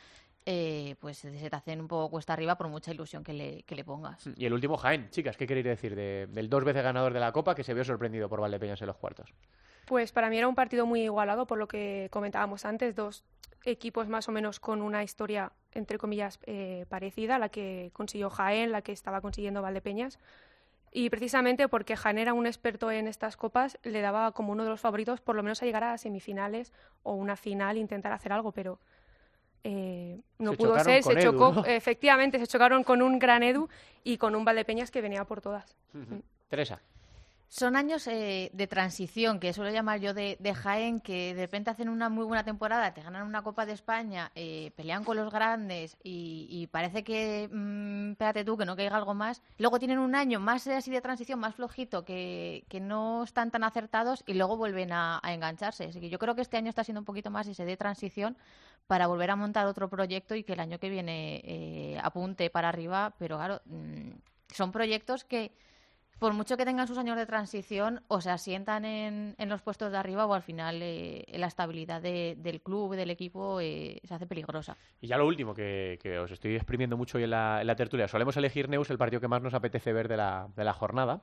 eh, 0.45 0.95
pues 1.01 1.19
se 1.19 1.31
te 1.51 1.57
hacen 1.57 1.81
un 1.81 1.89
poco 1.89 2.09
cuesta 2.11 2.33
arriba 2.33 2.57
por 2.57 2.69
mucha 2.69 2.93
ilusión 2.93 3.25
que 3.25 3.33
le, 3.33 3.63
que 3.65 3.75
le 3.75 3.85
pongas. 3.85 4.29
Y 4.37 4.47
el 4.47 4.53
último 4.53 4.77
Jaén, 4.77 5.11
chicas, 5.11 5.37
¿qué 5.37 5.47
queréis 5.47 5.67
decir 5.67 5.97
de- 5.97 6.29
del 6.31 6.49
dos 6.49 6.63
veces 6.65 6.85
ganador 6.85 7.13
de 7.13 7.19
la 7.21 7.33
Copa 7.33 7.55
que 7.57 7.65
se 7.65 7.75
vio 7.75 7.85
sorprendido 7.85 8.29
por 8.29 8.41
Valdepeñas 8.41 8.81
en 8.81 8.87
los 8.87 8.97
cuartos? 8.97 9.35
Pues 9.87 10.13
para 10.13 10.31
mí 10.31 10.39
era 10.39 10.47
un 10.49 10.55
partido 10.55 10.87
muy 10.87 11.03
igualado, 11.03 11.47
por 11.47 11.59
lo 11.59 11.67
que 11.69 12.09
comentábamos 12.13 12.65
antes, 12.65 12.95
dos 12.95 13.25
equipos 13.65 14.09
más 14.09 14.29
o 14.29 14.33
menos 14.33 14.61
con 14.61 14.83
una 14.83 15.03
historia, 15.03 15.51
entre 15.73 15.99
comillas, 15.99 16.39
eh, 16.47 16.87
parecida, 16.89 17.39
la 17.41 17.49
que 17.49 17.91
consiguió 17.93 18.31
Jaén, 18.31 18.71
la 18.71 18.83
que 18.83 18.93
estaba 18.93 19.21
consiguiendo 19.21 19.63
Valdepeñas. 19.63 20.21
Y 20.93 21.11
precisamente 21.11 21.69
porque 21.69 21.97
Jaén 21.97 22.19
era 22.19 22.33
un 22.33 22.47
experto 22.47 22.91
en 22.91 23.07
estas 23.07 23.37
copas, 23.37 23.79
le 23.83 24.01
daba 24.01 24.33
como 24.33 24.53
uno 24.53 24.65
de 24.65 24.71
los 24.71 24.81
favoritos, 24.81 25.21
por 25.21 25.37
lo 25.37 25.43
menos 25.43 25.63
a 25.63 25.67
llegar 25.67 25.85
a 25.85 25.99
semifinales 25.99 26.73
o 27.03 27.13
una 27.13 27.37
final, 27.37 27.77
intentar 27.77 28.13
hacer 28.13 28.33
algo, 28.33 28.53
pero 28.53 28.79
eh, 29.65 30.21
no 30.39 30.53
Se 30.53 30.57
pudo 30.57 30.79
ser, 30.79 31.03
se 31.03 31.13
Edu, 31.13 31.21
chocó, 31.23 31.53
¿no? 31.53 31.65
efectivamente, 31.67 32.39
se 32.39 32.47
chocaron 32.47 32.85
con 32.85 33.03
un 33.03 33.19
gran 33.19 33.43
Edu 33.43 33.69
y 34.05 34.17
con 34.17 34.35
un 34.37 34.45
Valdepeñas 34.45 34.91
que 34.91 35.01
venía 35.01 35.25
por 35.25 35.41
todas. 35.41 35.77
Teresa. 36.49 36.81
Son 37.49 37.77
años 37.77 38.07
eh, 38.09 38.51
de 38.53 38.67
transición, 38.67 39.39
que 39.39 39.53
suelo 39.53 39.71
llamar 39.71 40.01
yo 40.01 40.15
de, 40.15 40.37
Jaén, 40.55 41.01
que 41.01 41.35
de 41.35 41.43
repente 41.43 41.71
hacen 41.71 41.89
una 41.89 42.09
muy 42.09 42.25
buena 42.25 42.45
temporada, 42.45 42.93
te 42.93 43.03
ganan 43.03 43.27
una 43.27 43.43
Copa 43.43 43.65
de 43.65 43.73
España, 43.73 44.33
eh, 44.35 44.73
pelean 44.77 45.05
con 45.05 45.17
los 45.17 45.33
grandes 45.33 45.97
y, 46.03 46.49
y 46.51 46.67
parece 46.67 47.05
que, 47.05 47.49
mm, 47.51 48.13
espérate 48.13 48.45
tú, 48.45 48.57
que 48.57 48.65
no 48.65 48.75
caiga 48.75 48.97
algo 48.97 49.15
más. 49.15 49.43
Luego 49.59 49.79
tienen 49.79 49.99
un 49.99 50.15
año 50.17 50.41
más 50.41 50.67
así 50.67 50.91
de 50.91 51.01
transición, 51.01 51.39
más 51.39 51.55
flojito, 51.55 52.05
que, 52.05 52.65
que 52.69 52.81
no 52.81 53.23
están 53.23 53.51
tan 53.51 53.63
acertados 53.63 54.25
y 54.27 54.35
luego 54.35 54.57
vuelven 54.57 54.93
a, 54.93 55.21
a 55.23 55.33
engancharse. 55.33 55.85
Así 55.85 56.01
que 56.01 56.11
yo 56.11 56.19
creo 56.19 56.35
que 56.35 56.43
este 56.43 56.57
año 56.57 56.69
está 56.69 56.83
siendo 56.83 57.01
un 57.01 57.07
poquito 57.07 57.31
más 57.31 57.47
ese 57.47 57.65
de 57.65 57.77
transición 57.77 58.37
para 58.87 59.07
volver 59.07 59.31
a 59.31 59.37
montar 59.37 59.67
otro 59.67 59.89
proyecto 59.89 60.35
y 60.35 60.45
que 60.45 60.55
el 60.55 60.61
año 60.61 60.79
que 60.79 60.91
viene 60.91 61.43
eh, 61.45 62.01
apunte 62.03 62.51
para 62.51 62.69
arriba, 62.69 63.15
pero 63.19 63.37
claro, 63.37 63.61
mm, 63.67 64.11
son 64.53 64.73
proyectos 64.73 65.25
que 65.25 65.53
por 66.19 66.33
mucho 66.33 66.57
que 66.57 66.65
tengan 66.65 66.87
sus 66.87 66.99
años 66.99 67.17
de 67.17 67.27
transición, 67.27 68.01
o 68.09 68.21
se 68.21 68.31
asientan 68.31 68.85
en, 68.85 69.35
en 69.39 69.49
los 69.49 69.61
puestos 69.63 69.93
de 69.93 69.99
arriba 69.99 70.27
o 70.27 70.33
al 70.35 70.43
final 70.43 70.81
eh, 70.83 71.25
la 71.35 71.47
estabilidad 71.47 72.01
de- 72.01 72.37
del 72.39 72.61
club, 72.63 72.95
del 72.97 73.11
equipo, 73.11 73.61
eh, 73.61 74.01
se 74.05 74.15
hace 74.15 74.27
peligrosa. 74.27 74.77
Y 75.01 75.07
ya 75.09 75.19
lo 75.19 75.27
último, 75.27 75.55
que, 75.55 75.99
que 76.03 76.19
os 76.19 76.31
estoy 76.31 76.55
exprimiendo 76.57 76.97
mucho 76.97 77.19
hoy 77.19 77.25
en 77.25 77.31
la, 77.31 77.61
en 77.61 77.67
la 77.67 77.77
tertulia. 77.77 78.09
Solemos 78.09 78.37
elegir, 78.37 78.69
Neus, 78.69 78.89
el 78.91 78.99
partido 78.99 79.21
que 79.21 79.29
más 79.29 79.43
nos 79.43 79.55
apetece 79.55 79.93
ver 79.93 80.09
de 80.09 80.17
la, 80.17 80.49
de 80.57 80.65
la 80.65 80.73
jornada, 80.73 81.23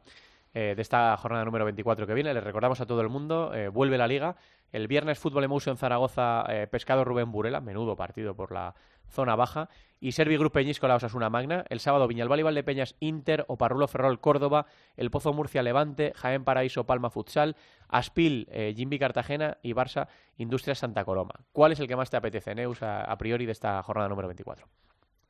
eh, 0.53 0.73
de 0.75 0.81
esta 0.81 1.15
jornada 1.17 1.45
número 1.45 1.65
24 1.65 2.07
que 2.07 2.13
viene. 2.13 2.33
Le 2.33 2.41
recordamos 2.41 2.79
a 2.81 2.85
todo 2.85 3.01
el 3.01 3.09
mundo, 3.09 3.53
eh, 3.53 3.69
vuelve 3.69 3.97
la 3.97 4.07
liga. 4.07 4.35
El 4.71 4.87
viernes 4.87 5.19
Fútbol 5.19 5.43
Emotion 5.43 5.77
Zaragoza, 5.77 6.45
eh, 6.49 6.67
Pescado 6.67 7.05
Rubén 7.05 7.31
Burela, 7.31 7.61
menudo 7.61 7.95
partido 7.95 8.35
por 8.35 8.51
la 8.51 8.73
zona 9.07 9.35
baja. 9.35 9.69
Y 9.99 10.13
Servi 10.13 10.35
Grup 10.35 10.51
Peñíscola 10.51 10.95
Osasuna 10.95 11.29
Magna. 11.29 11.63
El 11.69 11.79
sábado 11.79 12.07
Viñalbal 12.07 12.39
y 12.39 12.43
Valdepeñas 12.43 12.95
Inter, 12.99 13.45
Oparrulo 13.47 13.87
Ferrol 13.87 14.19
Córdoba, 14.19 14.65
El 14.97 15.11
Pozo 15.11 15.31
Murcia 15.31 15.63
Levante, 15.63 16.13
Jaén 16.15 16.43
Paraíso 16.43 16.85
Palma 16.85 17.09
Futsal, 17.09 17.55
Aspil 17.87 18.47
eh, 18.51 18.73
Jimbi 18.75 18.99
Cartagena 18.99 19.57
y 19.61 19.73
Barça 19.73 20.07
Industrias 20.37 20.79
Santa 20.79 21.05
Coloma. 21.05 21.35
¿Cuál 21.51 21.71
es 21.71 21.79
el 21.79 21.87
que 21.87 21.95
más 21.95 22.09
te 22.09 22.17
apetece, 22.17 22.55
Neus, 22.55 22.81
a, 22.81 23.03
a 23.03 23.17
priori 23.17 23.45
de 23.45 23.51
esta 23.51 23.81
jornada 23.83 24.09
número 24.09 24.27
24? 24.27 24.67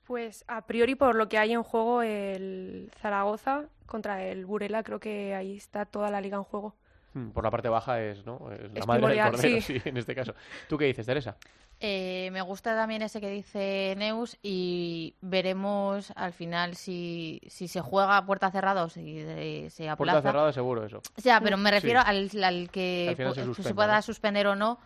Pues 0.08 0.44
a 0.48 0.62
priori 0.66 0.96
por 0.96 1.16
lo 1.16 1.30
que 1.30 1.38
hay 1.38 1.54
en 1.54 1.64
juego 1.64 2.02
el 2.02 2.92
Zaragoza 3.02 3.64
contra 3.86 4.24
el 4.26 4.46
Burela, 4.46 4.84
creo 4.84 5.00
que 5.00 5.34
ahí 5.34 5.56
está 5.56 5.86
toda 5.86 6.10
la 6.12 6.20
liga 6.22 6.38
en 6.38 6.44
juego. 6.44 6.76
Hmm, 7.14 7.30
Por 7.30 7.44
la 7.44 7.52
parte 7.52 7.70
baja 7.70 8.02
es, 8.02 8.26
¿no? 8.26 8.52
Es 8.52 8.72
la 8.74 8.80
Es 8.80 8.88
madre 8.88 9.08
del 9.16 9.22
cordero, 9.32 9.62
sí. 9.62 9.62
sí, 9.62 9.82
en 9.90 9.98
este 9.98 10.16
caso. 10.16 10.34
¿Tú 10.68 10.78
qué 10.78 10.86
dices, 10.86 11.06
Teresa? 11.06 11.38
Eh, 11.80 12.30
me 12.32 12.42
gusta 12.42 12.76
también 12.76 13.02
ese 13.02 13.20
que 13.20 13.30
dice 13.30 13.94
Neus 13.98 14.38
y 14.42 15.16
veremos 15.22 16.12
al 16.16 16.32
final 16.34 16.76
si, 16.76 17.42
si 17.48 17.68
se 17.68 17.82
juega 17.82 18.18
a 18.18 18.26
puerta 18.26 18.50
cerrada 18.52 18.84
o 18.86 18.90
si 18.90 19.22
se 19.70 19.90
aplaza. 19.90 19.96
Puerta 19.98 20.22
cerrada 20.22 20.54
seguro 20.54 20.86
eso. 20.86 21.02
Ya, 21.18 21.40
pero 21.42 21.58
me 21.58 21.70
Sí. 21.70 21.76
refiero 21.76 22.00
al, 22.06 22.30
al 22.44 22.70
que 22.72 23.10
Al 23.10 23.56
se 23.64 23.74
pueda 23.74 23.96
¿no? 23.98 24.02
suspender 24.02 24.48
o 24.48 24.56
no, 24.56 24.80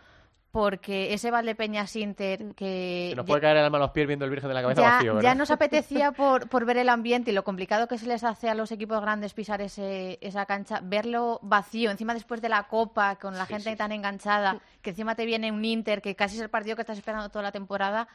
porque 0.50 1.12
ese 1.12 1.30
Valdepeñas 1.30 1.94
Inter 1.96 2.54
que 2.54 3.08
Se 3.10 3.16
nos 3.16 3.26
ya- 3.26 3.28
puede 3.28 3.40
caer 3.42 3.58
el 3.58 3.64
alma 3.64 3.76
a 3.76 3.80
los 3.82 3.90
pies 3.90 4.06
viendo 4.06 4.24
el 4.24 4.30
Virgen 4.30 4.48
de 4.48 4.54
la 4.54 4.62
Cabeza 4.62 4.80
ya, 4.80 4.90
vacío, 4.92 5.14
¿verdad? 5.16 5.30
ya 5.30 5.34
nos 5.34 5.50
apetecía 5.50 6.12
por, 6.12 6.48
por 6.48 6.64
ver 6.64 6.78
el 6.78 6.88
ambiente 6.88 7.30
y 7.30 7.34
lo 7.34 7.44
complicado 7.44 7.86
que 7.86 7.98
se 7.98 8.06
les 8.06 8.24
hace 8.24 8.48
a 8.48 8.54
los 8.54 8.72
equipos 8.72 9.00
grandes 9.00 9.34
pisar 9.34 9.60
ese, 9.60 10.18
esa 10.22 10.46
cancha, 10.46 10.80
verlo 10.82 11.38
vacío, 11.42 11.90
encima 11.90 12.14
después 12.14 12.40
de 12.40 12.48
la 12.48 12.62
Copa, 12.64 13.16
con 13.16 13.36
la 13.36 13.44
Sí, 13.46 13.54
gente 13.54 13.70
sí, 13.72 13.76
tan 13.76 13.92
enganchada, 13.92 14.58
que 14.80 14.90
encima 14.90 15.14
te 15.14 15.26
viene 15.26 15.52
un 15.52 15.64
Inter, 15.64 16.00
que 16.00 16.16
casi 16.16 16.36
es 16.36 16.42
el 16.42 16.48
partido 16.50 16.76
que 16.76 16.82
estás 16.82 16.96
esperando 16.98 17.28
toda 17.28 17.42
la 17.42 17.52
temporada. 17.52 18.08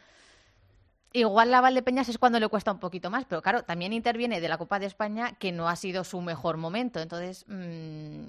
Igual 1.15 1.51
la 1.51 1.61
Valdepeñas 1.61 2.09
es 2.09 2.17
cuando 2.17 2.39
le 2.39 2.47
cuesta 2.47 2.71
un 2.71 2.79
poquito 2.79 3.11
más, 3.11 3.25
pero 3.25 3.43
claro, 3.43 3.61
también 3.61 3.93
interviene 3.93 4.41
de 4.41 4.49
la 4.49 4.57
Copa 4.57 4.79
de 4.79 4.87
España, 4.87 5.33
que 5.37 5.51
no 5.51 5.69
ha 5.69 5.75
sido 5.75 6.03
su 6.03 6.19
mejor 6.21 6.57
momento, 6.57 6.99
entonces 6.99 7.45
mm, 7.47 8.23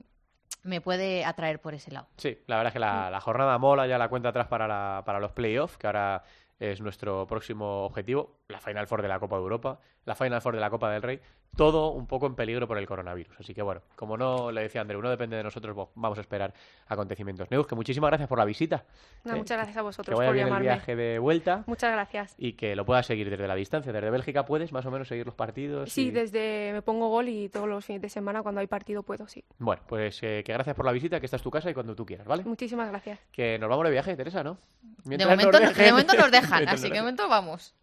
me 0.64 0.80
puede 0.80 1.24
atraer 1.24 1.60
por 1.60 1.74
ese 1.74 1.90
lado. 1.92 2.08
Sí, 2.16 2.38
la 2.46 2.56
verdad 2.56 2.68
es 2.70 2.72
que 2.74 2.78
la, 2.80 3.10
la 3.10 3.20
jornada 3.20 3.56
mola, 3.58 3.86
ya 3.86 3.96
la 3.98 4.08
cuenta 4.08 4.30
atrás 4.30 4.48
para, 4.48 4.66
la- 4.66 5.02
para 5.06 5.20
los 5.20 5.32
playoffs, 5.32 5.76
que 5.78 5.86
ahora 5.86 6.24
es 6.58 6.80
nuestro 6.80 7.26
próximo 7.26 7.84
objetivo, 7.84 8.38
la 8.48 8.60
Final 8.60 8.86
Four 8.86 9.00
de 9.00 9.08
la 9.08 9.18
Copa 9.18 9.36
de 9.36 9.42
Europa, 9.42 9.80
la 10.04 10.14
Final 10.14 10.42
Four 10.42 10.54
de 10.54 10.60
la 10.60 10.68
Copa 10.68 10.90
del 10.90 11.00
Rey, 11.00 11.18
todo 11.56 11.92
un 11.92 12.06
poco 12.06 12.26
en 12.26 12.34
peligro 12.34 12.68
por 12.68 12.76
el 12.76 12.86
coronavirus. 12.86 13.40
Así 13.40 13.54
que 13.54 13.62
bueno, 13.62 13.80
como 13.96 14.18
no 14.18 14.52
le 14.52 14.60
decía 14.62 14.82
Andreu, 14.82 15.00
no 15.00 15.08
depende 15.08 15.36
de 15.36 15.42
nosotros, 15.42 15.74
vamos 15.94 16.18
a 16.18 16.20
esperar 16.20 16.52
acontecimientos. 16.88 17.50
Neus, 17.50 17.66
que 17.66 17.74
muchísimas 17.74 18.08
gracias 18.10 18.28
por 18.28 18.38
la 18.38 18.44
visita. 18.44 18.84
Eh, 19.24 19.30
muchas 19.34 19.56
gracias 19.56 19.76
a 19.76 19.80
Que 19.80 19.82
vosotros 19.84 20.18
vaya 20.18 20.28
por 20.28 20.34
bien 20.34 20.46
el 20.46 20.50
llamarme. 20.50 20.66
viaje 20.68 20.94
de 20.94 21.18
vuelta 21.18 21.64
Muchas 21.66 21.90
gracias. 21.92 22.34
y 22.36 22.52
que 22.52 22.76
lo 22.76 22.84
puedas 22.84 23.06
seguir 23.06 23.30
desde 23.30 23.48
la 23.48 23.54
distancia. 23.54 23.92
Desde 23.94 24.10
Bélgica 24.10 24.44
puedes 24.44 24.72
más 24.72 24.84
o 24.84 24.90
menos 24.90 25.08
seguir 25.08 25.24
los 25.24 25.34
partidos. 25.34 25.90
Sí, 25.90 26.08
y- 26.08 26.10
desde 26.10 26.70
me 26.74 26.82
pongo 26.82 27.08
gol 27.08 27.28
y 27.30 27.48
todos 27.48 27.66
los 27.66 27.82
fines 27.82 28.02
de 28.02 28.10
semana 28.10 28.42
cuando 28.42 28.60
hay 28.60 28.66
partido 28.66 29.02
puedo, 29.04 29.26
sí. 29.26 29.42
Bueno, 29.58 29.80
pues 29.88 30.22
eh, 30.22 30.42
que 30.44 30.52
gracias 30.52 30.76
por 30.76 30.84
la 30.84 30.92
visita, 30.92 31.18
que 31.18 31.24
esta 31.26 31.36
es 31.36 31.42
tu 31.42 31.50
casa 31.50 31.70
y 31.70 31.74
cuando 31.74 31.94
tú 31.94 32.04
quieras, 32.04 32.26
¿vale? 32.26 32.44
Muchísimas 32.44 32.88
gracias. 32.90 33.20
Que 33.32 33.58
nos 33.58 33.70
vamos 33.70 33.86
de 33.86 33.90
viaje, 33.92 34.14
Teresa, 34.16 34.44
¿no? 34.44 34.58
De 35.04 35.24
momento, 35.24 35.50
de 35.58 36.18
nos 36.18 36.30
dejan, 36.30 36.68
así 36.68 36.88
que 36.88 36.94
de 36.94 37.00
momento 37.00 37.26
vamos. 37.26 37.74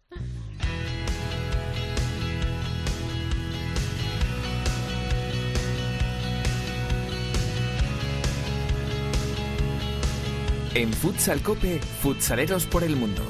En 10.74 10.90
Futsal 10.90 11.42
Cope, 11.42 11.80
futsaleros 12.00 12.64
por 12.64 12.82
el 12.82 12.96
mundo. 12.96 13.20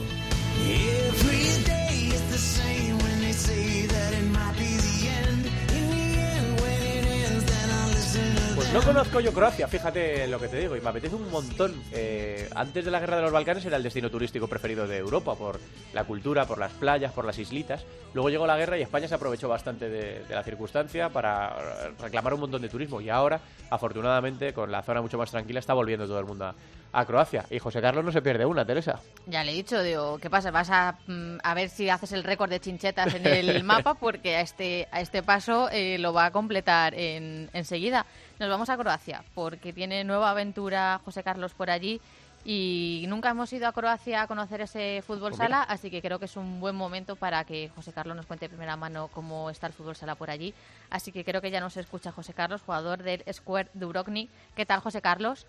Every 0.64 1.64
day 1.64 2.06
is 2.14 2.22
the 2.30 2.38
same 2.38 2.96
when 2.98 3.20
they 3.20 3.32
say 3.32 3.88
that 3.88 4.12
it 4.12 4.30
might 4.30 4.56
be 4.56 4.76
the 4.76 5.08
end. 5.08 5.46
In 5.74 5.90
the 5.90 6.20
end, 6.20 6.60
when 6.60 6.82
it 6.82 7.04
ends, 7.04 7.44
then 7.44 7.68
I'll 7.68 7.88
listen 7.92 8.36
to 8.36 8.54
Pues 8.54 8.72
no 8.72 8.80
conozco 8.82 9.18
yo 9.18 9.32
Croacia, 9.32 9.66
fíjate 9.66 10.28
lo 10.28 10.38
que 10.38 10.46
te 10.46 10.58
digo, 10.58 10.76
y 10.76 10.80
me 10.80 10.90
apetece 10.90 11.16
un 11.16 11.28
montón. 11.32 11.74
Eh, 11.90 12.48
antes 12.54 12.84
de 12.84 12.92
la 12.92 13.00
guerra 13.00 13.16
de 13.16 13.22
los 13.22 13.32
Balcanes 13.32 13.64
era 13.64 13.76
el 13.76 13.82
destino 13.82 14.08
turístico 14.08 14.46
preferido 14.46 14.86
de 14.86 14.98
Europa, 14.98 15.34
por 15.34 15.58
la 15.94 16.04
cultura, 16.04 16.46
por 16.46 16.58
las 16.58 16.70
playas, 16.70 17.10
por 17.12 17.24
las 17.24 17.40
islitas. 17.40 17.84
Luego 18.14 18.30
llegó 18.30 18.46
la 18.46 18.56
guerra 18.56 18.78
y 18.78 18.82
España 18.82 19.08
se 19.08 19.16
aprovechó 19.16 19.48
bastante 19.48 19.88
de, 19.88 20.24
de 20.26 20.34
la 20.34 20.44
circunstancia 20.44 21.08
para 21.08 21.90
reclamar 21.98 22.34
un 22.34 22.40
montón 22.40 22.62
de 22.62 22.68
turismo. 22.68 23.00
Y 23.00 23.08
ahora, 23.08 23.40
afortunadamente, 23.68 24.52
con 24.52 24.70
la 24.70 24.82
zona 24.84 25.02
mucho 25.02 25.18
más 25.18 25.32
tranquila, 25.32 25.58
está 25.58 25.74
volviendo 25.74 26.06
todo 26.06 26.20
el 26.20 26.26
mundo 26.26 26.44
a, 26.44 26.54
a 26.92 27.04
Croacia. 27.06 27.44
Y 27.50 27.58
José 27.58 27.80
Carlos 27.80 28.04
no 28.04 28.12
se 28.12 28.22
pierde 28.22 28.44
una, 28.44 28.64
Teresa. 28.64 29.00
Ya 29.26 29.42
le 29.44 29.52
he 29.52 29.54
dicho, 29.54 29.82
digo, 29.82 30.18
¿qué 30.18 30.28
pasa? 30.28 30.50
Vas 30.50 30.70
a, 30.70 30.98
mm, 31.06 31.38
a 31.42 31.54
ver 31.54 31.68
si 31.68 31.88
haces 31.88 32.12
el 32.12 32.22
récord 32.22 32.50
de 32.50 32.60
chinchetas 32.60 33.14
en 33.14 33.26
el 33.26 33.64
mapa, 33.64 33.94
porque 33.94 34.36
a 34.36 34.40
este, 34.40 34.88
a 34.90 35.00
este 35.00 35.22
paso 35.22 35.68
eh, 35.70 35.98
lo 35.98 36.12
va 36.12 36.26
a 36.26 36.30
completar 36.30 36.94
en, 36.94 37.48
enseguida. 37.52 38.06
Nos 38.38 38.48
vamos 38.48 38.68
a 38.68 38.76
Croacia, 38.76 39.24
porque 39.34 39.72
tiene 39.72 40.04
nueva 40.04 40.30
aventura 40.30 41.00
José 41.04 41.22
Carlos 41.22 41.54
por 41.54 41.70
allí. 41.70 42.00
Y 42.44 43.04
nunca 43.06 43.30
hemos 43.30 43.52
ido 43.52 43.68
a 43.68 43.72
Croacia 43.72 44.22
a 44.22 44.26
conocer 44.26 44.62
ese 44.62 45.00
fútbol 45.06 45.30
Pues 45.30 45.36
sala, 45.36 45.62
así 45.62 45.90
que 45.92 46.02
creo 46.02 46.18
que 46.18 46.24
es 46.24 46.36
un 46.36 46.58
buen 46.58 46.74
momento 46.74 47.14
para 47.14 47.44
que 47.44 47.68
José 47.68 47.92
Carlos 47.92 48.16
nos 48.16 48.26
cuente 48.26 48.46
de 48.46 48.48
primera 48.48 48.76
mano 48.76 49.08
cómo 49.12 49.48
está 49.48 49.68
el 49.68 49.72
fútbol 49.72 49.94
sala 49.94 50.16
por 50.16 50.28
allí. 50.28 50.52
Así 50.90 51.12
que 51.12 51.24
creo 51.24 51.40
que 51.40 51.52
ya 51.52 51.60
nos 51.60 51.76
escucha 51.76 52.10
José 52.10 52.34
Carlos, 52.34 52.62
jugador 52.62 53.04
del 53.04 53.22
Square 53.32 53.70
Dubrovnik. 53.74 54.28
¿Qué 54.56 54.66
tal, 54.66 54.80
José 54.80 55.00
Carlos? 55.00 55.46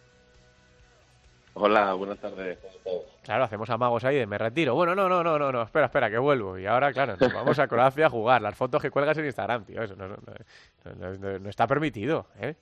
Hola, 1.56 1.94
buenas 1.94 2.20
tardes. 2.20 2.58
Claro, 3.24 3.44
hacemos 3.44 3.70
amagos 3.70 4.04
ahí 4.04 4.18
de 4.18 4.26
me 4.26 4.38
retiro. 4.38 4.76
Bueno, 4.76 4.96
no, 4.96 5.08
no, 5.08 5.24
no, 5.24 5.38
no, 5.38 5.52
no, 5.52 5.62
espera, 5.62 5.86
espera, 5.86 6.10
que 6.10 6.18
vuelvo. 6.18 6.58
Y 6.58 6.66
ahora, 6.66 6.92
claro, 6.92 7.16
nos 7.20 7.32
vamos 7.34 7.58
a 7.60 7.68
Croacia 7.68 8.08
a 8.08 8.10
jugar. 8.10 8.42
Las 8.42 8.56
fotos 8.56 8.82
que 8.82 8.90
cuelgas 8.90 9.18
en 9.18 9.26
Instagram, 9.26 9.64
tío, 9.66 9.82
eso 9.84 9.96
no, 9.96 10.08
no, 10.08 10.18
no- 10.96 11.40
no- 11.40 11.50
está 11.50 11.68
permitido, 11.68 12.28
¿eh? 12.40 12.56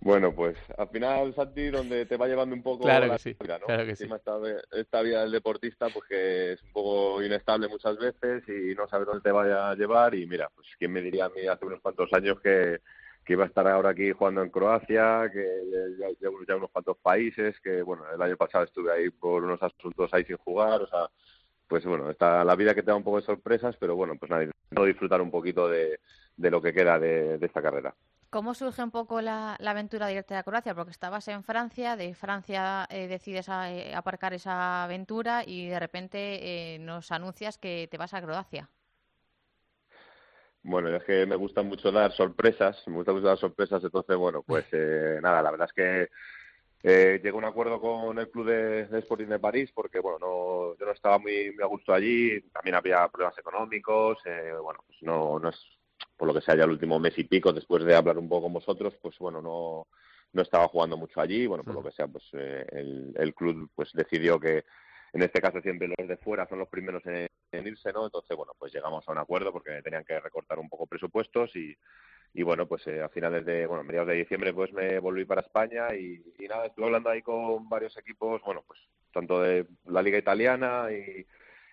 Bueno, 0.00 0.32
pues 0.34 0.56
al 0.76 0.88
final, 0.88 1.32
Santi, 1.34 1.70
donde 1.70 2.06
te 2.06 2.16
va 2.16 2.26
llevando 2.26 2.56
un 2.56 2.62
poco 2.62 2.82
Claro 2.84 3.06
la 3.06 3.12
que 3.14 3.22
sí, 3.22 3.36
vida, 3.40 3.58
¿no? 3.60 3.66
claro 3.66 3.86
que 3.86 3.94
sí. 3.94 4.04
Esta, 4.12 4.36
esta 4.72 5.00
vida 5.00 5.22
del 5.22 5.30
deportista, 5.30 5.88
pues 5.90 6.04
que 6.08 6.52
es 6.54 6.62
un 6.64 6.72
poco 6.72 7.22
inestable 7.22 7.68
muchas 7.68 7.96
veces 7.98 8.42
y 8.48 8.74
no 8.74 8.88
sabes 8.88 9.06
dónde 9.06 9.22
te 9.22 9.30
vaya 9.30 9.70
a 9.70 9.74
llevar. 9.76 10.16
Y 10.16 10.26
mira, 10.26 10.50
pues 10.54 10.66
quién 10.76 10.92
me 10.92 11.00
diría 11.02 11.26
a 11.26 11.28
mí 11.28 11.46
hace 11.46 11.64
unos 11.64 11.80
cuantos 11.80 12.12
años 12.14 12.40
que, 12.40 12.80
que 13.24 13.34
iba 13.34 13.44
a 13.44 13.46
estar 13.46 13.66
ahora 13.68 13.90
aquí 13.90 14.12
jugando 14.12 14.42
en 14.42 14.50
Croacia, 14.50 15.30
que 15.32 15.44
ya, 15.98 16.08
ya, 16.20 16.28
ya 16.48 16.56
unos 16.56 16.70
cuantos 16.70 16.96
países, 16.98 17.58
que 17.60 17.82
bueno, 17.82 18.04
el 18.12 18.20
año 18.20 18.36
pasado 18.36 18.64
estuve 18.64 18.92
ahí 18.92 19.10
por 19.10 19.44
unos 19.44 19.62
asuntos 19.62 20.12
ahí 20.12 20.24
sin 20.24 20.36
jugar, 20.38 20.82
o 20.82 20.86
sea, 20.86 21.08
pues 21.68 21.84
bueno, 21.86 22.10
está 22.10 22.44
la 22.44 22.56
vida 22.56 22.74
que 22.74 22.82
te 22.82 22.90
da 22.90 22.96
un 22.96 23.04
poco 23.04 23.18
de 23.18 23.26
sorpresas, 23.26 23.76
pero 23.78 23.96
bueno, 23.96 24.14
pues 24.18 24.30
nada, 24.30 24.46
disfrutar 24.86 25.20
un 25.20 25.30
poquito 25.30 25.68
de, 25.68 26.00
de 26.36 26.50
lo 26.50 26.60
que 26.60 26.72
queda 26.72 26.98
de, 26.98 27.38
de 27.38 27.46
esta 27.46 27.62
carrera. 27.62 27.94
¿Cómo 28.30 28.54
surge 28.54 28.82
un 28.82 28.90
poco 28.90 29.20
la, 29.20 29.56
aventura 29.56 30.06
de 30.06 30.14
irte 30.14 30.34
a 30.34 30.42
Croacia? 30.42 30.74
Porque 30.74 30.90
estabas 30.90 31.28
en 31.28 31.44
Francia, 31.44 31.96
de 31.96 32.14
Francia 32.14 32.86
eh, 32.90 33.06
decides 33.06 33.48
a- 33.50 33.70
eh, 33.70 33.94
aparcar 33.94 34.32
esa 34.32 34.84
aventura 34.84 35.44
y 35.46 35.68
de 35.68 35.78
repente 35.78 36.74
eh, 36.74 36.78
nos 36.78 37.12
anuncias 37.12 37.58
que 37.58 37.88
te 37.90 37.98
vas 37.98 38.14
a 38.14 38.22
Croacia. 38.22 38.70
Bueno, 40.64 40.94
es 40.94 41.02
que 41.04 41.26
me 41.26 41.36
gusta 41.36 41.62
mucho 41.62 41.90
dar 41.90 42.12
sorpresas, 42.12 42.82
me 42.86 42.94
gusta 42.94 43.12
mucho 43.12 43.26
dar 43.26 43.38
sorpresas, 43.38 43.82
entonces, 43.82 44.16
bueno, 44.16 44.42
pues 44.42 44.64
eh, 44.72 45.18
nada, 45.20 45.42
la 45.42 45.50
verdad 45.50 45.68
es 45.68 45.72
que 45.72 46.08
eh, 46.84 47.20
llegué 47.22 47.30
a 47.30 47.34
un 47.34 47.44
acuerdo 47.44 47.80
con 47.80 48.18
el 48.18 48.30
club 48.30 48.46
de, 48.46 48.86
de 48.86 48.98
Sporting 49.00 49.26
de 49.26 49.40
París 49.40 49.70
porque, 49.74 49.98
bueno, 49.98 50.18
no, 50.20 50.76
yo 50.78 50.86
no 50.86 50.92
estaba 50.92 51.18
muy, 51.18 51.52
muy 51.52 51.62
a 51.62 51.66
gusto 51.66 51.92
allí, 51.92 52.40
también 52.52 52.76
había 52.76 53.08
problemas 53.08 53.36
económicos, 53.38 54.18
eh, 54.24 54.52
bueno, 54.62 54.80
pues 54.86 55.02
no, 55.02 55.38
no 55.40 55.48
es, 55.48 55.56
por 56.16 56.28
lo 56.28 56.34
que 56.34 56.40
sea, 56.40 56.54
ya 56.54 56.64
el 56.64 56.70
último 56.70 56.98
mes 57.00 57.18
y 57.18 57.24
pico, 57.24 57.52
después 57.52 57.84
de 57.84 57.96
hablar 57.96 58.18
un 58.18 58.28
poco 58.28 58.42
con 58.42 58.52
vosotros, 58.52 58.94
pues 59.02 59.18
bueno, 59.18 59.42
no, 59.42 59.88
no 60.32 60.42
estaba 60.42 60.68
jugando 60.68 60.96
mucho 60.96 61.20
allí, 61.20 61.46
bueno, 61.46 61.64
por 61.64 61.74
lo 61.74 61.82
que 61.82 61.92
sea, 61.92 62.06
pues 62.06 62.24
eh, 62.34 62.64
el, 62.70 63.12
el 63.16 63.34
club 63.34 63.68
pues 63.74 63.90
decidió 63.92 64.38
que 64.38 64.64
en 65.12 65.22
este 65.22 65.40
caso 65.40 65.60
siempre 65.60 65.88
los 65.88 66.08
de 66.08 66.16
fuera 66.16 66.46
son 66.48 66.58
los 66.58 66.68
primeros 66.68 67.04
en, 67.06 67.28
en 67.52 67.66
irse, 67.66 67.92
¿no? 67.92 68.04
Entonces, 68.06 68.36
bueno, 68.36 68.52
pues 68.58 68.72
llegamos 68.72 69.06
a 69.06 69.12
un 69.12 69.18
acuerdo 69.18 69.52
porque 69.52 69.82
tenían 69.82 70.04
que 70.04 70.18
recortar 70.20 70.58
un 70.58 70.68
poco 70.68 70.86
presupuestos 70.86 71.54
y, 71.54 71.76
y 72.34 72.42
bueno, 72.42 72.66
pues 72.66 72.86
eh, 72.86 73.02
a 73.02 73.08
finales 73.08 73.44
de, 73.44 73.66
bueno, 73.66 73.84
mediados 73.84 74.08
de 74.08 74.14
diciembre 74.14 74.54
pues 74.54 74.72
me 74.72 74.98
volví 74.98 75.24
para 75.24 75.42
España 75.42 75.94
y, 75.94 76.22
y 76.38 76.48
nada, 76.48 76.66
estuve 76.66 76.86
hablando 76.86 77.10
ahí 77.10 77.22
con 77.22 77.68
varios 77.68 77.96
equipos, 77.98 78.40
bueno, 78.42 78.64
pues 78.66 78.80
tanto 79.12 79.42
de 79.42 79.66
la 79.86 80.02
Liga 80.02 80.18
Italiana 80.18 80.88
y, 80.90 81.26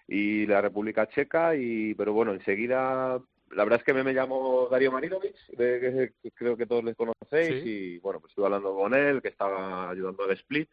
y 0.08 0.46
la 0.46 0.62
República 0.62 1.08
Checa 1.08 1.56
y 1.56 1.94
pero 1.94 2.12
bueno, 2.12 2.34
enseguida 2.34 3.22
la 3.52 3.64
verdad 3.64 3.80
es 3.80 3.86
que 3.86 3.94
me, 3.94 4.04
me 4.04 4.14
llamo 4.14 4.68
Darío 4.70 4.92
que, 5.00 6.12
que 6.22 6.32
creo 6.32 6.56
que 6.56 6.66
todos 6.66 6.84
les 6.84 6.96
conocéis, 6.96 7.66
y 7.66 7.98
bueno, 8.00 8.20
pues 8.20 8.32
estuve 8.32 8.46
hablando 8.46 8.76
con 8.76 8.94
él, 8.94 9.22
que 9.22 9.30
estaba 9.30 9.90
ayudando 9.90 10.24
al 10.24 10.32
Split, 10.32 10.70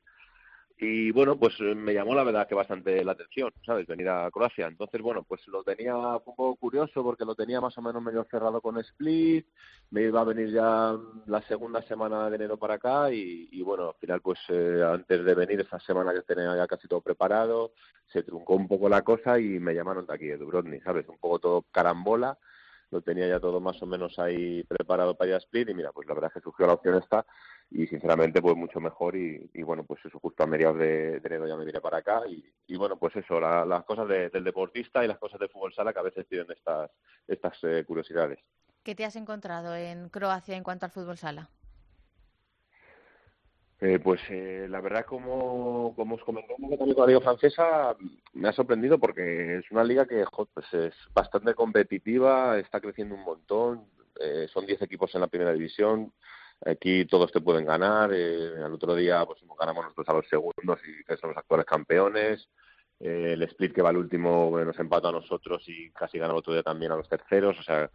y 0.78 1.10
bueno, 1.10 1.38
pues 1.38 1.54
eh, 1.60 1.74
me 1.74 1.94
llamó 1.94 2.14
la 2.14 2.22
verdad 2.22 2.46
que 2.46 2.54
bastante 2.54 3.02
la 3.02 3.12
atención, 3.12 3.50
¿sabes? 3.64 3.86
Venir 3.86 4.10
a 4.10 4.30
Croacia. 4.30 4.66
Entonces, 4.66 5.00
bueno, 5.00 5.22
pues 5.22 5.46
lo 5.48 5.62
tenía 5.62 5.96
un 5.96 6.20
poco 6.22 6.54
curioso 6.56 7.02
porque 7.02 7.24
lo 7.24 7.34
tenía 7.34 7.62
más 7.62 7.76
o 7.78 7.82
menos 7.82 8.02
medio 8.02 8.24
cerrado 8.30 8.60
con 8.60 8.78
Split, 8.78 9.46
me 9.90 10.02
iba 10.02 10.20
a 10.20 10.24
venir 10.24 10.50
ya 10.50 10.94
la 11.26 11.40
segunda 11.42 11.80
semana 11.82 12.28
de 12.28 12.36
enero 12.36 12.58
para 12.58 12.74
acá 12.74 13.10
y, 13.10 13.48
y 13.52 13.62
bueno, 13.62 13.88
al 13.88 13.94
final 13.94 14.20
pues 14.20 14.38
eh, 14.50 14.82
antes 14.86 15.24
de 15.24 15.34
venir 15.34 15.60
esa 15.60 15.80
semana 15.80 16.12
que 16.12 16.22
tenía 16.22 16.54
ya 16.54 16.66
casi 16.66 16.86
todo 16.86 17.00
preparado, 17.00 17.72
se 18.12 18.22
truncó 18.22 18.54
un 18.54 18.68
poco 18.68 18.88
la 18.90 19.00
cosa 19.00 19.38
y 19.38 19.58
me 19.58 19.74
llamaron 19.74 20.06
de 20.06 20.14
aquí, 20.14 20.26
de 20.26 20.36
Dubrovnik, 20.36 20.84
¿sabes? 20.84 21.08
Un 21.08 21.18
poco 21.18 21.38
todo 21.38 21.64
carambola, 21.72 22.38
lo 22.90 23.00
tenía 23.00 23.26
ya 23.26 23.40
todo 23.40 23.60
más 23.60 23.80
o 23.82 23.86
menos 23.86 24.18
ahí 24.18 24.62
preparado 24.64 25.16
para 25.16 25.30
ir 25.30 25.36
Split 25.36 25.70
y 25.70 25.74
mira, 25.74 25.92
pues 25.92 26.06
la 26.06 26.14
verdad 26.14 26.30
es 26.34 26.34
que 26.34 26.44
surgió 26.44 26.66
la 26.66 26.74
opción 26.74 26.96
esta 26.96 27.24
y 27.70 27.86
sinceramente 27.88 28.40
pues 28.40 28.56
mucho 28.56 28.80
mejor 28.80 29.16
y, 29.16 29.50
y 29.52 29.62
bueno 29.62 29.84
pues 29.84 30.04
eso 30.04 30.18
justo 30.20 30.42
a 30.42 30.46
mediados 30.46 30.78
de, 30.78 31.20
de 31.20 31.26
enero 31.26 31.48
ya 31.48 31.56
me 31.56 31.64
vine 31.64 31.80
para 31.80 31.98
acá 31.98 32.22
y, 32.28 32.44
y 32.68 32.76
bueno 32.76 32.96
pues 32.96 33.16
eso 33.16 33.40
la- 33.40 33.64
las 33.64 33.84
cosas 33.84 34.06
de- 34.08 34.30
del 34.30 34.44
deportista 34.44 35.04
y 35.04 35.08
las 35.08 35.18
cosas 35.18 35.40
de 35.40 35.48
fútbol 35.48 35.74
sala 35.74 35.92
que 35.92 35.98
a 35.98 36.02
veces 36.02 36.26
tienen 36.28 36.50
estas 36.50 36.90
estas 37.26 37.58
eh, 37.64 37.84
curiosidades 37.86 38.38
¿Qué 38.84 38.94
te 38.94 39.04
has 39.04 39.16
encontrado 39.16 39.74
en 39.74 40.08
Croacia 40.10 40.56
en 40.56 40.62
cuanto 40.62 40.86
al 40.86 40.92
fútbol 40.92 41.18
sala? 41.18 41.48
Eh, 43.80 43.98
pues 43.98 44.20
eh, 44.30 44.66
la 44.70 44.80
verdad, 44.80 45.04
como, 45.04 45.92
como 45.94 46.14
os 46.14 46.24
comenté 46.24 46.54
un 46.56 46.62
poco 46.62 46.78
también 46.78 46.94
con 46.94 47.02
la 47.02 47.08
Liga 47.08 47.20
Francesa, 47.20 47.94
me 48.32 48.48
ha 48.48 48.52
sorprendido 48.52 48.98
porque 48.98 49.58
es 49.58 49.70
una 49.70 49.84
liga 49.84 50.06
que 50.06 50.24
jo, 50.24 50.46
pues 50.46 50.72
es 50.72 50.94
bastante 51.12 51.52
competitiva, 51.54 52.58
está 52.58 52.80
creciendo 52.80 53.14
un 53.16 53.24
montón, 53.24 53.84
eh, 54.18 54.46
son 54.50 54.64
10 54.64 54.80
equipos 54.80 55.14
en 55.14 55.20
la 55.20 55.26
primera 55.26 55.52
división, 55.52 56.10
aquí 56.64 57.04
todos 57.04 57.30
te 57.32 57.40
pueden 57.40 57.64
ganar, 57.66 58.10
eh, 58.12 58.62
al 58.62 58.72
otro 58.72 58.94
día 58.94 59.24
pues 59.26 59.40
ganamos 59.58 59.84
nosotros 59.84 60.08
a 60.08 60.12
los 60.14 60.28
segundos 60.28 60.80
y 60.86 61.04
que 61.04 61.16
son 61.16 61.30
los 61.30 61.36
actuales 61.38 61.66
campeones, 61.66 62.48
eh, 63.00 63.32
el 63.34 63.42
split 63.42 63.74
que 63.74 63.82
va 63.82 63.90
al 63.90 63.98
último 63.98 64.58
eh, 64.58 64.64
nos 64.64 64.78
empató 64.78 65.08
a 65.08 65.12
nosotros 65.12 65.62
y 65.68 65.90
casi 65.90 66.18
gana 66.18 66.32
el 66.32 66.38
otro 66.38 66.52
día 66.54 66.62
también 66.62 66.92
a 66.92 66.96
los 66.96 67.08
terceros, 67.08 67.58
o 67.58 67.62
sea, 67.62 67.90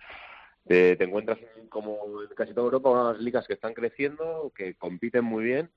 te, 0.68 0.96
te 0.96 1.04
encuentras 1.04 1.40
como 1.70 2.22
en 2.22 2.30
casi 2.36 2.54
toda 2.54 2.66
Europa 2.66 2.90
unas 2.92 3.20
ligas 3.20 3.48
que 3.48 3.54
están 3.54 3.74
creciendo, 3.74 4.52
que 4.56 4.76
compiten 4.76 5.26
muy 5.26 5.44
bien, 5.44 5.72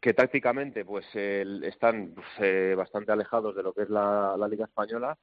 que 0.00 0.14
tácticamente 0.14 0.84
pues 0.84 1.06
el- 1.14 1.64
están 1.64 2.14
pues, 2.14 2.26
eh, 2.38 2.74
bastante 2.76 3.12
alejados 3.12 3.54
de 3.54 3.62
lo 3.62 3.72
que 3.74 3.82
es 3.82 3.90
la 3.90 4.36
liga 4.48 4.64
española, 4.64 5.18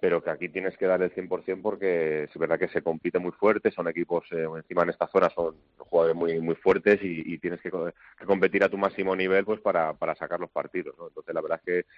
pero 0.00 0.22
que 0.22 0.30
aquí 0.30 0.48
tienes 0.48 0.76
que 0.76 0.86
dar 0.86 1.02
el 1.02 1.10
100% 1.10 1.62
porque 1.62 2.24
es 2.24 2.38
verdad 2.38 2.58
que 2.58 2.68
se 2.68 2.82
compite 2.82 3.18
muy 3.18 3.32
fuerte, 3.32 3.70
son 3.70 3.88
equipos 3.88 4.24
eh, 4.32 4.46
encima 4.56 4.82
en 4.82 4.90
esta 4.90 5.06
zona 5.08 5.28
son 5.30 5.56
jugadores 5.78 6.16
muy 6.16 6.40
muy 6.40 6.54
fuertes 6.54 7.00
y, 7.02 7.38
tienes 7.38 7.60
que, 7.60 7.70
que 7.70 8.24
competir 8.26 8.62
a 8.64 8.68
tu 8.68 8.78
máximo 8.78 9.14
nivel 9.16 9.44
pues 9.44 9.60
para, 9.60 9.94
para 9.94 10.14
sacar 10.14 10.38
los 10.40 10.50
partidos, 10.50 10.96
¿no? 10.98 11.08
Entonces 11.08 11.34
la 11.34 11.40
verdad 11.40 11.60
es 11.64 11.84
que 11.84 11.90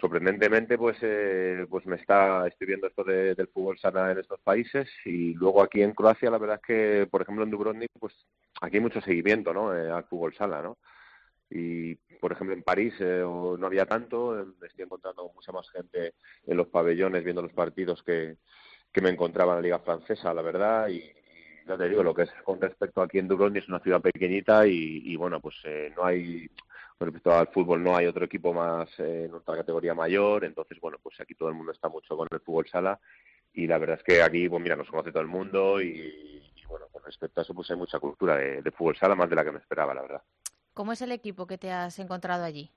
sorprendentemente 0.00 0.78
pues 0.78 0.96
eh, 1.02 1.66
pues 1.68 1.86
me 1.86 1.96
está 1.96 2.46
estoy 2.46 2.66
viendo 2.66 2.86
esto 2.86 3.04
de- 3.04 3.34
del 3.34 3.48
fútbol 3.48 3.78
sana 3.78 4.12
en 4.12 4.18
estos 4.18 4.40
países 4.40 4.88
y 5.04 5.34
luego 5.34 5.62
aquí 5.62 5.82
en 5.82 5.92
Croacia 5.92 6.30
la 6.30 6.38
verdad 6.38 6.60
es 6.62 6.66
que 6.66 7.06
por 7.10 7.22
ejemplo 7.22 7.44
en 7.44 7.50
Dubrovnik 7.50 7.90
pues 7.98 8.14
aquí 8.60 8.76
hay 8.76 8.82
mucho 8.82 9.00
seguimiento 9.00 9.52
¿no? 9.52 9.74
Eh, 9.76 9.90
al 9.90 10.04
fútbol 10.04 10.34
sala 10.34 10.62
¿no? 10.62 10.78
Y 11.50 11.96
por 12.20 12.32
ejemplo 12.32 12.54
en 12.54 12.62
París 12.62 12.94
eh, 13.00 13.22
no 13.22 13.66
había 13.66 13.84
tanto 13.84 14.46
me 14.60 14.68
estoy 14.68 14.84
encontrando 14.84 15.30
mucha 15.34 15.50
más 15.50 15.68
gente 15.70 16.14
en 16.46 16.56
los 16.56 16.68
pabellones 16.68 17.24
viendo 17.24 17.42
los 17.42 17.52
partidos 17.52 18.02
que, 18.04 18.36
que 18.92 19.00
me 19.00 19.10
encontraba 19.10 19.52
en 19.52 19.58
la 19.58 19.62
liga 19.62 19.78
francesa 19.80 20.32
la 20.32 20.42
verdad 20.42 20.88
y, 20.88 21.02
ya 21.66 21.76
te 21.76 21.88
digo 21.88 22.02
lo 22.02 22.14
que 22.14 22.22
es 22.22 22.32
con 22.44 22.60
respecto 22.60 23.02
aquí 23.02 23.18
en 23.18 23.28
Dubrovnik 23.28 23.62
es 23.62 23.68
una 23.68 23.80
ciudad 23.80 24.00
pequeñita 24.00 24.66
y, 24.66 25.14
bueno 25.16 25.40
pues 25.40 25.56
eh, 25.64 25.92
no 25.96 26.04
hay 26.04 26.48
con 26.96 27.06
respecto 27.06 27.32
al 27.32 27.48
fútbol 27.48 27.82
no 27.82 27.96
hay 27.96 28.06
otro 28.06 28.24
equipo 28.24 28.52
más 28.52 28.88
eh, 28.98 29.24
en 29.26 29.34
otra 29.34 29.56
categoría 29.56 29.94
mayor 29.94 30.44
entonces 30.44 30.78
bueno 30.80 30.98
pues 31.02 31.20
aquí 31.20 31.34
todo 31.34 31.48
el 31.48 31.54
mundo 31.54 31.72
está 31.72 31.88
mucho 31.88 32.16
con 32.16 32.28
el 32.30 32.40
fútbol 32.40 32.68
sala 32.68 32.98
y 33.52 33.66
la 33.66 33.78
verdad 33.78 33.98
es 33.98 34.04
que 34.04 34.22
aquí 34.22 34.48
pues 34.48 34.62
mira 34.62 34.76
nos 34.76 34.88
conoce 34.88 35.10
todo 35.10 35.22
el 35.22 35.28
mundo 35.28 35.80
y, 35.80 36.42
bueno 36.68 36.86
con 36.92 37.02
respecto 37.02 37.40
a 37.40 37.42
eso 37.42 37.54
pues 37.54 37.68
hay 37.70 37.76
mucha 37.76 37.98
cultura 37.98 38.36
de 38.36 38.70
fútbol 38.70 38.96
sala 38.96 39.16
más 39.16 39.28
de 39.28 39.36
la 39.36 39.44
que 39.44 39.52
me 39.52 39.58
esperaba 39.58 39.92
la 39.92 40.02
verdad 40.02 40.22
¿Cómo 40.80 40.92
es 40.92 41.02
el 41.02 41.12
equipo 41.12 41.46
que 41.46 41.58
te 41.58 41.70
has 41.70 41.98
encontrado 41.98 42.42
allí? 42.42 42.70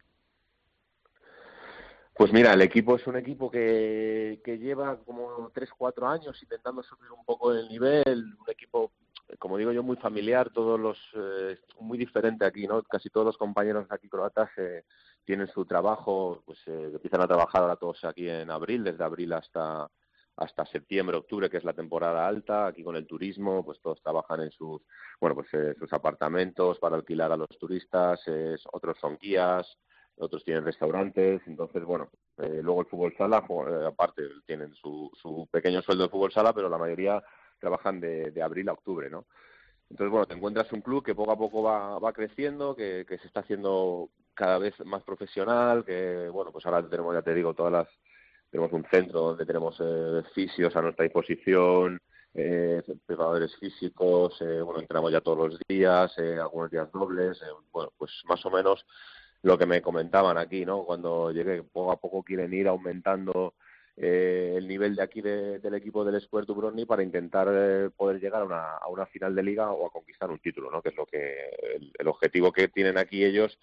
Pues 2.13 2.33
mira, 2.33 2.51
el 2.51 2.61
equipo 2.61 2.97
es 2.97 3.07
un 3.07 3.15
equipo 3.15 3.49
que, 3.49 4.41
que 4.43 4.57
lleva 4.57 4.97
como 5.05 5.49
3, 5.53 5.69
4 5.77 6.09
años 6.09 6.37
intentando 6.43 6.83
subir 6.83 7.09
un 7.13 7.23
poco 7.23 7.53
el 7.53 7.69
nivel, 7.69 8.35
un 8.37 8.49
equipo, 8.49 8.91
como 9.39 9.57
digo 9.57 9.71
yo, 9.71 9.83
muy 9.83 9.95
familiar, 9.95 10.49
todos 10.49 10.77
los, 10.77 10.99
eh, 11.15 11.57
muy 11.79 11.97
diferente 11.97 12.43
aquí, 12.43 12.67
¿no? 12.67 12.83
Casi 12.83 13.09
todos 13.09 13.27
los 13.27 13.37
compañeros 13.37 13.87
aquí 13.89 14.09
croatas 14.09 14.49
eh, 14.57 14.83
tienen 15.23 15.47
su 15.47 15.63
trabajo, 15.63 16.43
pues 16.45 16.59
eh, 16.65 16.89
empiezan 16.93 17.21
a 17.21 17.27
trabajar 17.27 17.61
ahora 17.61 17.77
todos 17.77 18.03
aquí 18.03 18.27
en 18.27 18.51
abril, 18.51 18.83
desde 18.83 19.05
abril 19.05 19.31
hasta 19.31 19.89
hasta 20.36 20.65
septiembre, 20.65 21.17
octubre, 21.17 21.49
que 21.49 21.57
es 21.57 21.63
la 21.63 21.73
temporada 21.73 22.27
alta, 22.27 22.67
aquí 22.67 22.84
con 22.84 22.95
el 22.95 23.05
turismo, 23.05 23.63
pues 23.63 23.79
todos 23.79 24.01
trabajan 24.01 24.41
en 24.41 24.51
sus, 24.51 24.81
bueno, 25.19 25.36
pues 25.36 25.47
eh, 25.53 25.75
sus 25.77 25.91
apartamentos 25.93 26.79
para 26.79 26.95
alquilar 26.95 27.31
a 27.31 27.38
los 27.38 27.49
turistas, 27.59 28.21
eh, 28.27 28.55
otros 28.71 28.97
son 28.99 29.17
guías, 29.17 29.77
otros 30.17 30.43
tienen 30.43 30.65
restaurantes, 30.65 31.41
entonces, 31.47 31.84
bueno, 31.84 32.09
eh, 32.38 32.61
luego 32.61 32.81
el 32.81 32.88
fútbol 32.88 33.15
sala, 33.17 33.43
eh, 33.47 33.86
aparte, 33.88 34.23
tienen 34.45 34.73
su, 34.75 35.11
su 35.21 35.47
pequeño 35.51 35.81
sueldo 35.81 36.03
de 36.03 36.09
fútbol 36.09 36.31
sala, 36.31 36.53
pero 36.53 36.69
la 36.69 36.77
mayoría 36.77 37.23
trabajan 37.59 37.99
de, 37.99 38.31
de 38.31 38.41
abril 38.41 38.69
a 38.69 38.73
octubre, 38.73 39.09
¿no? 39.09 39.25
Entonces, 39.89 40.11
bueno, 40.11 40.25
te 40.25 40.34
encuentras 40.34 40.71
un 40.71 40.81
club 40.81 41.03
que 41.03 41.15
poco 41.15 41.31
a 41.31 41.38
poco 41.38 41.61
va, 41.61 41.99
va 41.99 42.13
creciendo, 42.13 42.75
que, 42.75 43.05
que 43.07 43.17
se 43.19 43.27
está 43.27 43.41
haciendo 43.41 44.09
cada 44.34 44.57
vez 44.57 44.73
más 44.86 45.03
profesional, 45.03 45.86
que, 45.86 46.29
bueno, 46.29 46.51
pues 46.51 46.65
ahora 46.65 46.88
tenemos, 46.88 47.13
ya 47.13 47.21
te 47.21 47.34
digo, 47.34 47.53
todas 47.53 47.71
las, 47.71 47.88
tenemos 48.53 48.71
un 48.71 48.85
centro 48.85 49.19
donde 49.21 49.47
tenemos 49.47 49.75
eh, 49.79 50.21
fisios 50.35 50.75
a 50.75 50.81
nuestra 50.83 51.03
disposición, 51.05 51.99
eh, 52.35 52.83
preparadores 53.03 53.55
físicos, 53.57 54.39
eh, 54.41 54.61
bueno, 54.61 54.79
entrenamos 54.79 55.11
ya 55.11 55.21
todos 55.21 55.49
los 55.49 55.59
días, 55.67 56.13
eh, 56.19 56.37
algunos 56.39 56.69
días 56.69 56.91
dobles, 56.91 57.41
eh, 57.41 57.45
bueno, 57.71 57.91
pues 57.97 58.11
más 58.25 58.45
o 58.45 58.51
menos 58.51 58.85
lo 59.41 59.57
que 59.57 59.65
me 59.65 59.81
comentaban 59.81 60.37
aquí, 60.37 60.65
¿no? 60.65 60.83
Cuando 60.85 61.31
llegué, 61.31 61.63
poco 61.63 61.91
a 61.91 61.97
poco 61.99 62.21
quieren 62.21 62.53
ir 62.53 62.67
aumentando 62.67 63.55
eh, 63.97 64.53
el 64.55 64.67
nivel 64.67 64.95
de 64.95 65.01
aquí 65.03 65.21
de- 65.21 65.57
del 65.57 65.73
equipo 65.73 66.05
del 66.05 66.21
Square 66.21 66.45
Dubrovnik 66.45 66.87
para 66.87 67.01
intentar 67.03 67.47
eh, 67.51 67.89
poder 67.97 68.19
llegar 68.21 68.43
a 68.43 68.45
una, 68.45 68.77
a 68.77 68.87
una 68.87 69.07
final 69.07 69.33
de 69.33 69.41
liga 69.43 69.71
o 69.71 69.87
a 69.87 69.91
conquistar 69.91 70.29
un 70.29 70.37
título, 70.39 70.69
¿no? 70.69 70.81
Que 70.83 70.89
es 70.89 70.95
lo 70.95 71.05
que 71.07 71.37
el, 71.75 71.91
el 71.97 72.07
objetivo 72.07 72.51
que 72.51 72.67
tienen 72.67 72.99
aquí 72.99 73.23
ellos, 73.25 73.57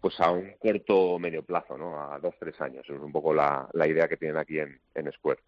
pues 0.00 0.20
a 0.20 0.30
un 0.30 0.52
corto 0.58 0.96
o 0.96 1.18
medio 1.18 1.42
plazo, 1.42 1.76
¿no? 1.76 2.00
A 2.00 2.18
dos 2.18 2.34
tres 2.38 2.60
años. 2.60 2.84
Es 2.88 2.98
un 3.00 3.12
poco 3.12 3.34
la, 3.34 3.68
la 3.72 3.86
idea 3.86 4.08
que 4.08 4.16
tienen 4.16 4.36
aquí 4.36 4.58
en, 4.58 4.80
en 4.94 5.12
Square. 5.12 5.40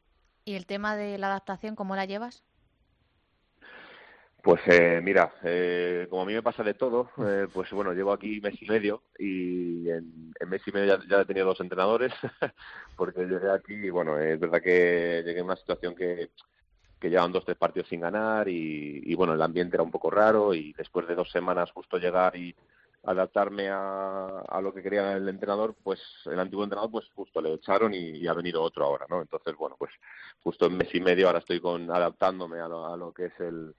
¿Y 0.44 0.54
el 0.54 0.66
tema 0.66 0.96
de 0.96 1.18
la 1.18 1.28
adaptación, 1.28 1.76
cómo 1.76 1.94
la 1.94 2.06
llevas? 2.06 2.42
Pues 4.42 4.60
eh, 4.66 5.00
mira, 5.02 5.34
eh, 5.42 6.06
como 6.08 6.22
a 6.22 6.24
mí 6.24 6.32
me 6.32 6.42
pasa 6.42 6.62
de 6.62 6.74
todo, 6.74 7.10
eh, 7.18 7.48
pues 7.52 7.70
bueno, 7.72 7.92
llevo 7.92 8.12
aquí 8.12 8.40
mes 8.40 8.54
y 8.62 8.66
medio 8.66 9.02
y 9.18 9.90
en, 9.90 10.32
en 10.38 10.48
mes 10.48 10.62
y 10.64 10.72
medio 10.72 10.96
ya, 10.96 11.08
ya 11.08 11.20
he 11.22 11.24
tenido 11.24 11.46
dos 11.46 11.60
entrenadores 11.60 12.12
porque 12.96 13.26
llegué 13.26 13.50
aquí 13.50 13.74
y 13.74 13.90
bueno, 13.90 14.18
es 14.18 14.38
verdad 14.38 14.62
que 14.62 15.22
llegué 15.26 15.40
en 15.40 15.44
una 15.44 15.56
situación 15.56 15.94
que, 15.96 16.30
que 17.00 17.10
llevan 17.10 17.32
dos, 17.32 17.44
tres 17.44 17.58
partidos 17.58 17.88
sin 17.88 18.00
ganar 18.00 18.48
y, 18.48 19.02
y 19.04 19.14
bueno, 19.16 19.34
el 19.34 19.42
ambiente 19.42 19.76
era 19.76 19.82
un 19.82 19.90
poco 19.90 20.08
raro 20.08 20.54
y 20.54 20.72
después 20.72 21.06
de 21.08 21.16
dos 21.16 21.30
semanas 21.30 21.72
justo 21.72 21.98
llegar 21.98 22.36
y 22.36 22.54
adaptarme 23.10 23.68
a, 23.70 24.40
a 24.40 24.60
lo 24.60 24.72
que 24.72 24.82
quería 24.82 25.12
el 25.16 25.28
entrenador, 25.28 25.74
pues 25.82 26.00
el 26.26 26.38
antiguo 26.38 26.64
entrenador 26.64 26.90
pues 26.90 27.06
justo 27.14 27.40
le 27.40 27.54
echaron 27.54 27.94
y, 27.94 28.26
ha 28.26 28.34
venido 28.34 28.62
otro 28.62 28.84
ahora, 28.84 29.06
¿no? 29.08 29.22
Entonces, 29.22 29.56
bueno, 29.56 29.76
pues 29.78 29.92
justo 30.40 30.66
en 30.66 30.76
mes 30.76 30.94
y 30.94 31.00
medio 31.00 31.26
ahora 31.26 31.38
estoy 31.38 31.60
con 31.60 31.90
adaptándome 31.90 32.60
a 32.60 32.68
lo, 32.68 32.86
a 32.86 32.96
lo 32.96 33.12
que 33.12 33.26
es 33.26 33.40
el, 33.40 33.74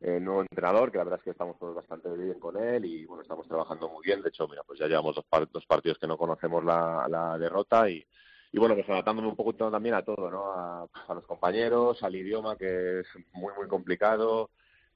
nuevo 0.00 0.42
entrenador, 0.42 0.90
que 0.92 0.98
la 0.98 1.04
verdad 1.04 1.20
es 1.20 1.24
que 1.24 1.30
estamos 1.30 1.58
todos 1.58 1.74
bastante 1.74 2.08
bien 2.10 2.38
con 2.38 2.56
él 2.62 2.84
y 2.84 3.06
bueno, 3.06 3.22
estamos 3.22 3.46
trabajando 3.48 3.88
muy 3.88 4.02
bien. 4.04 4.22
De 4.22 4.28
hecho, 4.28 4.46
mira, 4.48 4.62
pues 4.66 4.78
ya 4.78 4.86
llevamos 4.86 5.14
dos, 5.14 5.24
par- 5.24 5.48
dos 5.50 5.64
partidos 5.66 5.98
que 5.98 6.06
no 6.06 6.18
conocemos 6.18 6.64
la, 6.64 7.06
la 7.08 7.38
derrota 7.38 7.88
y, 7.88 8.04
y 8.52 8.58
bueno, 8.58 8.74
pues 8.74 8.88
adaptándome 8.88 9.28
un 9.28 9.36
poco 9.36 9.54
también 9.54 9.94
a 9.94 10.04
todo, 10.04 10.30
¿no? 10.30 10.52
A 10.52 11.14
los 11.14 11.26
compañeros, 11.26 12.02
al 12.02 12.14
idioma 12.16 12.56
que 12.56 13.00
es 13.00 13.06
muy, 13.32 13.52
muy 13.56 13.66
complicado, 13.66 14.50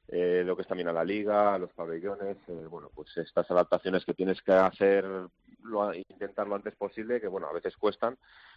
eh, 0.08 0.42
lo 0.44 0.56
que 0.56 0.62
es 0.62 0.68
también 0.68 0.88
a 0.88 0.92
la 0.92 1.04
liga, 1.04 1.54
a 1.54 1.58
los 1.58 1.72
pabellones, 1.72 2.36
eh, 2.48 2.66
bueno, 2.68 2.90
pues 2.94 3.14
estas 3.18 3.50
adaptaciones 3.50 4.04
que 4.04 4.14
tienes 4.14 4.40
que 4.42 4.52
hacer, 4.52 5.04
lo, 5.64 5.94
intentar 5.94 6.48
lo 6.48 6.54
antes 6.54 6.74
posible, 6.76 7.20
que 7.20 7.28
bueno, 7.28 7.46
a 7.48 7.52
veces 7.52 7.76
cuestan, 7.76 8.16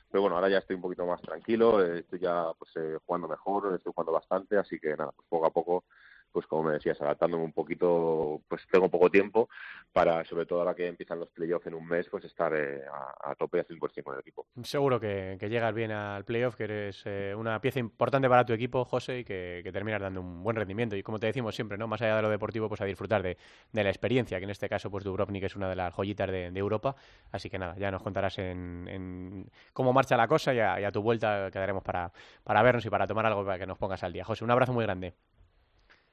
pero 0.09 0.21
bueno, 0.21 0.35
ahora 0.35 0.49
ya 0.49 0.59
estoy 0.59 0.75
un 0.75 0.81
poquito 0.81 1.05
más 1.05 1.21
tranquilo, 1.21 1.83
eh, 1.83 1.99
estoy 1.99 2.19
ya 2.19 2.45
pues 2.57 2.71
eh, 2.75 2.97
jugando 3.05 3.27
mejor, 3.27 3.73
estoy 3.75 3.91
jugando 3.93 4.13
bastante, 4.13 4.57
así 4.57 4.79
que 4.79 4.95
nada, 4.95 5.11
pues 5.11 5.27
poco 5.29 5.45
a 5.45 5.51
poco 5.51 5.83
pues 6.31 6.47
como 6.47 6.63
me 6.63 6.73
decías, 6.73 6.99
adaptándome 7.01 7.43
un 7.43 7.53
poquito, 7.53 8.41
pues 8.47 8.65
tengo 8.71 8.89
poco 8.89 9.09
tiempo 9.09 9.49
para, 9.91 10.23
sobre 10.25 10.45
todo 10.45 10.59
ahora 10.59 10.73
que 10.73 10.87
empiezan 10.87 11.19
los 11.19 11.29
playoffs 11.29 11.67
en 11.67 11.73
un 11.73 11.85
mes, 11.85 12.07
pues 12.09 12.25
estar 12.25 12.53
eh, 12.55 12.83
a, 12.85 13.31
a, 13.31 13.35
tope 13.35 13.59
al 13.59 13.67
100% 13.67 14.03
con 14.03 14.13
el 14.13 14.21
equipo. 14.21 14.47
Seguro 14.63 14.99
que, 14.99 15.37
que, 15.39 15.49
llegas 15.49 15.73
bien 15.73 15.91
al 15.91 16.23
playoff, 16.23 16.55
que 16.55 16.63
eres 16.63 17.03
eh, 17.05 17.33
una 17.35 17.59
pieza 17.59 17.79
importante 17.79 18.29
para 18.29 18.45
tu 18.45 18.53
equipo, 18.53 18.85
José, 18.85 19.19
y 19.19 19.23
que, 19.23 19.69
terminas 19.71 20.01
dando 20.01 20.21
un 20.21 20.43
buen 20.43 20.55
rendimiento. 20.55 20.95
Y 20.95 21.03
como 21.03 21.19
te 21.19 21.27
decimos 21.27 21.55
siempre, 21.55 21.77
¿no? 21.77 21.87
Más 21.87 22.01
allá 22.01 22.15
de 22.15 22.21
lo 22.21 22.29
deportivo, 22.29 22.67
pues 22.67 22.81
a 22.81 22.85
disfrutar 22.85 23.21
de, 23.23 23.37
de 23.71 23.83
la 23.83 23.89
experiencia, 23.89 24.37
que 24.37 24.43
en 24.45 24.49
este 24.49 24.69
caso, 24.69 24.89
pues 24.89 25.03
Dubrovnik 25.03 25.43
es 25.43 25.55
una 25.55 25.69
de 25.69 25.75
las 25.75 25.93
joyitas 25.93 26.29
de, 26.29 26.51
de 26.51 26.59
Europa. 26.59 26.95
Así 27.31 27.49
que 27.49 27.59
nada, 27.59 27.75
ya 27.77 27.91
nos 27.91 28.01
contarás 28.01 28.37
en, 28.39 28.87
en 28.87 29.49
cómo 29.73 29.93
marcha 29.93 30.17
la 30.17 30.27
cosa 30.27 30.53
y 30.53 30.59
a, 30.59 30.79
y 30.79 30.83
a, 30.83 30.91
tu 30.91 31.01
vuelta 31.01 31.49
quedaremos 31.51 31.83
para, 31.83 32.11
para 32.43 32.61
vernos 32.61 32.85
y 32.85 32.89
para 32.89 33.07
tomar 33.07 33.25
algo 33.25 33.45
para 33.45 33.59
que 33.59 33.65
nos 33.65 33.77
pongas 33.77 34.03
al 34.03 34.13
día. 34.13 34.23
José, 34.23 34.43
un 34.43 34.51
abrazo 34.51 34.73
muy 34.73 34.83
grande. 34.83 35.13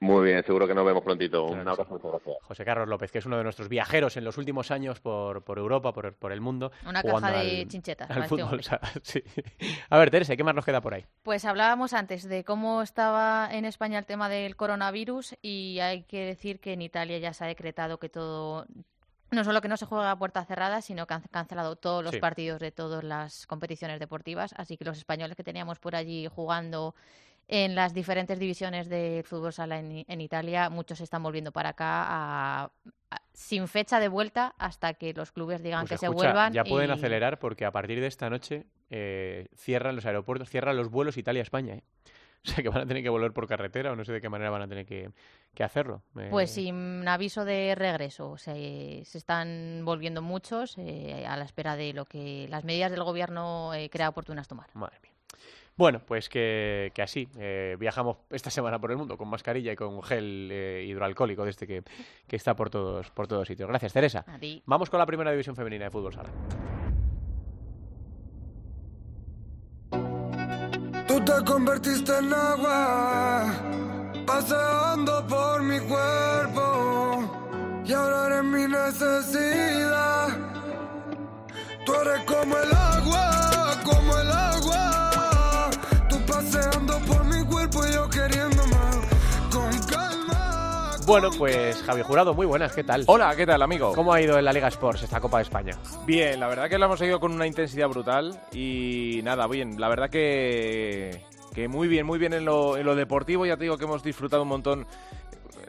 Muy 0.01 0.27
bien, 0.27 0.45
seguro 0.45 0.69
que 0.69 0.75
nos 0.75 0.87
vemos 0.87 1.03
prontito. 1.03 1.45
Un 1.47 1.61
abrazo, 1.67 1.87
muchas 1.91 2.11
gracias. 2.13 2.37
José 2.43 2.65
Carlos 2.65 2.89
López, 2.89 3.11
que 3.11 3.19
es 3.19 3.27
uno 3.27 3.37
de 3.37 3.43
nuestros 3.43 3.69
viajeros 3.69 4.17
en 4.17 4.25
los 4.25 4.39
últimos 4.39 4.71
años 4.71 5.01
por, 5.01 5.43
por 5.43 5.59
Europa, 5.59 5.93
por, 5.93 6.15
por 6.15 6.31
el 6.31 6.41
mundo. 6.41 6.71
Una 6.87 7.03
caja 7.03 7.33
de 7.33 7.63
al, 7.63 7.69
chinchetas. 7.69 8.09
Al 8.09 8.25
fútbol, 8.29 8.61
sí. 9.03 9.23
A 9.91 9.99
ver, 9.99 10.11
Teresa, 10.11 10.37
¿qué 10.37 10.45
más 10.45 10.55
nos 10.55 10.65
queda 10.65 10.81
por 10.81 10.95
ahí? 10.95 11.05
Pues 11.25 11.45
hablábamos 11.45 11.95
antes 11.95 12.29
de 12.29 12.45
cómo 12.45 12.83
estaba 12.83 13.49
en 13.51 13.65
España 13.65 13.99
el 13.99 14.07
tema 14.07 14.29
del 14.29 14.55
coronavirus 14.55 15.37
y 15.43 15.81
hay 15.81 16.05
que 16.05 16.25
decir 16.27 16.61
que 16.61 16.75
en 16.75 16.83
Italia 16.83 17.19
ya 17.19 17.33
se 17.33 17.43
ha 17.45 17.49
decretado 17.49 17.99
que 17.99 18.09
todo 18.09 18.67
no 19.31 19.45
solo 19.45 19.61
que 19.61 19.69
no 19.69 19.77
se 19.77 19.85
juega 19.85 20.11
a 20.11 20.19
puerta 20.19 20.43
cerrada, 20.47 20.81
sino 20.81 21.07
que 21.07 21.13
han 21.15 21.23
cancelado 21.31 21.77
todos 21.77 22.03
los 22.03 22.13
Sí. 22.15 22.19
partidos 22.21 22.61
de 22.61 22.71
todas 22.73 23.05
las 23.05 23.47
competiciones 23.47 24.01
deportivas. 24.01 24.55
Así 24.57 24.79
que 24.79 24.87
los 24.87 24.97
españoles 24.97 25.37
que 25.37 25.45
teníamos 25.45 25.79
por 25.79 25.97
allí 25.97 26.27
jugando 26.29 26.95
en 27.49 27.75
las 27.75 27.95
diferentes 27.95 28.39
divisiones 28.39 28.89
del 28.89 29.25
fútbol 29.25 29.53
sala 29.53 29.79
en, 29.79 30.05
en 30.07 30.21
Italia, 30.21 30.69
muchos 30.71 30.99
se 30.99 31.05
están 31.05 31.23
volviendo 31.23 31.51
para 31.51 31.71
acá 31.71 32.05
a- 32.07 32.65
a- 33.11 33.23
sin 33.33 33.67
fecha 33.69 33.99
de 34.01 34.09
vuelta 34.09 34.55
hasta 34.59 34.95
que 34.95 35.15
los 35.15 35.33
clubes 35.33 35.63
digan 35.63 35.81
Pues 35.81 35.93
que 35.93 35.99
se 35.99 36.09
vuelvan. 36.09 36.53
Ya 36.53 36.65
pueden 36.65 36.91
y- 36.91 36.93
acelerar 36.93 37.39
porque 37.39 37.65
a 37.65 37.71
partir 37.73 38.01
de 38.01 38.07
esta 38.07 38.29
noche 38.29 38.67
eh, 38.91 39.49
cierran 39.57 39.97
los 39.97 40.05
aeropuertos, 40.07 40.49
cierran 40.51 40.77
los 40.77 40.91
vuelos 40.91 41.17
Italia-España. 41.17 41.75
¿eh? 41.75 41.83
O 42.47 42.51
sea 42.51 42.63
que 42.63 42.69
van 42.69 42.83
a 42.83 42.87
tener 42.87 43.03
que 43.03 43.09
volver 43.09 43.33
por 43.33 43.49
carretera 43.49 43.91
o 43.93 43.97
no 43.97 44.05
sé 44.05 44.13
de 44.13 44.21
qué 44.21 44.29
manera 44.29 44.49
van 44.51 44.63
a 44.63 44.69
tener 44.69 44.87
que, 44.87 45.11
que 45.55 45.65
hacerlo. 45.65 46.03
Eh, 46.17 46.29
Pues 46.31 46.51
sin 46.53 47.07
aviso 47.09 47.45
de 47.45 47.75
regreso. 47.75 48.37
Se, 48.39 49.03
se 49.05 49.19
están 49.19 49.83
volviendo 49.85 50.23
muchos 50.23 50.79
eh, 50.79 51.27
a 51.27 51.37
la 51.37 51.45
espera 51.45 51.75
de 51.77 51.93
lo 51.93 52.05
que 52.05 52.47
las 52.49 52.63
medidas 52.65 52.93
del 52.93 53.03
gobierno 53.03 53.75
eh, 53.75 53.91
crea 53.91 54.09
oportunas 54.11 54.47
tomar. 54.47 54.69
Madre 54.75 54.99
mía. 55.03 55.13
Bueno, 55.79 56.01
pues 56.05 56.29
que, 56.29 56.91
que 56.93 57.03
así 57.03 57.29
eh, 57.39 57.77
viajamos 57.79 58.17
esta 58.31 58.51
semana 58.51 58.81
por 58.81 58.91
el 58.91 58.97
mundo 58.97 59.17
con 59.17 59.29
mascarilla 59.29 59.73
y 59.73 59.77
con 59.77 60.03
gel 60.03 60.49
eh, 60.51 60.85
hidroalcohólico 60.89 61.45
de 61.45 61.51
este 61.51 61.69
que, 61.69 61.85
que 62.27 62.35
está 62.35 62.57
por 62.57 62.69
todos, 62.69 63.13
por 63.13 63.29
todos 63.29 63.47
sitios. 63.47 63.69
Gracias, 63.69 63.93
Teresa. 63.93 64.25
A 64.27 64.41
ti. 64.41 64.61
Vamos 64.67 64.91
con 64.91 64.99
la 64.99 65.07
primera 65.07 65.31
división 65.31 65.55
femenina 65.55 65.85
de 65.85 65.91
fútbol 65.93 66.13
sala. 66.13 66.31
Tú 71.07 71.25
te 71.25 71.45
convertiste 71.45 72.19
en 72.19 72.35
agua, 72.35 73.55
paseando 74.27 75.25
por 75.29 75.63
mi 75.63 75.79
cuerpo. 75.79 77.83
Y 77.85 77.93
ahora 77.93 78.27
eres 78.27 78.45
mi 78.45 78.67
necesidad. 78.67 80.29
Tú 81.87 81.95
eres 81.95 82.25
como 82.25 82.59
el 82.59 82.73
agua, 82.73 83.81
como 83.85 84.19
el 84.19 84.33
agua. 84.33 84.98
Cuerpo 87.59 87.87
y 87.87 87.93
yo 87.93 88.09
queriendo 88.09 88.67
más. 88.69 88.97
Con 89.51 89.71
calma. 89.91 90.97
Bueno, 91.07 91.31
pues 91.37 91.83
Javi 91.83 92.03
Jurado, 92.03 92.33
muy 92.35 92.47
buenas, 92.47 92.73
¿qué 92.73 92.85
tal? 92.85 93.03
Hola, 93.07 93.35
¿qué 93.35 93.47
tal, 93.47 93.63
amigo? 93.63 93.93
¿Cómo 93.95 94.13
ha 94.13 94.21
ido 94.21 94.39
en 94.39 94.45
la 94.45 94.53
Liga 94.53 94.69
Sports 94.69 95.03
esta 95.03 95.21
Copa 95.21 95.39
de 95.39 95.45
España? 95.45 95.77
Bien, 96.07 96.39
la 96.39 96.47
verdad 96.47 96.69
que 96.69 96.79
lo 96.79 96.85
hemos 96.85 96.99
seguido 97.01 97.19
con 97.19 97.33
una 97.33 97.47
intensidad 97.47 97.89
brutal 97.89 98.41
y 98.53 99.21
nada, 99.25 99.49
bien, 99.49 99.81
la 99.81 99.89
verdad 99.89 100.09
que, 100.09 101.25
que 101.53 101.67
muy 101.67 101.89
bien, 101.89 102.07
muy 102.07 102.19
bien 102.19 102.33
en 102.33 102.45
lo, 102.45 102.77
en 102.77 102.87
lo 102.87 102.95
deportivo, 102.95 103.45
ya 103.45 103.57
te 103.57 103.65
digo 103.65 103.77
que 103.77 103.85
hemos 103.85 104.03
disfrutado 104.03 104.43
un 104.43 104.49
montón. 104.51 104.87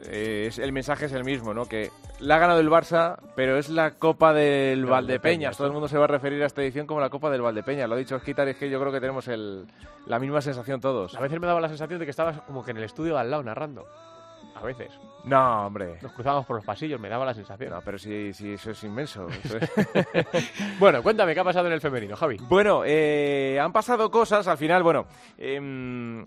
Eh, 0.08 0.46
es- 0.48 0.58
el 0.58 0.72
mensaje 0.72 1.06
es 1.06 1.12
el 1.12 1.24
mismo, 1.24 1.52
¿no? 1.54 1.66
Que 1.66 1.90
la 2.20 2.36
ha 2.36 2.38
ganado 2.38 2.60
el 2.60 2.68
Barça, 2.70 3.18
pero 3.36 3.56
es 3.58 3.68
la 3.68 3.92
Copa 3.92 4.32
del 4.32 4.84
Valdepeñas. 4.86 4.90
Valdepeñas, 4.90 5.56
Todo 5.56 5.66
el 5.66 5.72
mundo 5.72 5.88
se 5.88 5.98
va 5.98 6.04
a 6.04 6.08
referir 6.08 6.42
a 6.42 6.46
esta 6.46 6.62
edición 6.62 6.86
como 6.86 7.00
la 7.00 7.10
Copa 7.10 7.30
del 7.30 7.42
Valdepeñas. 7.42 7.88
Lo 7.88 7.94
ha 7.94 7.98
dicho 7.98 8.16
Osquitar, 8.16 8.46
y 8.48 8.52
es 8.52 8.56
que 8.56 8.70
yo 8.70 8.80
creo 8.80 8.92
que 8.92 9.00
tenemos 9.00 9.28
el, 9.28 9.66
la 10.06 10.18
misma 10.18 10.40
sensación 10.40 10.80
todos. 10.80 11.14
A 11.16 11.20
veces 11.20 11.40
me 11.40 11.46
daba 11.46 11.60
la 11.60 11.68
sensación 11.68 11.98
de 11.98 12.04
que 12.06 12.10
estabas 12.10 12.40
como 12.42 12.64
que 12.64 12.70
en 12.72 12.78
el 12.78 12.84
estudio 12.84 13.18
al 13.18 13.30
lado 13.30 13.42
narrando. 13.42 13.86
A 14.54 14.62
veces. 14.62 14.90
No, 15.24 15.66
hombre. 15.66 15.98
Nos 16.02 16.12
cruzábamos 16.12 16.44
por 16.44 16.56
los 16.56 16.64
pasillos, 16.64 17.00
me 17.00 17.08
daba 17.08 17.24
la 17.24 17.32
sensación. 17.32 17.70
No, 17.70 17.80
pero 17.82 17.98
sí, 17.98 18.32
sí, 18.34 18.54
eso 18.54 18.72
es 18.72 18.84
inmenso. 18.84 19.26
eso 19.44 19.56
es- 19.58 19.70
Bueno, 20.78 21.02
cuéntame, 21.02 21.32
¿qué 21.34 21.40
ha 21.40 21.44
pasado 21.44 21.66
en 21.68 21.72
el 21.72 21.80
femenino, 21.80 22.16
Javi? 22.16 22.36
Bueno, 22.48 22.82
eh, 22.84 23.58
han 23.60 23.72
pasado 23.72 24.10
cosas, 24.10 24.46
al 24.48 24.58
final, 24.58 24.82
bueno, 24.82 25.06
em, 25.38 26.24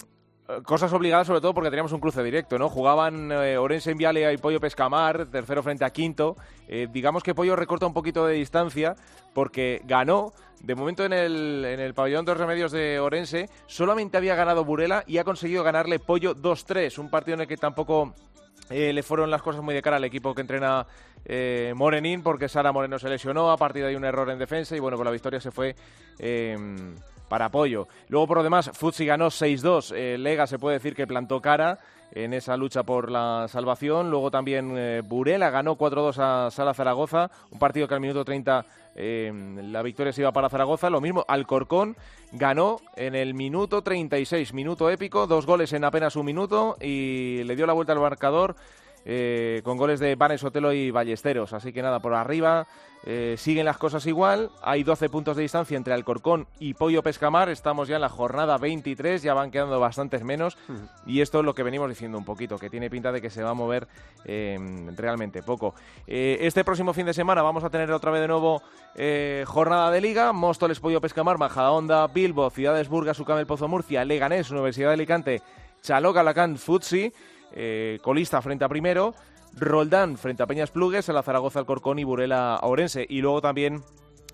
cosas 0.65 0.91
obligadas 0.91 1.27
sobre 1.27 1.41
todo 1.41 1.53
porque 1.53 1.69
teníamos 1.69 1.91
un 1.93 1.99
cruce 1.99 2.23
directo, 2.23 2.57
¿no? 2.57 2.69
Jugaban 2.69 3.31
eh, 3.31 3.57
Orense 3.57 3.91
en 3.91 3.97
Viale 3.97 4.31
y 4.33 4.37
Pollo 4.37 4.59
Pescamar, 4.59 5.27
tercero 5.27 5.63
frente 5.63 5.85
a 5.85 5.89
quinto. 5.89 6.35
Eh, 6.67 6.87
digamos 6.91 7.23
que 7.23 7.33
Pollo 7.33 7.55
recorta 7.55 7.85
un 7.85 7.93
poquito 7.93 8.25
de 8.25 8.35
distancia 8.35 8.95
porque 9.33 9.81
ganó, 9.85 10.33
de 10.61 10.75
momento 10.75 11.05
en 11.05 11.13
el, 11.13 11.65
en 11.65 11.79
el 11.79 11.93
pabellón 11.93 12.25
de 12.25 12.31
los 12.33 12.39
remedios 12.39 12.71
de 12.71 12.99
Orense, 12.99 13.49
solamente 13.67 14.17
había 14.17 14.35
ganado 14.35 14.65
Burela 14.65 15.03
y 15.07 15.17
ha 15.17 15.23
conseguido 15.23 15.63
ganarle 15.63 15.99
Pollo 15.99 16.35
2-3, 16.35 16.97
un 16.99 17.09
partido 17.09 17.35
en 17.35 17.41
el 17.41 17.47
que 17.47 17.57
tampoco 17.57 18.13
eh, 18.73 18.91
le 18.91 19.03
fueron 19.03 19.29
las 19.29 19.41
cosas 19.41 19.61
muy 19.61 19.73
de 19.73 19.81
cara 19.81 19.97
al 19.97 20.03
equipo 20.03 20.33
que 20.33 20.41
entrena 20.41 20.85
eh, 21.25 21.73
Morenín 21.75 22.23
porque 22.23 22.49
Sara 22.49 22.71
Moreno 22.71 22.97
se 22.99 23.09
lesionó, 23.09 23.51
a 23.51 23.57
partir 23.57 23.83
de 23.83 23.89
ahí 23.89 23.95
un 23.95 24.05
error 24.05 24.29
en 24.29 24.39
defensa 24.39 24.75
y 24.75 24.79
bueno, 24.79 24.97
con 24.97 25.05
la 25.05 25.11
victoria 25.11 25.39
se 25.39 25.51
fue 25.51 25.75
eh, 26.19 26.57
para 27.29 27.45
apoyo. 27.45 27.87
Luego 28.09 28.27
por 28.27 28.37
lo 28.37 28.43
demás, 28.43 28.71
Futsi 28.73 29.05
ganó 29.05 29.27
6-2, 29.27 29.93
eh, 29.95 30.17
Lega 30.17 30.47
se 30.47 30.59
puede 30.59 30.77
decir 30.77 30.95
que 30.95 31.07
plantó 31.07 31.41
cara 31.41 31.79
en 32.11 32.33
esa 32.33 32.55
lucha 32.57 32.83
por 32.83 33.09
la 33.09 33.47
salvación. 33.47 34.11
Luego 34.11 34.29
también 34.29 34.73
eh, 34.77 35.01
Burela 35.03 35.49
ganó 35.49 35.75
4-2 35.75 36.17
a 36.19 36.51
Sala 36.51 36.73
Zaragoza, 36.73 37.31
un 37.49 37.59
partido 37.59 37.87
que 37.87 37.95
al 37.95 38.01
minuto 38.01 38.23
30 38.23 38.65
eh, 38.95 39.31
la 39.63 39.81
victoria 39.81 40.13
se 40.13 40.21
iba 40.21 40.31
para 40.31 40.49
Zaragoza. 40.49 40.89
Lo 40.89 41.01
mismo, 41.01 41.25
Alcorcón 41.27 41.95
ganó 42.31 42.79
en 42.95 43.15
el 43.15 43.33
minuto 43.33 43.81
36, 43.81 44.53
minuto 44.53 44.89
épico, 44.89 45.27
dos 45.27 45.45
goles 45.45 45.73
en 45.73 45.83
apenas 45.83 46.15
un 46.15 46.25
minuto 46.25 46.77
y 46.79 47.43
le 47.43 47.55
dio 47.55 47.65
la 47.65 47.73
vuelta 47.73 47.93
al 47.93 47.99
marcador. 47.99 48.55
Eh, 49.05 49.61
con 49.63 49.77
goles 49.77 49.99
de 49.99 50.15
Vanes 50.15 50.43
Otelo 50.43 50.73
y 50.73 50.91
Ballesteros. 50.91 51.53
Así 51.53 51.73
que 51.73 51.81
nada, 51.81 51.99
por 51.99 52.13
arriba 52.13 52.67
eh, 53.05 53.35
siguen 53.37 53.65
las 53.65 53.77
cosas 53.77 54.05
igual. 54.05 54.49
Hay 54.61 54.83
12 54.83 55.09
puntos 55.09 55.35
de 55.35 55.41
distancia 55.41 55.75
entre 55.75 55.93
Alcorcón 55.93 56.47
y 56.59 56.73
Pollo 56.73 57.03
Pescamar. 57.03 57.49
Estamos 57.49 57.89
ya 57.89 57.95
en 57.95 58.01
la 58.01 58.09
jornada 58.09 58.57
23, 58.57 59.21
ya 59.21 59.33
van 59.33 59.51
quedando 59.51 59.79
bastantes 59.79 60.23
menos. 60.23 60.57
Y 61.05 61.19
esto 61.19 61.39
es 61.39 61.45
lo 61.45 61.53
que 61.53 61.63
venimos 61.63 61.89
diciendo 61.89 62.17
un 62.17 62.23
poquito, 62.23 62.57
que 62.57 62.69
tiene 62.69 62.89
pinta 62.89 63.11
de 63.11 63.21
que 63.21 63.29
se 63.29 63.43
va 63.43 63.49
a 63.49 63.53
mover 63.53 63.87
eh, 64.23 64.57
realmente 64.95 65.43
poco. 65.43 65.75
Eh, 66.07 66.37
este 66.41 66.63
próximo 66.63 66.93
fin 66.93 67.05
de 67.05 67.13
semana 67.13 67.41
vamos 67.41 67.63
a 67.65 67.69
tener 67.69 67.91
otra 67.91 68.11
vez 68.11 68.21
de 68.21 68.27
nuevo 68.27 68.61
jornada 69.45 69.91
de 69.91 69.99
liga. 69.99 70.31
Móstoles, 70.31 70.79
Pollo 70.79 71.01
Pescamar, 71.01 71.37
Majadahonda, 71.37 72.07
Bilbo, 72.07 72.49
Ciudades 72.51 72.87
Burgas, 72.87 73.19
Ucamel 73.19 73.47
Pozo 73.47 73.67
Murcia, 73.67 74.05
Leganés, 74.05 74.51
Universidad 74.51 74.89
de 74.89 74.93
Alicante, 74.93 75.41
Chaló, 75.81 76.13
Galacán, 76.13 76.57
Futsi, 76.57 77.11
eh, 77.53 77.99
colista 78.01 78.41
frente 78.41 78.65
a 78.65 78.69
primero, 78.69 79.13
Roldán 79.55 80.17
frente 80.17 80.43
a 80.43 80.47
Peñas 80.47 80.71
Plugues, 80.71 81.09
a 81.09 81.13
la 81.13 81.23
Zaragoza, 81.23 81.59
Alcorcón 81.59 81.99
y 81.99 82.03
Burela 82.03 82.55
a 82.55 82.65
Orense. 82.65 83.05
Y 83.07 83.21
luego 83.21 83.41
también 83.41 83.81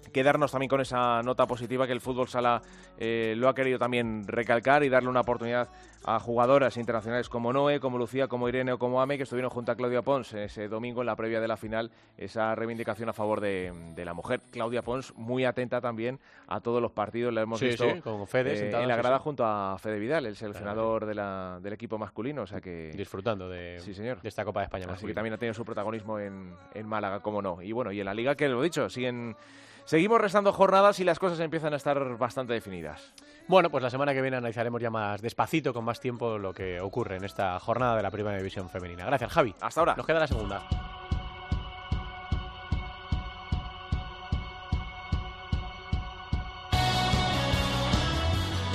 quedarnos 0.10 0.52
también 0.52 0.70
con 0.70 0.82
esa 0.82 1.22
nota 1.24 1.46
positiva 1.48 1.86
que 1.88 1.94
el 1.94 2.02
fútbol 2.02 2.28
sala 2.28 2.62
eh, 2.98 3.34
lo 3.38 3.48
ha 3.50 3.56
querido 3.56 3.80
también 3.80 4.28
recalcar 4.28 4.84
y 4.84 4.90
darle 4.90 5.10
una 5.10 5.22
oportunidad 5.22 5.70
a 6.06 6.18
jugadoras 6.20 6.78
internacionales 6.78 7.28
como 7.28 7.52
Noé, 7.52 7.80
como 7.82 7.98
Lucía, 7.98 8.28
como 8.30 8.48
Irene 8.48 8.72
o 8.72 8.80
como 8.80 9.02
Ame, 9.02 9.18
que 9.18 9.24
estuvieron 9.24 9.50
junto 9.52 9.72
a 9.74 9.76
Claudia 9.76 10.02
Pons 10.02 10.34
ese 10.34 10.70
domingo 10.70 11.02
en 11.02 11.08
la 11.08 11.16
previa 11.18 11.42
de 11.42 11.48
la 11.48 11.58
final, 11.58 11.92
esa 12.18 12.56
reivindicación 12.56 13.10
a 13.10 13.14
favor 13.14 13.42
de, 13.42 13.74
de 13.96 14.06
la 14.06 14.14
mujer. 14.14 14.40
Claudia 14.52 14.82
Pons 14.82 15.14
muy 15.18 15.44
atenta 15.44 15.82
también 15.82 16.20
a 16.48 16.62
todos 16.62 16.82
los 16.82 16.92
partidos, 16.94 17.34
la 17.34 17.42
hemos 17.42 17.60
Sí, 17.60 17.66
visto 17.68 17.90
sí, 17.90 18.00
con 18.02 18.26
Fede 18.28 18.54
eh, 18.54 18.82
en 18.82 18.88
la 18.88 18.96
sí, 18.96 19.02
grada 19.02 19.18
sí. 19.18 19.24
junto 19.26 19.44
a 19.46 19.78
Fede 19.78 20.00
Vidal, 20.00 20.26
el 20.26 20.36
seleccionador 20.38 21.06
de 21.06 21.16
la- 21.16 21.60
del 21.62 21.74
equipo 21.74 21.98
masculino, 21.98 22.44
o 22.44 22.48
sea 22.48 22.62
que... 22.62 22.92
Disfrutando 22.96 23.50
de, 23.50 23.80
Sí, 23.80 23.94
señor. 23.94 24.22
de 24.22 24.30
esta 24.30 24.46
Copa 24.46 24.62
de 24.62 24.66
España. 24.66 24.86
Así 24.90 25.06
que 25.06 25.14
también 25.14 25.34
ha 25.34 25.38
tenido 25.38 25.54
su 25.54 25.66
protagonismo 25.66 26.18
en, 26.18 26.54
en 26.74 26.88
Málaga, 26.88 27.20
como 27.20 27.42
no. 27.42 27.62
Y 27.62 27.74
bueno, 27.74 27.92
y 27.92 28.00
en 28.00 28.06
la 28.06 28.14
liga, 28.14 28.36
que 28.36 28.48
lo 28.48 28.62
he 28.62 28.64
dicho, 28.64 28.90
siguen, 28.90 29.36
seguimos 29.90 30.22
restando 30.22 30.54
jornadas 30.54 31.00
y 31.00 31.04
las 31.04 31.18
cosas 31.18 31.40
empiezan 31.40 31.74
a 31.74 31.78
estar 31.78 32.16
bastante 32.20 32.54
definidas. 32.54 33.12
Bueno, 33.48 33.72
pues 33.72 33.82
la 33.82 33.90
semana 33.90 34.14
que 34.14 34.22
viene 34.22 34.38
analizaremos 34.38 34.80
ya 34.80 34.92
más 34.92 35.20
despacito, 35.20 35.74
con 35.74 35.84
más 35.84 36.00
tiempo, 36.00 36.38
lo 36.38 36.54
que 36.54 36.80
ocurre 36.80 37.16
en 37.16 37.24
esta 37.24 37.60
jornada 37.60 37.98
de 37.98 38.04
la 38.04 38.12
Primera 38.12 38.38
División 38.38 38.70
Femenina. 38.70 39.04
Gracias, 39.06 39.32
Javi. 39.32 39.56
Hasta 39.60 39.82
ahora. 39.82 39.96
Nos 39.96 40.06
queda 40.06 40.20
la 40.20 40.28
segunda. 40.28 40.99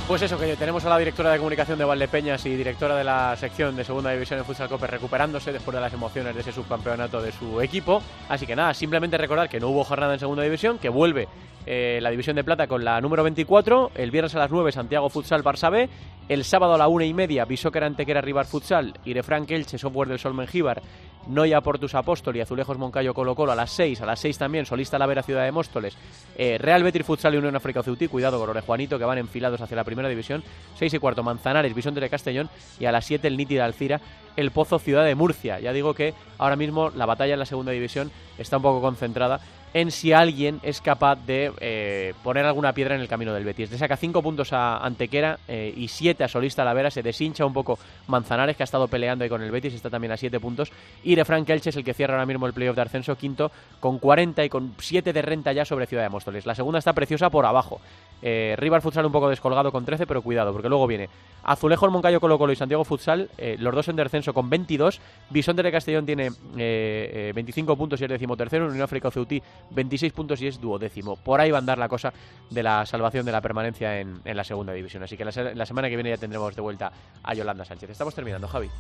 Pues 0.07 0.21
eso, 0.21 0.39
que 0.39 0.55
tenemos 0.57 0.85
a 0.85 0.91
la 0.91 0.99
directora 0.99 1.33
de 1.33 1.39
comunicación 1.39 1.79
de 1.79 1.85
Valdepeñas 1.87 2.45
y 2.45 2.55
directora 2.55 2.95
de 2.95 3.05
la 3.05 3.35
sección 3.37 3.75
de 3.75 3.85
segunda 3.85 4.11
división 4.11 4.39
en 4.39 4.45
Futsal 4.45 4.69
Cope 4.69 4.87
recuperándose 4.87 5.51
después 5.51 5.75
de 5.75 5.81
las 5.81 5.95
emociones 5.95 6.35
de 6.35 6.43
ese 6.43 6.53
subcampeonato 6.53 7.23
de 7.23 7.33
su 7.33 7.59
equipo. 7.63 8.03
Así 8.29 8.47
que 8.47 8.55
nada, 8.55 8.75
simplemente 8.75 9.17
recordar 9.17 9.49
que 9.49 9.59
no 9.59 9.69
hubo 9.69 9.83
jornada 9.83 10.13
en 10.13 10.21
segunda 10.21 10.43
división, 10.43 10.79
que 10.79 10.91
vuelve 10.91 11.27
eh, 11.65 12.01
la 12.03 12.11
división 12.11 12.37
de 12.37 12.45
plata 12.45 12.67
con 12.67 12.85
la 12.85 13.01
número 13.01 13.23
24, 13.23 13.93
el 13.95 14.11
viernes 14.11 14.35
a 14.35 14.41
las 14.41 14.51
9 14.51 14.73
Santiago 14.73 15.09
Futsal 15.09 15.43
Barça 15.43 15.71
B, 15.71 15.89
el 16.29 16.45
sábado 16.45 16.75
a 16.75 16.79
la 16.79 16.89
una 16.89 17.05
y 17.05 17.13
media 17.13 17.45
Bisóquera 17.45 17.87
Antequera 17.87 18.21
Rivar 18.21 18.47
Futsal, 18.47 18.95
Irefranc 19.05 19.51
Elche 19.51 19.79
Software 19.79 20.09
del 20.09 20.19
Sol 20.19 20.35
Mengíbar, 20.35 20.81
Noia 21.27 21.61
Portus 21.61 21.95
Apóstol 21.95 22.37
y 22.37 22.41
Azulejos 22.41 22.79
Moncayo 22.79 23.15
Colo 23.15 23.35
Colo 23.35 23.53
a 23.53 23.55
las 23.55 23.71
6, 23.73 24.01
a 24.01 24.07
las 24.07 24.21
6 24.21 24.39
también 24.39 24.67
Solista 24.67 24.99
Lavera 24.99 25.23
Ciudad 25.23 25.45
de 25.45 25.53
Móstoles, 25.53 25.97
eh, 26.37 26.59
Real 26.59 26.83
Betis 26.83 27.05
Futsal 27.05 27.35
y 27.35 27.39
Unión 27.39 27.57
África 27.57 27.83
Ceutí, 27.83 28.09
cuidado 28.09 28.45
con 28.45 28.61
Juanito 28.61 28.99
que 28.99 29.05
van 29.05 29.19
enfilados 29.19 29.61
hacia 29.61 29.77
la 29.77 29.85
primera 29.85 30.09
división, 30.09 30.43
6 30.79 30.95
y 30.95 30.99
cuarto 30.99 31.23
Manzanares, 31.23 31.75
Bisonte 31.75 32.01
de 32.01 32.11
Castellón 32.11 32.49
y 32.79 32.87
a 32.87 32.93
las 32.93 33.05
7 33.05 33.27
el 33.29 33.37
Nítida 33.37 33.65
Alcira, 33.65 34.01
el 34.37 34.51
Pozo 34.51 34.79
Ciudad 34.79 35.05
de 35.05 35.15
Murcia. 35.15 35.61
Ya 35.61 35.73
digo 35.73 35.95
que 35.95 36.15
ahora 36.39 36.57
mismo 36.57 36.91
la 36.91 37.07
batalla 37.07 37.35
en 37.35 37.39
la 37.39 37.47
segunda 37.47 37.73
división 37.73 38.11
está 38.39 38.57
un 38.57 38.63
poco 38.63 38.81
concentrada 38.81 39.41
en 39.75 39.91
si 39.91 40.13
alguien 40.13 40.61
es 40.63 40.81
capaz 40.81 41.17
de 41.27 41.53
eh, 41.61 42.15
poner 42.23 42.47
alguna 42.47 42.73
piedra 42.73 42.95
en 42.95 43.01
el 43.01 43.09
camino 43.09 43.35
del 43.35 43.45
Betis. 43.45 43.73
Le 43.73 43.77
saca 43.77 43.97
5 43.97 44.23
puntos 44.23 44.53
a 44.53 44.79
Antequera 44.79 45.41
eh, 45.49 45.75
y 45.77 45.89
7 45.89 46.23
a 46.23 46.29
Solista 46.29 46.65
Lavera. 46.65 46.93
Se 46.93 47.03
deshincha 47.03 47.45
un 47.45 47.53
poco 47.53 47.77
Manzanares, 48.07 48.57
que 48.57 48.63
ha 48.63 48.65
estado 48.65 48.87
peleando 48.87 49.25
ahí 49.25 49.29
con 49.29 49.43
el 49.43 49.51
Betis, 49.51 49.75
está 49.75 49.91
también 49.91 50.13
a 50.13 50.17
7 50.17 50.39
puntos. 50.39 50.71
Y 51.03 51.17
de 51.17 51.25
Frank 51.25 51.51
Elche 51.51 51.71
es 51.71 51.77
el 51.77 51.83
que 51.83 51.93
cierra 51.93 52.15
ahora 52.15 52.25
mismo 52.25 52.47
el 52.47 52.53
playoff 52.53 52.77
de 52.77 52.83
ascenso, 52.83 53.17
quinto, 53.17 53.51
con 53.81 53.99
40 53.99 54.45
y 54.45 54.49
con 54.49 54.75
7 54.79 55.13
de 55.13 55.23
renta 55.23 55.53
ya 55.53 55.65
sobre 55.65 55.87
Ciudad 55.87 56.05
de 56.05 56.09
Móstoles. 56.09 56.47
La 56.47 56.55
segunda 56.55 56.79
está 56.79 56.93
preciosa 56.93 57.29
por 57.29 57.45
abajo. 57.45 57.81
Eh, 58.23 58.55
Rival 58.57 58.81
Futsal 58.81 59.05
un 59.05 59.13
poco 59.13 59.29
descolgado 59.29 59.73
con 59.73 59.85
13, 59.85 60.07
pero 60.07 60.23
cuidado, 60.23 60.53
porque 60.53 60.69
luego 60.69 60.87
viene 60.87 61.11
Azulejo, 61.43 61.85
el 61.85 61.93
Moncayo, 61.93 62.21
Colo 62.21 62.39
Colo 62.39 62.53
y 62.55 62.57
Santiago 62.57 62.85
Futsal, 62.85 63.29
eh, 63.37 63.57
los 63.59 63.75
dos 63.75 63.89
en 63.89 63.97
descenso 63.97 64.33
con 64.33 64.49
22. 64.49 64.99
Bisonte 65.29 65.63
de 65.63 65.71
Castellón 65.71 66.07
tiene 66.07 66.31
eh, 66.57 67.33
25 67.35 67.77
puntos 67.77 68.01
y 68.01 68.05
es 68.05 68.11
decimotercero. 68.11 68.67
Unión 68.67 68.83
África 68.83 69.11
Ceutí 69.11 69.43
26 69.71 70.13
puntos 70.13 70.41
y 70.43 70.47
es 70.47 70.61
duodécimo. 70.61 71.17
Por 71.17 71.41
ahí 71.41 71.51
va 71.51 71.59
a 71.59 71.61
andar 71.61 71.79
la 71.79 71.89
cosa 71.89 72.13
de 72.51 72.63
la 72.63 72.87
salvación 72.87 73.27
de 73.27 73.33
la 73.33 73.41
permanencia 73.41 74.01
en, 74.01 74.21
en 74.25 74.37
la 74.37 74.45
segunda 74.45 74.73
división. 74.73 75.03
Así 75.03 75.17
que 75.17 75.25
la, 75.25 75.33
la, 75.55 75.67
semana 75.67 75.89
que 75.89 75.97
viene 75.97 76.11
ya 76.11 76.17
tendremos 76.17 76.55
de 76.55 76.63
vuelta 76.63 76.93
a 77.23 77.35
Yolanda 77.35 77.65
Sánchez. 77.65 77.91
Estamos 77.91 78.15
terminando, 78.15 78.49
Javi. 78.49 78.71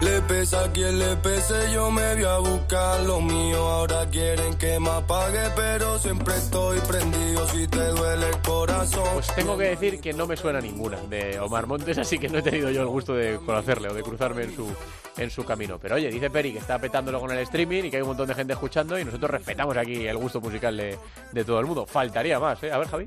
Le 0.00 0.20
pesa 0.22 0.64
a 0.64 0.72
quien 0.72 0.98
le 0.98 1.16
pese, 1.16 1.72
yo 1.72 1.90
me 1.90 2.14
voy 2.14 2.24
a 2.24 2.38
buscar 2.38 3.00
lo 3.00 3.20
mío. 3.20 3.56
Ahora 3.56 4.06
quieren 4.10 4.54
que 4.58 4.78
me 4.80 4.90
apague, 4.90 5.50
pero 5.56 5.98
siempre 5.98 6.34
estoy 6.34 6.78
prendido 6.80 7.46
si 7.48 7.66
te 7.68 7.88
duele 7.88 8.28
el 8.28 8.38
corazón. 8.42 9.08
Pues 9.14 9.34
tengo 9.34 9.56
que 9.56 9.64
decir 9.64 10.00
que 10.00 10.12
no 10.12 10.26
me 10.26 10.36
suena 10.36 10.60
ninguna 10.60 10.98
de 11.08 11.38
Omar 11.40 11.66
Montes, 11.66 11.96
así 11.98 12.18
que 12.18 12.28
no 12.28 12.38
he 12.38 12.42
tenido 12.42 12.70
yo 12.70 12.82
el 12.82 12.88
gusto 12.88 13.14
de 13.14 13.38
conocerle 13.38 13.88
o 13.88 13.94
de 13.94 14.02
cruzarme 14.02 14.42
en 14.42 14.54
su, 14.54 14.66
en 15.16 15.30
su 15.30 15.44
camino. 15.44 15.78
Pero 15.78 15.96
oye, 15.96 16.10
dice 16.10 16.30
Peri 16.30 16.52
que 16.52 16.58
está 16.58 16.78
petándolo 16.78 17.20
con 17.20 17.30
el 17.30 17.38
streaming 17.38 17.84
y 17.84 17.90
que 17.90 17.96
hay 17.96 18.02
un 18.02 18.08
montón 18.08 18.28
de 18.28 18.34
gente 18.34 18.52
escuchando 18.52 18.98
y 18.98 19.04
nosotros 19.04 19.30
respetamos 19.30 19.76
aquí 19.76 20.06
el 20.06 20.16
gusto 20.16 20.40
musical 20.40 20.76
de, 20.76 20.98
de 21.32 21.44
todo 21.44 21.60
el 21.60 21.66
mundo. 21.66 21.86
Faltaría 21.86 22.38
más, 22.38 22.62
¿eh? 22.62 22.72
A 22.72 22.78
ver, 22.78 22.88
Javi. 22.88 23.06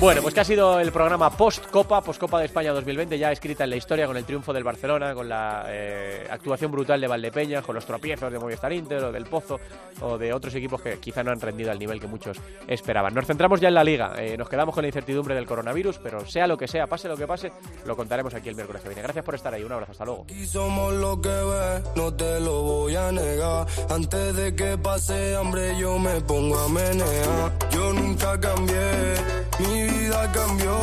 Bueno, 0.00 0.22
pues 0.22 0.32
que 0.32 0.40
ha 0.40 0.44
sido 0.44 0.80
el 0.80 0.92
programa 0.92 1.28
post-Copa, 1.28 2.00
post-Copa 2.00 2.38
de 2.38 2.46
España 2.46 2.72
2020, 2.72 3.18
ya 3.18 3.30
escrita 3.30 3.64
en 3.64 3.70
la 3.70 3.76
historia 3.76 4.06
con 4.06 4.16
el 4.16 4.24
triunfo 4.24 4.50
del 4.50 4.64
Barcelona, 4.64 5.14
con 5.14 5.28
la 5.28 5.66
eh, 5.68 6.26
actuación 6.30 6.72
brutal 6.72 6.98
de 7.00 7.06
Valdepeña, 7.06 7.60
con 7.60 7.74
los 7.74 7.84
tropiezos 7.84 8.32
de 8.32 8.38
Movistar 8.38 8.72
Inter 8.72 9.04
o 9.04 9.12
del 9.12 9.26
Pozo 9.26 9.60
o 10.00 10.16
de 10.16 10.32
otros 10.32 10.54
equipos 10.54 10.80
que 10.80 10.98
quizá 10.98 11.22
no 11.22 11.32
han 11.32 11.40
rendido 11.40 11.70
al 11.70 11.78
nivel 11.78 12.00
que 12.00 12.06
muchos 12.06 12.38
esperaban. 12.66 13.12
Nos 13.12 13.26
centramos 13.26 13.60
ya 13.60 13.68
en 13.68 13.74
la 13.74 13.84
liga, 13.84 14.14
eh, 14.16 14.38
nos 14.38 14.48
quedamos 14.48 14.74
con 14.74 14.82
la 14.82 14.88
incertidumbre 14.88 15.34
del 15.34 15.44
coronavirus, 15.44 15.98
pero 15.98 16.24
sea 16.24 16.46
lo 16.46 16.56
que 16.56 16.66
sea, 16.66 16.86
pase 16.86 17.06
lo 17.06 17.16
que 17.18 17.26
pase, 17.26 17.52
lo 17.84 17.94
contaremos 17.94 18.32
aquí 18.32 18.48
el 18.48 18.54
miércoles 18.54 18.80
que 18.80 18.88
viene. 18.88 19.02
Gracias 19.02 19.24
por 19.24 19.34
estar 19.34 19.52
ahí, 19.52 19.62
un 19.62 19.72
abrazo, 19.72 19.92
hasta 19.92 20.06
luego. 20.06 20.24
Y 20.28 20.46
somos 20.46 20.94
lo 20.94 21.20
que 21.20 21.28
ves, 21.28 21.82
no 21.94 22.14
te 22.14 22.40
lo 22.40 22.62
voy 22.62 22.96
a 22.96 23.12
negar. 23.12 23.66
Antes 23.90 24.34
de 24.34 24.54
que 24.54 24.78
pase 24.78 25.36
hambre, 25.36 25.76
yo 25.78 25.98
me 25.98 26.22
pongo 26.22 26.58
a 26.58 26.68
menear. 26.68 27.52
Yo 27.70 27.92
nunca 27.92 28.19
cambié, 28.20 29.14
mi 29.58 29.82
vida 29.88 30.30
cambió. 30.32 30.78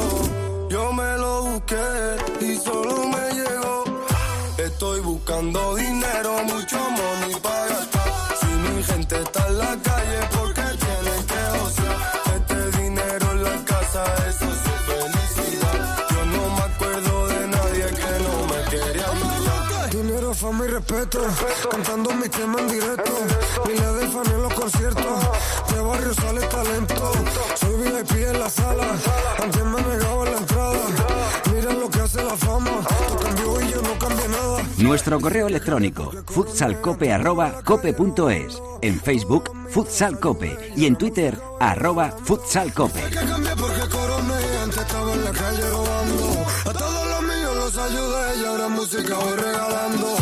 Yo 0.69 0.91
me 0.91 1.17
lo 1.17 1.43
busqué 1.43 2.17
y 2.41 2.55
solo 2.57 3.07
me 3.07 3.33
llegó. 3.33 3.83
Estoy 4.57 5.01
buscando 5.01 5.75
dinero, 5.75 6.43
mucho 6.45 6.77
money 6.77 7.35
para 7.41 7.67
gastar. 7.67 8.35
Si 8.39 8.47
mi 8.47 8.83
gente 8.83 9.21
está 9.21 9.47
en 9.47 9.57
la 9.57 9.77
calle, 9.83 10.19
y 20.89 20.93
respeto, 20.93 21.19
cantando 21.69 22.13
mi 22.13 22.29
tema 22.29 22.59
en 22.59 22.67
directo. 22.69 23.11
Miles 23.65 23.95
de 23.99 24.07
fans 24.07 24.29
en 24.29 24.41
los 24.41 24.53
conciertos, 24.53 25.19
de 25.73 25.81
barrio 25.81 26.13
sale 26.13 26.39
talento. 26.47 27.11
Soy 27.55 27.75
VIP 27.75 28.11
en 28.27 28.39
la 28.39 28.49
sala, 28.49 28.85
antes 29.43 29.65
me 29.65 29.81
negaba 29.81 30.23
la 30.25 30.37
entrada. 30.37 30.79
Mira 31.53 31.73
lo 31.73 31.89
que 31.89 31.99
hace 31.99 32.23
la 32.23 32.37
fama, 32.37 32.71
tú 33.09 33.17
cambió 33.21 33.59
y 33.61 33.69
yo 33.71 33.81
no 33.81 33.99
cambié 33.99 34.27
nada. 34.29 34.63
Nuestro 34.77 35.19
correo 35.19 35.47
electrónico 35.47 36.13
futsalcope.cope.es 36.27 38.61
En 38.81 39.01
Facebook, 39.01 39.51
futsalcope. 39.69 40.57
Y 40.75 40.85
en 40.85 40.95
Twitter, 40.95 41.37
arroba 41.59 42.11
futsalcope. 42.23 43.03
A 46.65 46.73
todos 46.73 47.07
los 47.07 47.21
míos 47.23 47.55
los 47.55 47.77
ayudé 47.77 48.37
y 48.41 48.45
ahora 48.45 48.67
música 48.69 49.15
voy 49.15 49.35
regalando. 49.35 50.15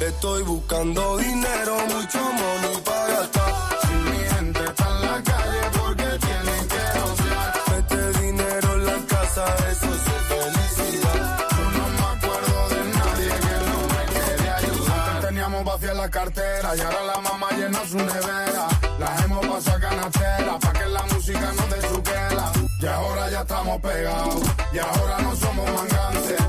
Estoy 0.00 0.42
buscando 0.44 1.18
dinero, 1.18 1.76
mucho 1.88 2.18
money 2.18 2.80
para 2.84 3.06
gastar. 3.06 3.52
Si 3.82 3.94
mi 3.94 4.18
gente 4.34 4.64
está 4.64 4.88
en 4.88 5.02
la 5.02 5.22
calle, 5.22 5.60
porque 5.78 6.04
tienen 6.26 6.68
que 6.72 7.00
gozar. 7.00 7.52
Este 7.78 8.20
dinero 8.22 8.74
en 8.76 8.86
la 8.86 8.98
casa, 9.06 9.44
eso 9.70 9.86
es 9.94 10.02
felicidad. 10.32 11.38
Yo 11.50 11.64
no 11.78 11.88
me 11.98 12.06
acuerdo 12.16 12.68
de 12.70 12.84
nadie 12.98 13.28
que 13.44 13.56
no 13.68 13.78
me 13.92 14.02
quiere 14.12 14.50
ayudar. 14.50 15.20
Teníamos 15.20 15.64
vacía 15.64 15.94
la 15.94 16.10
cartera 16.10 16.76
y 16.76 16.80
ahora 16.80 17.02
la 17.02 17.20
mamá 17.20 17.50
llena 17.50 17.80
su 17.86 17.96
nevera. 17.98 18.68
Las 18.98 19.24
hemos 19.24 19.46
pasado 19.46 19.76
a 19.76 19.80
canastera 19.80 20.58
pa' 20.58 20.72
que 20.72 20.86
la 20.86 21.02
música 21.12 21.52
no 21.56 21.76
dé 21.76 21.88
su 21.88 22.02
quela. 22.02 22.52
Y 22.80 22.86
ahora 22.86 23.30
ya 23.30 23.40
estamos 23.42 23.80
pegados 23.82 24.42
y 24.72 24.78
ahora 24.78 25.18
no 25.22 25.36
somos 25.36 25.66
mangantes 25.66 26.39